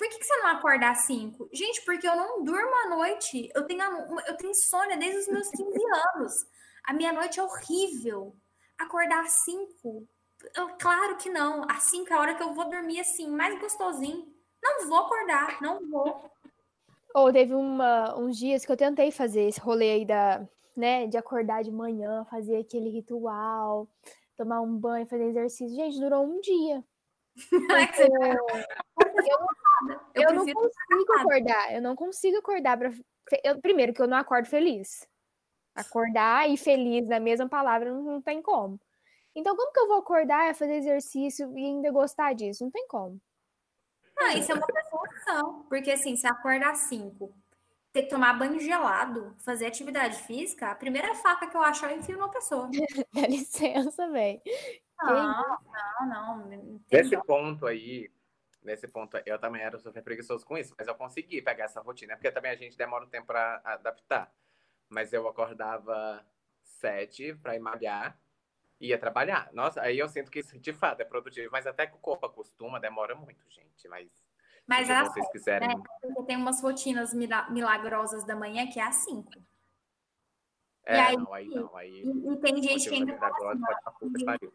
Por 0.00 0.08
que, 0.08 0.18
que 0.18 0.24
você 0.24 0.36
não 0.38 0.46
acorda 0.46 0.88
às 0.88 1.00
5? 1.00 1.50
Gente, 1.52 1.84
porque 1.84 2.08
eu 2.08 2.16
não 2.16 2.42
durmo 2.42 2.74
à 2.86 2.88
noite. 2.88 3.50
Eu 3.54 3.66
tenho, 3.66 3.82
eu 4.26 4.34
tenho 4.38 4.50
insônia 4.50 4.96
desde 4.96 5.18
os 5.18 5.28
meus 5.28 5.50
15 5.50 5.62
anos. 6.16 6.32
A 6.84 6.94
minha 6.94 7.12
noite 7.12 7.38
é 7.38 7.42
horrível. 7.42 8.34
Acordar 8.78 9.20
às 9.20 9.44
5? 9.44 10.08
Claro 10.80 11.18
que 11.18 11.28
não. 11.28 11.66
Às 11.68 11.82
5 11.82 12.10
é 12.10 12.16
a 12.16 12.18
hora 12.18 12.34
que 12.34 12.42
eu 12.42 12.54
vou 12.54 12.70
dormir 12.70 12.98
assim, 12.98 13.28
mais 13.28 13.60
gostosinho. 13.60 14.26
Não 14.62 14.88
vou 14.88 15.00
acordar, 15.00 15.60
não 15.60 15.86
vou. 15.86 16.30
Ou 17.14 17.26
oh, 17.26 17.32
teve 17.32 17.52
uma, 17.52 18.18
uns 18.18 18.38
dias 18.38 18.64
que 18.64 18.72
eu 18.72 18.78
tentei 18.78 19.10
fazer 19.10 19.48
esse 19.48 19.60
rolê 19.60 19.90
aí 19.90 20.06
da, 20.06 20.48
né, 20.74 21.08
de 21.08 21.18
acordar 21.18 21.62
de 21.62 21.70
manhã, 21.70 22.24
fazer 22.24 22.56
aquele 22.56 22.88
ritual, 22.88 23.86
tomar 24.34 24.62
um 24.62 24.78
banho, 24.78 25.06
fazer 25.06 25.24
exercício. 25.24 25.76
Gente, 25.76 26.00
durou 26.00 26.24
um 26.24 26.40
dia. 26.40 26.82
Eu, 27.52 28.48
eu 30.14 30.34
não 30.34 30.46
consigo 30.46 31.12
acordar, 31.18 31.74
eu 31.74 31.82
não 31.82 31.96
consigo 31.96 32.36
acordar 32.38 32.78
para 32.78 32.92
primeiro 33.62 33.92
que 33.92 34.02
eu 34.02 34.08
não 34.08 34.16
acordo 34.16 34.48
feliz. 34.48 35.06
Acordar 35.74 36.50
e 36.50 36.56
feliz 36.56 37.08
na 37.08 37.20
mesma 37.20 37.48
palavra 37.48 37.92
não, 37.92 38.02
não 38.02 38.22
tem 38.22 38.42
como. 38.42 38.78
Então, 39.34 39.56
como 39.56 39.72
que 39.72 39.80
eu 39.80 39.86
vou 39.86 39.98
acordar, 39.98 40.54
fazer 40.54 40.74
exercício 40.74 41.56
e 41.56 41.64
ainda 41.64 41.92
gostar 41.92 42.34
disso? 42.34 42.64
Não 42.64 42.70
tem 42.70 42.86
como. 42.88 43.20
Ah, 44.18 44.34
isso 44.34 44.52
é 44.52 44.54
uma 44.54 44.66
percepção. 44.66 45.64
Porque 45.68 45.90
assim, 45.92 46.16
se 46.16 46.26
acordar 46.26 46.72
às 46.72 46.80
5, 46.80 47.32
ter 47.92 48.02
que 48.02 48.08
tomar 48.08 48.34
banho 48.34 48.60
gelado, 48.60 49.34
fazer 49.44 49.66
atividade 49.66 50.22
física, 50.22 50.70
a 50.70 50.74
primeira 50.74 51.14
faca 51.14 51.46
que 51.46 51.56
eu 51.56 51.62
acho 51.62 51.86
eu 51.86 51.96
enfio 51.96 52.16
numa 52.16 52.30
pessoa. 52.30 52.68
Dá 53.14 53.26
licença, 53.26 54.08
velho. 54.08 54.40
Não, 55.02 55.58
não, 56.06 56.46
não. 56.46 56.80
Nesse 56.90 57.16
ponto 57.24 57.66
aí, 57.66 58.10
nesse 58.62 58.88
ponto, 58.88 59.20
eu 59.24 59.38
também 59.38 59.62
era 59.62 59.78
super 59.78 60.02
preguiçoso 60.02 60.44
com 60.44 60.56
isso, 60.56 60.74
mas 60.78 60.86
eu 60.86 60.94
consegui 60.94 61.40
pegar 61.42 61.64
essa 61.64 61.80
rotina, 61.80 62.14
porque 62.16 62.30
também 62.30 62.50
a 62.50 62.56
gente 62.56 62.76
demora 62.76 63.04
um 63.04 63.08
tempo 63.08 63.26
para 63.26 63.60
adaptar. 63.64 64.32
Mas 64.88 65.12
eu 65.12 65.28
acordava 65.28 66.24
sete 66.62 67.34
para 67.34 67.54
ir 67.54 67.60
malhar, 67.60 68.18
ia 68.80 68.98
trabalhar. 68.98 69.50
Nossa, 69.52 69.80
aí 69.80 69.98
eu 69.98 70.08
sinto 70.08 70.30
que 70.30 70.40
isso 70.40 70.58
de 70.58 70.72
fato 70.72 71.00
é 71.00 71.04
produtivo, 71.04 71.50
mas 71.52 71.66
até 71.66 71.86
que 71.86 71.94
o 71.94 72.00
corpo 72.00 72.26
acostuma, 72.26 72.80
demora 72.80 73.14
muito, 73.14 73.48
gente. 73.48 73.88
Mas 73.88 74.10
mas 74.70 74.86
se 74.86 75.02
vocês 75.02 75.28
quiserem. 75.30 75.68
Né? 75.68 75.74
Tem 76.26 76.36
umas 76.36 76.62
rotinas 76.62 77.12
milagrosas 77.12 78.24
da 78.24 78.36
manhã 78.36 78.68
que 78.68 78.78
é 78.78 78.84
às 78.84 78.96
5. 78.96 79.28
É, 80.86 80.94
e 80.94 81.00
aí, 81.00 81.16
não, 81.16 81.34
aí 81.34 81.48
não. 81.48 81.76
Aí, 81.76 82.02
e, 82.04 82.32
e 82.32 82.36
tem 82.36 82.62
gente 82.62 82.88
que 82.88 82.94
ainda 82.94 83.18
fala 83.18 83.52
assim, 83.52 84.50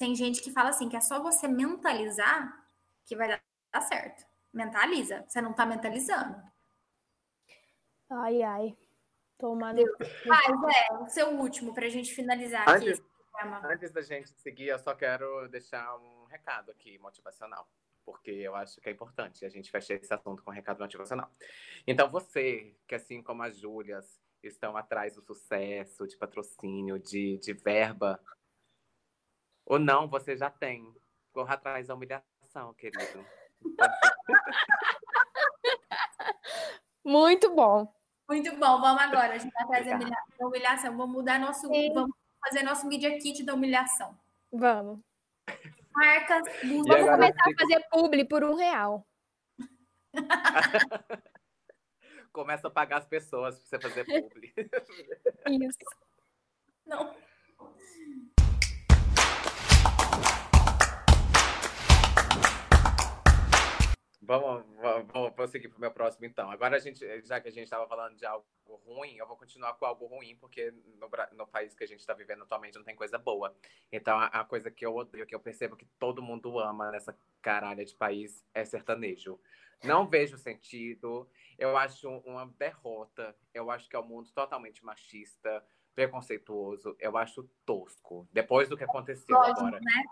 tem 0.00 0.14
gente 0.14 0.40
que 0.40 0.50
fala 0.50 0.70
assim, 0.70 0.88
que 0.88 0.96
é 0.96 1.00
só 1.00 1.22
você 1.22 1.46
mentalizar 1.46 2.66
que 3.04 3.14
vai 3.14 3.28
dar 3.28 3.80
certo. 3.82 4.24
Mentaliza. 4.50 5.26
Você 5.28 5.42
não 5.42 5.52
tá 5.52 5.66
mentalizando. 5.66 6.42
Ai, 8.08 8.42
ai. 8.42 8.78
Toma 9.36 9.74
no... 9.74 9.82
Mas 10.24 10.74
é, 10.74 10.94
o 10.94 11.06
seu 11.06 11.28
último, 11.28 11.74
pra 11.74 11.86
gente 11.90 12.14
finalizar 12.14 12.66
antes, 12.66 12.98
aqui. 12.98 13.66
Antes 13.70 13.90
da 13.90 14.00
gente 14.00 14.30
seguir, 14.40 14.68
eu 14.68 14.78
só 14.78 14.94
quero 14.94 15.46
deixar 15.48 15.94
um 15.98 16.24
recado 16.24 16.70
aqui 16.70 16.98
motivacional 16.98 17.68
porque 18.02 18.30
eu 18.30 18.56
acho 18.56 18.80
que 18.80 18.88
é 18.88 18.92
importante 18.92 19.44
a 19.44 19.48
gente 19.50 19.70
fechar 19.70 19.94
esse 19.94 20.12
assunto 20.12 20.42
com 20.42 20.50
um 20.50 20.54
recado 20.54 20.80
motivacional. 20.80 21.30
Então, 21.86 22.10
você, 22.10 22.74
que 22.88 22.94
assim 22.94 23.22
como 23.22 23.42
as 23.42 23.58
Júlias 23.58 24.18
estão 24.42 24.76
atrás 24.76 25.14
do 25.14 25.22
sucesso, 25.22 26.08
de 26.08 26.16
patrocínio, 26.16 26.98
de, 26.98 27.38
de 27.38 27.52
verba, 27.52 28.18
ou 29.70 29.78
não, 29.78 30.08
você 30.08 30.36
já 30.36 30.50
tem. 30.50 30.92
Corra 31.32 31.54
atrás 31.54 31.86
da 31.86 31.94
humilhação, 31.94 32.74
querido. 32.74 33.24
Muito 37.04 37.54
bom. 37.54 37.94
Muito 38.28 38.50
bom. 38.56 38.80
Vamos 38.80 39.02
agora. 39.02 39.34
A 39.34 39.38
gente 39.38 39.52
vai 39.52 39.66
trazer 39.66 39.92
a 39.92 40.46
humilhação. 40.46 40.96
Vamos 40.96 41.14
mudar 41.14 41.38
nosso. 41.38 41.68
Sim. 41.68 41.92
Vamos 41.94 42.16
fazer 42.44 42.62
nosso 42.62 42.86
media 42.86 43.18
kit 43.18 43.44
da 43.44 43.54
humilhação. 43.54 44.18
Vamos 44.52 45.00
marcas. 46.00 46.42
Vamos 46.62 46.88
começar 46.88 47.14
a 47.14 47.18
fazer 47.58 47.84
publi 47.90 48.24
por 48.24 48.44
um 48.44 48.54
real. 48.54 49.06
Começa 52.32 52.68
a 52.68 52.70
pagar 52.70 52.98
as 52.98 53.06
pessoas 53.06 53.58
para 53.58 53.80
você 53.80 53.80
fazer 53.80 54.04
publi. 54.04 54.54
Isso. 55.66 55.78
Não. 56.86 57.12
Vamos, 64.22 64.64
vamos, 64.76 65.32
vamos 65.34 65.50
seguir 65.50 65.68
para 65.68 65.78
o 65.78 65.80
meu 65.80 65.90
próximo, 65.90 66.26
então. 66.26 66.50
Agora, 66.50 66.76
a 66.76 66.78
gente, 66.78 67.00
já 67.22 67.40
que 67.40 67.48
a 67.48 67.50
gente 67.50 67.64
estava 67.64 67.88
falando 67.88 68.16
de 68.16 68.26
algo 68.26 68.44
ruim, 68.86 69.16
eu 69.16 69.26
vou 69.26 69.36
continuar 69.36 69.72
com 69.74 69.86
algo 69.86 70.06
ruim, 70.06 70.36
porque 70.36 70.70
no, 70.98 71.10
no 71.32 71.46
país 71.46 71.74
que 71.74 71.84
a 71.84 71.86
gente 71.86 72.00
está 72.00 72.12
vivendo 72.12 72.42
atualmente 72.42 72.76
não 72.76 72.84
tem 72.84 72.94
coisa 72.94 73.16
boa. 73.16 73.56
Então, 73.90 74.18
a, 74.18 74.26
a, 74.26 74.44
coisa 74.44 74.70
que 74.70 74.84
eu 74.84 74.94
odeio, 74.94 75.26
que 75.26 75.34
eu 75.34 75.40
percebo 75.40 75.74
que 75.74 75.86
todo 75.98 76.22
mundo 76.22 76.58
ama 76.58 76.90
nessa 76.90 77.16
caralha 77.40 77.84
de 77.84 77.94
país, 77.94 78.44
é 78.52 78.62
sertanejo. 78.64 79.40
Não 79.82 80.06
vejo 80.06 80.36
sentido, 80.36 81.26
eu 81.58 81.74
acho 81.76 82.10
uma 82.18 82.46
derrota, 82.58 83.34
eu 83.54 83.70
acho 83.70 83.88
que 83.88 83.96
é 83.96 83.98
um 83.98 84.06
mundo 84.06 84.30
totalmente 84.32 84.84
machista, 84.84 85.64
preconceituoso, 85.94 86.94
eu 86.98 87.16
acho 87.16 87.48
tosco. 87.64 88.28
Depois 88.30 88.68
do 88.68 88.76
que 88.76 88.84
aconteceu 88.84 89.38
agora. 89.38 89.80
Né? 89.80 90.04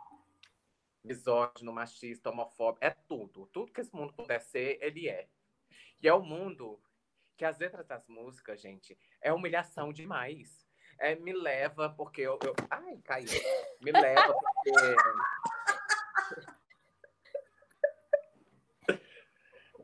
Misógino, 1.09 1.73
machista, 1.73 2.31
homofóbico, 2.31 2.85
é 2.85 2.91
tudo. 2.91 3.47
Tudo 3.47 3.73
que 3.73 3.81
esse 3.81 3.95
mundo 3.95 4.13
puder 4.13 4.41
ser, 4.41 4.79
ele 4.81 5.09
é. 5.09 5.29
E 6.01 6.07
é 6.07 6.15
o 6.15 6.19
um 6.19 6.25
mundo 6.25 6.81
que 7.37 7.45
as 7.45 7.59
letras 7.59 7.87
das 7.87 8.07
músicas, 8.07 8.61
gente, 8.61 8.97
é 9.21 9.33
humilhação 9.33 9.93
demais. 9.93 10.67
É, 11.01 11.15
me 11.15 11.33
leva 11.33 11.91
porque 11.91 12.21
eu, 12.21 12.39
eu... 12.45 12.55
Ai, 12.71 12.99
caiu. 13.05 13.29
Me 13.81 13.93
leva 13.93 14.35
porque 14.35 14.97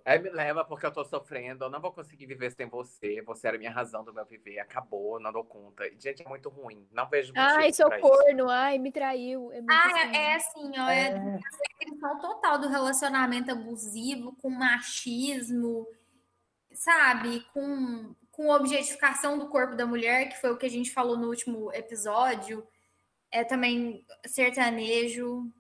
Aí 0.05 0.19
me 0.19 0.29
leva 0.29 0.63
porque 0.63 0.85
eu 0.85 0.93
tô 0.93 1.03
sofrendo, 1.03 1.65
eu 1.65 1.71
não 1.71 1.81
vou 1.81 1.91
conseguir 1.91 2.27
viver 2.27 2.51
sem 2.51 2.69
você, 2.69 3.23
você 3.23 3.49
era 3.49 3.57
a 3.57 3.59
minha 3.59 3.71
razão 3.71 4.05
do 4.05 4.13
meu 4.13 4.27
viver, 4.27 4.59
acabou, 4.59 5.19
não 5.19 5.33
dou 5.33 5.43
conta. 5.43 5.85
Gente, 5.99 6.23
é 6.23 6.29
muito 6.29 6.51
ruim, 6.51 6.87
não 6.93 7.09
vejo 7.09 7.33
Ai, 7.35 7.73
sou 7.73 7.91
corno, 7.99 8.51
ai, 8.51 8.77
me 8.77 8.93
traiu. 8.93 9.51
É 9.51 9.61
ah, 9.71 9.87
assim. 9.87 10.17
é 10.17 10.35
assim, 10.35 10.73
ó, 10.79 10.89
é, 10.91 11.07
é 11.07 11.17
a 11.17 11.39
descrição 11.39 12.19
total 12.21 12.59
do 12.59 12.69
relacionamento 12.69 13.51
abusivo, 13.51 14.37
com 14.37 14.51
machismo, 14.51 15.87
sabe, 16.75 17.41
com, 17.55 18.15
com 18.31 18.51
objetificação 18.51 19.39
do 19.39 19.49
corpo 19.49 19.75
da 19.75 19.87
mulher, 19.87 20.29
que 20.29 20.39
foi 20.39 20.51
o 20.51 20.59
que 20.59 20.67
a 20.67 20.71
gente 20.71 20.93
falou 20.93 21.17
no 21.17 21.29
último 21.29 21.73
episódio, 21.73 22.67
é 23.31 23.43
também 23.43 24.05
sertanejo, 24.27 25.51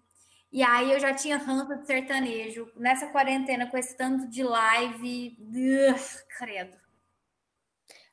e 0.55 0.63
aí 0.63 0.93
eu 0.93 1.01
já 1.01 1.13
tinha 1.13 1.37
ranço 1.37 1.77
de 1.77 1.85
sertanejo. 1.85 2.71
Nessa 2.77 3.09
quarentena, 3.09 3.69
com 3.69 3.77
esse 3.77 3.97
tanto 3.97 4.29
de 4.29 4.45
live, 4.45 5.37
credo. 6.39 6.79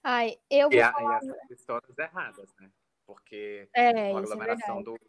Ai, 0.03 0.39
eu 0.49 0.67
vou 0.67 0.79
e, 0.79 0.81
falar... 0.81 1.23
e 1.23 1.29
as 1.29 1.51
histórias 1.51 1.95
erradas, 1.95 2.51
né? 2.59 2.71
Porque 3.05 3.69
é, 3.75 3.91
uma 3.91 3.99
é 3.99 4.23
aglomeração 4.23 4.79
é 4.79 4.83
do, 4.83 4.99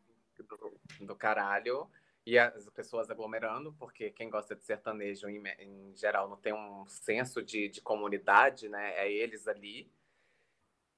do, 0.41 1.07
do 1.07 1.17
caralho 1.17 1.91
e 2.27 2.39
as 2.39 2.69
pessoas 2.69 3.09
aglomerando, 3.09 3.73
porque 3.79 4.11
quem 4.11 4.29
gosta 4.29 4.55
de 4.55 4.67
sertanejo 4.67 5.27
em, 5.27 5.43
em 5.59 5.97
geral 5.97 6.29
não 6.29 6.37
tem 6.37 6.53
um 6.53 6.87
senso 6.87 7.43
de, 7.43 7.67
de 7.67 7.81
comunidade, 7.81 8.69
né? 8.69 8.93
É 8.99 9.11
eles 9.11 9.49
ali. 9.49 9.91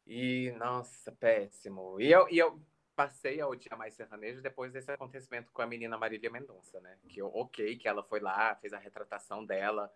E, 0.04 0.50
nossa, 0.58 1.12
péssimo. 1.12 2.00
E 2.00 2.10
eu, 2.10 2.28
e 2.28 2.38
eu 2.38 2.60
passei 2.94 3.40
a 3.40 3.48
odiar 3.48 3.76
mais 3.76 3.94
sertanejo 3.94 4.42
depois 4.42 4.72
desse 4.72 4.90
acontecimento 4.90 5.52
com 5.52 5.62
a 5.62 5.66
menina 5.66 5.98
Marília 5.98 6.30
Mendonça, 6.30 6.80
né? 6.80 6.96
Que 7.08 7.22
ok, 7.22 7.76
que 7.76 7.88
ela 7.88 8.02
foi 8.02 8.20
lá, 8.20 8.54
fez 8.56 8.72
a 8.72 8.78
retratação 8.78 9.44
dela, 9.44 9.92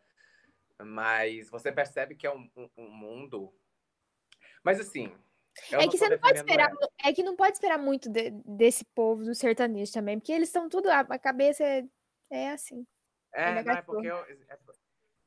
mas 0.84 1.48
você 1.48 1.72
percebe 1.72 2.14
que 2.14 2.26
é 2.26 2.32
um, 2.32 2.50
um, 2.56 2.68
um 2.76 2.90
mundo. 2.90 3.54
Mas 4.62 4.80
assim. 4.80 5.14
É 5.72 5.88
que 5.88 5.98
você 5.98 6.08
não 6.08 6.18
pode 6.18 6.38
esperar, 6.38 6.70
ela. 6.70 6.88
é 7.04 7.12
que 7.12 7.22
não 7.22 7.34
pode 7.34 7.52
esperar 7.52 7.78
muito 7.78 8.08
de, 8.08 8.30
desse 8.30 8.84
povo 8.94 9.24
do 9.24 9.34
sertanejo 9.34 9.92
também, 9.92 10.18
porque 10.18 10.32
eles 10.32 10.48
estão 10.48 10.68
tudo, 10.68 10.88
a 10.88 11.18
cabeça 11.18 11.64
é, 11.64 11.84
é 12.30 12.50
assim. 12.50 12.86
É, 13.34 13.58
é 13.58 13.62
não, 13.62 13.72
é 13.72 13.82
porque 13.82 14.06
eu, 14.06 14.16
é, 14.18 14.58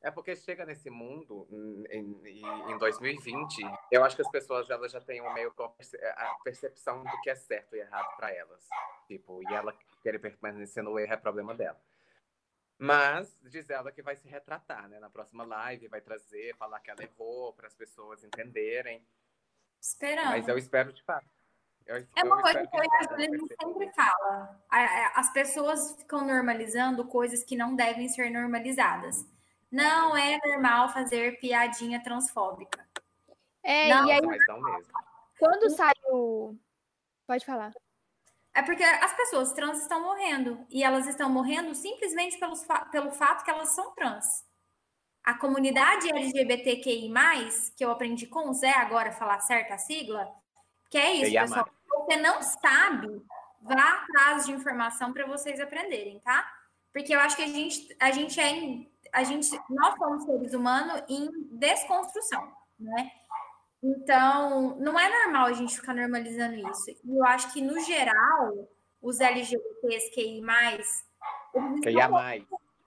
é 0.02 0.10
porque 0.10 0.34
chega 0.34 0.66
nesse 0.66 0.90
mundo, 0.90 1.46
em, 1.90 2.72
em, 2.72 2.78
2020, 2.78 3.62
eu 3.90 4.04
acho 4.04 4.16
que 4.16 4.22
as 4.22 4.30
pessoas 4.30 4.68
elas 4.68 4.90
já 4.90 5.00
têm 5.00 5.22
um 5.22 5.32
meio 5.32 5.54
a 5.56 6.34
percepção 6.42 7.04
do 7.04 7.20
que 7.22 7.30
é 7.30 7.34
certo 7.36 7.76
e 7.76 7.80
errado 7.80 8.16
para 8.16 8.32
elas. 8.34 8.68
Tipo, 9.06 9.40
e 9.48 9.54
ela 9.54 9.72
querer 10.02 10.18
permanecer 10.18 10.82
no 10.82 10.98
erro 10.98 11.12
é 11.12 11.16
problema 11.16 11.54
dela. 11.54 11.80
Mas 12.76 13.38
diz 13.44 13.70
ela 13.70 13.92
que 13.92 14.02
vai 14.02 14.16
se 14.16 14.26
retratar, 14.28 14.88
né? 14.88 14.98
Na 14.98 15.08
próxima 15.08 15.44
live, 15.44 15.86
vai 15.86 16.00
trazer, 16.00 16.56
falar 16.56 16.80
que 16.80 16.90
ela 16.90 17.02
errou 17.04 17.52
para 17.52 17.68
as 17.68 17.74
pessoas 17.74 18.24
entenderem. 18.24 19.06
Esperando. 19.80 20.30
Mas 20.30 20.48
eu 20.48 20.58
espero 20.58 20.92
de 20.92 21.02
fato. 21.04 21.30
Eu, 21.86 21.96
é 22.16 22.24
uma 22.24 22.42
coisa 22.42 22.66
que, 22.66 22.76
a 22.76 23.02
Juliana 23.08 23.38
sempre 23.60 23.92
fala. 23.92 24.64
As 25.14 25.32
pessoas 25.32 25.94
ficam 25.96 26.26
normalizando 26.26 27.06
coisas 27.06 27.44
que 27.44 27.56
não 27.56 27.76
devem 27.76 28.08
ser 28.08 28.30
normalizadas. 28.30 29.24
Não 29.72 30.14
é 30.14 30.38
normal 30.44 30.90
fazer 30.90 31.40
piadinha 31.40 32.02
transfóbica. 32.02 32.86
É, 33.62 33.88
não, 33.88 34.06
e 34.06 34.12
aí. 34.12 34.20
Quando 35.38 35.70
saiu. 35.70 36.60
Pode 37.26 37.46
falar. 37.46 37.72
É 38.54 38.60
porque 38.60 38.82
as 38.82 39.16
pessoas 39.16 39.52
trans 39.54 39.80
estão 39.80 40.02
morrendo. 40.02 40.66
E 40.68 40.84
elas 40.84 41.06
estão 41.06 41.30
morrendo 41.30 41.74
simplesmente 41.74 42.38
pelo 42.38 42.54
pelo 42.90 43.10
fato 43.12 43.44
que 43.44 43.50
elas 43.50 43.70
são 43.70 43.94
trans. 43.94 44.44
A 45.24 45.34
comunidade 45.34 46.10
LGBTQI, 46.10 47.08
que 47.74 47.84
eu 47.84 47.90
aprendi 47.90 48.26
com 48.26 48.50
o 48.50 48.52
Zé 48.52 48.72
agora 48.72 49.12
falar 49.12 49.40
certa 49.40 49.78
sigla, 49.78 50.28
que 50.90 50.98
é 50.98 51.12
isso, 51.14 51.32
pessoal. 51.32 51.68
Você 51.88 52.16
não 52.16 52.42
sabe, 52.42 53.24
vá 53.62 54.02
atrás 54.02 54.44
de 54.44 54.52
informação 54.52 55.12
para 55.12 55.24
vocês 55.24 55.60
aprenderem, 55.60 56.18
tá? 56.20 56.46
Porque 56.92 57.14
eu 57.14 57.20
acho 57.20 57.36
que 57.36 57.42
a 57.42 57.46
gente, 57.46 57.96
a 58.00 58.10
gente 58.10 58.38
é 58.40 58.50
a 59.12 59.22
gente, 59.22 59.50
nós 59.68 59.94
somos 59.96 60.24
seres 60.24 60.54
humanos 60.54 61.02
em 61.08 61.28
desconstrução, 61.52 62.50
né? 62.78 63.10
Então, 63.82 64.76
não 64.78 64.98
é 64.98 65.24
normal 65.24 65.46
a 65.46 65.52
gente 65.52 65.76
ficar 65.76 65.92
normalizando 65.92 66.54
isso. 66.70 66.90
E 66.90 67.16
eu 67.16 67.24
acho 67.26 67.52
que, 67.52 67.60
no 67.60 67.78
geral, 67.80 68.68
os 69.02 69.20
LGBTs 69.20 70.10
QI+, 70.14 70.40
QIA+, 71.82 72.08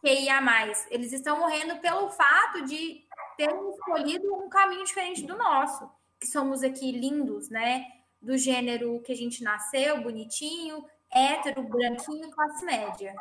QIA+, 0.01 0.73
eles 0.89 1.11
estão 1.11 1.39
morrendo 1.39 1.77
pelo 1.81 2.09
fato 2.09 2.65
de 2.65 3.05
terem 3.37 3.69
escolhido 3.71 4.33
um 4.33 4.49
caminho 4.49 4.85
diferente 4.85 5.23
do 5.23 5.37
nosso, 5.37 5.89
que 6.19 6.27
somos 6.27 6.63
aqui 6.63 6.91
lindos, 6.91 7.49
né? 7.49 7.85
Do 8.21 8.37
gênero 8.37 9.01
que 9.01 9.11
a 9.11 9.15
gente 9.15 9.43
nasceu, 9.43 10.01
bonitinho, 10.01 10.85
hétero, 11.11 11.61
branquinho, 11.63 12.31
classe 12.31 12.65
média. 12.65 13.13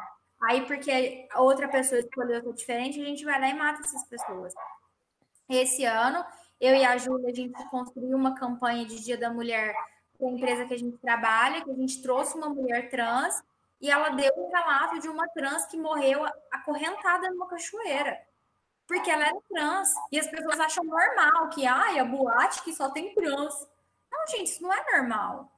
Aí, 0.45 0.67
porque 0.67 1.27
a 1.31 1.41
outra 1.41 1.69
pessoa 1.69 2.01
escolheu 2.01 2.37
outra 2.37 2.53
diferente, 2.53 3.01
a 3.01 3.05
gente 3.05 3.25
vai 3.25 3.41
lá 3.41 3.49
e 3.49 3.55
mata 3.55 3.81
essas 3.81 4.05
pessoas. 4.05 4.53
Esse 5.49 5.85
ano, 5.85 6.25
eu 6.61 6.75
e 6.75 6.85
a 6.85 6.99
Júlia, 6.99 7.31
a 7.31 7.35
gente 7.35 7.53
construiu 7.71 8.17
uma 8.17 8.35
campanha 8.35 8.85
de 8.85 9.03
Dia 9.03 9.17
da 9.17 9.31
Mulher 9.31 9.75
com 10.19 10.29
a 10.29 10.33
empresa 10.33 10.67
que 10.67 10.75
a 10.75 10.79
gente 10.79 10.99
trabalha, 10.99 11.63
que 11.63 11.71
a 11.71 11.75
gente 11.75 12.03
trouxe 12.03 12.37
uma 12.37 12.49
mulher 12.49 12.91
trans 12.91 13.43
e 13.81 13.91
ela 13.91 14.11
deu 14.11 14.33
um 14.37 14.51
relato 14.51 14.99
de 15.01 15.09
uma 15.09 15.27
trans 15.29 15.67
que 15.67 15.79
morreu 15.79 16.25
acorrentada 16.51 17.31
numa 17.31 17.49
cachoeira. 17.49 18.19
Porque 18.87 19.11
ela 19.11 19.27
era 19.27 19.39
trans. 19.49 19.95
E 20.13 20.19
as 20.19 20.27
pessoas 20.27 20.61
acham 20.61 20.85
normal 20.85 21.49
que, 21.51 21.67
ai, 21.67 21.99
a 21.99 22.05
boate 22.05 22.63
que 22.63 22.73
só 22.73 22.91
tem 22.91 23.15
trans. 23.15 23.67
Não, 24.13 24.27
gente, 24.29 24.49
isso 24.49 24.63
não 24.63 24.73
é 24.73 24.93
normal. 24.93 25.51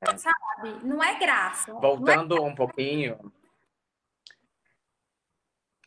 É. 0.00 0.16
Sabe? 0.16 0.80
Não 0.82 1.02
é 1.02 1.18
graça. 1.18 1.72
Voltando 1.74 2.38
é 2.38 2.40
um 2.40 2.54
pouquinho 2.54 3.30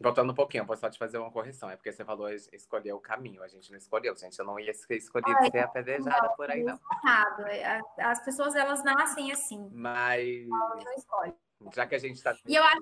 Voltando 0.03 0.31
um 0.31 0.35
pouquinho, 0.35 0.63
eu 0.63 0.65
posso 0.65 0.81
só 0.81 0.89
te 0.89 0.99
fazer 0.99 1.17
uma 1.17 1.31
correção. 1.31 1.69
É 1.69 1.77
porque 1.77 1.91
você 1.91 2.03
falou 2.03 2.29
escolher 2.29 2.91
o 2.91 2.99
caminho. 2.99 3.41
A 3.41 3.47
gente 3.47 3.71
não 3.71 3.77
escolheu, 3.77 4.15
gente. 4.17 4.37
Eu 4.37 4.45
não 4.45 4.59
ia 4.59 4.71
escolher 4.71 5.35
Ai, 5.39 5.49
ser 5.49 5.59
apedrejada 5.59 6.29
por 6.35 6.51
aí, 6.51 6.63
não. 6.63 6.77
Errado. 6.91 7.41
É, 7.47 7.81
as 7.99 8.23
pessoas, 8.23 8.53
elas 8.55 8.83
nascem 8.83 9.31
assim. 9.31 9.69
Mas... 9.73 10.45
Já 11.73 11.87
que 11.87 11.95
a 11.95 11.99
gente 11.99 12.17
está... 12.17 12.35
E 12.45 12.53
eu 12.53 12.63
acho 12.63 12.81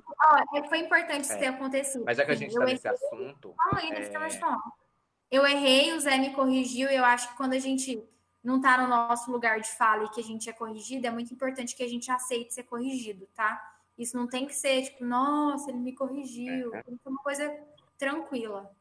que 0.50 0.58
é, 0.58 0.68
foi 0.68 0.80
importante 0.80 1.26
isso 1.26 1.34
é. 1.34 1.38
ter 1.38 1.48
acontecido. 1.48 2.04
Mas 2.04 2.18
já 2.18 2.26
que 2.26 2.32
a 2.32 2.36
gente 2.36 2.50
está 2.50 2.66
nesse 2.66 2.88
assunto... 2.88 3.54
Calma 3.56 3.80
aí, 3.80 3.92
é... 3.92 4.82
Eu 5.30 5.46
errei, 5.46 5.94
o 5.94 6.00
Zé 6.00 6.18
me 6.18 6.34
corrigiu. 6.34 6.90
E 6.90 6.96
eu 6.96 7.06
acho 7.06 7.30
que 7.30 7.38
quando 7.38 7.54
a 7.54 7.60
gente 7.60 8.04
não 8.44 8.58
está 8.58 8.78
no 8.78 8.88
nosso 8.88 9.32
lugar 9.32 9.60
de 9.60 9.70
fala 9.70 10.06
e 10.06 10.10
que 10.10 10.20
a 10.20 10.24
gente 10.24 10.50
é 10.50 10.54
corrigido, 10.54 11.06
é 11.06 11.12
muito 11.12 11.34
importante 11.34 11.76
que 11.76 11.84
a 11.84 11.88
gente 11.88 12.10
aceite 12.10 12.54
ser 12.54 12.64
corrigido, 12.64 13.28
tá? 13.36 13.71
Isso 14.02 14.18
não 14.18 14.28
tem 14.28 14.48
que 14.48 14.56
ser 14.56 14.84
tipo, 14.84 15.06
nossa, 15.06 15.70
ele 15.70 15.80
me 15.80 15.94
corrigiu. 15.94 16.72
Tem 16.72 16.96
que 16.96 17.04
ser 17.04 17.10
uma 17.10 17.22
coisa 17.22 17.68
tranquila. 17.98 18.76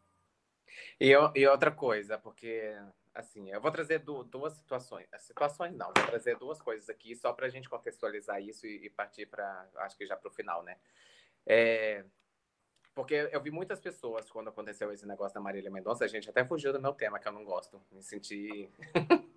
E, 0.98 1.10
e 1.10 1.46
outra 1.46 1.70
coisa, 1.70 2.18
porque 2.18 2.74
assim, 3.14 3.50
eu 3.50 3.60
vou 3.60 3.70
trazer 3.70 3.98
duas 3.98 4.54
situações. 4.54 5.06
Situações 5.18 5.74
não, 5.74 5.92
vou 5.94 6.06
trazer 6.06 6.38
duas 6.38 6.60
coisas 6.60 6.88
aqui 6.88 7.14
só 7.14 7.32
para 7.32 7.46
a 7.46 7.50
gente 7.50 7.68
contextualizar 7.68 8.40
isso 8.40 8.66
e, 8.66 8.86
e 8.86 8.90
partir 8.90 9.26
para, 9.26 9.68
acho 9.76 9.96
que 9.96 10.06
já 10.06 10.16
para 10.16 10.28
o 10.28 10.32
final, 10.32 10.62
né? 10.62 10.78
É, 11.46 12.04
porque 12.94 13.28
eu 13.32 13.40
vi 13.40 13.50
muitas 13.50 13.80
pessoas 13.80 14.30
quando 14.30 14.48
aconteceu 14.48 14.92
esse 14.92 15.06
negócio 15.06 15.34
da 15.34 15.40
Marília 15.40 15.70
Mendonça, 15.70 16.04
a 16.04 16.08
gente 16.08 16.28
até 16.28 16.44
fugiu 16.44 16.72
do 16.72 16.80
meu 16.80 16.92
tema, 16.92 17.18
que 17.18 17.28
eu 17.28 17.32
não 17.32 17.44
gosto. 17.44 17.80
Me 17.90 18.02
senti. 18.02 18.70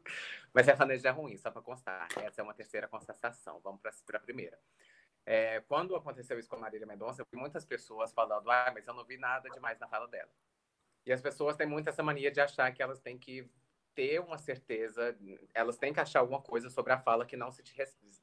Mas 0.54 0.66
sertanejo 0.66 1.08
é 1.08 1.12
ruim, 1.12 1.38
só 1.38 1.52
para 1.52 1.62
constar. 1.62 2.08
Essa 2.18 2.42
é 2.42 2.44
uma 2.44 2.54
terceira 2.54 2.88
constatação. 2.88 3.60
Vamos 3.64 3.82
para 3.82 4.18
a 4.18 4.20
primeira. 4.20 4.60
É, 5.26 5.62
quando 5.62 5.96
aconteceu 5.96 6.38
isso 6.38 6.50
com 6.50 6.58
a 6.58 6.60
Marília 6.60 6.86
Mendonça, 6.86 7.22
eu 7.22 7.28
vi 7.32 7.38
muitas 7.38 7.66
pessoas 7.66 8.12
falando, 8.12 8.50
ah, 8.52 8.72
mas 8.74 8.88
eu 8.88 8.94
não 8.94 9.06
vi 9.06 9.18
nada 9.18 9.50
demais 9.50 9.80
na 9.80 9.88
fala 9.88 10.08
dela. 10.08 10.32
E 11.06 11.12
as 11.12 11.22
pessoas 11.22 11.56
têm 11.56 11.68
muito 11.68 11.88
essa 11.90 12.04
mania 12.04 12.32
de 12.32 12.42
achar 12.42 12.72
que 12.74 12.82
elas 12.82 13.00
têm 13.00 13.18
que 13.18 13.50
ter 13.96 14.20
uma 14.20 14.38
certeza, 14.38 15.18
elas 15.54 15.78
têm 15.78 15.94
que 15.94 16.00
achar 16.00 16.20
alguma 16.20 16.42
coisa 16.42 16.70
sobre 16.70 16.94
a 16.94 17.00
fala 17.00 17.26
que 17.26 17.38
não 17.38 17.52
se, 17.52 17.64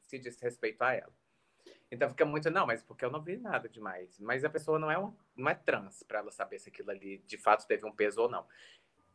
se 0.02 0.18
diz 0.18 0.40
respeito 0.40 0.82
a 0.82 0.92
ela. 0.92 1.12
Então 1.90 2.08
fica 2.08 2.24
muito, 2.24 2.50
não, 2.50 2.66
mas 2.66 2.82
porque 2.82 3.04
eu 3.04 3.10
não 3.10 3.22
vi 3.22 3.36
nada 3.36 3.68
demais. 3.68 4.18
Mas 4.18 4.44
a 4.44 4.50
pessoa 4.50 4.78
não 4.78 4.90
é, 4.90 4.98
um, 4.98 5.14
não 5.36 5.48
é 5.48 5.54
trans 5.54 6.02
para 6.02 6.20
ela 6.20 6.30
saber 6.30 6.58
se 6.58 6.68
aquilo 6.68 6.90
ali 6.90 7.18
de 7.18 7.36
fato 7.36 7.66
teve 7.66 7.84
um 7.84 7.92
peso 7.92 8.22
ou 8.22 8.28
não. 8.28 8.46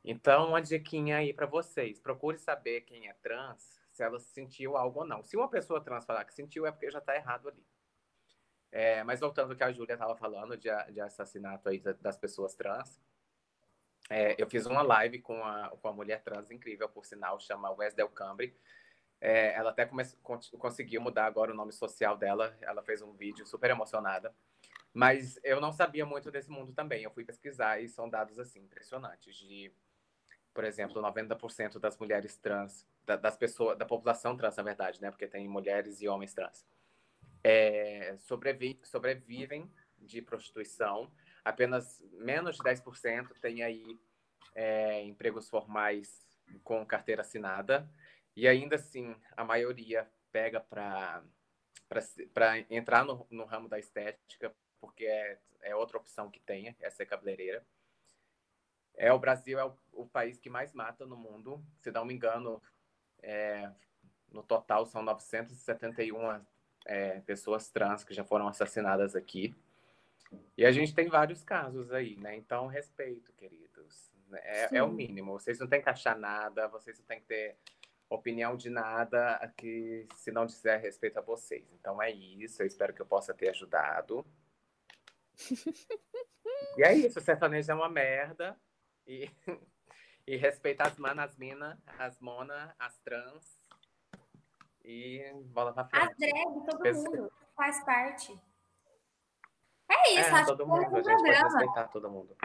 Então, 0.03 0.49
uma 0.49 0.61
diquinha 0.61 1.17
aí 1.17 1.33
para 1.33 1.45
vocês: 1.45 1.99
procure 1.99 2.37
saber 2.37 2.81
quem 2.81 3.07
é 3.07 3.13
trans, 3.13 3.79
se 3.91 4.03
ela 4.03 4.19
sentiu 4.19 4.75
algo 4.77 4.99
ou 4.99 5.05
não. 5.05 5.23
Se 5.23 5.37
uma 5.37 5.49
pessoa 5.49 5.81
trans 5.81 6.05
falar 6.05 6.25
que 6.25 6.33
sentiu, 6.33 6.65
é 6.65 6.71
porque 6.71 6.91
já 6.91 6.99
está 6.99 7.15
errado 7.15 7.47
ali. 7.47 7.65
É, 8.75 9.05
mas 9.05 9.21
voltando 9.21 9.51
ao 9.51 9.55
que 9.55 9.63
a 9.63 9.71
Júlia 9.71 9.93
estava 9.93 10.17
falando 10.17 10.57
de, 10.57 10.67
de, 10.91 10.99
assassinato 10.99 11.69
aí 11.69 11.79
das 11.79 12.17
pessoas 12.17 12.55
trans, 12.55 12.99
é, 14.09 14.35
eu 14.37 14.49
fiz 14.49 14.65
uma 14.65 14.81
live 14.81 15.21
com 15.21 15.41
a, 15.41 15.69
com 15.69 15.87
a 15.87 15.93
mulher 15.93 16.21
trans 16.21 16.51
incrível, 16.51 16.89
por 16.89 17.05
sinal, 17.05 17.39
chama 17.39 17.71
Wesdel 17.71 18.09
Cambre. 18.09 18.53
É, 19.21 19.53
ela 19.53 19.69
até 19.69 19.85
come, 19.85 20.03
conseguiu 20.59 20.99
mudar 20.99 21.25
agora 21.25 21.53
o 21.53 21.55
nome 21.55 21.71
social 21.71 22.17
dela, 22.17 22.53
ela 22.59 22.83
fez 22.83 23.01
um 23.01 23.13
vídeo 23.13 23.45
super 23.47 23.69
emocionada. 23.69 24.35
Mas 24.93 25.39
eu 25.41 25.61
não 25.61 25.71
sabia 25.71 26.05
muito 26.05 26.29
desse 26.29 26.51
mundo 26.51 26.73
também. 26.73 27.01
Eu 27.01 27.11
fui 27.11 27.23
pesquisar 27.23 27.79
e 27.79 27.87
são 27.87 28.09
dados 28.09 28.37
assim 28.39 28.59
impressionantes 28.59 29.37
de, 29.37 29.71
por 30.53 30.65
exemplo, 30.65 31.01
90% 31.01 31.79
das 31.79 31.97
mulheres 31.97 32.35
trans, 32.35 32.85
da, 33.05 33.15
das 33.15 33.37
pessoas, 33.37 33.77
da 33.77 33.85
população 33.85 34.35
trans, 34.35 34.57
na 34.57 34.63
verdade, 34.63 35.01
né? 35.01 35.11
Porque 35.11 35.27
tem 35.27 35.47
mulheres 35.47 36.01
e 36.01 36.09
homens 36.09 36.33
trans 36.33 36.65
é, 37.45 38.17
sobrevi 38.17 38.79
sobrevivem 38.81 39.71
de 39.99 40.19
prostituição, 40.19 41.11
apenas 41.43 42.01
menos 42.13 42.57
de 42.57 42.63
10% 42.63 43.39
tem 43.39 43.61
aí 43.61 43.99
é, 44.55 45.03
empregos 45.03 45.47
formais 45.47 46.25
com 46.63 46.83
carteira 46.83 47.21
assinada, 47.21 47.87
e 48.35 48.47
ainda 48.47 48.77
assim 48.77 49.15
a 49.37 49.43
maioria 49.43 50.11
pega 50.31 50.59
para 50.59 51.23
entrar 52.71 53.05
no, 53.05 53.27
no, 53.29 53.45
ramo 53.45 53.69
da 53.69 53.77
estética, 53.77 54.51
porque 54.81 55.05
é, 55.05 55.39
é 55.61 55.75
outra 55.75 55.99
opção 55.99 56.31
que 56.31 56.39
tem, 56.39 56.75
é 56.79 56.89
ser 56.89 57.05
cabeleireira. 57.05 57.63
É, 58.95 59.13
o 59.13 59.19
Brasil 59.19 59.59
é 59.59 59.65
o, 59.65 59.77
o, 59.93 60.07
país 60.07 60.39
que 60.39 60.49
mais 60.49 60.73
mata 60.73 61.05
no 61.05 61.15
mundo. 61.15 61.63
Se 61.79 61.91
não 61.91 62.05
me 62.05 62.13
engano, 62.13 62.61
é, 63.21 63.71
no 64.31 64.41
total 64.41 64.85
são 64.87 65.03
971 65.03 66.43
é, 66.85 67.19
pessoas 67.21 67.69
trans 67.69 68.03
que 68.03 68.13
já 68.13 68.23
foram 68.23 68.47
assassinadas 68.47 69.15
aqui. 69.15 69.55
E 70.57 70.65
a 70.65 70.71
gente 70.71 70.93
tem 70.93 71.07
vários 71.07 71.43
casos 71.43 71.91
aí, 71.91 72.15
né? 72.17 72.35
Então, 72.35 72.67
respeito, 72.67 73.31
queridos. 73.33 74.11
É, 74.33 74.77
é, 74.77 74.83
o 74.83 74.91
mínimo. 74.91 75.33
Vocês 75.33 75.59
não 75.59 75.67
têm 75.67 75.81
que 75.81 75.89
achar 75.89 76.17
nada, 76.17 76.67
vocês 76.67 76.97
não 76.97 77.05
têm 77.05 77.19
que 77.19 77.27
ter 77.27 77.57
opinião 78.09 78.55
de 78.55 78.69
nada 78.69 79.53
que 79.57 80.07
se 80.15 80.31
não 80.31 80.45
disser 80.45 80.81
respeito 80.81 81.17
a 81.17 81.21
vocês. 81.21 81.65
Então 81.73 82.01
é 82.01 82.11
isso. 82.11 82.61
Eu 82.61 82.67
espero 82.67 82.93
que 82.93 83.01
eu 83.01 83.05
possa 83.05 83.33
ter 83.33 83.49
ajudado. 83.49 84.25
e 86.77 86.83
é 86.83 86.93
isso. 86.93 87.19
O 87.19 87.21
sertanejo 87.21 87.71
é 87.71 87.75
uma 87.75 87.89
merda. 87.89 88.57
E, 89.05 89.29
e 90.27 90.35
respeita 90.35 90.83
as 90.83 90.97
manas, 90.97 91.31
as 91.31 91.37
minas, 91.37 91.77
as 91.99 92.19
mona, 92.19 92.75
as 92.79 92.97
trans. 92.99 93.54
E 94.87 95.33
bola 95.45 95.73
pra 95.73 95.85
frente. 95.85 96.03
As 96.03 96.15
drag, 96.15 96.65
todo 96.69 96.93
mundo 96.93 97.31
faz 97.55 97.83
parte. 97.83 98.39
É 99.89 100.13
isso, 100.13 100.29
é, 100.29 100.31
acho 100.31 100.45
todo 100.45 100.67
mundo, 100.67 100.77
a 100.77 100.83
gente 100.83 101.03
programa. 101.03 101.21
pode 101.21 101.43
respeitar 101.43 101.87
todo 101.87 102.09
mundo. 102.11 102.37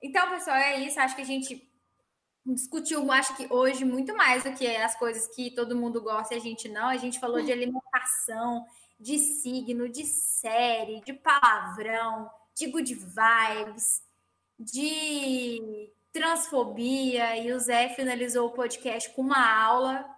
Então, 0.00 0.30
pessoal, 0.30 0.56
é 0.58 0.76
isso. 0.78 1.00
Acho 1.00 1.16
que 1.16 1.22
a 1.22 1.26
gente 1.26 1.68
discutiu, 2.46 3.10
acho 3.10 3.36
que 3.36 3.52
hoje, 3.52 3.84
muito 3.84 4.16
mais 4.16 4.44
do 4.44 4.54
que 4.54 4.66
as 4.76 4.96
coisas 4.96 5.26
que 5.34 5.50
todo 5.50 5.76
mundo 5.76 6.00
gosta 6.00 6.34
e 6.34 6.36
a 6.36 6.40
gente 6.40 6.68
não. 6.68 6.88
A 6.88 6.96
gente 6.98 7.18
falou 7.18 7.42
de 7.42 7.50
alimentação, 7.50 8.64
de 8.98 9.18
signo, 9.18 9.88
de 9.88 10.04
série, 10.04 11.00
de 11.00 11.14
palavrão, 11.14 12.30
de 12.54 12.68
good 12.68 12.94
vibes, 12.94 14.04
de 14.56 15.92
transfobia. 16.12 17.36
E 17.36 17.52
o 17.52 17.58
Zé 17.58 17.88
finalizou 17.90 18.48
o 18.48 18.52
podcast 18.52 19.10
com 19.14 19.22
uma 19.22 19.64
aula 19.64 20.12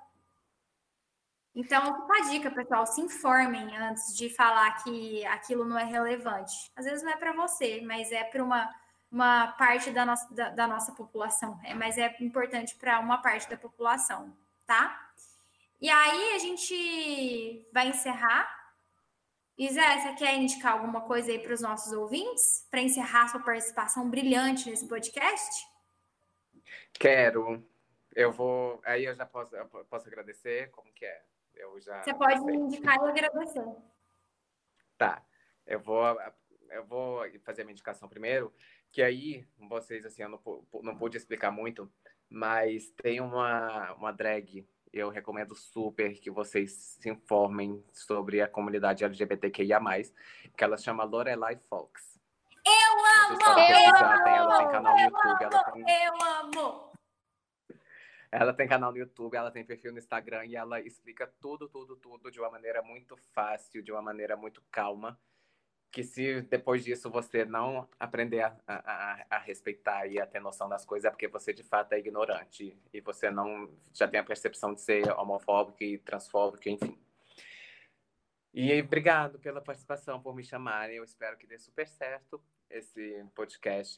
então, 1.55 2.01
fica 2.01 2.17
a 2.17 2.31
dica, 2.31 2.51
pessoal, 2.51 2.85
se 2.85 3.01
informem 3.01 3.77
antes 3.77 4.17
de 4.17 4.29
falar 4.29 4.83
que 4.83 5.25
aquilo 5.27 5.65
não 5.65 5.79
é 5.79 5.85
relevante. 5.85 6.53
Às 6.75 6.85
vezes 6.85 7.05
não 7.05 7.13
é 7.13 7.17
para 7.17 7.33
você, 7.33 7.81
mas 7.83 8.11
é 8.11 8.25
para 8.25 8.43
uma, 8.43 8.69
uma 9.11 9.53
parte 9.53 9.93
da 9.93 10.05
nossa, 10.05 10.35
da, 10.35 10.49
da 10.51 10.67
nossa 10.67 10.93
população. 10.93 11.61
É, 11.63 11.73
mas 11.73 11.97
é 11.97 12.17
importante 12.21 12.75
para 12.75 12.99
uma 12.99 13.19
parte 13.19 13.49
da 13.49 13.57
população, 13.57 14.37
tá? 14.67 15.01
E 15.81 15.89
aí 15.89 16.35
a 16.35 16.39
gente 16.39 17.69
vai 17.73 17.89
encerrar. 17.89 18.53
E 19.57 19.71
Zé, 19.73 20.01
você 20.01 20.13
quer 20.15 20.35
indicar 20.35 20.73
alguma 20.73 21.03
coisa 21.03 21.31
aí 21.31 21.39
para 21.39 21.55
os 21.55 21.61
nossos 21.61 21.93
ouvintes? 21.93 22.67
Para 22.69 22.81
encerrar 22.81 23.29
sua 23.29 23.39
participação 23.39 24.11
brilhante 24.11 24.69
nesse 24.69 24.89
podcast? 24.89 25.65
Quero. 26.99 27.65
Eu 28.15 28.33
vou. 28.33 28.81
Aí 28.85 29.05
eu 29.05 29.15
já 29.15 29.27
posso, 29.27 29.55
eu 29.57 29.67
posso 29.67 30.09
agradecer. 30.09 30.71
Como 30.71 30.93
que 30.93 31.05
é? 31.05 31.23
Eu 31.55 31.81
já. 31.81 32.03
Você 32.03 32.15
pode 32.15 32.41
me 32.45 32.57
indicar 32.57 32.97
e 32.97 33.09
agradecer. 33.09 33.65
Tá. 34.97 35.25
Eu 35.67 35.81
vou, 35.81 36.05
eu 36.71 36.85
vou 36.85 37.23
fazer 37.43 37.63
a 37.63 37.65
minha 37.65 37.73
indicação 37.73 38.09
primeiro, 38.09 38.53
que 38.91 39.03
aí, 39.03 39.47
vocês, 39.69 40.05
assim, 40.05 40.23
eu 40.23 40.29
não, 40.29 40.41
não 40.83 40.97
pude 40.97 41.17
explicar 41.17 41.51
muito, 41.51 41.91
mas 42.29 42.91
tem 43.03 43.21
uma, 43.21 43.93
uma 43.95 44.13
drag, 44.13 44.67
eu 44.93 45.09
recomendo 45.09 45.55
super 45.55 46.19
que 46.21 46.31
vocês 46.31 46.73
se 46.73 47.09
informem 47.09 47.83
sobre 47.93 48.41
a 48.41 48.49
comunidade 48.49 49.05
LGBTQIA+, 49.05 49.81
que 50.57 50.65
ela 50.65 50.77
chama 50.77 51.05
Lorelai 51.05 51.57
Fox. 51.69 52.21
Eu 52.67 53.05
amo! 53.25 53.61
Eu 53.61 53.97
amo! 53.97 54.29
Ela 54.29 54.59
tem 54.59 54.69
canal 54.71 54.95
no 54.95 55.01
YouTube. 55.01 55.45
Ela 55.45 55.65
tem... 55.65 55.85
Eu 56.05 56.15
amo! 56.23 56.95
Ela 58.35 58.53
tem 58.53 58.67
canal 58.67 58.91
no 58.91 58.99
YouTube, 58.99 59.37
ela 59.37 59.51
tem 59.53 59.65
perfil 59.65 59.93
no 59.93 59.99
Instagram 59.99 60.45
e 60.47 60.57
ela 60.57 60.81
explica 60.81 61.25
tudo, 61.41 61.69
tudo, 61.69 61.95
tudo 61.95 62.33
de 62.33 62.41
uma 62.41 62.51
maneira 62.51 62.83
muito 62.83 63.17
fácil, 63.33 63.81
de 63.81 63.93
uma 63.93 64.03
maneira 64.03 64.37
muito 64.37 64.61
calma. 64.73 65.17
Que 65.93 66.03
se 66.03 66.43
depois 66.43 66.83
disso 66.83 67.09
você 67.09 67.45
não 67.45 67.89
aprender 68.01 68.41
a, 68.41 68.57
a, 68.67 69.27
a 69.31 69.39
respeitar 69.39 70.09
e 70.09 70.19
a 70.19 70.27
ter 70.27 70.41
noção 70.41 70.69
das 70.69 70.85
coisas, 70.85 71.05
é 71.05 71.11
porque 71.11 71.29
você 71.29 71.53
de 71.53 71.63
fato 71.63 71.93
é 71.93 72.01
ignorante 72.01 72.77
e 72.93 73.01
você 73.01 73.31
não 73.31 73.73
já 73.93 74.09
tem 74.09 74.19
a 74.19 74.25
percepção 74.25 74.75
de 74.75 74.81
ser 74.81 75.09
homofóbico 75.13 75.85
e 75.85 75.99
transfóbico, 75.99 76.69
enfim. 76.69 76.99
E 78.53 78.83
obrigado 78.83 79.39
pela 79.39 79.61
participação, 79.61 80.21
por 80.21 80.35
me 80.35 80.43
chamarem. 80.43 80.97
Eu 80.97 81.05
espero 81.05 81.37
que 81.37 81.47
dê 81.47 81.57
super 81.57 81.87
certo 81.87 82.43
esse 82.71 83.25
podcast 83.35 83.97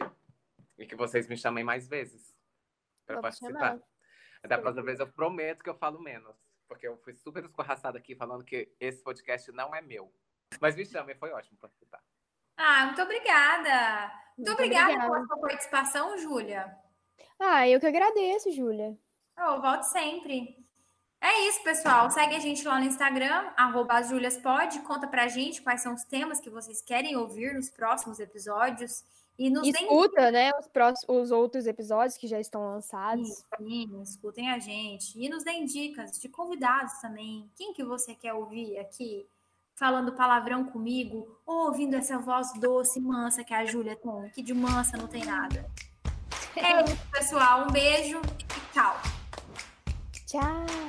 e 0.79 0.87
que 0.87 0.97
vocês 0.97 1.27
me 1.27 1.37
chamem 1.37 1.65
mais 1.65 1.89
vezes 1.89 2.35
para 3.07 3.21
participar. 3.21 3.79
Da 4.47 4.59
próxima 4.59 4.85
vez 4.85 5.01
eu 5.01 5.07
prometo 5.07 5.63
que 5.63 5.71
eu 5.71 5.75
falo 5.75 6.01
menos. 6.01 6.37
Porque 6.69 6.87
eu 6.87 6.97
fui 6.99 7.15
super 7.15 7.45
escorraçada 7.45 7.97
aqui 7.99 8.15
falando 8.15 8.45
que 8.45 8.75
esse 8.81 9.03
podcast 9.03 9.51
não 9.53 9.75
é 9.75 9.81
meu. 9.81 10.13
Mas 10.61 10.75
me 10.75 10.85
chame, 10.85 11.15
foi 11.15 11.31
ótimo 11.31 11.59
participar. 11.59 12.03
Ah, 12.57 12.87
muito 12.87 13.03
obrigada. 13.03 14.13
Muito, 14.37 14.49
muito 14.49 14.53
obrigada, 14.53 14.93
obrigada 14.93 15.13
pela 15.13 15.27
sua 15.27 15.39
participação, 15.39 16.19
Júlia. 16.19 16.77
Ah, 17.39 17.69
eu 17.69 17.79
que 17.79 17.87
agradeço, 17.87 18.51
Júlia. 18.53 18.99
Oh, 19.39 19.61
volte 19.61 19.87
sempre. 19.89 20.66
É 21.21 21.49
isso, 21.49 21.63
pessoal. 21.63 22.11
Segue 22.11 22.37
a 22.37 22.39
gente 22.39 22.67
lá 22.67 22.79
no 22.79 22.87
Instagram, 22.87 23.51
arroba 23.57 24.03
juliaspod. 24.03 24.81
Conta 24.81 25.07
pra 25.07 25.29
gente 25.29 25.63
quais 25.63 25.81
são 25.81 25.95
os 25.95 26.05
temas 26.05 26.41
que 26.41 26.51
vocês 26.51 26.83
querem 26.83 27.17
ouvir 27.17 27.55
nos 27.55 27.71
próximos 27.71 28.21
episódios. 28.21 29.05
E 29.39 29.51
nos 29.51 29.67
Escuta, 29.67 30.31
né, 30.31 30.51
os, 30.59 30.67
próximos, 30.67 31.25
os 31.25 31.31
outros 31.31 31.67
episódios 31.67 32.17
que 32.17 32.27
já 32.27 32.41
estão 32.41 32.65
lançados. 32.65 33.29
Sim, 33.59 33.89
sim, 33.89 34.03
escutem 34.03 34.51
a 34.51 34.59
gente. 34.59 35.19
E 35.19 35.29
nos 35.29 35.45
deem 35.45 35.67
dicas 35.67 36.19
de 36.19 36.29
convidados 36.29 36.95
também. 37.01 37.51
Quem 37.55 37.75
que 37.75 37.85
você 37.85 38.15
quer 38.15 38.33
ouvir 38.33 38.79
aqui 38.79 39.27
falando 39.75 40.13
palavrão 40.13 40.65
comigo 40.65 41.39
ou 41.45 41.67
ouvindo 41.67 41.97
essa 41.97 42.19
voz 42.19 42.51
doce, 42.59 42.99
mansa 42.99 43.45
que 43.45 43.53
a 43.53 43.65
Júlia 43.67 43.95
tem, 43.95 44.31
que 44.31 44.43
de 44.43 44.55
mansa 44.55 44.97
não 44.97 45.07
tem 45.07 45.25
nada. 45.25 45.71
É 46.57 46.83
isso, 46.83 46.97
pessoal. 47.13 47.67
Um 47.69 47.71
beijo 47.71 48.19
e 48.19 48.73
tchau. 48.73 48.97
Tchau. 50.27 50.86